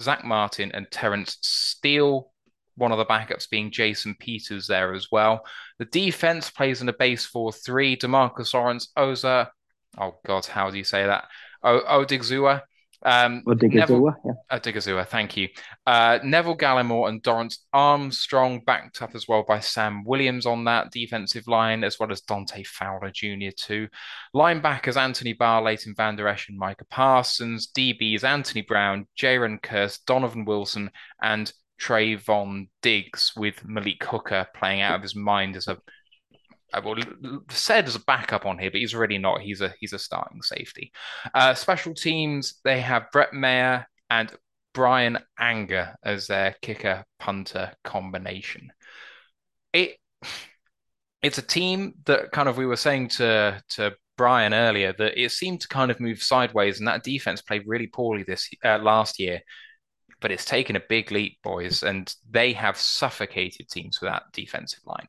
Zack 0.01 0.25
Martin, 0.25 0.72
and 0.72 0.91
Terence 0.91 1.39
Steele. 1.43 2.33
One 2.77 2.91
of 2.91 2.99
the 2.99 3.07
backups 3.07 3.49
being 3.49 3.70
Jason 3.70 4.16
Peters 4.18 4.66
there 4.66 4.93
as 4.95 5.09
well. 5.12 5.47
The 5.79 5.85
defense 5.85 6.51
plays 6.51 6.83
in 6.83 6.89
a 6.89 6.93
base 6.93 7.25
4 7.25 7.53
3. 7.53 7.97
DeMarcus 7.97 8.53
Lawrence, 8.53 8.89
Oza, 8.99 9.49
oh 9.97 10.18
God, 10.27 10.45
how 10.47 10.70
do 10.70 10.77
you 10.77 10.85
say 10.85 11.07
that? 11.07 11.27
O- 11.62 11.85
Odigzua, 12.01 12.62
um, 13.05 13.42
Odigizua, 13.46 14.16
yeah. 14.24 14.32
Odigizua, 14.50 15.07
thank 15.07 15.36
you. 15.36 15.48
Uh, 15.86 16.18
Neville 16.24 16.57
Gallimore 16.57 17.09
and 17.09 17.22
Dorance 17.22 17.59
Armstrong 17.72 18.62
backed 18.64 19.02
up 19.02 19.14
as 19.14 19.28
well 19.28 19.44
by 19.46 19.61
Sam 19.61 20.05
Williams 20.05 20.46
on 20.46 20.64
that 20.64 20.90
defensive 20.90 21.46
line, 21.46 21.84
as 21.84 21.98
well 21.98 22.11
as 22.11 22.22
Dante 22.22 22.62
Fowler 22.62 23.11
Jr. 23.11 23.50
too. 23.57 23.88
Linebackers 24.34 24.96
Anthony 24.96 25.34
Barr, 25.34 25.62
Leighton 25.62 25.94
Vander 25.94 26.26
Esch, 26.28 26.48
and 26.48 26.59
Micah 26.59 26.86
Parsons. 26.86 27.70
DBs 27.76 28.24
Anthony 28.24 28.62
Brown, 28.62 29.07
Jayron 29.18 29.61
Kearse, 29.61 29.98
Donovan 30.07 30.44
Wilson, 30.44 30.90
and 31.22 31.52
Trevon 31.80 32.68
Diggs, 32.82 33.32
with 33.36 33.64
Malik 33.66 34.02
Hooker 34.05 34.46
playing 34.55 34.80
out 34.80 34.96
of 34.96 35.02
his 35.02 35.14
mind 35.14 35.57
as 35.57 35.68
a 35.68 35.76
well, 36.83 36.97
said 37.51 37.87
as 37.87 37.97
a 37.97 38.01
backup 38.01 38.47
on 38.47 38.59
here, 38.59 38.70
but 38.70 38.81
he's 38.81 38.95
really 38.95 39.18
not. 39.18 39.41
He's 39.41 39.61
a 39.61 39.75
he's 39.79 39.93
a 39.93 39.99
starting 39.99 40.43
safety. 40.43 40.93
Uh, 41.35 41.55
special 41.55 41.95
teams 41.95 42.61
they 42.64 42.81
have 42.81 43.11
Brett 43.12 43.33
Maher 43.33 43.87
and 44.11 44.33
Bryan 44.72 45.18
Anger 45.39 45.95
as 46.05 46.27
their 46.27 46.57
kicker 46.62 47.05
punter 47.18 47.72
combination. 47.85 48.72
It 49.72 49.97
it's 51.22 51.39
a 51.39 51.43
team 51.43 51.95
that 52.05 52.33
kind 52.33 52.49
of 52.49 52.57
we 52.59 52.66
were 52.66 52.77
saying 52.77 53.09
to 53.09 53.62
to 53.70 53.95
Brian 54.16 54.55
earlier 54.55 54.93
that 54.93 55.20
it 55.20 55.33
seemed 55.33 55.61
to 55.62 55.68
kind 55.68 55.91
of 55.91 56.01
move 56.01 56.22
sideways, 56.22 56.79
and 56.79 56.89
that 56.89 57.03
defense 57.03 57.43
played 57.43 57.66
really 57.66 57.87
poorly 57.87 58.22
this 58.22 58.51
uh, 58.64 58.79
last 58.79 59.18
year. 59.18 59.41
But 60.20 60.33
it's 60.33 60.45
taken 60.45 60.77
a 60.77 60.83
big 60.89 61.11
leap, 61.11 61.39
boys, 61.43 61.83
and 61.83 62.12
they 62.31 62.53
have 62.55 62.77
suffocated 62.79 63.68
teams 63.68 64.01
with 64.01 64.11
that 64.11 64.25
defensive 64.33 64.81
line. 64.87 65.09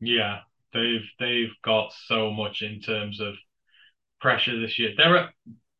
Yeah, 0.00 0.40
they've 0.72 1.08
they've 1.18 1.54
got 1.62 1.92
so 2.06 2.30
much 2.30 2.62
in 2.62 2.80
terms 2.80 3.20
of 3.20 3.34
pressure 4.20 4.58
this 4.60 4.78
year. 4.78 4.92
They're 4.96 5.16
at 5.16 5.30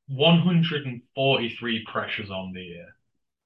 143 0.08 1.84
pressures 1.90 2.30
on 2.30 2.52
the 2.52 2.62
year. 2.62 2.88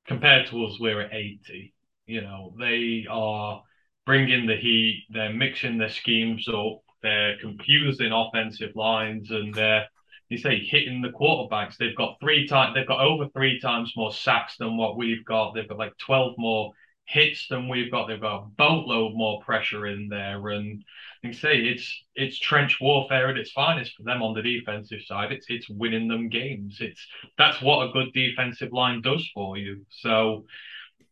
Compared 0.06 0.48
to 0.48 0.64
us, 0.64 0.78
we're 0.80 1.00
at 1.00 1.14
80. 1.14 1.74
You 2.06 2.22
know, 2.22 2.54
they 2.58 3.06
are 3.08 3.62
bringing 4.06 4.46
the 4.46 4.56
heat. 4.56 5.04
They're 5.10 5.32
mixing 5.32 5.78
their 5.78 5.90
schemes 5.90 6.48
up. 6.48 6.80
They're 7.02 7.38
confusing 7.38 8.12
offensive 8.12 8.74
lines, 8.74 9.30
and 9.30 9.54
they're 9.54 9.86
you 10.28 10.38
say 10.38 10.64
hitting 10.64 11.02
the 11.02 11.10
quarterbacks. 11.10 11.76
They've 11.76 11.96
got 11.96 12.16
three 12.20 12.48
times. 12.48 12.74
They've 12.74 12.88
got 12.88 13.04
over 13.04 13.28
three 13.28 13.60
times 13.60 13.92
more 13.96 14.12
sacks 14.12 14.56
than 14.56 14.78
what 14.78 14.96
we've 14.96 15.24
got. 15.26 15.52
They've 15.54 15.68
got 15.68 15.78
like 15.78 15.96
12 15.98 16.34
more 16.38 16.72
hits 17.04 17.46
than 17.48 17.68
we've 17.68 17.90
got. 17.90 18.06
They've 18.06 18.20
got 18.20 18.42
a 18.42 18.46
boatload 18.56 19.14
more 19.14 19.40
pressure 19.42 19.86
in 19.86 20.08
there, 20.08 20.48
and 20.48 20.82
you 21.22 21.30
can 21.30 21.32
see 21.32 21.68
it's 21.68 22.04
it's 22.14 22.38
trench 22.38 22.78
warfare 22.80 23.28
at 23.28 23.36
its 23.36 23.52
finest 23.52 23.94
for 23.96 24.02
them 24.04 24.22
on 24.22 24.34
the 24.34 24.42
defensive 24.42 25.02
side. 25.02 25.32
It's 25.32 25.46
it's 25.48 25.68
winning 25.68 26.08
them 26.08 26.28
games. 26.28 26.78
It's 26.80 27.06
that's 27.38 27.60
what 27.60 27.88
a 27.88 27.92
good 27.92 28.12
defensive 28.12 28.72
line 28.72 29.02
does 29.02 29.28
for 29.34 29.56
you. 29.56 29.84
So 29.90 30.46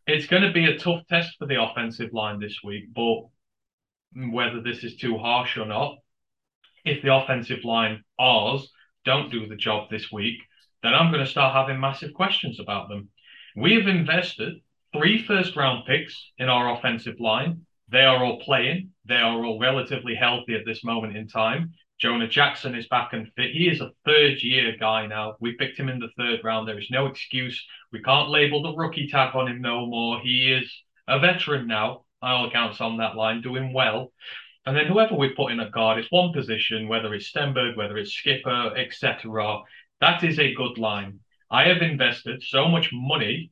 it's 0.07 0.27
going 0.27 0.43
to 0.43 0.53
be 0.53 0.67
a 0.67 0.79
tough 0.79 1.03
test 1.09 1.37
for 1.39 1.47
the 1.47 1.63
offensive 1.63 2.13
line 2.13 2.41
this 2.41 2.59
week, 2.65 2.93
but 2.95 3.23
whether 4.15 4.61
this 4.61 4.83
is 4.83 4.97
too 4.97 5.19
harsh 5.19 5.57
or 5.57 5.67
not, 5.67 5.97
if 6.85 7.03
the 7.03 7.15
offensive 7.15 7.65
line 7.65 8.03
ours 8.19 8.71
don't 9.05 9.31
do 9.31 9.47
the 9.47 9.57
job 9.57 9.89
this 9.91 10.11
week, 10.11 10.39
then 10.83 10.95
I'm 10.95 11.13
going 11.13 11.25
to 11.25 11.31
start 11.31 11.55
having 11.55 11.81
massive 11.81 12.15
questions 12.15 12.59
about 12.59 12.89
them. 12.89 13.09
We 13.55 13.75
have 13.75 13.87
invested 13.87 14.55
three 14.93 15.25
first 15.25 15.57
round 15.57 15.87
picks 15.87 16.33
in 16.39 16.49
our 16.49 16.75
offensive 16.77 17.21
line 17.21 17.67
They 17.89 18.03
are 18.03 18.25
all 18.25 18.41
playing. 18.41 18.91
They 19.07 19.17
are 19.17 19.45
all 19.45 19.59
relatively 19.59 20.15
healthy 20.15 20.55
at 20.55 20.65
this 20.65 20.85
moment 20.85 21.17
in 21.17 21.27
time. 21.29 21.73
Jonah 22.01 22.29
Jackson 22.29 22.75
is 22.75 22.89
back 22.89 23.13
and 23.13 23.31
fit. 23.37 23.51
He 23.51 23.69
is 23.69 23.81
a 23.81 23.93
third 24.07 24.43
year 24.43 24.75
guy 24.79 25.07
now. 25.07 25.35
We 25.41 25.53
picked 25.53 25.79
him 25.79 25.89
in 25.89 25.99
the 25.99 26.09
third 26.17 26.41
round. 26.43 26.67
There 26.67 26.79
is 26.79 26.91
no 26.91 27.07
excuse. 27.07 27.63
We 27.93 28.01
can't 28.01 28.31
label 28.31 28.63
the 28.63 28.75
rookie 28.75 29.09
tag 29.09 29.35
on 29.35 29.49
him 29.49 29.61
no 29.61 29.87
more. 29.87 30.21
He 30.21 30.53
is 30.53 30.73
a 31.07 31.19
veteran 31.19 31.67
now, 31.67 32.05
by 32.23 32.31
all 32.31 32.49
accounts 32.49 32.81
on 32.81 32.97
that 32.99 33.17
line, 33.17 33.43
doing 33.43 33.73
well. 33.75 34.13
And 34.65 34.77
then 34.77 34.87
whoever 34.87 35.15
we 35.15 35.35
put 35.35 35.53
in 35.53 35.61
at 35.61 35.73
guard, 35.73 35.99
it's 35.99 36.11
one 36.11 36.33
position, 36.33 36.89
whether 36.89 37.13
it's 37.13 37.31
Stenberg, 37.31 37.77
whether 37.77 37.99
it's 37.99 38.15
Skipper, 38.15 38.73
etc. 38.77 39.63
That 40.01 40.23
is 40.25 40.39
a 40.39 40.55
good 40.55 40.79
line. 40.79 41.21
I 41.51 41.65
have 41.65 41.83
invested 41.83 42.43
so 42.43 42.69
much 42.69 42.91
money, 42.93 43.51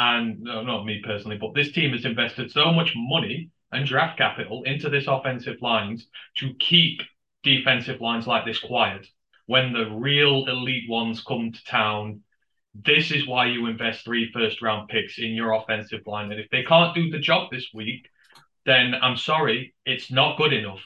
and 0.00 0.40
no, 0.40 0.62
not 0.62 0.86
me 0.86 1.02
personally, 1.04 1.36
but 1.36 1.54
this 1.54 1.72
team 1.72 1.92
has 1.92 2.06
invested 2.06 2.50
so 2.50 2.72
much 2.72 2.94
money 2.96 3.50
and 3.70 3.86
draft 3.86 4.16
capital 4.16 4.62
into 4.62 4.88
this 4.88 5.04
offensive 5.06 5.58
lines 5.60 6.06
to 6.38 6.54
keep 6.58 7.02
defensive 7.42 8.00
lines 8.00 8.26
like 8.26 8.46
this 8.46 8.58
quiet. 8.58 9.06
When 9.44 9.74
the 9.74 9.90
real 9.90 10.46
elite 10.48 10.88
ones 10.88 11.22
come 11.22 11.52
to 11.52 11.64
town, 11.64 12.22
this 12.74 13.10
is 13.10 13.28
why 13.28 13.48
you 13.48 13.66
invest 13.66 14.02
three 14.02 14.32
first 14.32 14.62
round 14.62 14.88
picks 14.88 15.18
in 15.18 15.32
your 15.32 15.52
offensive 15.52 16.06
line. 16.06 16.32
And 16.32 16.40
if 16.40 16.48
they 16.48 16.62
can't 16.62 16.94
do 16.94 17.10
the 17.10 17.18
job 17.18 17.50
this 17.50 17.68
week, 17.74 18.08
then 18.64 18.94
I'm 18.94 19.18
sorry, 19.18 19.74
it's 19.84 20.10
not 20.10 20.38
good 20.38 20.54
enough. 20.54 20.80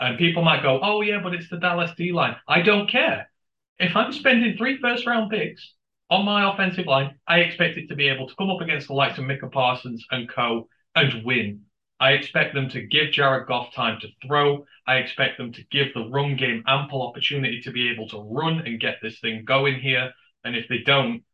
And 0.00 0.18
people 0.18 0.42
might 0.42 0.64
go, 0.64 0.80
oh, 0.82 1.00
yeah, 1.02 1.20
but 1.22 1.32
it's 1.34 1.48
the 1.48 1.58
Dallas 1.58 1.92
D 1.96 2.10
line. 2.10 2.34
I 2.48 2.62
don't 2.62 2.90
care. 2.90 3.30
If 3.78 3.94
I'm 3.94 4.12
spending 4.12 4.56
three 4.56 4.78
first 4.80 5.06
round 5.06 5.30
picks 5.30 5.74
on 6.10 6.24
my 6.24 6.50
offensive 6.52 6.86
line, 6.86 7.14
I 7.26 7.40
expect 7.40 7.76
it 7.76 7.88
to 7.88 7.96
be 7.96 8.08
able 8.08 8.28
to 8.28 8.34
come 8.36 8.50
up 8.50 8.60
against 8.60 8.88
the 8.88 8.94
likes 8.94 9.18
of 9.18 9.24
Micah 9.24 9.48
Parsons 9.48 10.04
and 10.10 10.28
co 10.28 10.68
and 10.94 11.24
win. 11.24 11.62
I 12.00 12.12
expect 12.12 12.54
them 12.54 12.68
to 12.70 12.86
give 12.86 13.12
Jared 13.12 13.48
Goff 13.48 13.74
time 13.74 13.98
to 14.00 14.08
throw. 14.26 14.64
I 14.86 14.96
expect 14.96 15.36
them 15.36 15.52
to 15.52 15.64
give 15.70 15.88
the 15.94 16.08
run 16.08 16.36
game 16.36 16.62
ample 16.66 17.06
opportunity 17.06 17.60
to 17.62 17.72
be 17.72 17.90
able 17.90 18.08
to 18.10 18.18
run 18.18 18.60
and 18.60 18.80
get 18.80 18.98
this 19.02 19.18
thing 19.20 19.44
going 19.44 19.80
here. 19.80 20.12
And 20.44 20.54
if 20.54 20.68
they 20.68 20.78
don't, 20.78 21.24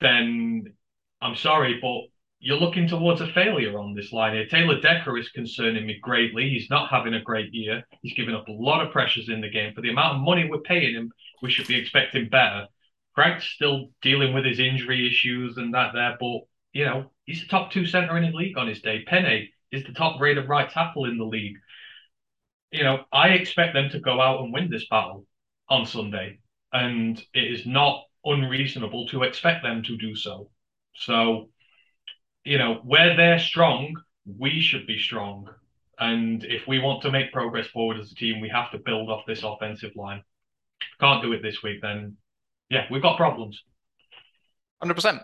then 0.00 0.72
I'm 1.20 1.36
sorry, 1.36 1.78
but 1.80 2.02
you're 2.40 2.58
looking 2.58 2.88
towards 2.88 3.20
a 3.20 3.32
failure 3.32 3.78
on 3.78 3.94
this 3.94 4.12
line 4.12 4.34
here. 4.34 4.46
Taylor 4.46 4.80
Decker 4.80 5.16
is 5.16 5.28
concerning 5.30 5.86
me 5.86 5.98
greatly. 6.02 6.48
He's 6.48 6.68
not 6.70 6.90
having 6.90 7.14
a 7.14 7.22
great 7.22 7.52
year. 7.52 7.84
He's 8.02 8.14
giving 8.14 8.34
up 8.34 8.48
a 8.48 8.52
lot 8.52 8.84
of 8.84 8.92
pressures 8.92 9.28
in 9.28 9.40
the 9.40 9.50
game. 9.50 9.74
For 9.74 9.80
the 9.82 9.90
amount 9.90 10.16
of 10.16 10.22
money 10.22 10.48
we're 10.48 10.60
paying 10.60 10.94
him, 10.94 11.10
we 11.42 11.50
should 11.50 11.66
be 11.66 11.76
expecting 11.76 12.28
better. 12.28 12.66
Craig's 13.14 13.44
still 13.44 13.90
dealing 14.02 14.34
with 14.34 14.44
his 14.44 14.58
injury 14.58 15.06
issues 15.06 15.56
and 15.56 15.74
that 15.74 15.92
there, 15.94 16.16
but 16.18 16.40
you 16.72 16.84
know, 16.84 17.12
he's 17.24 17.40
the 17.40 17.46
top 17.46 17.70
two 17.70 17.86
center 17.86 18.16
in 18.16 18.24
his 18.24 18.34
league 18.34 18.58
on 18.58 18.66
his 18.66 18.82
day. 18.82 19.04
Penny 19.06 19.52
is 19.70 19.84
the 19.84 19.92
top 19.92 20.20
rated 20.20 20.48
right 20.48 20.68
tackle 20.68 21.04
in 21.04 21.18
the 21.18 21.24
league. 21.24 21.56
You 22.72 22.82
know, 22.82 23.04
I 23.12 23.28
expect 23.28 23.74
them 23.74 23.88
to 23.90 24.00
go 24.00 24.20
out 24.20 24.40
and 24.40 24.52
win 24.52 24.68
this 24.68 24.88
battle 24.88 25.26
on 25.68 25.86
Sunday, 25.86 26.40
and 26.72 27.22
it 27.32 27.52
is 27.52 27.64
not 27.64 28.02
unreasonable 28.24 29.06
to 29.08 29.22
expect 29.22 29.62
them 29.62 29.82
to 29.84 29.96
do 29.96 30.16
so. 30.16 30.50
So, 30.96 31.50
you 32.44 32.58
know, 32.58 32.80
where 32.82 33.16
they're 33.16 33.38
strong, 33.38 33.94
we 34.26 34.60
should 34.60 34.86
be 34.86 34.98
strong. 34.98 35.48
And 35.98 36.42
if 36.44 36.66
we 36.66 36.80
want 36.80 37.02
to 37.02 37.12
make 37.12 37.32
progress 37.32 37.68
forward 37.68 38.00
as 38.00 38.10
a 38.10 38.16
team, 38.16 38.40
we 38.40 38.48
have 38.48 38.72
to 38.72 38.78
build 38.78 39.08
off 39.08 39.26
this 39.26 39.44
offensive 39.44 39.92
line. 39.94 40.24
Can't 41.00 41.22
do 41.22 41.32
it 41.32 41.42
this 41.42 41.62
week, 41.62 41.80
then 41.80 42.16
yeah, 42.70 42.86
we've 42.90 43.02
got 43.02 43.16
problems. 43.16 43.62
100%. 44.82 45.20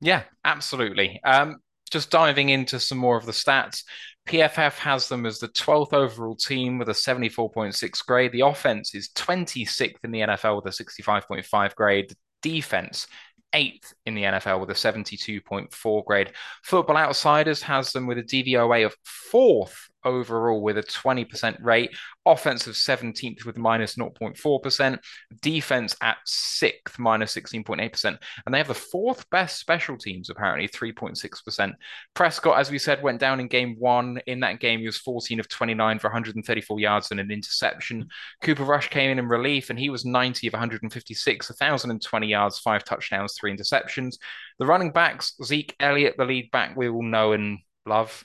Yeah, 0.00 0.22
absolutely. 0.44 1.20
Um, 1.24 1.58
just 1.90 2.10
diving 2.10 2.48
into 2.48 2.80
some 2.80 2.98
more 2.98 3.16
of 3.16 3.26
the 3.26 3.32
stats, 3.32 3.84
PFF 4.26 4.78
has 4.78 5.08
them 5.08 5.26
as 5.26 5.38
the 5.38 5.48
12th 5.48 5.92
overall 5.92 6.36
team 6.36 6.78
with 6.78 6.88
a 6.88 6.92
74.6 6.92 8.06
grade. 8.06 8.32
The 8.32 8.40
offense 8.40 8.94
is 8.94 9.10
26th 9.10 9.96
in 10.04 10.10
the 10.10 10.20
NFL 10.20 10.62
with 10.62 10.72
a 10.72 10.84
65.5 10.84 11.74
grade. 11.74 12.14
Defense, 12.40 13.06
eighth 13.52 13.92
in 14.06 14.14
the 14.14 14.22
NFL 14.22 14.60
with 14.60 14.70
a 14.70 14.74
72.4 14.74 16.04
grade. 16.04 16.32
Football 16.62 16.96
Outsiders 16.96 17.62
has 17.62 17.92
them 17.92 18.06
with 18.06 18.18
a 18.18 18.22
DVOA 18.22 18.86
of 18.86 18.96
fourth 19.04 19.88
overall 20.04 20.62
with 20.62 20.78
a 20.78 20.82
20% 20.82 21.62
rate, 21.62 21.90
offensive 22.26 22.74
17th 22.74 23.44
with 23.44 23.56
minus 23.56 23.96
0.4%, 23.96 24.98
defense 25.40 25.96
at 26.00 26.16
sixth, 26.24 26.98
minus 26.98 27.34
16.8%. 27.34 28.18
And 28.44 28.54
they 28.54 28.58
have 28.58 28.68
the 28.68 28.74
fourth 28.74 29.28
best 29.30 29.58
special 29.58 29.96
teams, 29.96 30.30
apparently, 30.30 30.68
3.6%. 30.68 31.72
Prescott, 32.14 32.58
as 32.58 32.70
we 32.70 32.78
said, 32.78 33.02
went 33.02 33.20
down 33.20 33.40
in 33.40 33.48
game 33.48 33.76
one. 33.78 34.20
In 34.26 34.40
that 34.40 34.60
game, 34.60 34.80
he 34.80 34.86
was 34.86 34.98
14 34.98 35.40
of 35.40 35.48
29 35.48 35.98
for 35.98 36.08
134 36.08 36.80
yards 36.80 37.10
and 37.10 37.20
an 37.20 37.30
interception. 37.30 38.08
Cooper 38.42 38.64
Rush 38.64 38.88
came 38.88 39.10
in 39.10 39.18
in 39.18 39.28
relief, 39.28 39.70
and 39.70 39.78
he 39.78 39.90
was 39.90 40.04
90 40.04 40.46
of 40.46 40.52
156, 40.52 41.50
1,020 41.50 42.26
yards, 42.26 42.58
five 42.58 42.84
touchdowns, 42.84 43.34
three 43.34 43.54
interceptions. 43.54 44.16
The 44.58 44.66
running 44.66 44.92
backs, 44.92 45.34
Zeke 45.42 45.74
Elliott, 45.80 46.16
the 46.16 46.24
lead 46.24 46.50
back 46.50 46.76
we 46.76 46.88
all 46.88 47.02
know 47.02 47.32
and 47.32 47.58
love, 47.86 48.22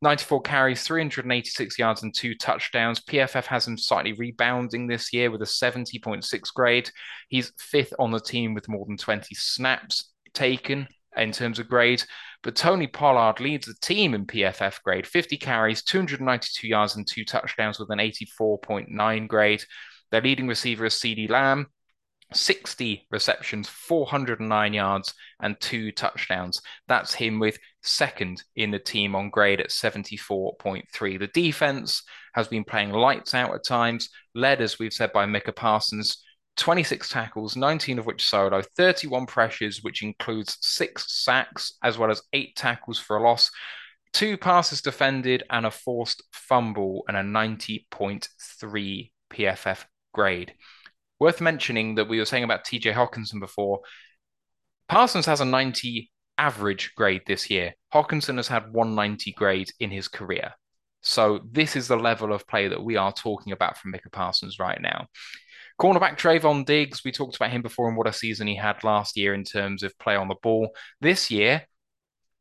94 0.00 0.42
carries, 0.42 0.82
386 0.84 1.78
yards, 1.78 2.02
and 2.02 2.14
two 2.14 2.34
touchdowns. 2.34 3.00
PFF 3.00 3.46
has 3.46 3.66
him 3.66 3.76
slightly 3.76 4.12
rebounding 4.12 4.86
this 4.86 5.12
year 5.12 5.30
with 5.30 5.42
a 5.42 5.46
70.6 5.46 6.54
grade. 6.54 6.90
He's 7.28 7.52
fifth 7.58 7.92
on 7.98 8.12
the 8.12 8.20
team 8.20 8.54
with 8.54 8.68
more 8.68 8.86
than 8.86 8.96
20 8.96 9.34
snaps 9.34 10.12
taken 10.34 10.86
in 11.16 11.32
terms 11.32 11.58
of 11.58 11.68
grade. 11.68 12.04
But 12.42 12.54
Tony 12.54 12.86
Pollard 12.86 13.40
leads 13.40 13.66
the 13.66 13.74
team 13.82 14.14
in 14.14 14.26
PFF 14.26 14.82
grade 14.82 15.06
50 15.06 15.36
carries, 15.36 15.82
292 15.82 16.68
yards, 16.68 16.94
and 16.94 17.06
two 17.06 17.24
touchdowns 17.24 17.80
with 17.80 17.90
an 17.90 17.98
84.9 17.98 19.28
grade. 19.28 19.64
Their 20.10 20.22
leading 20.22 20.46
receiver 20.46 20.86
is 20.86 20.94
CeeDee 20.94 21.28
Lamb, 21.28 21.66
60 22.32 23.06
receptions, 23.10 23.68
409 23.68 24.72
yards, 24.74 25.14
and 25.40 25.58
two 25.60 25.92
touchdowns. 25.92 26.60
That's 26.86 27.14
him 27.14 27.38
with 27.38 27.58
second 27.82 28.42
in 28.56 28.70
the 28.70 28.78
team 28.78 29.14
on 29.14 29.30
grade 29.30 29.60
at 29.60 29.70
74.3. 29.70 31.18
The 31.18 31.26
defense 31.28 32.02
has 32.34 32.48
been 32.48 32.64
playing 32.64 32.90
lights 32.90 33.34
out 33.34 33.54
at 33.54 33.64
times, 33.64 34.10
led, 34.34 34.60
as 34.60 34.78
we've 34.78 34.92
said, 34.92 35.12
by 35.12 35.26
Micah 35.26 35.52
Parsons. 35.52 36.22
26 36.58 37.08
tackles, 37.08 37.56
19 37.56 38.00
of 38.00 38.06
which 38.06 38.26
solo, 38.26 38.60
31 38.76 39.26
pressures, 39.26 39.82
which 39.82 40.02
includes 40.02 40.58
six 40.60 41.22
sacks, 41.24 41.74
as 41.82 41.96
well 41.96 42.10
as 42.10 42.22
eight 42.32 42.56
tackles 42.56 42.98
for 42.98 43.16
a 43.16 43.22
loss, 43.22 43.50
two 44.12 44.36
passes 44.36 44.82
defended, 44.82 45.44
and 45.50 45.64
a 45.64 45.70
forced 45.70 46.22
fumble, 46.32 47.04
and 47.06 47.16
a 47.16 47.22
90.3 47.22 49.10
PFF 49.32 49.84
grade. 50.12 50.52
Worth 51.20 51.40
mentioning 51.40 51.96
that 51.96 52.08
we 52.08 52.18
were 52.18 52.24
saying 52.24 52.44
about 52.44 52.64
TJ 52.64 52.92
Hockenson 52.94 53.40
before. 53.40 53.80
Parsons 54.88 55.26
has 55.26 55.40
a 55.40 55.44
90 55.44 56.10
average 56.38 56.92
grade 56.96 57.22
this 57.26 57.50
year. 57.50 57.74
Hockenson 57.92 58.36
has 58.36 58.48
had 58.48 58.72
190 58.72 59.32
grade 59.32 59.70
in 59.80 59.90
his 59.90 60.08
career. 60.08 60.52
So 61.02 61.40
this 61.50 61.76
is 61.76 61.88
the 61.88 61.96
level 61.96 62.32
of 62.32 62.46
play 62.46 62.68
that 62.68 62.82
we 62.82 62.96
are 62.96 63.12
talking 63.12 63.52
about 63.52 63.76
from 63.76 63.90
Micah 63.90 64.10
Parsons 64.10 64.58
right 64.58 64.80
now. 64.80 65.06
Cornerback 65.80 66.18
Trevon 66.18 66.64
Diggs, 66.64 67.04
we 67.04 67.12
talked 67.12 67.36
about 67.36 67.50
him 67.50 67.62
before 67.62 67.88
and 67.88 67.96
what 67.96 68.08
a 68.08 68.12
season 68.12 68.48
he 68.48 68.56
had 68.56 68.82
last 68.82 69.16
year 69.16 69.32
in 69.32 69.44
terms 69.44 69.82
of 69.82 69.96
play 69.98 70.16
on 70.16 70.26
the 70.28 70.34
ball. 70.42 70.70
This 71.00 71.30
year, 71.30 71.66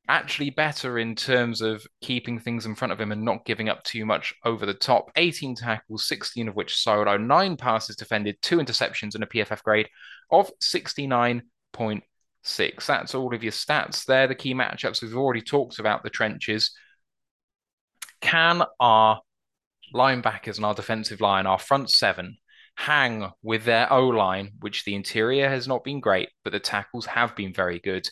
actually 0.09 0.49
better 0.49 0.99
in 0.99 1.15
terms 1.15 1.61
of 1.61 1.85
keeping 2.01 2.39
things 2.39 2.65
in 2.65 2.75
front 2.75 2.93
of 2.93 3.01
him 3.01 3.11
and 3.11 3.23
not 3.23 3.45
giving 3.45 3.69
up 3.69 3.83
too 3.83 4.05
much 4.05 4.33
over 4.45 4.65
the 4.65 4.73
top. 4.73 5.11
18 5.15 5.55
tackles, 5.55 6.07
16 6.07 6.47
of 6.47 6.55
which 6.55 6.77
solo, 6.77 7.17
nine 7.17 7.57
passes 7.57 7.95
defended, 7.95 8.37
two 8.41 8.57
interceptions, 8.57 9.15
and 9.15 9.23
a 9.23 9.27
PFF 9.27 9.63
grade 9.63 9.89
of 10.31 10.51
69.6. 10.61 12.85
That's 12.85 13.15
all 13.15 13.33
of 13.33 13.43
your 13.43 13.51
stats 13.51 14.05
there. 14.05 14.27
The 14.27 14.35
key 14.35 14.53
matchups 14.53 15.01
we've 15.01 15.17
already 15.17 15.41
talked 15.41 15.79
about 15.79 16.03
the 16.03 16.09
trenches. 16.09 16.71
Can 18.21 18.63
our 18.79 19.21
linebackers 19.93 20.57
and 20.57 20.65
our 20.65 20.73
defensive 20.73 21.21
line, 21.21 21.45
our 21.45 21.59
front 21.59 21.89
seven, 21.89 22.37
hang 22.75 23.29
with 23.41 23.65
their 23.65 23.91
O 23.91 24.07
line, 24.07 24.51
which 24.59 24.85
the 24.85 24.95
interior 24.95 25.49
has 25.49 25.67
not 25.67 25.83
been 25.83 25.99
great, 25.99 26.29
but 26.43 26.53
the 26.53 26.59
tackles 26.59 27.07
have 27.07 27.35
been 27.35 27.53
very 27.53 27.79
good 27.79 28.07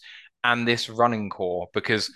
and 0.45 0.67
this 0.67 0.89
running 0.89 1.29
core 1.29 1.67
because 1.73 2.13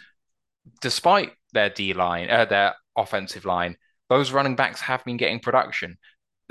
despite 0.81 1.31
their 1.51 1.69
D 1.69 1.93
line, 1.93 2.29
uh, 2.29 2.45
their 2.45 2.75
offensive 2.95 3.43
line, 3.43 3.75
those 4.07 4.31
running 4.31 4.55
backs 4.55 4.79
have 4.81 5.03
been 5.03 5.17
getting 5.17 5.39
production. 5.39 5.97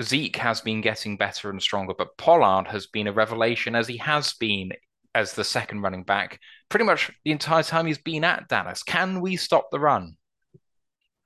Zeke 0.03 0.35
has 0.35 0.61
been 0.61 0.81
getting 0.81 1.17
better 1.17 1.49
and 1.49 1.61
stronger, 1.61 1.93
but 1.97 2.17
Pollard 2.17 2.67
has 2.67 2.87
been 2.87 3.07
a 3.07 3.13
revelation 3.13 3.75
as 3.75 3.87
he 3.87 3.97
has 3.97 4.33
been 4.33 4.71
as 5.15 5.33
the 5.33 5.43
second 5.43 5.81
running 5.81 6.03
back 6.03 6.39
pretty 6.69 6.85
much 6.85 7.11
the 7.25 7.31
entire 7.31 7.63
time 7.63 7.85
he's 7.85 7.97
been 7.97 8.23
at 8.23 8.47
Dallas. 8.47 8.83
Can 8.83 9.21
we 9.21 9.35
stop 9.35 9.69
the 9.71 9.79
run? 9.79 10.15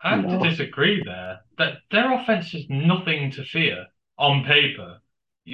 I 0.02 0.16
have 0.16 0.28
to 0.28 0.50
disagree 0.50 1.04
there. 1.04 1.40
That 1.58 1.78
their 1.92 2.14
offense 2.14 2.54
is 2.54 2.66
nothing 2.70 3.32
to 3.32 3.44
fear 3.44 3.88
on 4.18 4.46
paper. 4.46 5.00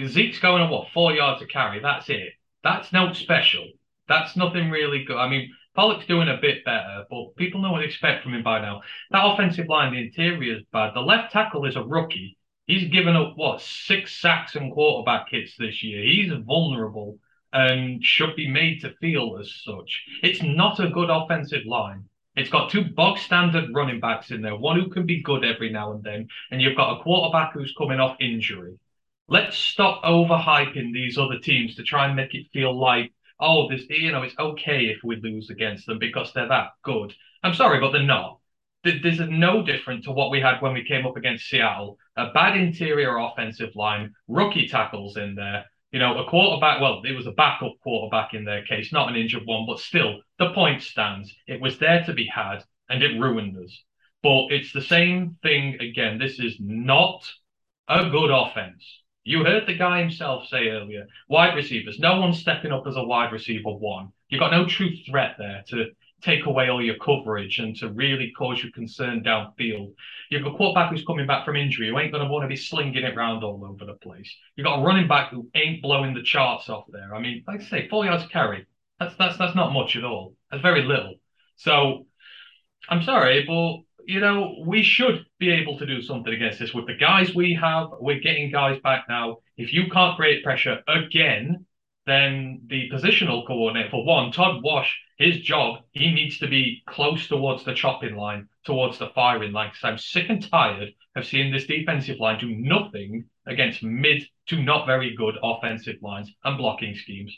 Zeke's 0.08 0.40
going 0.40 0.62
on 0.62 0.70
what 0.70 0.90
four 0.94 1.14
yards 1.14 1.42
a 1.42 1.48
carry. 1.48 1.80
That's 1.80 2.10
it. 2.10 2.34
That's 2.64 2.92
no 2.92 3.14
special. 3.14 3.66
That's 4.10 4.36
nothing 4.36 4.70
really 4.70 5.06
good. 5.06 5.18
I 5.18 5.30
mean, 5.30 5.50
Pollock's 5.76 6.08
doing 6.08 6.28
a 6.28 6.40
bit 6.42 6.66
better, 6.66 7.06
but 7.10 7.36
people 7.38 7.62
know 7.62 7.72
what 7.72 7.80
to 7.80 7.86
expect 7.86 8.24
from 8.24 8.34
him 8.34 8.44
by 8.44 8.60
now. 8.60 8.82
That 9.12 9.26
offensive 9.26 9.70
line, 9.70 9.94
the 9.94 10.02
interior 10.02 10.58
is 10.58 10.64
bad. 10.74 10.94
The 10.94 11.00
left 11.00 11.32
tackle 11.32 11.66
is 11.66 11.78
a 11.78 11.84
rookie. 11.84 12.38
He's 12.66 12.92
given 12.92 13.16
up 13.16 13.34
what 13.36 13.62
six 13.62 14.20
sacks 14.20 14.56
and 14.56 14.74
quarterback 14.74 15.28
hits 15.30 15.56
this 15.58 15.82
year. 15.84 16.04
He's 16.04 16.34
vulnerable 16.46 17.18
and 17.54 18.04
should 18.04 18.36
be 18.36 18.50
made 18.50 18.82
to 18.82 18.94
feel 19.00 19.38
as 19.40 19.62
such. 19.64 20.04
It's 20.22 20.44
not 20.44 20.80
a 20.80 20.90
good 20.90 21.10
offensive 21.10 21.66
line. 21.66 22.06
It's 22.36 22.50
got 22.50 22.70
two 22.70 22.86
bog 22.86 23.18
standard 23.18 23.70
running 23.74 24.00
backs 24.00 24.32
in 24.32 24.42
there, 24.42 24.56
one 24.56 24.80
who 24.80 24.90
can 24.90 25.06
be 25.06 25.24
good 25.24 25.44
every 25.44 25.72
now 25.72 25.94
and 25.94 26.04
then, 26.04 26.28
and 26.52 26.62
you've 26.62 26.78
got 26.78 27.00
a 27.00 27.04
quarterback 27.04 27.54
who's 27.54 27.74
coming 27.78 28.00
off 28.00 28.18
injury. 28.20 28.78
Let's 29.28 29.58
stop 29.58 30.04
overhyping 30.04 30.94
these 30.94 31.18
other 31.18 31.40
teams 31.40 31.76
to 31.76 31.84
try 31.84 32.06
and 32.06 32.16
make 32.16 32.34
it 32.34 32.48
feel 32.54 32.80
like, 32.80 33.12
oh, 33.40 33.70
this 33.70 33.84
you 33.90 34.12
know, 34.12 34.24
it's 34.24 34.38
okay 34.38 34.86
if 34.86 35.00
we 35.04 35.18
lose 35.18 35.50
against 35.50 35.86
them 35.86 36.00
because 36.00 36.32
they're 36.34 36.48
that 36.48 36.70
good. 36.84 37.14
I'm 37.44 37.54
sorry, 37.54 37.80
but 37.80 37.92
they're 37.92 38.04
not. 38.04 38.40
This 38.84 39.20
is 39.20 39.28
no 39.30 39.64
different 39.64 40.06
to 40.06 40.12
what 40.12 40.32
we 40.32 40.40
had 40.40 40.62
when 40.62 40.74
we 40.74 40.86
came 40.86 41.06
up 41.06 41.18
against 41.18 41.50
Seattle. 41.50 41.98
A 42.16 42.32
bad 42.32 42.58
interior 42.58 43.18
offensive 43.18 43.76
line, 43.76 44.14
rookie 44.28 44.68
tackles 44.68 45.18
in 45.18 45.36
there, 45.36 45.66
you 45.92 46.00
know, 46.00 46.18
a 46.20 46.30
quarterback, 46.30 46.82
well, 46.82 47.02
it 47.04 47.16
was 47.16 47.26
a 47.26 47.32
backup 47.32 47.74
quarterback 47.82 48.34
in 48.34 48.46
their 48.46 48.64
case, 48.64 48.94
not 48.94 49.10
an 49.10 49.16
injured 49.16 49.46
one, 49.46 49.66
but 49.66 49.80
still, 49.80 50.20
the 50.38 50.54
point 50.54 50.84
stands. 50.84 51.34
It 51.48 51.60
was 51.60 51.80
there 51.80 52.04
to 52.06 52.14
be 52.14 52.28
had, 52.28 52.64
and 52.90 53.02
it 53.02 53.20
ruined 53.20 53.58
us. 53.58 53.84
But 54.22 54.52
it's 54.52 54.72
the 54.72 54.82
same 54.82 55.38
thing 55.42 55.80
again. 55.82 56.20
This 56.20 56.40
is 56.40 56.58
not 56.60 57.28
a 57.88 58.10
good 58.10 58.30
offense. 58.30 58.86
You 59.30 59.44
heard 59.44 59.68
the 59.68 59.76
guy 59.76 60.00
himself 60.00 60.48
say 60.48 60.70
earlier 60.70 61.06
wide 61.28 61.54
receivers, 61.54 62.00
no 62.00 62.20
one's 62.20 62.40
stepping 62.40 62.72
up 62.72 62.88
as 62.88 62.96
a 62.96 63.04
wide 63.04 63.32
receiver 63.32 63.70
one. 63.70 64.12
You've 64.28 64.40
got 64.40 64.50
no 64.50 64.66
true 64.66 64.90
threat 65.08 65.36
there 65.38 65.64
to 65.68 65.92
take 66.24 66.48
away 66.48 66.70
all 66.70 66.82
your 66.82 66.98
coverage 66.98 67.60
and 67.60 67.76
to 67.76 67.90
really 67.90 68.32
cause 68.36 68.64
you 68.64 68.72
concern 68.72 69.24
downfield. 69.24 69.94
You've 70.32 70.44
got 70.44 70.56
a 70.56 70.58
quarterback 70.58 70.90
who's 70.90 71.06
coming 71.06 71.28
back 71.28 71.46
from 71.46 71.58
injury 71.58 71.90
who 71.90 72.00
ain't 72.00 72.12
going 72.12 72.24
to 72.24 72.30
want 72.30 72.44
to 72.44 72.48
be 72.48 72.56
slinging 72.56 73.04
it 73.04 73.16
around 73.16 73.44
all 73.44 73.64
over 73.64 73.86
the 73.86 73.94
place. 73.94 74.36
You've 74.56 74.66
got 74.66 74.80
a 74.80 74.84
running 74.84 75.08
back 75.08 75.30
who 75.30 75.48
ain't 75.54 75.84
blowing 75.84 76.16
the 76.16 76.24
charts 76.24 76.68
off 76.68 76.86
there. 76.90 77.14
I 77.14 77.22
mean, 77.22 77.44
like 77.48 77.62
I 77.62 77.64
say, 77.66 77.88
four 77.88 78.06
yards 78.06 78.26
carry. 78.32 78.66
That's 79.00 79.16
that's 79.18 79.38
that's 79.38 79.56
not 79.56 79.74
much 79.74 79.96
at 79.96 80.04
all. 80.04 80.34
That's 80.50 80.64
very 80.64 80.82
little. 80.82 81.18
So 81.56 82.08
I'm 82.90 83.04
sorry, 83.04 83.46
but 83.46 83.82
you 84.06 84.20
know, 84.20 84.64
we 84.66 84.84
should 84.84 85.26
be 85.40 85.52
able 85.52 85.78
to 85.78 85.86
do 85.86 86.02
something 86.02 86.34
against 86.34 86.60
this 86.60 86.74
with 86.74 86.88
the 86.88 86.96
guys 86.96 87.34
we 87.36 87.54
have. 87.62 87.90
We're 88.00 88.20
getting 88.20 88.52
guys 88.52 88.80
back 88.82 89.06
now. 89.08 89.38
If 89.58 89.74
you 89.74 89.90
can't 89.90 90.16
create 90.18 90.44
pressure 90.44 90.80
again, 90.88 91.66
then 92.06 92.62
the 92.68 92.90
positional 92.90 93.46
coordinator, 93.46 93.90
for 93.92 94.04
one, 94.04 94.32
Todd 94.32 94.64
Wash, 94.64 95.00
his 95.18 95.40
job, 95.42 95.84
he 95.92 96.12
needs 96.12 96.40
to 96.40 96.48
be 96.48 96.82
close 96.88 97.28
towards 97.28 97.64
the 97.64 97.74
chopping 97.74 98.16
line, 98.16 98.48
towards 98.66 98.98
the 98.98 99.10
firing 99.10 99.52
line. 99.52 99.70
Because 99.70 99.84
I'm 99.84 99.98
sick 99.98 100.30
and 100.30 100.50
tired 100.50 100.90
of 101.16 101.26
seeing 101.26 101.52
this 101.52 101.68
defensive 101.68 102.20
line 102.20 102.40
do 102.40 102.56
nothing 102.56 103.26
against 103.46 103.84
mid 103.84 104.24
to 104.48 104.62
not 104.62 104.88
very 104.88 105.16
good 105.16 105.36
offensive 105.44 105.98
lines 106.02 106.32
and 106.44 106.58
blocking 106.58 106.96
schemes. 106.96 107.36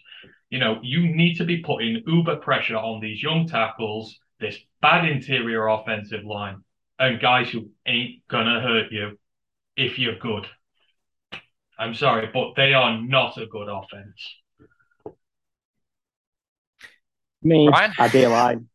You 0.50 0.60
know, 0.60 0.80
you 0.84 1.14
need 1.14 1.36
to 1.36 1.46
be 1.46 1.64
putting 1.64 2.04
uber 2.06 2.38
pressure 2.38 2.78
on 2.78 3.02
these 3.02 3.22
young 3.22 3.48
tackles, 3.48 4.18
this 4.42 4.58
bad 4.82 5.08
interior 5.08 5.68
offensive 5.68 6.26
line, 6.26 6.58
and 7.00 7.22
guys 7.22 7.50
who 7.50 7.70
ain't 7.86 8.28
gonna 8.28 8.60
hurt 8.60 8.92
you 8.92 9.18
if 9.78 9.98
you're 9.98 10.18
good. 10.18 10.46
I'm 11.80 11.94
sorry, 11.96 12.30
but 12.34 12.54
they 12.56 12.74
are 12.74 13.02
not 13.02 13.38
a 13.38 13.46
good 13.46 13.70
offense. 13.70 15.16
Me, 17.42 17.70
Brian? 17.70 17.92
our 17.98 18.10
D 18.10 18.28
line. 18.28 18.68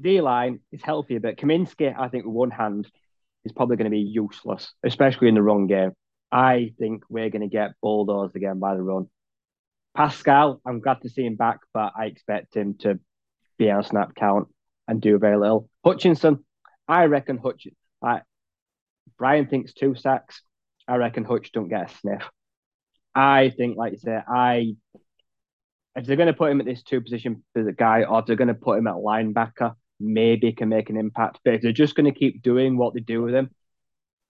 D 0.00 0.20
line 0.20 0.60
is 0.70 0.80
healthier, 0.82 1.20
but 1.20 1.36
Cominsky, 1.36 1.94
I 1.98 2.08
think, 2.08 2.24
with 2.24 2.34
one 2.34 2.50
hand, 2.50 2.88
is 3.44 3.52
probably 3.52 3.76
going 3.76 3.84
to 3.84 3.90
be 3.90 4.00
useless, 4.00 4.72
especially 4.82 5.28
in 5.28 5.34
the 5.34 5.42
run 5.42 5.66
game. 5.66 5.92
I 6.30 6.72
think 6.78 7.02
we're 7.10 7.28
going 7.28 7.42
to 7.42 7.48
get 7.48 7.72
bulldozed 7.82 8.34
again 8.34 8.58
by 8.58 8.74
the 8.74 8.82
run. 8.82 9.10
Pascal, 9.94 10.62
I'm 10.64 10.80
glad 10.80 11.02
to 11.02 11.10
see 11.10 11.26
him 11.26 11.36
back, 11.36 11.58
but 11.74 11.92
I 11.94 12.06
expect 12.06 12.56
him 12.56 12.76
to 12.78 12.98
on 13.70 13.84
snap 13.84 14.14
count 14.14 14.48
and 14.88 15.00
do 15.00 15.18
very 15.18 15.36
little. 15.36 15.68
Hutchinson, 15.84 16.44
I 16.88 17.04
reckon 17.04 17.38
Hutch. 17.38 17.66
I, 18.02 18.22
Brian 19.18 19.46
thinks 19.46 19.72
two 19.72 19.94
sacks. 19.94 20.42
I 20.88 20.96
reckon 20.96 21.24
Hutch 21.24 21.52
don't 21.52 21.68
get 21.68 21.90
a 21.90 21.94
sniff. 21.94 22.28
I 23.14 23.50
think, 23.56 23.76
like 23.76 23.92
you 23.92 23.98
say, 23.98 24.18
I 24.26 24.74
if 25.94 26.06
they're 26.06 26.16
going 26.16 26.28
to 26.28 26.32
put 26.32 26.50
him 26.50 26.60
at 26.60 26.66
this 26.66 26.82
two 26.82 27.00
position 27.00 27.44
for 27.52 27.62
the 27.62 27.72
guy, 27.72 28.04
or 28.04 28.20
if 28.20 28.26
they're 28.26 28.36
going 28.36 28.48
to 28.48 28.54
put 28.54 28.78
him 28.78 28.86
at 28.86 28.94
linebacker, 28.94 29.74
maybe 30.00 30.48
he 30.48 30.52
can 30.52 30.68
make 30.68 30.90
an 30.90 30.96
impact. 30.96 31.40
But 31.44 31.54
if 31.54 31.62
they're 31.62 31.72
just 31.72 31.94
going 31.94 32.12
to 32.12 32.18
keep 32.18 32.42
doing 32.42 32.76
what 32.76 32.94
they 32.94 33.00
do 33.00 33.22
with 33.22 33.34
him, 33.34 33.50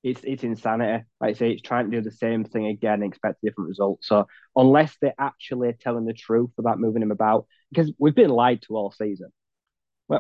it's 0.03 0.21
it's 0.25 0.43
insanity. 0.43 1.05
Like 1.21 1.37
I 1.37 1.39
say, 1.39 1.51
it's 1.53 1.63
trying 1.63 1.91
to 1.91 1.97
do 1.97 2.03
the 2.03 2.17
same 2.17 2.45
thing 2.45 2.67
again 2.67 2.95
and 2.95 3.05
expect 3.05 3.43
different 3.43 3.69
results. 3.69 4.09
So 4.09 4.27
unless 4.57 4.97
they're 5.01 5.15
actually 5.19 5.73
telling 5.75 6.05
the 6.05 6.13
truth 6.13 6.51
about 6.59 6.81
moving 6.81 7.03
him 7.03 7.13
about, 7.13 7.47
because 7.73 7.93
we've 7.99 8.15
been 8.15 8.31
lied 8.31 8.63
to 8.63 8.77
all 8.77 8.91
season. 8.93 9.33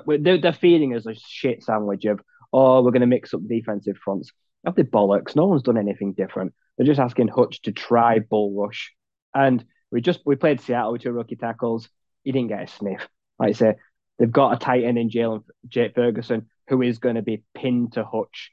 They're, 0.06 0.38
they're 0.38 0.52
feeding 0.52 0.94
us 0.94 1.06
a 1.06 1.14
shit 1.14 1.62
sandwich 1.62 2.04
of, 2.06 2.20
oh, 2.52 2.82
we're 2.82 2.92
going 2.92 3.00
to 3.00 3.06
mix 3.06 3.34
up 3.34 3.46
defensive 3.46 3.98
fronts. 4.02 4.30
Have 4.64 4.74
the 4.74 4.84
bollocks. 4.84 5.36
No 5.36 5.46
one's 5.46 5.62
done 5.62 5.76
anything 5.76 6.14
different. 6.14 6.54
They're 6.76 6.86
just 6.86 7.00
asking 7.00 7.28
Hutch 7.28 7.60
to 7.62 7.72
try 7.72 8.20
bull 8.20 8.54
rush. 8.54 8.92
And 9.34 9.64
we 9.90 10.00
just 10.00 10.20
we 10.24 10.36
played 10.36 10.60
Seattle 10.60 10.92
with 10.92 11.02
two 11.02 11.12
rookie 11.12 11.36
tackles. 11.36 11.88
He 12.22 12.32
didn't 12.32 12.48
get 12.48 12.62
a 12.62 12.66
sniff. 12.66 13.06
Like 13.38 13.50
I 13.50 13.52
say, 13.52 13.74
they've 14.18 14.30
got 14.30 14.54
a 14.54 14.58
tight 14.58 14.84
end 14.84 14.98
in 14.98 15.10
Jalen 15.10 15.42
Jake 15.68 15.94
Ferguson 15.94 16.48
who 16.68 16.80
is 16.80 16.98
going 16.98 17.16
to 17.16 17.22
be 17.22 17.42
pinned 17.54 17.94
to 17.94 18.04
Hutch, 18.04 18.52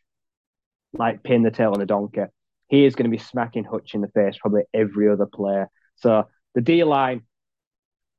like 0.94 1.24
pin 1.24 1.44
the 1.44 1.52
tail 1.52 1.74
on 1.74 1.82
a 1.82 1.86
donkey. 1.86 2.24
He 2.68 2.86
is 2.86 2.96
going 2.96 3.10
to 3.10 3.16
be 3.16 3.24
smacking 3.24 3.64
Hutch 3.64 3.94
in 3.94 4.02
the 4.02 4.08
face 4.10 4.38
probably 4.40 4.64
every 4.74 5.10
other 5.10 5.26
player. 5.26 5.70
So 5.96 6.28
the 6.56 6.62
D 6.62 6.84
line 6.84 7.22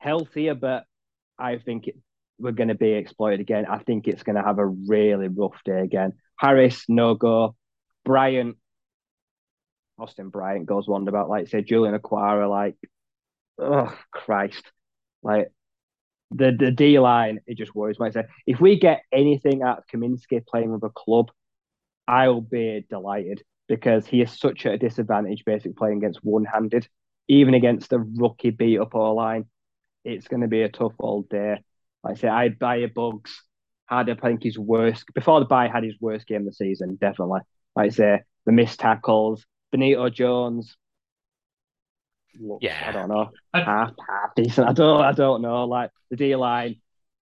healthier, 0.01 0.55
but 0.55 0.85
I 1.39 1.59
think 1.59 1.86
it, 1.86 1.97
we're 2.39 2.52
going 2.52 2.68
to 2.68 2.74
be 2.74 2.93
exploited 2.93 3.40
again. 3.40 3.66
I 3.66 3.78
think 3.78 4.09
it's 4.09 4.22
going 4.22 4.36
to 4.36 4.43
have 4.43 4.59
a 4.59 4.66
really 4.66 5.28
rough 5.28 5.60
day 5.64 5.81
again. 5.81 6.14
Harris 6.36 6.85
no 6.89 7.14
go. 7.14 7.55
Bryant, 8.05 8.56
Austin 9.98 10.31
Bryant 10.31 10.66
goes 10.66 10.89
one 10.89 11.06
about 11.06 11.28
like 11.28 11.48
say 11.48 11.62
Julian 11.62 11.97
Okwara 11.97 12.48
like 12.48 12.77
oh 13.59 13.94
Christ, 14.10 14.64
like 15.22 15.52
the 16.31 16.56
the 16.59 16.70
D 16.70 16.98
line, 16.98 17.40
it 17.47 17.59
just 17.59 17.74
worries 17.74 18.01
me. 18.01 18.10
If 18.47 18.60
we 18.60 18.78
get 18.78 19.02
anything 19.12 19.62
out 19.62 19.78
of 19.78 19.86
Cominsky 19.86 20.44
playing 20.47 20.72
with 20.72 20.82
a 20.82 20.90
club, 20.90 21.31
I'll 22.09 22.40
be 22.40 22.85
delighted 22.89 23.43
because 23.68 24.06
he 24.06 24.22
is 24.22 24.36
such 24.39 24.66
at 24.66 24.74
a 24.74 24.78
disadvantage 24.78 25.44
basically 25.44 25.74
playing 25.74 25.98
against 25.98 26.24
one 26.24 26.44
handed, 26.44 26.89
even 27.28 27.55
against 27.55 27.93
a 27.93 27.98
rookie 27.98 28.51
beat 28.51 28.81
up 28.81 28.94
all 28.94 29.14
line. 29.16 29.44
It's 30.05 30.28
going 30.28 30.43
to 30.43 30.48
be 30.48 30.62
a 30.62 30.68
tough 30.68 30.94
all 30.98 31.22
day. 31.22 31.62
Like 32.02 32.16
I 32.16 32.20
say, 32.20 32.28
I 32.28 32.48
buy 32.48 32.77
a 32.77 32.89
bugs. 32.89 33.43
Had 33.86 34.09
I 34.09 34.14
think 34.14 34.44
his 34.44 34.56
worst 34.56 35.05
before 35.14 35.40
the 35.40 35.47
buy 35.47 35.66
had 35.66 35.82
his 35.82 35.97
worst 36.01 36.27
game 36.28 36.43
of 36.43 36.47
the 36.47 36.52
season, 36.52 36.97
definitely. 37.01 37.40
Like 37.74 37.86
I 37.86 37.89
say, 37.89 38.20
the 38.47 38.52
missed 38.52 38.78
tackles, 38.78 39.44
Benito 39.72 40.09
Jones, 40.10 40.77
yeah, 42.60 42.85
I 42.86 42.93
don't 42.93 43.09
know, 43.09 43.31
half 43.52 43.64
half 44.09 44.35
decent. 44.36 44.68
I 44.68 44.72
don't, 44.72 45.02
I 45.02 45.12
don't 45.12 45.43
know. 45.43 45.64
Like 45.64 45.90
the 46.10 46.16
D 46.16 46.36
line, 46.36 46.77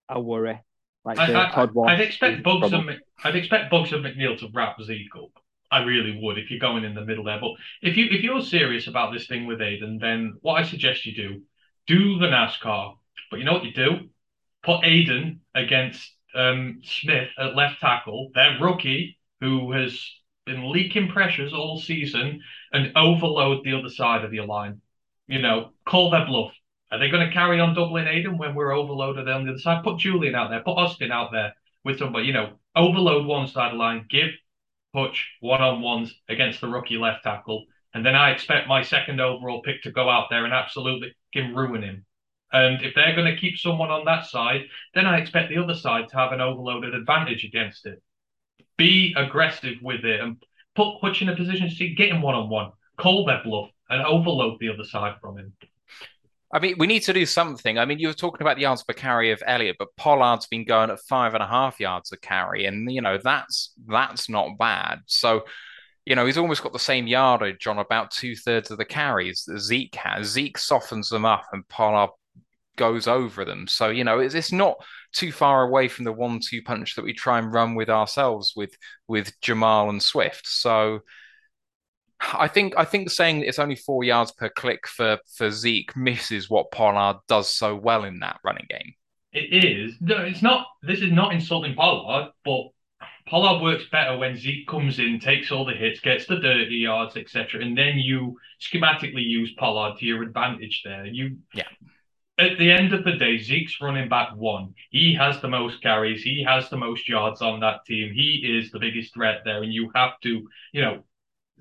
I 0.08 0.18
worry. 0.18 0.60
Like 1.04 1.18
I, 1.18 1.46
I, 1.46 1.50
Todd 1.50 1.72
Wash, 1.72 1.90
I'd 1.90 2.00
expect 2.00 2.42
Buggs 2.42 2.72
and 2.72 3.00
I'd 3.24 3.36
expect 3.36 3.70
Buggs 3.70 3.92
and 3.92 4.04
McNeill 4.04 4.38
to 4.40 4.48
wrap 4.52 4.80
Zeke 4.82 5.14
up. 5.16 5.30
I 5.70 5.82
really 5.82 6.18
would 6.20 6.38
if 6.38 6.50
you're 6.50 6.60
going 6.60 6.84
in 6.84 6.94
the 6.94 7.04
middle 7.04 7.24
there. 7.24 7.40
But 7.40 7.52
if 7.82 7.96
you 7.96 8.06
if 8.10 8.22
you're 8.22 8.42
serious 8.42 8.86
about 8.86 9.12
this 9.12 9.26
thing 9.26 9.46
with 9.46 9.60
Aidan, 9.60 9.98
then 9.98 10.34
what 10.40 10.54
I 10.54 10.64
suggest 10.64 11.06
you 11.06 11.14
do, 11.14 11.42
do 11.88 12.18
the 12.18 12.26
NASCAR. 12.26 12.96
But 13.30 13.38
you 13.38 13.44
know 13.44 13.54
what 13.54 13.64
you 13.64 13.72
do? 13.72 14.08
Put 14.62 14.84
Aidan 14.84 15.40
against 15.54 16.08
um, 16.34 16.80
Smith 16.84 17.28
at 17.38 17.56
left 17.56 17.80
tackle, 17.80 18.30
their 18.34 18.58
rookie 18.60 19.18
who 19.40 19.72
has 19.72 20.00
been 20.46 20.70
leaking 20.70 21.08
pressures 21.08 21.52
all 21.52 21.80
season, 21.80 22.42
and 22.72 22.92
overload 22.96 23.64
the 23.64 23.74
other 23.74 23.88
side 23.88 24.24
of 24.24 24.32
your 24.32 24.46
line 24.46 24.80
you 25.28 25.40
know, 25.40 25.70
call 25.86 26.10
their 26.10 26.26
bluff. 26.26 26.52
Are 26.90 26.98
they 26.98 27.10
going 27.10 27.26
to 27.26 27.32
carry 27.32 27.60
on 27.60 27.74
doubling 27.74 28.08
Aidan 28.08 28.38
when 28.38 28.54
we're 28.54 28.72
overloaded 28.72 29.28
on 29.28 29.44
the 29.44 29.50
other 29.50 29.60
side? 29.60 29.84
Put 29.84 29.98
Julian 29.98 30.34
out 30.34 30.48
there, 30.48 30.60
put 30.60 30.78
Austin 30.78 31.12
out 31.12 31.30
there 31.30 31.54
with 31.84 31.98
somebody, 31.98 32.26
you 32.26 32.32
know, 32.32 32.54
overload 32.74 33.26
one 33.26 33.46
side 33.46 33.66
of 33.66 33.72
the 33.72 33.78
line, 33.78 34.06
give 34.10 34.30
Hutch 34.94 35.28
one 35.40 35.60
on 35.60 35.82
ones 35.82 36.14
against 36.30 36.62
the 36.62 36.68
rookie 36.68 36.96
left 36.96 37.22
tackle. 37.22 37.66
And 37.92 38.04
then 38.04 38.14
I 38.14 38.30
expect 38.30 38.68
my 38.68 38.82
second 38.82 39.20
overall 39.20 39.62
pick 39.62 39.82
to 39.82 39.90
go 39.90 40.08
out 40.08 40.28
there 40.30 40.44
and 40.44 40.54
absolutely 40.54 41.14
can 41.32 41.54
ruin 41.54 41.82
him. 41.82 42.04
And 42.52 42.82
if 42.82 42.94
they're 42.94 43.14
going 43.14 43.32
to 43.32 43.40
keep 43.40 43.58
someone 43.58 43.90
on 43.90 44.04
that 44.06 44.26
side, 44.26 44.62
then 44.94 45.06
I 45.06 45.18
expect 45.18 45.50
the 45.50 45.62
other 45.62 45.74
side 45.74 46.08
to 46.08 46.16
have 46.16 46.32
an 46.32 46.40
overloaded 46.40 46.94
advantage 46.94 47.44
against 47.44 47.84
it. 47.86 48.02
Be 48.76 49.14
aggressive 49.16 49.76
with 49.82 50.04
it 50.04 50.20
and 50.20 50.42
put 50.74 50.98
Hutch 51.00 51.20
in 51.20 51.28
a 51.28 51.36
position 51.36 51.68
to 51.68 51.88
get 51.90 52.10
him 52.10 52.22
one 52.22 52.34
on 52.34 52.48
one, 52.48 52.72
call 52.96 53.24
their 53.26 53.42
bluff, 53.44 53.70
and 53.90 54.02
overload 54.02 54.58
the 54.60 54.70
other 54.70 54.84
side 54.84 55.16
from 55.20 55.38
him. 55.38 55.52
I 56.52 56.60
mean, 56.60 56.76
we 56.78 56.86
need 56.86 57.02
to 57.02 57.12
do 57.12 57.26
something. 57.26 57.78
I 57.78 57.84
mean, 57.84 57.98
you 57.98 58.08
were 58.08 58.14
talking 58.14 58.40
about 58.40 58.56
the 58.56 58.62
yards 58.62 58.82
per 58.82 58.94
carry 58.94 59.32
of 59.32 59.42
Elliott, 59.46 59.76
but 59.78 59.94
Pollard's 59.96 60.46
been 60.46 60.64
going 60.64 60.90
at 60.90 61.00
five 61.00 61.34
and 61.34 61.42
a 61.42 61.46
half 61.46 61.78
yards 61.78 62.10
a 62.12 62.16
carry, 62.16 62.64
and 62.64 62.90
you 62.90 63.02
know 63.02 63.18
that's 63.22 63.72
that's 63.86 64.30
not 64.30 64.56
bad. 64.56 65.00
So, 65.06 65.44
you 66.08 66.14
know, 66.14 66.24
he's 66.24 66.38
almost 66.38 66.62
got 66.62 66.72
the 66.72 66.78
same 66.78 67.06
yardage 67.06 67.66
on 67.66 67.78
about 67.78 68.10
two 68.10 68.34
thirds 68.34 68.70
of 68.70 68.78
the 68.78 68.84
carries 68.86 69.44
that 69.46 69.60
Zeke 69.60 69.94
has. 69.96 70.28
Zeke 70.28 70.56
softens 70.56 71.10
them 71.10 71.26
up, 71.26 71.44
and 71.52 71.68
Pollard 71.68 72.12
goes 72.76 73.06
over 73.06 73.44
them. 73.44 73.66
So, 73.66 73.90
you 73.90 74.04
know, 74.04 74.18
it's, 74.18 74.34
it's 74.34 74.50
not 74.50 74.82
too 75.12 75.30
far 75.32 75.64
away 75.64 75.86
from 75.86 76.06
the 76.06 76.12
one-two 76.12 76.62
punch 76.62 76.94
that 76.94 77.04
we 77.04 77.12
try 77.12 77.38
and 77.38 77.52
run 77.52 77.74
with 77.74 77.90
ourselves 77.90 78.54
with 78.56 78.74
with 79.06 79.38
Jamaal 79.42 79.90
and 79.90 80.02
Swift. 80.02 80.48
So, 80.48 81.00
I 82.20 82.48
think 82.48 82.72
I 82.78 82.86
think 82.86 83.10
saying 83.10 83.42
it's 83.42 83.58
only 83.58 83.76
four 83.76 84.02
yards 84.02 84.32
per 84.32 84.48
click 84.48 84.88
for 84.88 85.18
for 85.36 85.50
Zeke 85.50 85.94
misses 85.94 86.48
what 86.48 86.70
Pollard 86.70 87.18
does 87.28 87.54
so 87.54 87.76
well 87.76 88.04
in 88.04 88.20
that 88.20 88.40
running 88.42 88.66
game. 88.70 88.94
It 89.34 89.62
is. 89.62 89.92
No, 90.00 90.22
it's 90.22 90.40
not. 90.40 90.68
This 90.82 91.00
is 91.00 91.12
not 91.12 91.34
insulting 91.34 91.74
Pollard, 91.74 92.30
but 92.46 92.68
Pollard 93.28 93.62
works 93.62 93.84
better 93.90 94.16
when 94.16 94.36
Zeke 94.36 94.66
comes 94.66 94.98
in, 94.98 95.20
takes 95.20 95.52
all 95.52 95.64
the 95.64 95.74
hits, 95.74 96.00
gets 96.00 96.26
the 96.26 96.36
dirty 96.36 96.76
yards, 96.76 97.16
etc., 97.16 97.62
and 97.62 97.76
then 97.76 97.98
you 97.98 98.38
schematically 98.60 99.24
use 99.24 99.52
Pollard 99.58 99.98
to 99.98 100.06
your 100.06 100.22
advantage 100.22 100.82
there. 100.84 101.06
You 101.06 101.36
yeah. 101.52 101.64
At 102.38 102.56
the 102.56 102.70
end 102.70 102.94
of 102.94 103.02
the 103.02 103.16
day, 103.16 103.38
Zeke's 103.38 103.80
running 103.80 104.08
back 104.08 104.34
one. 104.36 104.72
He 104.90 105.12
has 105.14 105.40
the 105.40 105.48
most 105.48 105.82
carries. 105.82 106.22
He 106.22 106.44
has 106.44 106.70
the 106.70 106.76
most 106.76 107.08
yards 107.08 107.42
on 107.42 107.58
that 107.60 107.84
team. 107.84 108.14
He 108.14 108.58
is 108.58 108.70
the 108.70 108.78
biggest 108.78 109.12
threat 109.12 109.42
there, 109.44 109.62
and 109.62 109.72
you 109.72 109.90
have 109.94 110.20
to, 110.22 110.48
you 110.72 110.80
know, 110.80 111.02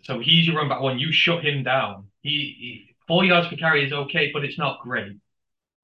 so 0.03 0.19
he's 0.19 0.45
your 0.45 0.57
run 0.57 0.69
back 0.69 0.81
one. 0.81 0.99
You 0.99 1.11
shut 1.11 1.44
him 1.44 1.64
down. 1.64 2.06
He, 2.22 2.30
he 2.60 2.95
four 3.07 3.26
yards 3.26 3.48
per 3.48 3.56
carry 3.56 3.85
is 3.85 3.91
okay, 3.91 4.30
but 4.31 4.45
it's 4.45 4.60
not 4.60 4.81
great. 4.81 5.18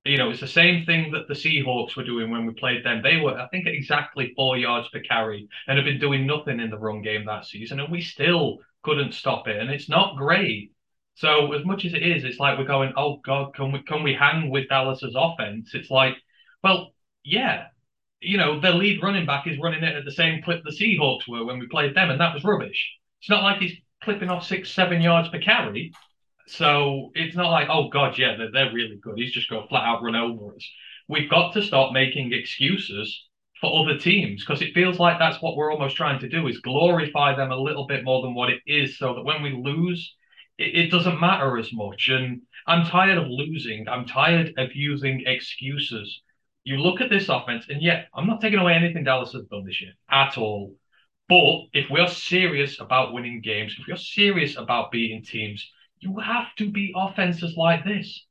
You 0.05 0.17
know, 0.17 0.29
it's 0.31 0.41
the 0.41 0.47
same 0.47 0.85
thing 0.85 1.11
that 1.11 1.29
the 1.29 1.33
Seahawks 1.33 1.95
were 1.95 2.03
doing 2.03 2.29
when 2.29 2.45
we 2.45 2.53
played 2.53 2.83
them. 2.83 3.01
They 3.01 3.17
were, 3.17 3.39
I 3.39 3.47
think, 3.47 3.67
exactly 3.67 4.33
four 4.35 4.57
yards 4.57 4.89
per 4.89 4.99
carry 4.99 5.47
and 5.67 5.77
have 5.77 5.85
been 5.85 5.99
doing 5.99 6.27
nothing 6.27 6.59
in 6.59 6.69
the 6.69 6.77
run 6.77 7.01
game 7.01 7.25
that 7.25 7.45
season, 7.45 7.79
and 7.79 7.89
we 7.89 8.01
still 8.01 8.57
couldn't 8.83 9.13
stop 9.13 9.47
it. 9.47 9.57
And 9.57 9.69
it's 9.69 9.87
not 9.87 10.17
great. 10.17 10.71
So 11.15 11.53
as 11.53 11.63
much 11.63 11.85
as 11.85 11.93
it 11.93 12.03
is, 12.03 12.25
it's 12.25 12.39
like 12.39 12.57
we're 12.57 12.65
going, 12.65 12.93
oh 12.97 13.21
God, 13.23 13.53
can 13.55 13.71
we 13.71 13.81
can 13.83 14.03
we 14.03 14.13
hang 14.13 14.49
with 14.49 14.67
Dallas's 14.67 15.15
offense? 15.15 15.73
It's 15.73 15.89
like, 15.89 16.15
well, 16.63 16.93
yeah, 17.23 17.67
you 18.19 18.37
know, 18.37 18.59
the 18.59 18.71
lead 18.71 19.01
running 19.03 19.25
back 19.25 19.47
is 19.47 19.59
running 19.59 19.83
it 19.83 19.95
at 19.95 20.05
the 20.05 20.11
same 20.11 20.41
clip 20.43 20.63
the 20.63 20.71
Seahawks 20.71 21.27
were 21.27 21.45
when 21.45 21.59
we 21.59 21.67
played 21.67 21.95
them, 21.95 22.09
and 22.09 22.19
that 22.19 22.33
was 22.33 22.43
rubbish. 22.43 22.91
It's 23.21 23.29
not 23.29 23.43
like 23.43 23.59
he's 23.61 23.77
clipping 24.03 24.29
off 24.29 24.45
six, 24.45 24.71
seven 24.71 25.01
yards 25.01 25.29
per 25.29 25.39
carry. 25.39 25.93
So 26.47 27.11
it's 27.15 27.35
not 27.35 27.51
like, 27.51 27.69
oh 27.69 27.89
God, 27.89 28.17
yeah, 28.17 28.35
they're, 28.37 28.51
they're 28.51 28.73
really 28.73 28.97
good. 29.01 29.15
He's 29.17 29.31
just 29.31 29.49
going 29.49 29.61
to 29.61 29.67
flat 29.67 29.85
out 29.85 30.03
run 30.03 30.15
over 30.15 30.55
us. 30.55 30.69
We've 31.07 31.29
got 31.29 31.53
to 31.53 31.61
stop 31.61 31.93
making 31.93 32.33
excuses 32.33 33.27
for 33.61 33.81
other 33.81 33.97
teams 33.97 34.43
because 34.43 34.61
it 34.61 34.73
feels 34.73 34.99
like 34.99 35.19
that's 35.19 35.41
what 35.41 35.55
we're 35.55 35.71
almost 35.71 35.95
trying 35.95 36.19
to 36.19 36.29
do 36.29 36.47
is 36.47 36.59
glorify 36.59 37.35
them 37.35 37.51
a 37.51 37.57
little 37.57 37.87
bit 37.87 38.03
more 38.03 38.21
than 38.21 38.33
what 38.33 38.49
it 38.49 38.61
is 38.67 38.97
so 38.97 39.13
that 39.15 39.23
when 39.23 39.41
we 39.41 39.51
lose, 39.51 40.15
it, 40.57 40.75
it 40.75 40.91
doesn't 40.91 41.21
matter 41.21 41.57
as 41.57 41.71
much. 41.71 42.09
And 42.09 42.41
I'm 42.67 42.85
tired 42.85 43.17
of 43.17 43.27
losing. 43.27 43.87
I'm 43.87 44.05
tired 44.05 44.53
of 44.57 44.75
using 44.75 45.23
excuses. 45.25 46.21
You 46.65 46.77
look 46.77 47.01
at 47.01 47.09
this 47.09 47.29
offense, 47.29 47.65
and 47.69 47.81
yeah, 47.81 48.03
I'm 48.13 48.27
not 48.27 48.41
taking 48.41 48.59
away 48.59 48.73
anything 48.73 49.03
Dallas 49.03 49.33
has 49.33 49.43
done 49.45 49.65
this 49.65 49.81
year 49.81 49.93
at 50.09 50.37
all. 50.37 50.75
But 51.29 51.67
if 51.73 51.89
we 51.89 51.99
are 51.99 52.07
serious 52.07 52.79
about 52.79 53.13
winning 53.13 53.41
games, 53.41 53.75
if 53.79 53.87
you're 53.87 53.97
serious 53.97 54.57
about 54.57 54.91
beating 54.91 55.23
teams, 55.23 55.69
you 56.03 56.19
have 56.19 56.53
to 56.57 56.69
be 56.69 56.93
offenses 56.95 57.55
like 57.57 57.83
this. 57.83 58.25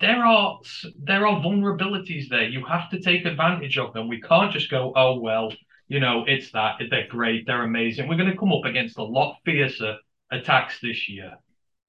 There 0.00 0.24
are 0.24 0.60
there 1.02 1.26
are 1.26 1.42
vulnerabilities 1.42 2.28
there. 2.28 2.48
You 2.48 2.64
have 2.66 2.90
to 2.90 3.00
take 3.00 3.24
advantage 3.24 3.78
of 3.78 3.92
them. 3.92 4.08
We 4.08 4.20
can't 4.20 4.52
just 4.52 4.70
go, 4.70 4.92
oh 4.94 5.18
well, 5.18 5.52
you 5.88 6.00
know, 6.00 6.24
it's 6.26 6.52
that 6.52 6.80
they're 6.90 7.08
great, 7.08 7.46
they're 7.46 7.64
amazing. 7.64 8.08
We're 8.08 8.16
going 8.16 8.30
to 8.30 8.36
come 8.36 8.52
up 8.52 8.64
against 8.64 8.98
a 8.98 9.02
lot 9.02 9.38
fiercer 9.44 9.96
attacks 10.30 10.80
this 10.80 11.08
year. 11.08 11.36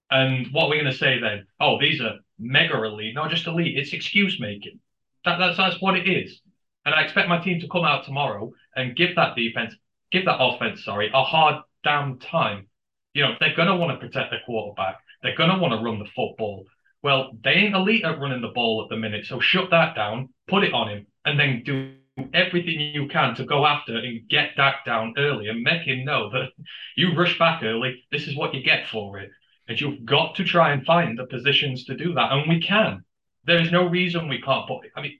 And 0.10 0.48
what 0.52 0.70
we're 0.70 0.82
going 0.82 0.92
to 0.92 0.98
say 0.98 1.20
then? 1.20 1.48
Oh, 1.60 1.80
these 1.80 2.02
are 2.02 2.20
mega 2.40 2.82
elite, 2.84 3.16
not 3.16 3.30
just 3.30 3.48
elite. 3.48 3.78
It's 3.78 3.94
excuse 3.94 4.40
making. 4.40 4.80
That, 5.26 5.38
that's 5.38 5.58
that's 5.58 5.82
what 5.82 5.98
it 5.98 6.10
is. 6.10 6.42
And 6.86 6.96
I 6.96 7.04
expect 7.04 7.30
my 7.30 7.44
team 7.44 7.60
to 7.60 7.68
come 7.68 7.86
out 7.86 8.06
tomorrow 8.06 8.52
and 8.76 8.96
give 8.96 9.16
that 9.16 9.36
defense 9.36 9.76
give 10.12 10.26
that 10.26 10.42
offense, 10.42 10.84
sorry, 10.84 11.10
a 11.14 11.24
hard 11.24 11.64
damn 11.84 12.20
time. 12.20 12.68
You 13.14 13.24
know, 13.24 13.36
they're 13.40 13.56
going 13.56 13.68
to 13.68 13.76
want 13.76 14.00
to 14.00 14.06
protect 14.06 14.32
their 14.32 14.42
quarterback. 14.46 15.00
They're 15.22 15.36
going 15.36 15.50
to 15.50 15.58
want 15.58 15.74
to 15.74 15.84
run 15.84 16.00
the 16.00 16.06
football. 16.06 16.66
Well, 17.04 17.32
they 17.44 17.52
ain't 17.52 17.76
elite 17.76 18.06
at 18.06 18.20
running 18.20 18.42
the 18.42 18.50
ball 18.50 18.84
at 18.84 18.90
the 18.90 18.98
minute. 18.98 19.26
So 19.26 19.40
shut 19.40 19.70
that 19.72 19.96
down, 19.96 20.30
put 20.48 20.64
it 20.64 20.74
on 20.74 20.90
him, 20.90 21.08
and 21.26 21.40
then 21.40 21.64
do 21.64 21.96
everything 22.34 22.80
you 22.80 23.08
can 23.08 23.36
to 23.36 23.46
go 23.46 23.66
after 23.66 23.98
and 23.98 24.28
get 24.30 24.56
Dak 24.56 24.86
down 24.86 25.14
early 25.18 25.48
and 25.48 25.62
make 25.62 25.84
him 25.84 26.06
know 26.06 26.30
that 26.32 26.50
you 26.96 27.16
rush 27.16 27.38
back 27.40 27.64
early. 27.64 28.04
This 28.12 28.28
is 28.28 28.36
what 28.36 28.54
you 28.54 28.64
get 28.64 28.88
for 28.88 29.20
it. 29.20 29.32
And 29.68 29.80
you've 29.80 30.06
got 30.06 30.36
to 30.36 30.44
try 30.44 30.74
and 30.74 30.86
find 30.86 31.18
the 31.18 31.26
positions 31.26 31.86
to 31.86 31.96
do 31.96 32.14
that. 32.14 32.32
And 32.32 32.50
we 32.50 32.62
can. 32.62 33.04
There 33.46 33.60
is 33.60 33.72
no 33.72 33.88
reason 33.88 34.28
we 34.28 34.42
can't 34.42 34.68
put 34.68 34.82
I 34.96 35.02
mean, 35.02 35.18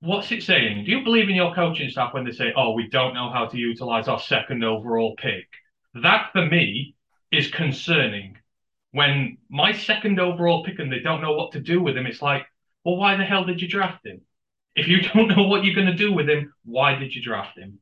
what's 0.00 0.32
it 0.32 0.42
saying? 0.42 0.84
Do 0.84 0.90
you 0.90 1.04
believe 1.04 1.28
in 1.28 1.36
your 1.36 1.54
coaching 1.54 1.90
staff 1.90 2.12
when 2.12 2.24
they 2.24 2.32
say, 2.32 2.52
"Oh, 2.56 2.72
we 2.72 2.88
don't 2.88 3.14
know 3.14 3.30
how 3.30 3.46
to 3.46 3.56
utilize 3.56 4.08
our 4.08 4.18
second 4.18 4.64
overall 4.64 5.14
pick"? 5.16 5.46
That 5.94 6.30
for 6.32 6.44
me 6.44 6.96
is 7.32 7.50
concerning. 7.50 8.36
When 8.92 9.38
my 9.48 9.72
second 9.72 10.20
overall 10.20 10.64
pick 10.64 10.78
and 10.78 10.92
they 10.92 11.00
don't 11.00 11.22
know 11.22 11.32
what 11.32 11.52
to 11.52 11.60
do 11.60 11.82
with 11.82 11.96
him, 11.96 12.06
it's 12.06 12.22
like, 12.22 12.46
well, 12.84 12.96
why 12.96 13.16
the 13.16 13.24
hell 13.24 13.44
did 13.44 13.60
you 13.60 13.68
draft 13.68 14.06
him? 14.06 14.20
If 14.76 14.86
you 14.86 15.00
don't 15.14 15.28
know 15.28 15.44
what 15.44 15.64
you're 15.64 15.74
going 15.74 15.86
to 15.86 15.94
do 15.94 16.12
with 16.12 16.28
him, 16.28 16.52
why 16.64 16.94
did 16.94 17.14
you 17.14 17.22
draft 17.22 17.58
him? 17.58 17.78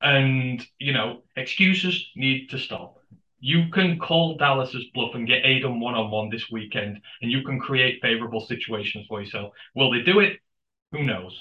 And 0.00 0.66
you 0.78 0.92
know, 0.92 1.22
excuses 1.36 2.04
need 2.16 2.50
to 2.50 2.58
stop. 2.58 2.98
You 3.38 3.70
can 3.70 3.98
call 3.98 4.36
Dallas's 4.36 4.84
bluff 4.94 5.14
and 5.14 5.26
get 5.26 5.44
Aidan 5.44 5.80
one 5.80 5.94
on 5.94 6.10
one 6.10 6.28
this 6.28 6.50
weekend, 6.50 7.00
and 7.20 7.30
you 7.30 7.42
can 7.42 7.60
create 7.60 8.00
favorable 8.02 8.40
situations 8.40 9.06
for 9.08 9.20
yourself. 9.20 9.52
Will 9.74 9.92
they 9.92 10.02
do 10.02 10.20
it? 10.20 10.38
Who 10.90 11.04
knows? 11.04 11.40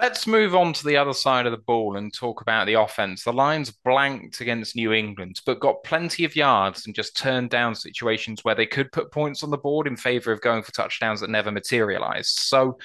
Let's 0.00 0.28
move 0.28 0.54
on 0.54 0.72
to 0.74 0.84
the 0.86 0.96
other 0.96 1.12
side 1.12 1.46
of 1.46 1.50
the 1.50 1.58
ball 1.58 1.96
and 1.96 2.14
talk 2.14 2.40
about 2.40 2.66
the 2.66 2.74
offense. 2.74 3.24
The 3.24 3.32
Lions 3.32 3.72
blanked 3.84 4.40
against 4.40 4.76
New 4.76 4.92
England, 4.92 5.40
but 5.44 5.58
got 5.58 5.82
plenty 5.82 6.24
of 6.24 6.36
yards 6.36 6.86
and 6.86 6.94
just 6.94 7.16
turned 7.16 7.50
down 7.50 7.74
situations 7.74 8.44
where 8.44 8.54
they 8.54 8.66
could 8.66 8.92
put 8.92 9.10
points 9.10 9.42
on 9.42 9.50
the 9.50 9.58
board 9.58 9.88
in 9.88 9.96
favor 9.96 10.30
of 10.30 10.40
going 10.40 10.62
for 10.62 10.70
touchdowns 10.70 11.20
that 11.20 11.30
never 11.30 11.50
materialized. 11.50 12.38
So 12.38 12.78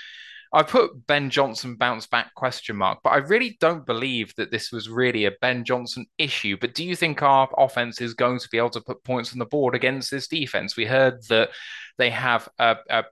I 0.53 0.63
put 0.63 1.05
Ben 1.05 1.29
Johnson 1.29 1.75
bounce 1.75 2.07
back 2.07 2.33
question 2.33 2.77
mark, 2.77 2.99
but 3.03 3.11
I 3.11 3.17
really 3.17 3.57
don't 3.59 3.85
believe 3.85 4.33
that 4.37 4.49
this 4.49 4.71
was 4.71 4.89
really 4.89 5.25
a 5.25 5.31
Ben 5.39 5.65
Johnson 5.65 6.07
issue. 6.17 6.57
But 6.59 6.73
do 6.73 6.83
you 6.83 6.95
think 6.95 7.21
our 7.21 7.47
offense 7.57 8.01
is 8.01 8.15
going 8.15 8.39
to 8.39 8.49
be 8.51 8.57
able 8.57 8.71
to 8.71 8.81
put 8.81 9.03
points 9.03 9.33
on 9.33 9.39
the 9.39 9.45
board 9.45 9.75
against 9.75 10.09
this 10.09 10.27
defense? 10.27 10.75
We 10.75 10.85
heard 10.85 11.23
that 11.29 11.49
they 11.97 12.09
have 12.09 12.49
a, 12.57 12.77
a 12.89 13.03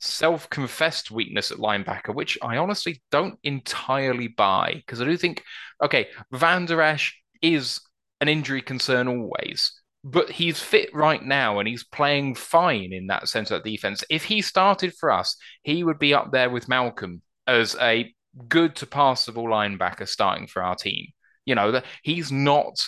self 0.00 0.48
confessed 0.50 1.10
weakness 1.10 1.50
at 1.50 1.58
linebacker, 1.58 2.14
which 2.14 2.38
I 2.42 2.56
honestly 2.56 3.02
don't 3.10 3.38
entirely 3.42 4.28
buy 4.28 4.74
because 4.74 5.00
I 5.00 5.04
do 5.04 5.16
think, 5.16 5.42
okay, 5.82 6.08
Vander 6.32 6.80
Esch 6.82 7.20
is 7.42 7.80
an 8.20 8.28
injury 8.28 8.62
concern 8.62 9.08
always, 9.08 9.72
but 10.04 10.30
he's 10.30 10.60
fit 10.60 10.94
right 10.94 11.22
now 11.22 11.58
and 11.58 11.68
he's 11.68 11.84
playing 11.84 12.34
fine 12.34 12.92
in 12.92 13.08
that 13.08 13.28
center 13.28 13.56
of 13.56 13.64
defense. 13.64 14.04
If 14.10 14.24
he 14.24 14.42
started 14.42 14.94
for 14.94 15.10
us, 15.10 15.36
he 15.62 15.84
would 15.84 15.98
be 15.98 16.14
up 16.14 16.32
there 16.32 16.50
with 16.50 16.68
Malcolm 16.68 17.22
as 17.46 17.76
a 17.80 18.12
good 18.48 18.76
to 18.76 18.86
passable 18.86 19.44
linebacker 19.44 20.06
starting 20.06 20.46
for 20.46 20.62
our 20.62 20.74
team. 20.74 21.06
You 21.44 21.54
know, 21.54 21.72
that 21.72 21.84
he's 22.02 22.30
not 22.30 22.78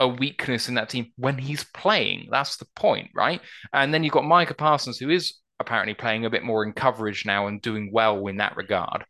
a 0.00 0.08
weakness 0.08 0.68
in 0.68 0.74
that 0.74 0.88
team 0.88 1.12
when 1.16 1.38
he's 1.38 1.64
playing. 1.64 2.28
That's 2.30 2.56
the 2.56 2.66
point, 2.76 3.10
right? 3.14 3.40
And 3.72 3.92
then 3.92 4.04
you've 4.04 4.12
got 4.12 4.24
Micah 4.24 4.54
Parsons, 4.54 4.98
who 4.98 5.10
is 5.10 5.34
apparently 5.60 5.94
playing 5.94 6.24
a 6.24 6.30
bit 6.30 6.44
more 6.44 6.64
in 6.64 6.72
coverage 6.72 7.26
now 7.26 7.46
and 7.46 7.62
doing 7.62 7.90
well 7.92 8.26
in 8.26 8.36
that 8.36 8.56
regard. 8.56 9.04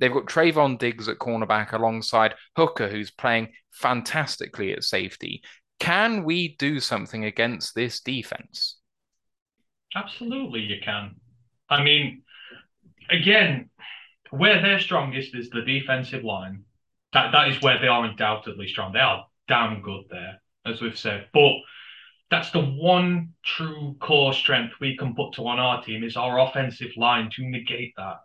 They've 0.00 0.12
got 0.12 0.26
Trevon 0.26 0.78
Diggs 0.78 1.08
at 1.08 1.18
cornerback 1.18 1.72
alongside 1.72 2.34
Hooker, 2.56 2.88
who's 2.88 3.10
playing 3.10 3.52
fantastically 3.72 4.72
at 4.72 4.84
safety. 4.84 5.42
Can 5.80 6.24
we 6.24 6.56
do 6.56 6.80
something 6.80 7.24
against 7.24 7.74
this 7.74 8.00
defense? 8.00 8.78
Absolutely, 9.94 10.60
you 10.60 10.76
can. 10.82 11.16
I 11.68 11.82
mean, 11.82 12.22
again, 13.10 13.70
where 14.30 14.60
they're 14.60 14.80
strongest 14.80 15.34
is 15.34 15.50
the 15.50 15.62
defensive 15.62 16.24
line. 16.24 16.64
That 17.12 17.30
that 17.32 17.48
is 17.48 17.62
where 17.62 17.78
they 17.80 17.86
are 17.86 18.04
undoubtedly 18.04 18.66
strong. 18.66 18.92
They 18.92 18.98
are 18.98 19.26
damn 19.46 19.82
good 19.82 20.04
there, 20.10 20.40
as 20.66 20.80
we've 20.80 20.98
said. 20.98 21.28
But 21.32 21.52
that's 22.30 22.50
the 22.50 22.60
one 22.60 23.34
true 23.44 23.96
core 24.00 24.32
strength 24.32 24.74
we 24.80 24.96
can 24.96 25.14
put 25.14 25.34
to 25.34 25.46
on 25.46 25.58
our 25.58 25.82
team 25.82 26.02
is 26.02 26.16
our 26.16 26.40
offensive 26.40 26.90
line 26.96 27.30
to 27.32 27.48
negate 27.48 27.94
that. 27.96 28.20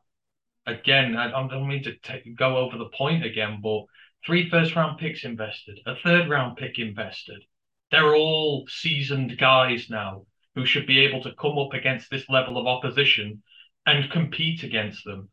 Again, 0.65 1.15
I, 1.15 1.29
don't 1.31 1.67
mean 1.67 1.83
to 1.83 1.97
take, 1.97 2.35
go 2.37 2.57
over 2.57 2.77
the 2.77 2.89
point 2.97 3.25
again, 3.25 3.59
but 3.61 3.83
three 4.25 4.49
first 4.49 4.75
round 4.75 4.99
picks 4.99 5.25
invested, 5.25 5.79
a 5.85 5.95
third 5.95 6.29
round 6.29 6.57
pick 6.57 6.79
invested. 6.79 7.41
They're 7.91 8.15
all 8.15 8.67
seasoned 8.67 9.37
guys 9.37 9.89
now 9.89 10.25
who 10.55 10.65
should 10.65 10.85
be 10.85 10.99
able 10.99 11.23
to 11.23 11.33
come 11.33 11.57
up 11.57 11.73
against 11.73 12.09
this 12.09 12.29
level 12.29 12.57
of 12.57 12.67
opposition 12.67 13.41
and 13.85 14.11
compete 14.11 14.63
against 14.63 15.03
them. 15.05 15.29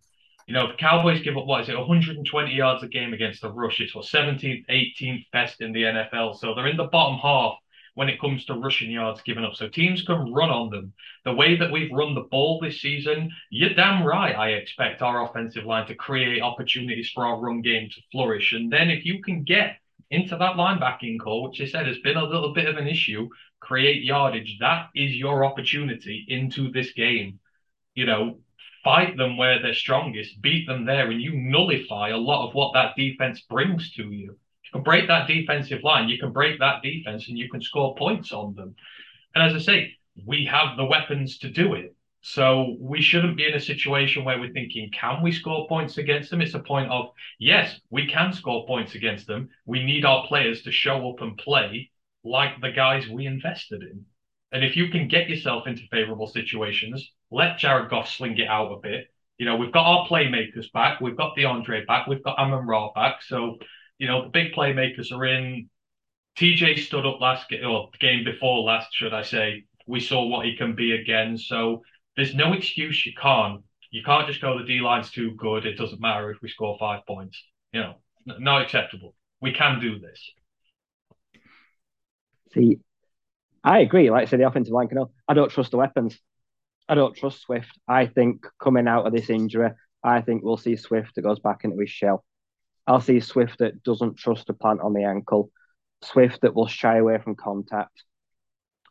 You 0.46 0.54
know, 0.54 0.68
the 0.68 0.74
Cowboys 0.74 1.22
give 1.22 1.36
up 1.36 1.46
what 1.46 1.62
is 1.62 1.68
it, 1.68 1.76
120 1.76 2.54
yards 2.54 2.82
a 2.82 2.88
game 2.88 3.12
against 3.12 3.42
the 3.42 3.52
rush. 3.52 3.80
It's 3.80 3.94
what 3.94 4.06
17th, 4.06 4.64
18th 4.70 5.24
best 5.32 5.60
in 5.60 5.72
the 5.72 5.82
NFL. 5.82 6.38
So 6.38 6.54
they're 6.54 6.68
in 6.68 6.76
the 6.76 6.84
bottom 6.84 7.18
half 7.18 7.56
when 7.96 8.10
it 8.10 8.20
comes 8.20 8.44
to 8.44 8.52
rushing 8.52 8.90
yards 8.90 9.22
given 9.22 9.42
up. 9.42 9.54
So 9.54 9.68
teams 9.68 10.02
can 10.02 10.30
run 10.30 10.50
on 10.50 10.68
them. 10.68 10.92
The 11.24 11.32
way 11.32 11.56
that 11.56 11.72
we've 11.72 11.90
run 11.90 12.14
the 12.14 12.28
ball 12.30 12.60
this 12.60 12.82
season, 12.82 13.30
you're 13.50 13.72
damn 13.72 14.04
right. 14.04 14.36
I 14.36 14.50
expect 14.50 15.00
our 15.00 15.24
offensive 15.24 15.64
line 15.64 15.86
to 15.86 15.94
create 15.94 16.42
opportunities 16.42 17.10
for 17.14 17.24
our 17.24 17.40
run 17.40 17.62
game 17.62 17.88
to 17.88 18.02
flourish. 18.12 18.52
And 18.52 18.70
then 18.70 18.90
if 18.90 19.06
you 19.06 19.22
can 19.22 19.44
get 19.44 19.78
into 20.10 20.36
that 20.36 20.56
linebacking 20.56 21.20
core, 21.20 21.48
which 21.48 21.62
I 21.62 21.66
said 21.66 21.86
has 21.86 21.98
been 22.00 22.18
a 22.18 22.24
little 22.24 22.52
bit 22.52 22.68
of 22.68 22.76
an 22.76 22.86
issue, 22.86 23.30
create 23.60 24.04
yardage, 24.04 24.58
that 24.60 24.90
is 24.94 25.14
your 25.14 25.46
opportunity 25.46 26.26
into 26.28 26.70
this 26.70 26.92
game. 26.92 27.40
You 27.94 28.04
know, 28.04 28.40
fight 28.84 29.16
them 29.16 29.38
where 29.38 29.62
they're 29.62 29.72
strongest, 29.72 30.42
beat 30.42 30.66
them 30.66 30.84
there, 30.84 31.10
and 31.10 31.22
you 31.22 31.32
nullify 31.34 32.10
a 32.10 32.18
lot 32.18 32.46
of 32.46 32.54
what 32.54 32.74
that 32.74 32.94
defense 32.94 33.40
brings 33.48 33.90
to 33.92 34.12
you 34.12 34.36
can 34.72 34.82
break 34.82 35.08
that 35.08 35.28
defensive 35.28 35.82
line, 35.82 36.08
you 36.08 36.18
can 36.18 36.32
break 36.32 36.58
that 36.60 36.82
defense, 36.82 37.28
and 37.28 37.38
you 37.38 37.50
can 37.50 37.60
score 37.60 37.94
points 37.96 38.32
on 38.32 38.54
them. 38.54 38.74
And 39.34 39.44
as 39.44 39.54
I 39.54 39.64
say, 39.64 39.92
we 40.24 40.46
have 40.46 40.76
the 40.76 40.84
weapons 40.84 41.38
to 41.38 41.50
do 41.50 41.74
it. 41.74 41.94
So 42.22 42.76
we 42.80 43.02
shouldn't 43.02 43.36
be 43.36 43.46
in 43.46 43.54
a 43.54 43.60
situation 43.60 44.24
where 44.24 44.40
we're 44.40 44.52
thinking, 44.52 44.90
can 44.90 45.22
we 45.22 45.30
score 45.30 45.68
points 45.68 45.96
against 45.96 46.30
them? 46.30 46.40
It's 46.40 46.54
a 46.54 46.58
point 46.58 46.90
of, 46.90 47.10
yes, 47.38 47.78
we 47.90 48.08
can 48.08 48.32
score 48.32 48.66
points 48.66 48.96
against 48.96 49.28
them. 49.28 49.48
We 49.64 49.84
need 49.84 50.04
our 50.04 50.26
players 50.26 50.62
to 50.62 50.72
show 50.72 51.08
up 51.10 51.20
and 51.20 51.38
play 51.38 51.90
like 52.24 52.60
the 52.60 52.72
guys 52.72 53.06
we 53.08 53.26
invested 53.26 53.82
in. 53.82 54.06
And 54.50 54.64
if 54.64 54.76
you 54.76 54.88
can 54.88 55.06
get 55.06 55.28
yourself 55.28 55.68
into 55.68 55.86
favorable 55.90 56.26
situations, 56.26 57.12
let 57.30 57.58
Jared 57.58 57.90
Goff 57.90 58.08
sling 58.08 58.38
it 58.38 58.48
out 58.48 58.72
a 58.72 58.80
bit. 58.80 59.06
You 59.38 59.46
know, 59.46 59.56
we've 59.56 59.72
got 59.72 59.86
our 59.86 60.08
playmakers 60.08 60.72
back. 60.72 61.00
We've 61.00 61.16
got 61.16 61.36
D'Andre 61.36 61.84
back. 61.84 62.06
We've 62.06 62.24
got 62.24 62.38
Amon 62.38 62.66
Ra 62.66 62.92
back. 62.92 63.22
So 63.22 63.58
you 63.98 64.06
know, 64.06 64.24
the 64.24 64.28
big 64.30 64.52
playmakers 64.52 65.12
are 65.12 65.24
in. 65.24 65.68
TJ 66.38 66.80
stood 66.80 67.06
up 67.06 67.20
last 67.20 67.48
game, 67.48 67.66
or 67.66 67.90
game 67.98 68.24
before 68.24 68.62
last, 68.62 68.88
should 68.92 69.14
I 69.14 69.22
say. 69.22 69.64
We 69.86 70.00
saw 70.00 70.26
what 70.26 70.44
he 70.44 70.56
can 70.56 70.74
be 70.74 70.92
again. 70.92 71.38
So 71.38 71.82
there's 72.16 72.34
no 72.34 72.52
excuse 72.52 73.06
you 73.06 73.12
can't. 73.20 73.62
You 73.90 74.02
can't 74.02 74.26
just 74.26 74.42
go, 74.42 74.58
the 74.58 74.64
D 74.64 74.80
line's 74.80 75.10
too 75.10 75.32
good. 75.36 75.64
It 75.64 75.78
doesn't 75.78 76.00
matter 76.00 76.30
if 76.30 76.42
we 76.42 76.48
score 76.48 76.76
five 76.78 77.06
points. 77.06 77.42
You 77.72 77.80
know, 77.80 77.94
not 78.26 78.62
acceptable. 78.62 79.14
We 79.40 79.52
can 79.52 79.80
do 79.80 79.98
this. 79.98 80.32
See, 82.52 82.80
I 83.64 83.78
agree. 83.80 84.10
Like 84.10 84.26
I 84.26 84.30
said, 84.30 84.40
the 84.40 84.46
offensive 84.46 84.72
line 84.72 84.88
can. 84.88 85.04
I 85.26 85.34
don't 85.34 85.50
trust 85.50 85.70
the 85.70 85.78
weapons. 85.78 86.18
I 86.88 86.94
don't 86.94 87.16
trust 87.16 87.40
Swift. 87.40 87.78
I 87.88 88.06
think 88.06 88.46
coming 88.62 88.86
out 88.86 89.06
of 89.06 89.12
this 89.12 89.30
injury, 89.30 89.70
I 90.02 90.20
think 90.20 90.44
we'll 90.44 90.56
see 90.56 90.76
Swift 90.76 91.14
that 91.14 91.22
goes 91.22 91.40
back 91.40 91.64
into 91.64 91.78
his 91.80 91.90
shell. 91.90 92.24
I'll 92.86 93.00
see 93.00 93.20
Swift 93.20 93.58
that 93.58 93.82
doesn't 93.82 94.16
trust 94.16 94.48
a 94.50 94.54
plant 94.54 94.80
on 94.80 94.92
the 94.92 95.04
ankle, 95.04 95.50
Swift 96.02 96.42
that 96.42 96.54
will 96.54 96.68
shy 96.68 96.98
away 96.98 97.18
from 97.18 97.34
contact. 97.34 98.04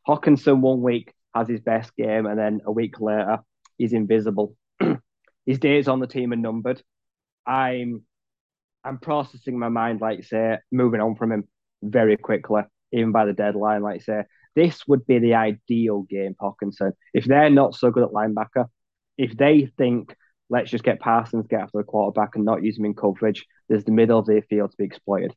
Hockenson 0.07 0.59
one 0.59 0.81
week 0.81 1.13
has 1.33 1.47
his 1.47 1.61
best 1.61 1.95
game, 1.95 2.25
and 2.25 2.37
then 2.37 2.61
a 2.65 2.71
week 2.71 2.99
later 2.99 3.39
he's 3.77 3.93
invisible. 3.93 4.55
his 5.45 5.59
days 5.59 5.87
on 5.87 5.99
the 5.99 6.07
team 6.07 6.33
are 6.33 6.37
numbered. 6.37 6.81
I'm 7.45 8.03
I'm 8.83 8.99
processing 8.99 9.57
my 9.57 9.69
mind, 9.69 10.01
like 10.01 10.23
say, 10.23 10.57
moving 10.71 11.01
on 11.01 11.15
from 11.15 11.31
him 11.31 11.47
very 11.81 12.17
quickly, 12.17 12.61
even 12.91 13.11
by 13.11 13.25
the 13.25 13.33
deadline. 13.33 13.81
Like 13.81 14.03
say, 14.03 14.23
this 14.55 14.87
would 14.87 15.07
be 15.07 15.19
the 15.19 15.35
ideal 15.35 16.03
game, 16.03 16.35
Hockenson. 16.39 16.91
If 17.13 17.25
they're 17.25 17.49
not 17.49 17.75
so 17.75 17.91
good 17.91 18.03
at 18.03 18.11
linebacker, 18.11 18.67
if 19.17 19.35
they 19.35 19.71
think 19.77 20.15
let's 20.49 20.69
just 20.71 20.83
get 20.83 20.99
Parsons, 20.99 21.47
get 21.47 21.61
after 21.61 21.79
the 21.79 21.83
quarterback, 21.83 22.35
and 22.35 22.45
not 22.45 22.63
use 22.63 22.77
him 22.77 22.85
in 22.85 22.93
coverage. 22.93 23.45
There's 23.67 23.83
the 23.83 23.91
middle 23.91 24.19
of 24.19 24.25
the 24.25 24.41
field 24.49 24.71
to 24.71 24.77
be 24.77 24.85
exploited. 24.85 25.33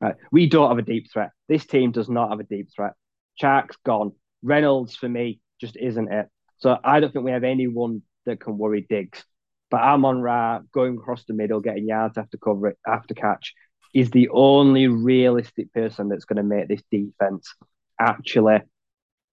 Right. 0.00 0.14
We 0.30 0.48
don't 0.48 0.68
have 0.68 0.78
a 0.78 0.82
deep 0.82 1.10
threat. 1.12 1.30
This 1.48 1.66
team 1.66 1.92
does 1.92 2.08
not 2.08 2.30
have 2.30 2.40
a 2.40 2.44
deep 2.44 2.68
threat. 2.74 2.92
Chark's 3.40 3.76
gone. 3.84 4.12
Reynolds, 4.42 4.96
for 4.96 5.08
me, 5.08 5.40
just 5.60 5.76
isn't 5.76 6.12
it. 6.12 6.28
So 6.58 6.78
I 6.82 7.00
don't 7.00 7.12
think 7.12 7.24
we 7.24 7.30
have 7.30 7.44
anyone 7.44 8.02
that 8.26 8.40
can 8.40 8.58
worry 8.58 8.86
Diggs. 8.88 9.24
But 9.70 9.80
Amon 9.80 10.20
Ra 10.20 10.60
going 10.72 10.98
across 10.98 11.24
the 11.24 11.34
middle, 11.34 11.60
getting 11.60 11.88
yards 11.88 12.18
after 12.18 12.36
cover 12.36 12.76
after 12.86 13.14
catch, 13.14 13.54
is 13.94 14.10
the 14.10 14.28
only 14.30 14.88
realistic 14.88 15.72
person 15.72 16.08
that's 16.08 16.24
going 16.24 16.36
to 16.36 16.42
make 16.42 16.68
this 16.68 16.82
defense 16.90 17.54
actually 17.98 18.60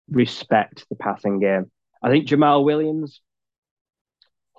respect 0.09 0.85
the 0.89 0.95
passing 0.95 1.39
game. 1.39 1.69
I 2.01 2.09
think 2.09 2.27
Jamaal 2.27 2.63
Williams 2.63 3.21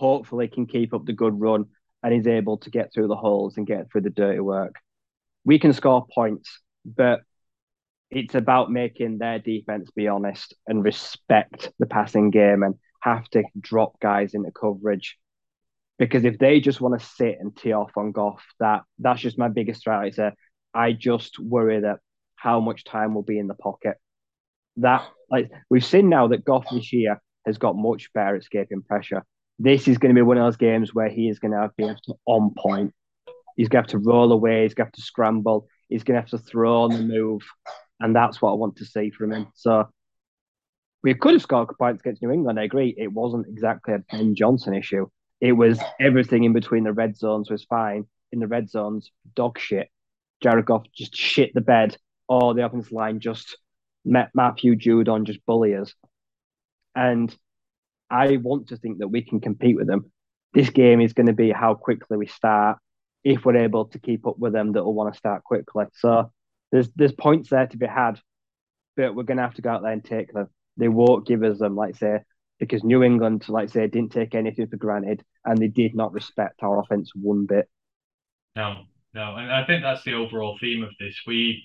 hopefully 0.03 0.49
can 0.49 0.67
keep 0.67 0.93
up 0.93 1.07
the 1.07 1.13
good 1.13 1.39
run 1.39 1.65
and 2.03 2.13
is 2.13 2.27
able 2.27 2.59
to 2.59 2.71
get 2.71 2.93
through 2.93 3.07
the 3.07 3.15
holes 3.15 3.57
and 3.57 3.69
get 3.69 3.89
through 3.89 4.01
the 4.01 4.11
dirty 4.11 4.41
work. 4.41 4.75
We 5.45 5.61
can 5.61 5.73
score 5.73 6.05
points, 6.13 6.59
but 6.85 7.21
it's 8.11 8.35
about 8.35 8.69
making 8.69 9.19
their 9.19 9.39
defense 9.39 9.93
be 9.95 10.09
honest 10.09 10.55
and 10.67 10.83
respect 10.83 11.71
the 11.79 11.87
passing 11.87 12.31
game 12.31 12.65
and 12.65 12.75
have 13.01 13.29
to 13.31 13.45
drop 13.61 14.01
guys 14.01 14.35
into 14.35 14.51
coverage. 14.51 15.19
Because 16.01 16.25
if 16.25 16.37
they 16.37 16.59
just 16.59 16.81
want 16.81 16.99
to 16.99 17.07
sit 17.07 17.37
and 17.39 17.57
tee 17.57 17.73
off 17.73 17.93
on 17.97 18.11
Goff, 18.11 18.43
that 18.59 18.83
that's 18.99 19.21
just 19.21 19.39
my 19.39 19.49
biggest 19.49 19.85
threat. 19.85 20.35
I 20.75 20.93
just 20.95 21.39
worry 21.39 21.81
that 21.81 22.01
how 22.35 22.59
much 22.59 22.83
time 22.83 23.15
will 23.15 23.23
be 23.23 23.39
in 23.39 23.47
the 23.47 23.55
pocket. 23.55 23.99
That 24.79 25.07
like 25.31 25.53
we've 25.71 25.85
seen 25.85 26.09
now 26.09 26.27
that 26.27 26.45
Goff 26.45 26.67
this 26.73 26.93
year 26.93 27.23
has 27.47 27.57
got 27.57 27.77
much 27.77 28.13
better 28.13 28.35
escaping 28.35 28.83
pressure 28.83 29.23
this 29.63 29.87
is 29.87 29.99
going 29.99 30.13
to 30.13 30.19
be 30.19 30.23
one 30.23 30.39
of 30.39 30.45
those 30.45 30.57
games 30.57 30.93
where 30.93 31.09
he 31.09 31.29
is 31.29 31.39
going 31.39 31.53
to 31.53 31.59
have 31.59 31.77
to 31.77 31.95
be 31.95 32.15
on 32.27 32.53
point. 32.59 32.93
He's 33.57 33.69
going 33.69 33.85
to 33.85 33.93
have 33.93 34.03
to 34.03 34.11
roll 34.11 34.33
away. 34.33 34.63
He's 34.63 34.75
going 34.75 34.87
to 34.87 34.89
have 34.89 34.95
to 34.95 35.03
scramble. 35.03 35.69
He's 35.89 36.03
going 36.03 36.17
to 36.17 36.21
have 36.21 36.31
to 36.31 36.39
throw 36.39 36.83
on 36.83 36.91
the 36.91 37.03
move, 37.03 37.43
and 38.01 38.17
that's 38.17 38.43
what 38.43 38.51
I 38.51 38.55
want 38.55 38.77
to 38.77 38.85
see 38.85 39.11
from 39.11 39.33
him. 39.33 39.47
So 39.55 39.89
we 41.03 41.15
could 41.15 41.35
have 41.35 41.43
scored 41.43 41.69
points 41.79 42.01
against 42.01 42.23
New 42.23 42.33
England. 42.33 42.59
I 42.59 42.65
agree. 42.65 42.95
It 42.97 43.13
wasn't 43.13 43.47
exactly 43.49 43.95
a 43.95 43.99
Ben 44.11 44.35
Johnson 44.35 44.75
issue. 44.75 45.07
It 45.41 45.53
was 45.53 45.79
everything 46.01 46.45
in 46.45 46.53
between 46.53 46.85
the 46.85 46.93
red 46.93 47.17
zones 47.17 47.51
was 47.51 47.65
fine. 47.65 48.07
In 48.33 48.41
the 48.41 48.49
red 48.49 48.71
zones, 48.71 49.11
dog 49.35 49.59
shit. 49.59 49.89
Jared 50.43 50.67
Goff 50.67 50.87
just 50.97 51.15
shit 51.15 51.53
the 51.55 51.61
bed, 51.61 51.97
or 52.29 52.55
the 52.55 52.65
offensive 52.65 52.93
line 52.93 53.21
just 53.21 53.57
met 54.05 54.31
Matthew 54.35 54.75
Judon 54.75 55.25
just 55.25 55.45
bully 55.47 55.77
us. 55.77 55.95
And 56.95 57.35
I 58.13 58.37
want 58.37 58.69
to 58.69 58.77
think 58.77 58.99
that 58.99 59.09
we 59.09 59.23
can 59.23 59.41
compete 59.41 59.77
with 59.77 59.87
them. 59.87 60.13
This 60.53 60.69
game 60.69 61.01
is 61.01 61.15
going 61.15 61.29
to 61.29 61.33
be 61.33 61.51
how 61.51 61.75
quickly 61.75 62.19
we 62.19 62.27
start. 62.27 62.79
If 63.25 63.45
we're 63.45 63.57
able 63.57 63.87
to 63.87 63.99
keep 63.99 64.27
up 64.27 64.39
with 64.39 64.53
them, 64.53 64.73
that 64.73 64.85
will 64.85 64.95
want 64.95 65.15
to 65.15 65.19
start 65.19 65.45
quickly. 65.45 65.87
So 65.95 66.31
there's 66.71 66.91
there's 66.95 67.13
points 67.13 67.49
there 67.49 67.67
to 67.67 67.77
be 67.77 67.87
had, 67.87 68.21
but 68.97 69.15
we're 69.15 69.23
going 69.23 69.39
to 69.39 69.45
have 69.45 69.55
to 69.55 69.63
go 69.63 69.71
out 69.71 69.83
there 69.83 69.93
and 69.93 70.05
take 70.05 70.33
them. 70.33 70.49
They 70.77 70.89
won't 70.89 71.27
give 71.27 71.43
us 71.43 71.59
them, 71.59 71.75
like 71.75 71.97
say, 71.97 72.19
because 72.59 72.85
New 72.85 73.03
England, 73.03 73.49
like 73.49 73.71
say, 73.71 73.87
didn't 73.87 74.13
take 74.13 74.35
anything 74.35 74.67
for 74.67 74.77
granted, 74.77 75.23
and 75.45 75.57
they 75.57 75.69
did 75.69 75.95
not 75.95 76.13
respect 76.13 76.63
our 76.63 76.81
offense 76.81 77.13
one 77.15 77.47
bit. 77.47 77.69
No, 78.55 78.83
no, 79.15 79.37
and 79.37 79.51
I 79.51 79.65
think 79.65 79.83
that's 79.83 80.05
the 80.05 80.15
overall 80.15 80.59
theme 80.61 80.83
of 80.83 80.91
this. 81.01 81.19
We 81.27 81.65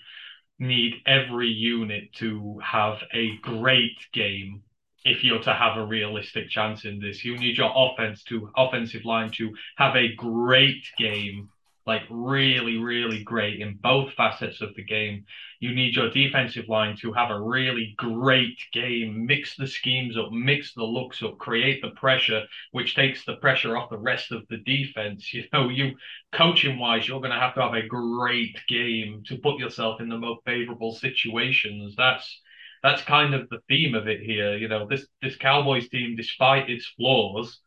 need 0.59 0.95
every 1.05 1.49
unit 1.49 2.13
to 2.13 2.59
have 2.63 2.99
a 3.13 3.35
great 3.41 3.97
game 4.13 4.63
if 5.05 5.23
you're 5.23 5.41
to 5.41 5.53
have 5.53 5.77
a 5.77 5.85
realistic 5.85 6.49
chance 6.49 6.85
in 6.85 6.99
this. 6.99 7.23
You 7.23 7.37
need 7.37 7.57
your 7.57 7.71
offense 7.75 8.23
to 8.25 8.51
offensive 8.55 9.05
line 9.05 9.31
to 9.37 9.53
have 9.77 9.95
a 9.95 10.13
great 10.15 10.85
game, 10.97 11.49
like 11.85 12.03
really, 12.09 12.77
really 12.77 13.23
great 13.23 13.61
in 13.61 13.75
both 13.81 14.13
facets 14.13 14.61
of 14.61 14.75
the 14.75 14.83
game. 14.83 15.25
You 15.59 15.73
need 15.73 15.95
your 15.95 16.09
defensive 16.09 16.67
line 16.67 16.97
to 16.97 17.13
have 17.13 17.31
a 17.31 17.39
really 17.39 17.95
great 17.97 18.59
game, 18.73 19.25
mix 19.25 19.55
the 19.55 19.65
schemes 19.65 20.17
up, 20.17 20.31
mix 20.31 20.73
the 20.73 20.83
looks 20.83 21.23
up, 21.23 21.37
create 21.37 21.81
the 21.81 21.91
pressure, 21.91 22.43
which 22.71 22.93
takes 22.93 23.23
the 23.23 23.37
pressure 23.37 23.77
off 23.77 23.89
the 23.89 23.97
rest 23.97 24.31
of 24.31 24.45
the 24.49 24.57
defense. 24.57 25.33
You 25.33 25.45
know, 25.53 25.69
you 25.69 25.95
coaching 26.33 26.77
wise, 26.77 27.07
you're 27.07 27.21
going 27.21 27.31
to 27.31 27.39
have 27.39 27.55
to 27.55 27.61
have 27.61 27.73
a 27.73 27.87
great 27.87 28.57
game 28.67 29.23
to 29.27 29.37
put 29.37 29.59
yourself 29.59 30.01
in 30.01 30.09
the 30.09 30.17
most 30.17 30.41
favorable 30.45 30.93
situations. 30.93 31.95
That's 31.95 32.41
that's 32.87 33.03
kind 33.03 33.33
of 33.33 33.49
the 33.49 33.59
theme 33.67 33.95
of 33.95 34.07
it 34.07 34.21
here. 34.21 34.55
You 34.55 34.67
know, 34.67 34.87
this 34.87 35.05
this 35.21 35.35
Cowboys 35.35 35.89
team, 35.89 36.15
despite 36.15 36.69
its 36.69 36.85
flaws, 36.97 37.59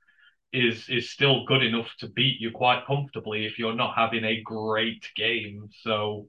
is 0.52 0.88
is 0.88 1.10
still 1.10 1.44
good 1.44 1.62
enough 1.62 1.88
to 1.98 2.09
beat 2.09 2.40
you 2.40 2.51
quite 2.51 2.86
comfortably 2.86 3.44
if 3.44 3.59
you're 3.59 3.74
not 3.74 3.94
having 3.94 4.24
a 4.24 4.40
great 4.42 5.06
game. 5.16 5.68
So 5.82 6.26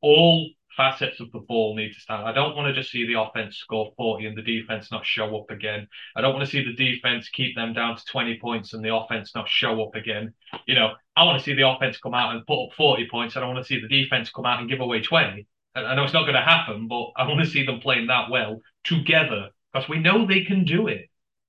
all 0.00 0.50
facets 0.76 1.20
of 1.20 1.30
the 1.32 1.38
ball 1.38 1.76
need 1.76 1.92
to 1.92 2.00
stand. 2.00 2.26
I 2.26 2.32
don't 2.32 2.56
want 2.56 2.74
to 2.74 2.80
just 2.80 2.90
see 2.90 3.06
the 3.06 3.20
offense 3.20 3.56
score 3.56 3.92
40 3.96 4.26
and 4.26 4.36
the 4.36 4.42
defense 4.42 4.90
not 4.90 5.04
show 5.04 5.36
up 5.36 5.50
again. 5.50 5.86
I 6.16 6.22
don't 6.22 6.34
want 6.34 6.44
to 6.44 6.50
see 6.50 6.64
the 6.64 6.72
defense 6.72 7.28
keep 7.28 7.54
them 7.54 7.74
down 7.74 7.96
to 7.96 8.04
20 8.06 8.38
points 8.40 8.72
and 8.72 8.84
the 8.84 8.94
offense 8.94 9.34
not 9.34 9.48
show 9.48 9.82
up 9.82 9.94
again. 9.94 10.32
You 10.66 10.74
know, 10.74 10.94
I 11.14 11.24
want 11.24 11.38
to 11.38 11.44
see 11.44 11.54
the 11.54 11.68
offense 11.68 11.98
come 11.98 12.14
out 12.14 12.34
and 12.34 12.46
put 12.46 12.64
up 12.64 12.72
40 12.74 13.06
points. 13.10 13.36
I 13.36 13.40
don't 13.40 13.54
want 13.54 13.64
to 13.64 13.68
see 13.68 13.80
the 13.80 13.88
defense 13.88 14.30
come 14.30 14.46
out 14.46 14.60
and 14.60 14.68
give 14.68 14.80
away 14.80 15.02
20. 15.02 15.46
I 15.74 15.94
know 15.94 16.04
it's 16.04 16.12
not 16.12 16.22
going 16.22 16.34
to 16.34 16.42
happen, 16.42 16.88
but 16.88 17.12
I 17.16 17.26
want 17.26 17.40
to 17.40 17.50
see 17.50 17.64
them 17.64 17.80
playing 17.80 18.08
that 18.08 18.30
well 18.30 18.60
together 18.84 19.48
because 19.72 19.88
we 19.88 19.98
know 19.98 20.26
they 20.26 20.44
can 20.44 20.64
do 20.64 20.88
it. 20.88 21.08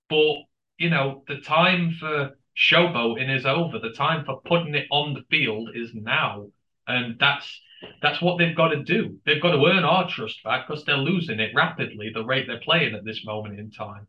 But 0.09 0.37
you 0.77 0.89
know, 0.89 1.23
the 1.27 1.37
time 1.39 1.95
for 1.99 2.31
showboating 2.57 3.35
is 3.35 3.45
over. 3.45 3.79
The 3.79 3.91
time 3.91 4.25
for 4.25 4.41
putting 4.45 4.75
it 4.75 4.87
on 4.91 5.13
the 5.13 5.23
field 5.29 5.69
is 5.75 5.91
now, 5.93 6.47
and 6.87 7.17
that's 7.19 7.61
that's 8.01 8.21
what 8.21 8.37
they've 8.37 8.55
got 8.55 8.69
to 8.69 8.83
do. 8.83 9.17
They've 9.25 9.41
got 9.41 9.51
to 9.51 9.65
earn 9.65 9.83
our 9.83 10.09
trust 10.09 10.43
back 10.43 10.67
because 10.67 10.85
they're 10.85 10.97
losing 10.97 11.39
it 11.39 11.51
rapidly 11.53 12.11
the 12.13 12.23
rate 12.23 12.47
they're 12.47 12.59
playing 12.59 12.95
at 12.95 13.03
this 13.03 13.25
moment 13.25 13.59
in 13.59 13.71
time. 13.71 14.07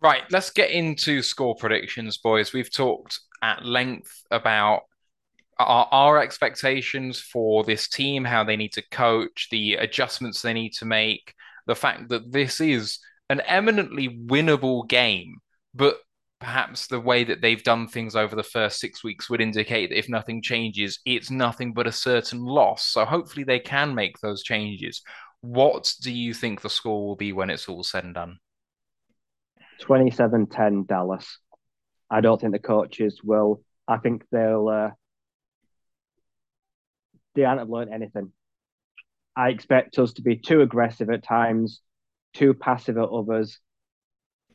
Right, 0.00 0.22
let's 0.30 0.50
get 0.50 0.70
into 0.70 1.22
score 1.22 1.56
predictions, 1.56 2.18
boys. 2.18 2.52
We've 2.52 2.72
talked 2.72 3.20
at 3.42 3.64
length 3.64 4.24
about 4.30 4.82
our, 5.58 5.88
our 5.90 6.18
expectations 6.20 7.20
for 7.20 7.64
this 7.64 7.88
team, 7.88 8.24
how 8.24 8.44
they 8.44 8.56
need 8.56 8.72
to 8.72 8.88
coach, 8.90 9.48
the 9.50 9.74
adjustments 9.74 10.42
they 10.42 10.52
need 10.52 10.72
to 10.74 10.84
make, 10.84 11.34
the 11.66 11.74
fact 11.74 12.08
that 12.10 12.30
this 12.32 12.60
is 12.60 12.98
an 13.30 13.40
eminently 13.40 14.08
winnable 14.08 14.88
game, 14.88 15.38
but 15.74 15.98
perhaps 16.38 16.86
the 16.86 17.00
way 17.00 17.24
that 17.24 17.40
they've 17.40 17.62
done 17.62 17.88
things 17.88 18.14
over 18.14 18.36
the 18.36 18.42
first 18.42 18.78
six 18.78 19.02
weeks 19.02 19.30
would 19.30 19.40
indicate 19.40 19.88
that 19.88 19.98
if 19.98 20.08
nothing 20.08 20.42
changes, 20.42 21.00
it's 21.06 21.30
nothing 21.30 21.72
but 21.72 21.86
a 21.86 21.92
certain 21.92 22.44
loss. 22.44 22.84
So 22.86 23.04
hopefully 23.04 23.44
they 23.44 23.58
can 23.58 23.94
make 23.94 24.18
those 24.20 24.42
changes. 24.42 25.02
What 25.40 25.92
do 26.02 26.12
you 26.12 26.34
think 26.34 26.60
the 26.60 26.70
score 26.70 27.06
will 27.06 27.16
be 27.16 27.32
when 27.32 27.50
it's 27.50 27.68
all 27.68 27.82
said 27.82 28.04
and 28.04 28.14
done? 28.14 28.38
27 29.80 30.46
10 30.46 30.84
Dallas. 30.84 31.38
I 32.10 32.20
don't 32.20 32.40
think 32.40 32.52
the 32.52 32.58
coaches 32.58 33.20
will. 33.22 33.62
I 33.88 33.98
think 33.98 34.24
they'll. 34.30 34.68
Uh, 34.68 34.90
they 37.36 37.42
haven't 37.42 37.70
learned 37.70 37.92
anything. 37.92 38.32
I 39.36 39.50
expect 39.50 39.98
us 39.98 40.14
to 40.14 40.22
be 40.22 40.36
too 40.36 40.62
aggressive 40.62 41.10
at 41.10 41.22
times, 41.22 41.80
too 42.34 42.54
passive 42.54 42.96
at 42.96 43.08
others. 43.08 43.60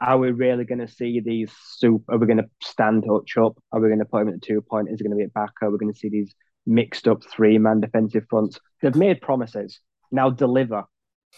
Are 0.01 0.17
we 0.17 0.31
really 0.31 0.65
going 0.65 0.79
to 0.79 0.87
see 0.87 1.19
these 1.19 1.51
soup? 1.77 2.03
Are 2.09 2.17
we 2.17 2.25
going 2.25 2.39
to 2.39 2.49
stand 2.61 3.05
touch 3.07 3.37
up? 3.37 3.57
Are 3.71 3.79
we 3.79 3.87
going 3.87 3.99
to 3.99 4.05
put 4.05 4.23
him 4.23 4.29
at 4.29 4.41
the 4.41 4.45
two 4.45 4.61
point? 4.61 4.89
Is 4.89 4.99
it 4.99 5.03
going 5.03 5.11
to 5.11 5.17
be 5.17 5.23
at 5.23 5.33
back? 5.33 5.51
Are 5.61 5.69
we 5.69 5.77
going 5.77 5.93
to 5.93 5.97
see 5.99 6.09
these 6.09 6.33
mixed 6.65 7.07
up 7.07 7.23
three 7.23 7.59
man 7.59 7.79
defensive 7.79 8.25
fronts? 8.27 8.59
They've 8.81 8.95
made 8.95 9.21
promises. 9.21 9.79
Now 10.11 10.31
deliver. 10.31 10.85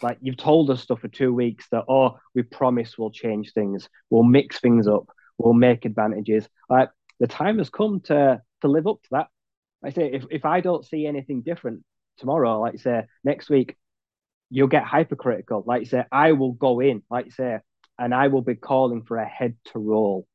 Like 0.01 0.17
you've 0.21 0.37
told 0.37 0.69
us 0.69 0.81
stuff 0.81 1.01
for 1.01 1.09
two 1.09 1.33
weeks 1.33 1.67
that, 1.71 1.83
oh, 1.89 2.17
we 2.33 2.43
promise 2.43 2.97
we'll 2.97 3.11
change 3.11 3.51
things, 3.53 3.89
we'll 4.09 4.23
mix 4.23 4.59
things 4.59 4.87
up, 4.87 5.05
we'll 5.37 5.53
make 5.53 5.85
advantages. 5.85 6.47
Like 6.69 6.89
the 7.19 7.27
time 7.27 7.57
has 7.59 7.69
come 7.69 7.99
to 8.05 8.41
to 8.61 8.67
live 8.67 8.87
up 8.87 9.01
to 9.03 9.09
that. 9.11 9.27
I 9.83 9.91
say 9.91 10.09
if, 10.13 10.25
if 10.31 10.45
I 10.45 10.61
don't 10.61 10.85
see 10.85 11.05
anything 11.05 11.41
different 11.41 11.83
tomorrow, 12.17 12.59
like 12.59 12.79
say 12.79 13.03
next 13.23 13.49
week, 13.49 13.75
you'll 14.49 14.67
get 14.67 14.83
hypercritical. 14.83 15.63
Like 15.65 15.87
say, 15.87 16.03
I 16.11 16.33
will 16.33 16.53
go 16.53 16.79
in, 16.79 17.03
like 17.09 17.31
say, 17.31 17.59
and 17.97 18.13
I 18.13 18.27
will 18.27 18.41
be 18.41 18.55
calling 18.55 19.03
for 19.03 19.17
a 19.17 19.25
head 19.25 19.55
to 19.71 19.79
roll. 19.79 20.27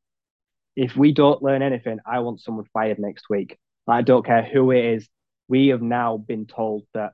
If 0.77 0.97
we 0.97 1.13
don't 1.13 1.43
learn 1.43 1.63
anything, 1.63 1.99
I 2.07 2.21
want 2.21 2.41
someone 2.41 2.67
fired 2.73 2.99
next 2.99 3.31
week. 3.31 3.59
I 3.87 4.03
don't 4.03 4.27
care 4.27 4.43
who 4.43 4.71
it 4.71 4.85
is. 4.85 5.09
We 5.49 5.69
have 5.69 5.83
now 5.83 6.19
been 6.19 6.47
told 6.47 6.85
that 6.95 7.13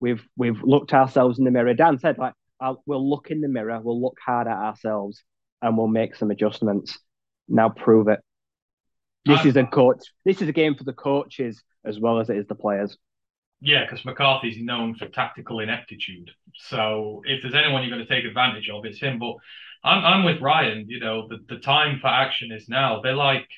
we've 0.00 0.22
we've 0.36 0.62
looked 0.62 0.92
ourselves 0.92 1.38
in 1.38 1.44
the 1.44 1.50
mirror. 1.50 1.74
Dan 1.74 1.98
said, 1.98 2.18
like, 2.18 2.34
I'll, 2.60 2.82
we'll 2.86 3.08
look 3.08 3.30
in 3.30 3.40
the 3.40 3.48
mirror, 3.48 3.80
we'll 3.82 4.00
look 4.00 4.18
hard 4.24 4.46
at 4.46 4.56
ourselves, 4.56 5.22
and 5.62 5.76
we'll 5.76 5.86
make 5.86 6.16
some 6.16 6.30
adjustments. 6.30 6.98
Now 7.48 7.68
prove 7.68 8.08
it. 8.08 8.20
This 9.26 9.44
uh, 9.44 9.48
is 9.48 9.56
a 9.56 9.64
coach. 9.64 10.12
This 10.24 10.40
is 10.40 10.48
a 10.48 10.52
game 10.52 10.74
for 10.74 10.84
the 10.84 10.92
coaches 10.92 11.62
as 11.84 11.98
well 11.98 12.20
as 12.20 12.30
it 12.30 12.36
is 12.36 12.46
the 12.46 12.54
players. 12.54 12.96
Yeah, 13.60 13.84
because 13.84 14.04
McCarthy's 14.04 14.58
known 14.58 14.94
for 14.94 15.08
tactical 15.08 15.60
ineptitude. 15.60 16.30
So 16.54 17.22
if 17.24 17.42
there's 17.42 17.54
anyone 17.54 17.82
you're 17.82 17.94
going 17.94 18.06
to 18.06 18.14
take 18.14 18.24
advantage 18.24 18.68
of, 18.70 18.84
it's 18.84 19.00
him. 19.00 19.18
But 19.18 19.34
I'm 19.82 20.04
I'm 20.04 20.24
with 20.24 20.40
Ryan. 20.40 20.86
You 20.88 21.00
know, 21.00 21.28
the, 21.28 21.38
the 21.48 21.58
time 21.58 21.98
for 22.00 22.08
action 22.08 22.52
is 22.52 22.68
now. 22.68 23.00
They're 23.00 23.14
like, 23.14 23.48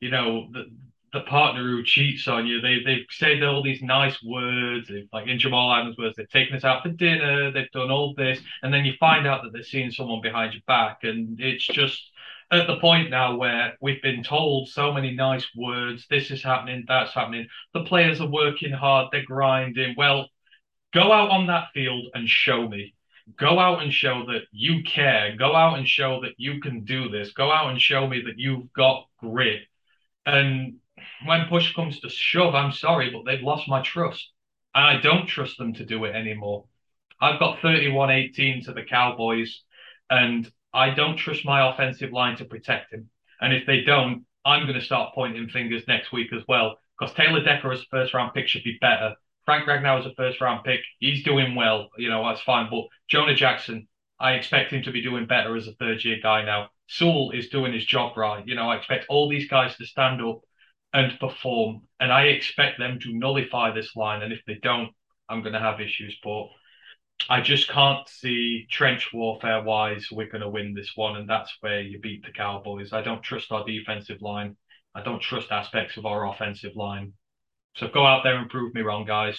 you 0.00 0.10
know, 0.10 0.48
the 0.52 0.66
the 1.12 1.20
partner 1.20 1.62
who 1.62 1.84
cheats 1.84 2.28
on 2.28 2.46
you. 2.46 2.60
They 2.60 2.82
they've 2.84 3.06
said 3.10 3.42
all 3.42 3.62
these 3.62 3.82
nice 3.82 4.22
words, 4.22 4.90
like 5.12 5.28
in 5.28 5.38
Jamal 5.38 5.72
Adams' 5.72 5.96
words, 5.96 6.16
they've 6.16 6.28
taken 6.28 6.56
us 6.56 6.64
out 6.64 6.82
for 6.82 6.90
dinner, 6.90 7.50
they've 7.52 7.70
done 7.70 7.90
all 7.90 8.14
this, 8.14 8.40
and 8.62 8.72
then 8.74 8.84
you 8.84 8.94
find 8.98 9.26
out 9.26 9.42
that 9.42 9.52
they're 9.52 9.62
seeing 9.62 9.90
someone 9.90 10.20
behind 10.20 10.52
your 10.52 10.62
back, 10.66 11.04
and 11.04 11.40
it's 11.40 11.66
just 11.66 12.10
at 12.50 12.66
the 12.66 12.78
point 12.78 13.10
now 13.10 13.36
where 13.36 13.76
we've 13.80 14.02
been 14.02 14.22
told 14.22 14.68
so 14.68 14.92
many 14.92 15.12
nice 15.12 15.46
words, 15.56 16.06
this 16.08 16.30
is 16.30 16.42
happening, 16.42 16.84
that's 16.86 17.12
happening. 17.12 17.48
The 17.74 17.84
players 17.84 18.20
are 18.20 18.30
working 18.30 18.72
hard, 18.72 19.08
they're 19.10 19.24
grinding. 19.24 19.94
Well, 19.96 20.28
go 20.94 21.12
out 21.12 21.30
on 21.30 21.46
that 21.48 21.68
field 21.74 22.06
and 22.14 22.28
show 22.28 22.68
me. 22.68 22.94
Go 23.36 23.58
out 23.58 23.82
and 23.82 23.92
show 23.92 24.24
that 24.26 24.42
you 24.52 24.84
care. 24.84 25.34
Go 25.36 25.56
out 25.56 25.76
and 25.76 25.88
show 25.88 26.20
that 26.20 26.34
you 26.36 26.60
can 26.60 26.84
do 26.84 27.08
this. 27.08 27.32
Go 27.32 27.50
out 27.50 27.70
and 27.70 27.80
show 27.80 28.06
me 28.06 28.22
that 28.22 28.38
you've 28.38 28.72
got 28.72 29.06
grit. 29.18 29.62
And 30.24 30.76
when 31.24 31.48
push 31.48 31.74
comes 31.74 31.98
to 32.00 32.08
shove, 32.08 32.54
I'm 32.54 32.70
sorry, 32.70 33.10
but 33.10 33.24
they've 33.24 33.42
lost 33.42 33.68
my 33.68 33.82
trust. 33.82 34.30
And 34.74 34.84
I 34.84 35.00
don't 35.00 35.26
trust 35.26 35.58
them 35.58 35.74
to 35.74 35.84
do 35.84 36.04
it 36.04 36.14
anymore. 36.14 36.66
I've 37.20 37.40
got 37.40 37.60
31 37.60 38.10
18 38.10 38.64
to 38.64 38.72
the 38.72 38.84
Cowboys, 38.84 39.62
and 40.10 40.50
I 40.76 40.90
don't 40.90 41.16
trust 41.16 41.44
my 41.46 41.72
offensive 41.72 42.12
line 42.12 42.36
to 42.36 42.44
protect 42.44 42.92
him. 42.92 43.08
And 43.40 43.54
if 43.54 43.66
they 43.66 43.80
don't, 43.80 44.26
I'm 44.44 44.66
going 44.66 44.78
to 44.78 44.84
start 44.84 45.14
pointing 45.14 45.48
fingers 45.48 45.82
next 45.88 46.12
week 46.12 46.32
as 46.34 46.42
well. 46.46 46.76
Because 46.98 47.14
Taylor 47.14 47.42
Decker 47.42 47.72
as 47.72 47.80
a 47.80 47.86
first 47.90 48.12
round 48.12 48.34
pick 48.34 48.46
should 48.46 48.62
be 48.62 48.76
better. 48.78 49.14
Frank 49.46 49.66
Ragnow 49.66 50.00
is 50.00 50.06
a 50.06 50.14
first 50.14 50.40
round 50.40 50.64
pick, 50.64 50.80
he's 50.98 51.24
doing 51.24 51.54
well. 51.54 51.88
You 51.96 52.10
know, 52.10 52.22
that's 52.26 52.42
fine. 52.42 52.68
But 52.70 52.84
Jonah 53.08 53.34
Jackson, 53.34 53.88
I 54.20 54.32
expect 54.32 54.72
him 54.72 54.82
to 54.82 54.92
be 54.92 55.02
doing 55.02 55.26
better 55.26 55.56
as 55.56 55.66
a 55.66 55.72
third 55.72 56.04
year 56.04 56.18
guy 56.22 56.44
now. 56.44 56.68
Sewell 56.88 57.30
is 57.30 57.48
doing 57.48 57.72
his 57.72 57.86
job 57.86 58.16
right. 58.16 58.46
You 58.46 58.54
know, 58.54 58.68
I 58.68 58.76
expect 58.76 59.06
all 59.08 59.30
these 59.30 59.48
guys 59.48 59.76
to 59.76 59.86
stand 59.86 60.22
up 60.22 60.40
and 60.92 61.18
perform. 61.18 61.82
And 62.00 62.12
I 62.12 62.24
expect 62.24 62.78
them 62.78 62.98
to 63.00 63.16
nullify 63.16 63.72
this 63.72 63.96
line. 63.96 64.22
And 64.22 64.32
if 64.32 64.40
they 64.46 64.58
don't, 64.62 64.90
I'm 65.28 65.40
going 65.40 65.54
to 65.54 65.60
have 65.60 65.80
issues. 65.80 66.18
But 66.22 66.48
I 67.28 67.40
just 67.40 67.68
can't 67.68 68.08
see 68.08 68.66
trench 68.70 69.10
warfare 69.12 69.62
wise, 69.62 70.08
we're 70.12 70.28
going 70.28 70.42
to 70.42 70.48
win 70.48 70.74
this 70.74 70.92
one. 70.94 71.16
And 71.16 71.28
that's 71.28 71.56
where 71.60 71.80
you 71.80 71.98
beat 71.98 72.24
the 72.24 72.32
Cowboys. 72.32 72.92
I 72.92 73.02
don't 73.02 73.22
trust 73.22 73.50
our 73.50 73.64
defensive 73.64 74.22
line. 74.22 74.56
I 74.94 75.02
don't 75.02 75.20
trust 75.20 75.50
aspects 75.50 75.96
of 75.96 76.06
our 76.06 76.28
offensive 76.28 76.76
line. 76.76 77.12
So 77.76 77.88
go 77.88 78.06
out 78.06 78.22
there 78.22 78.36
and 78.36 78.48
prove 78.48 78.74
me 78.74 78.82
wrong, 78.82 79.04
guys. 79.04 79.38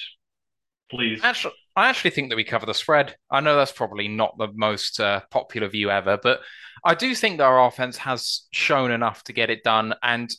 Please. 0.90 1.22
Actually, 1.24 1.56
I 1.76 1.90
actually 1.90 2.12
think 2.12 2.30
that 2.30 2.36
we 2.36 2.44
cover 2.44 2.66
the 2.66 2.74
spread. 2.74 3.16
I 3.32 3.40
know 3.40 3.56
that's 3.56 3.72
probably 3.72 4.08
not 4.08 4.38
the 4.38 4.50
most 4.54 5.00
uh, 5.00 5.22
popular 5.32 5.68
view 5.68 5.90
ever, 5.90 6.18
but 6.22 6.42
I 6.84 6.96
do 6.96 7.14
think 7.16 7.38
that 7.38 7.46
our 7.46 7.66
offense 7.66 7.98
has 7.98 8.48
shown 8.52 8.92
enough 8.92 9.24
to 9.26 9.34
get 9.34 9.50
it 9.50 9.64
done. 9.64 9.96
And 10.02 10.30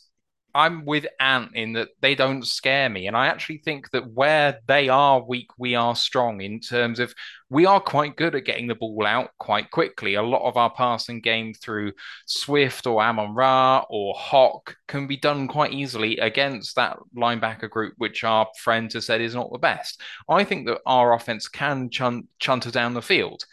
I'm 0.53 0.85
with 0.85 1.05
Ant 1.19 1.55
in 1.55 1.73
that 1.73 1.89
they 2.01 2.15
don't 2.15 2.45
scare 2.45 2.89
me. 2.89 3.07
And 3.07 3.15
I 3.15 3.27
actually 3.27 3.59
think 3.59 3.91
that 3.91 4.11
where 4.11 4.59
they 4.67 4.89
are 4.89 5.23
weak, 5.23 5.49
we 5.57 5.75
are 5.75 5.95
strong 5.95 6.41
in 6.41 6.59
terms 6.59 6.99
of 6.99 7.13
we 7.49 7.65
are 7.65 7.79
quite 7.79 8.15
good 8.15 8.35
at 8.35 8.45
getting 8.45 8.67
the 8.67 8.75
ball 8.75 9.05
out 9.05 9.29
quite 9.37 9.71
quickly. 9.71 10.15
A 10.15 10.23
lot 10.23 10.47
of 10.47 10.57
our 10.57 10.71
passing 10.71 11.21
game 11.21 11.53
through 11.53 11.93
Swift 12.25 12.87
or 12.87 13.01
Amon 13.01 13.33
Ra 13.35 13.85
or 13.89 14.13
Hawk 14.15 14.75
can 14.87 15.07
be 15.07 15.17
done 15.17 15.47
quite 15.47 15.73
easily 15.73 16.17
against 16.17 16.75
that 16.75 16.97
linebacker 17.15 17.69
group, 17.69 17.93
which 17.97 18.23
our 18.23 18.47
friend 18.57 18.91
has 18.93 19.05
said 19.05 19.21
is 19.21 19.35
not 19.35 19.51
the 19.51 19.59
best. 19.59 20.01
I 20.27 20.43
think 20.43 20.67
that 20.67 20.81
our 20.85 21.13
offense 21.13 21.47
can 21.47 21.89
chunt, 21.89 22.27
chunter 22.39 22.71
down 22.71 22.93
the 22.93 23.01
field. 23.01 23.45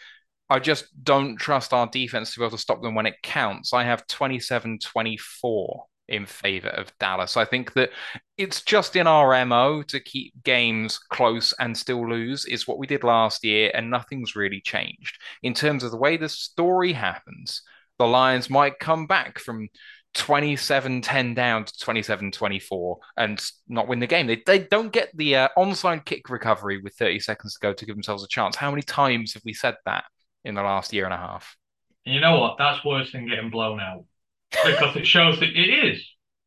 I 0.48 0.60
just 0.60 0.86
don't 1.02 1.36
trust 1.36 1.72
our 1.72 1.88
defense 1.88 2.32
to 2.32 2.38
be 2.38 2.44
able 2.44 2.56
to 2.56 2.62
stop 2.62 2.80
them 2.80 2.94
when 2.94 3.06
it 3.06 3.22
counts. 3.22 3.72
I 3.72 3.84
have 3.84 4.06
27 4.06 4.78
24 4.78 5.86
in 6.08 6.26
favor 6.26 6.68
of 6.68 6.96
Dallas. 6.98 7.36
I 7.36 7.44
think 7.44 7.72
that 7.74 7.90
it's 8.36 8.62
just 8.62 8.96
in 8.96 9.06
our 9.06 9.44
MO 9.44 9.82
to 9.84 10.00
keep 10.00 10.32
games 10.44 10.98
close 10.98 11.52
and 11.58 11.76
still 11.76 12.08
lose, 12.08 12.44
is 12.44 12.66
what 12.66 12.78
we 12.78 12.86
did 12.86 13.04
last 13.04 13.44
year, 13.44 13.70
and 13.74 13.90
nothing's 13.90 14.36
really 14.36 14.60
changed. 14.60 15.18
In 15.42 15.54
terms 15.54 15.82
of 15.82 15.90
the 15.90 15.96
way 15.96 16.16
the 16.16 16.28
story 16.28 16.92
happens, 16.92 17.62
the 17.98 18.06
Lions 18.06 18.50
might 18.50 18.78
come 18.78 19.06
back 19.06 19.38
from 19.38 19.68
27 20.14 21.02
10 21.02 21.34
down 21.34 21.64
to 21.64 21.78
27 21.78 22.32
24 22.32 22.98
and 23.18 23.44
not 23.68 23.86
win 23.86 23.98
the 23.98 24.06
game. 24.06 24.26
They, 24.26 24.42
they 24.46 24.60
don't 24.60 24.92
get 24.92 25.10
the 25.14 25.36
uh, 25.36 25.48
onside 25.58 26.06
kick 26.06 26.30
recovery 26.30 26.80
with 26.80 26.94
30 26.94 27.20
seconds 27.20 27.54
to 27.54 27.60
go 27.60 27.72
to 27.74 27.84
give 27.84 27.94
themselves 27.94 28.24
a 28.24 28.28
chance. 28.28 28.56
How 28.56 28.70
many 28.70 28.82
times 28.82 29.34
have 29.34 29.42
we 29.44 29.52
said 29.52 29.76
that 29.84 30.04
in 30.44 30.54
the 30.54 30.62
last 30.62 30.92
year 30.92 31.04
and 31.04 31.12
a 31.12 31.18
half? 31.18 31.56
You 32.04 32.20
know 32.20 32.38
what? 32.38 32.56
That's 32.56 32.84
worse 32.84 33.12
than 33.12 33.28
getting 33.28 33.50
blown 33.50 33.80
out 33.80 34.04
because 34.50 34.96
it 34.96 35.06
shows 35.06 35.40
that 35.40 35.50
it 35.50 35.86
is. 35.86 36.04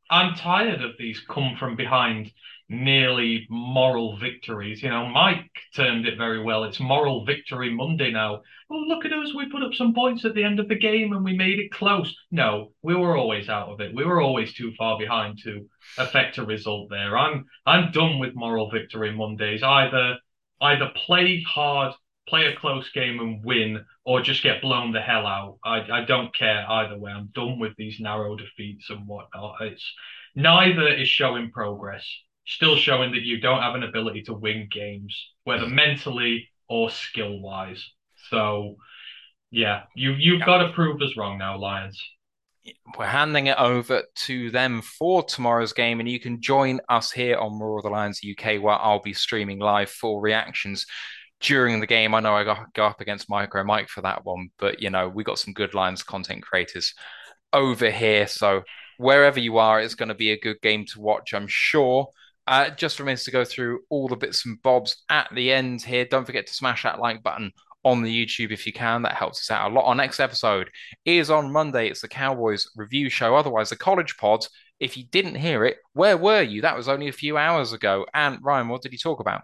I'm 0.09 0.35
tired 0.35 0.81
of 0.81 0.91
these 0.97 1.21
come 1.27 1.55
from 1.57 1.75
behind 1.75 2.31
nearly 2.69 3.47
moral 3.49 4.17
victories. 4.17 4.81
You 4.81 4.89
know, 4.89 5.07
Mike 5.07 5.49
termed 5.75 6.07
it 6.07 6.17
very 6.17 6.41
well. 6.41 6.63
It's 6.63 6.79
moral 6.79 7.25
victory 7.25 7.71
Monday 7.73 8.11
now. 8.11 8.41
Oh, 8.71 8.75
look 8.87 9.05
at 9.05 9.13
us. 9.13 9.33
We 9.33 9.49
put 9.49 9.63
up 9.63 9.73
some 9.73 9.93
points 9.93 10.23
at 10.25 10.35
the 10.35 10.43
end 10.43 10.59
of 10.59 10.67
the 10.67 10.75
game 10.75 11.13
and 11.13 11.23
we 11.23 11.35
made 11.35 11.59
it 11.59 11.71
close. 11.71 12.15
No, 12.31 12.71
we 12.83 12.95
were 12.95 13.17
always 13.17 13.49
out 13.49 13.69
of 13.69 13.81
it. 13.81 13.93
We 13.93 14.05
were 14.05 14.21
always 14.21 14.53
too 14.53 14.71
far 14.77 14.97
behind 14.99 15.39
to 15.43 15.67
affect 15.97 16.37
a 16.37 16.45
result 16.45 16.89
there. 16.89 17.17
I'm 17.17 17.45
I'm 17.65 17.91
done 17.91 18.19
with 18.19 18.35
moral 18.35 18.69
victory 18.69 19.11
Mondays. 19.11 19.63
Either 19.63 20.17
either 20.61 20.91
play 20.95 21.41
hard, 21.41 21.93
play 22.27 22.45
a 22.45 22.55
close 22.55 22.89
game 22.91 23.19
and 23.19 23.43
win, 23.43 23.83
or 24.09 24.23
just 24.23 24.41
get 24.41 24.59
blown 24.59 24.91
the 24.91 24.99
hell 24.99 25.27
out. 25.27 25.59
I, 25.63 25.81
I 25.81 26.03
don't 26.03 26.33
care 26.33 26.65
either 26.67 26.97
way. 26.97 27.11
I'm 27.11 27.29
done 27.35 27.59
with 27.59 27.73
these 27.77 27.99
narrow 27.99 28.35
defeats 28.35 28.89
and 28.89 29.05
whatnot. 29.05 29.61
It's 29.61 29.93
neither 30.35 30.87
is 30.87 31.07
showing 31.07 31.51
progress. 31.51 32.03
Still 32.47 32.75
showing 32.75 33.11
that 33.11 33.21
you 33.21 33.39
don't 33.39 33.61
have 33.61 33.75
an 33.75 33.83
ability 33.83 34.23
to 34.23 34.33
win 34.33 34.67
games, 34.71 35.15
whether 35.43 35.67
mm. 35.67 35.73
mentally 35.73 36.49
or 36.67 36.89
skill 36.89 37.39
wise. 37.39 37.87
So 38.31 38.77
yeah, 39.51 39.83
you 39.95 40.13
you've 40.13 40.39
yeah. 40.39 40.45
got 40.47 40.63
to 40.63 40.73
prove 40.73 40.99
us 41.03 41.15
wrong 41.15 41.37
now, 41.37 41.59
Lions. 41.59 42.03
We're 42.97 43.05
handing 43.05 43.45
it 43.45 43.59
over 43.59 44.01
to 44.25 44.49
them 44.49 44.81
for 44.81 45.21
tomorrow's 45.21 45.73
game, 45.73 45.99
and 45.99 46.09
you 46.09 46.19
can 46.19 46.41
join 46.41 46.79
us 46.89 47.11
here 47.11 47.37
on 47.37 47.61
of 47.61 47.83
the 47.83 47.89
Lions 47.89 48.21
UK, 48.27 48.59
where 48.59 48.73
I'll 48.73 49.03
be 49.03 49.13
streaming 49.13 49.59
live 49.59 49.91
for 49.91 50.19
reactions 50.19 50.87
during 51.41 51.79
the 51.79 51.87
game. 51.87 52.13
I 52.13 52.19
know 52.19 52.35
I 52.35 52.43
got 52.43 52.73
go 52.73 52.85
up 52.85 53.01
against 53.01 53.29
Micro 53.29 53.63
Mike 53.63 53.89
for 53.89 54.01
that 54.01 54.25
one, 54.25 54.49
but 54.57 54.81
you 54.81 54.89
know 54.89 55.09
we 55.09 55.23
got 55.23 55.39
some 55.39 55.53
good 55.53 55.73
Lions 55.73 56.03
content 56.03 56.43
creators 56.43 56.93
over 57.53 57.89
here, 57.89 58.27
so 58.27 58.63
wherever 58.99 59.39
you 59.39 59.57
are, 59.57 59.79
it's 59.79 59.95
going 59.95 60.09
to 60.09 60.15
be 60.15 60.31
a 60.31 60.39
good 60.39 60.61
game 60.61 60.85
to 60.85 60.99
watch, 60.99 61.33
I'm 61.33 61.47
sure. 61.47 62.09
Uh, 62.45 62.69
just 62.69 62.99
remains 62.99 63.23
to 63.23 63.31
go 63.31 63.45
through 63.45 63.79
all 63.89 64.07
the 64.07 64.15
bits 64.15 64.45
and 64.45 64.61
bobs 64.61 65.03
at 65.09 65.29
the 65.33 65.51
end 65.51 65.81
here. 65.81 66.05
Don't 66.05 66.25
forget 66.25 66.47
to 66.47 66.53
smash 66.53 66.83
that 66.83 66.99
like 66.99 67.23
button 67.23 67.51
on 67.83 68.01
the 68.01 68.25
YouTube 68.25 68.51
if 68.51 68.65
you 68.65 68.73
can. 68.73 69.03
That 69.03 69.13
helps 69.13 69.39
us 69.39 69.51
out 69.51 69.71
a 69.71 69.73
lot. 69.73 69.85
Our 69.85 69.95
next 69.95 70.19
episode 70.19 70.69
is 71.05 71.29
on 71.29 71.51
Monday. 71.51 71.87
It's 71.89 72.01
the 72.01 72.07
Cowboys 72.07 72.67
review 72.75 73.09
show. 73.09 73.35
Otherwise, 73.35 73.69
the 73.69 73.77
College 73.77 74.17
Pod. 74.17 74.45
If 74.79 74.97
you 74.97 75.05
didn't 75.05 75.35
hear 75.35 75.65
it, 75.65 75.77
where 75.93 76.17
were 76.17 76.41
you? 76.41 76.61
That 76.61 76.75
was 76.75 76.87
only 76.87 77.07
a 77.07 77.13
few 77.13 77.37
hours 77.37 77.73
ago. 77.73 78.05
And 78.13 78.39
Ryan, 78.41 78.67
what 78.67 78.81
did 78.81 78.93
he 78.93 78.97
talk 78.97 79.19
about? 79.19 79.43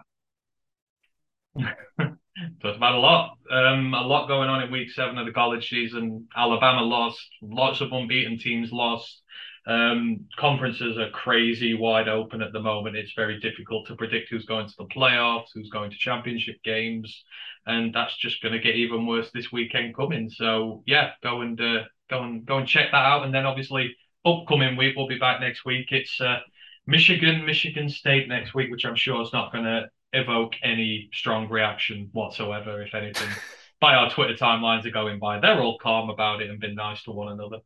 Talked 2.62 2.76
about 2.76 2.94
a 2.94 2.98
lot. 2.98 3.38
Um, 3.50 3.94
a 3.94 4.02
lot 4.02 4.28
going 4.28 4.48
on 4.48 4.62
in 4.62 4.70
week 4.70 4.90
seven 4.90 5.16
of 5.18 5.26
the 5.26 5.32
college 5.32 5.68
season. 5.68 6.28
Alabama 6.36 6.82
lost. 6.82 7.26
Lots 7.40 7.80
of 7.80 7.92
unbeaten 7.92 8.38
teams 8.38 8.70
lost. 8.72 9.22
Um, 9.66 10.26
conferences 10.38 10.96
are 10.96 11.10
crazy 11.10 11.74
wide 11.74 12.08
open 12.08 12.40
at 12.40 12.52
the 12.52 12.60
moment. 12.60 12.96
It's 12.96 13.14
very 13.16 13.40
difficult 13.40 13.88
to 13.88 13.96
predict 13.96 14.28
who's 14.30 14.44
going 14.44 14.68
to 14.68 14.74
the 14.78 14.84
playoffs, 14.84 15.48
who's 15.54 15.70
going 15.70 15.90
to 15.90 15.96
championship 15.96 16.56
games, 16.62 17.24
and 17.66 17.92
that's 17.92 18.16
just 18.16 18.40
going 18.42 18.52
to 18.52 18.60
get 18.60 18.76
even 18.76 19.06
worse 19.06 19.30
this 19.32 19.50
weekend 19.50 19.96
coming. 19.96 20.30
So 20.30 20.84
yeah, 20.86 21.12
go 21.22 21.40
and 21.40 21.60
uh, 21.60 21.84
go 22.08 22.22
and 22.22 22.46
go 22.46 22.58
and 22.58 22.68
check 22.68 22.92
that 22.92 23.04
out. 23.04 23.24
And 23.24 23.34
then 23.34 23.44
obviously 23.44 23.96
upcoming 24.24 24.76
week 24.76 24.94
we'll 24.96 25.08
be 25.08 25.18
back 25.18 25.40
next 25.40 25.64
week. 25.64 25.88
It's 25.90 26.20
uh, 26.20 26.38
Michigan, 26.86 27.44
Michigan 27.44 27.88
State 27.88 28.28
next 28.28 28.54
week, 28.54 28.70
which 28.70 28.84
I'm 28.84 28.94
sure 28.94 29.20
is 29.22 29.32
not 29.32 29.52
going 29.52 29.64
to 29.64 29.88
evoke 30.16 30.54
any 30.62 31.08
strong 31.12 31.48
reaction 31.48 32.08
whatsoever. 32.12 32.82
If 32.82 32.94
anything, 32.94 33.28
by 33.80 33.94
our 33.94 34.10
Twitter 34.10 34.34
timelines 34.34 34.86
are 34.86 34.90
going 34.90 35.18
by, 35.18 35.40
they're 35.40 35.60
all 35.60 35.78
calm 35.78 36.10
about 36.10 36.42
it 36.42 36.50
and 36.50 36.60
been 36.60 36.74
nice 36.74 37.02
to 37.04 37.12
one 37.12 37.32
another. 37.32 37.58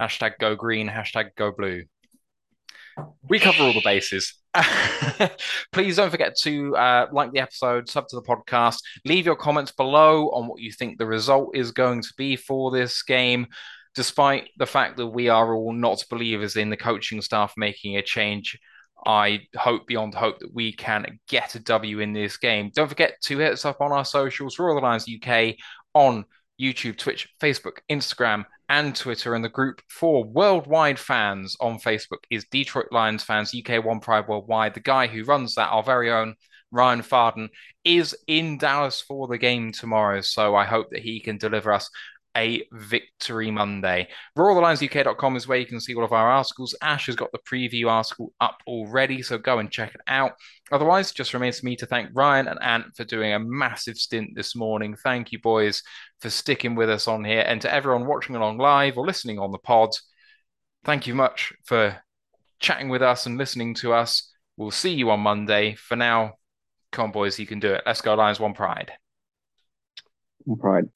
Hashtag 0.00 0.38
go 0.38 0.56
green, 0.56 0.88
hashtag 0.88 1.30
go 1.36 1.52
blue. 1.52 1.84
We 3.28 3.38
cover 3.38 3.62
all 3.62 3.72
the 3.72 3.82
bases. 3.84 4.34
Please 5.72 5.96
don't 5.96 6.10
forget 6.10 6.36
to 6.42 6.76
uh, 6.76 7.06
like 7.12 7.32
the 7.32 7.38
episode, 7.38 7.88
sub 7.88 8.08
to 8.08 8.16
the 8.16 8.22
podcast, 8.22 8.78
leave 9.04 9.26
your 9.26 9.36
comments 9.36 9.72
below 9.72 10.28
on 10.30 10.48
what 10.48 10.60
you 10.60 10.72
think 10.72 10.98
the 10.98 11.06
result 11.06 11.56
is 11.56 11.70
going 11.70 12.02
to 12.02 12.12
be 12.16 12.36
for 12.36 12.70
this 12.70 13.02
game. 13.02 13.46
Despite 13.94 14.50
the 14.56 14.66
fact 14.66 14.96
that 14.98 15.08
we 15.08 15.28
are 15.28 15.54
all 15.54 15.72
not 15.72 16.04
believers 16.10 16.56
in 16.56 16.70
the 16.70 16.76
coaching 16.76 17.20
staff 17.22 17.54
making 17.56 17.96
a 17.96 18.02
change, 18.02 18.58
I 19.06 19.40
hope 19.56 19.86
beyond 19.86 20.14
hope 20.14 20.38
that 20.40 20.54
we 20.54 20.72
can 20.72 21.18
get 21.28 21.54
a 21.54 21.60
W 21.60 22.00
in 22.00 22.12
this 22.12 22.36
game. 22.36 22.70
Don't 22.74 22.88
forget 22.88 23.14
to 23.22 23.38
hit 23.38 23.52
us 23.52 23.64
up 23.64 23.80
on 23.80 23.92
our 23.92 24.04
socials, 24.04 24.58
Roar 24.58 24.74
the 24.74 24.80
Lions 24.80 25.06
UK 25.08 25.56
on 25.94 26.24
YouTube, 26.60 26.98
Twitch, 26.98 27.28
Facebook, 27.40 27.78
Instagram, 27.90 28.44
and 28.68 28.94
Twitter. 28.94 29.34
And 29.34 29.44
the 29.44 29.48
group 29.48 29.80
for 29.88 30.24
worldwide 30.24 30.98
fans 30.98 31.56
on 31.60 31.78
Facebook 31.78 32.24
is 32.30 32.46
Detroit 32.50 32.88
Lions 32.92 33.22
Fans 33.22 33.54
UK 33.54 33.84
One 33.84 34.00
Pride 34.00 34.28
Worldwide. 34.28 34.74
The 34.74 34.80
guy 34.80 35.06
who 35.06 35.24
runs 35.24 35.54
that, 35.54 35.70
our 35.70 35.82
very 35.82 36.10
own 36.10 36.34
Ryan 36.70 37.02
Farden, 37.02 37.48
is 37.84 38.14
in 38.26 38.58
Dallas 38.58 39.00
for 39.00 39.26
the 39.26 39.38
game 39.38 39.72
tomorrow. 39.72 40.20
So 40.20 40.54
I 40.54 40.64
hope 40.64 40.90
that 40.90 41.02
he 41.02 41.20
can 41.20 41.38
deliver 41.38 41.72
us 41.72 41.90
a 42.40 42.66
victory 42.72 43.50
Monday. 43.50 44.08
RoarTheLionsUK.com 44.36 45.36
is 45.36 45.46
where 45.46 45.58
you 45.58 45.66
can 45.66 45.80
see 45.80 45.94
all 45.94 46.04
of 46.04 46.12
our 46.12 46.30
articles. 46.30 46.74
Ash 46.82 47.06
has 47.06 47.16
got 47.16 47.30
the 47.32 47.38
preview 47.38 47.88
article 47.88 48.32
up 48.40 48.58
already, 48.66 49.20
so 49.20 49.36
go 49.36 49.58
and 49.58 49.70
check 49.70 49.94
it 49.94 50.00
out. 50.08 50.32
Otherwise, 50.72 51.12
just 51.12 51.34
remains 51.34 51.60
for 51.60 51.66
me 51.66 51.76
to 51.76 51.86
thank 51.86 52.08
Ryan 52.14 52.48
and 52.48 52.62
Ant 52.62 52.96
for 52.96 53.04
doing 53.04 53.34
a 53.34 53.38
massive 53.38 53.98
stint 53.98 54.30
this 54.34 54.56
morning. 54.56 54.96
Thank 54.96 55.32
you, 55.32 55.38
boys, 55.38 55.82
for 56.20 56.30
sticking 56.30 56.74
with 56.74 56.88
us 56.88 57.06
on 57.06 57.24
here. 57.24 57.44
And 57.46 57.60
to 57.60 57.72
everyone 57.72 58.06
watching 58.06 58.36
along 58.36 58.56
live 58.56 58.96
or 58.96 59.06
listening 59.06 59.38
on 59.38 59.52
the 59.52 59.58
pod, 59.58 59.90
thank 60.84 61.06
you 61.06 61.14
much 61.14 61.52
for 61.66 61.98
chatting 62.58 62.88
with 62.88 63.02
us 63.02 63.26
and 63.26 63.36
listening 63.36 63.74
to 63.74 63.92
us. 63.92 64.32
We'll 64.56 64.70
see 64.70 64.94
you 64.94 65.10
on 65.10 65.20
Monday. 65.20 65.74
For 65.74 65.96
now, 65.96 66.34
come 66.90 67.06
on, 67.06 67.12
boys, 67.12 67.38
you 67.38 67.46
can 67.46 67.60
do 67.60 67.74
it. 67.74 67.82
Let's 67.84 68.00
go, 68.00 68.14
Lions 68.14 68.40
One 68.40 68.54
Pride. 68.54 68.92
One 70.44 70.58
Pride. 70.58 70.88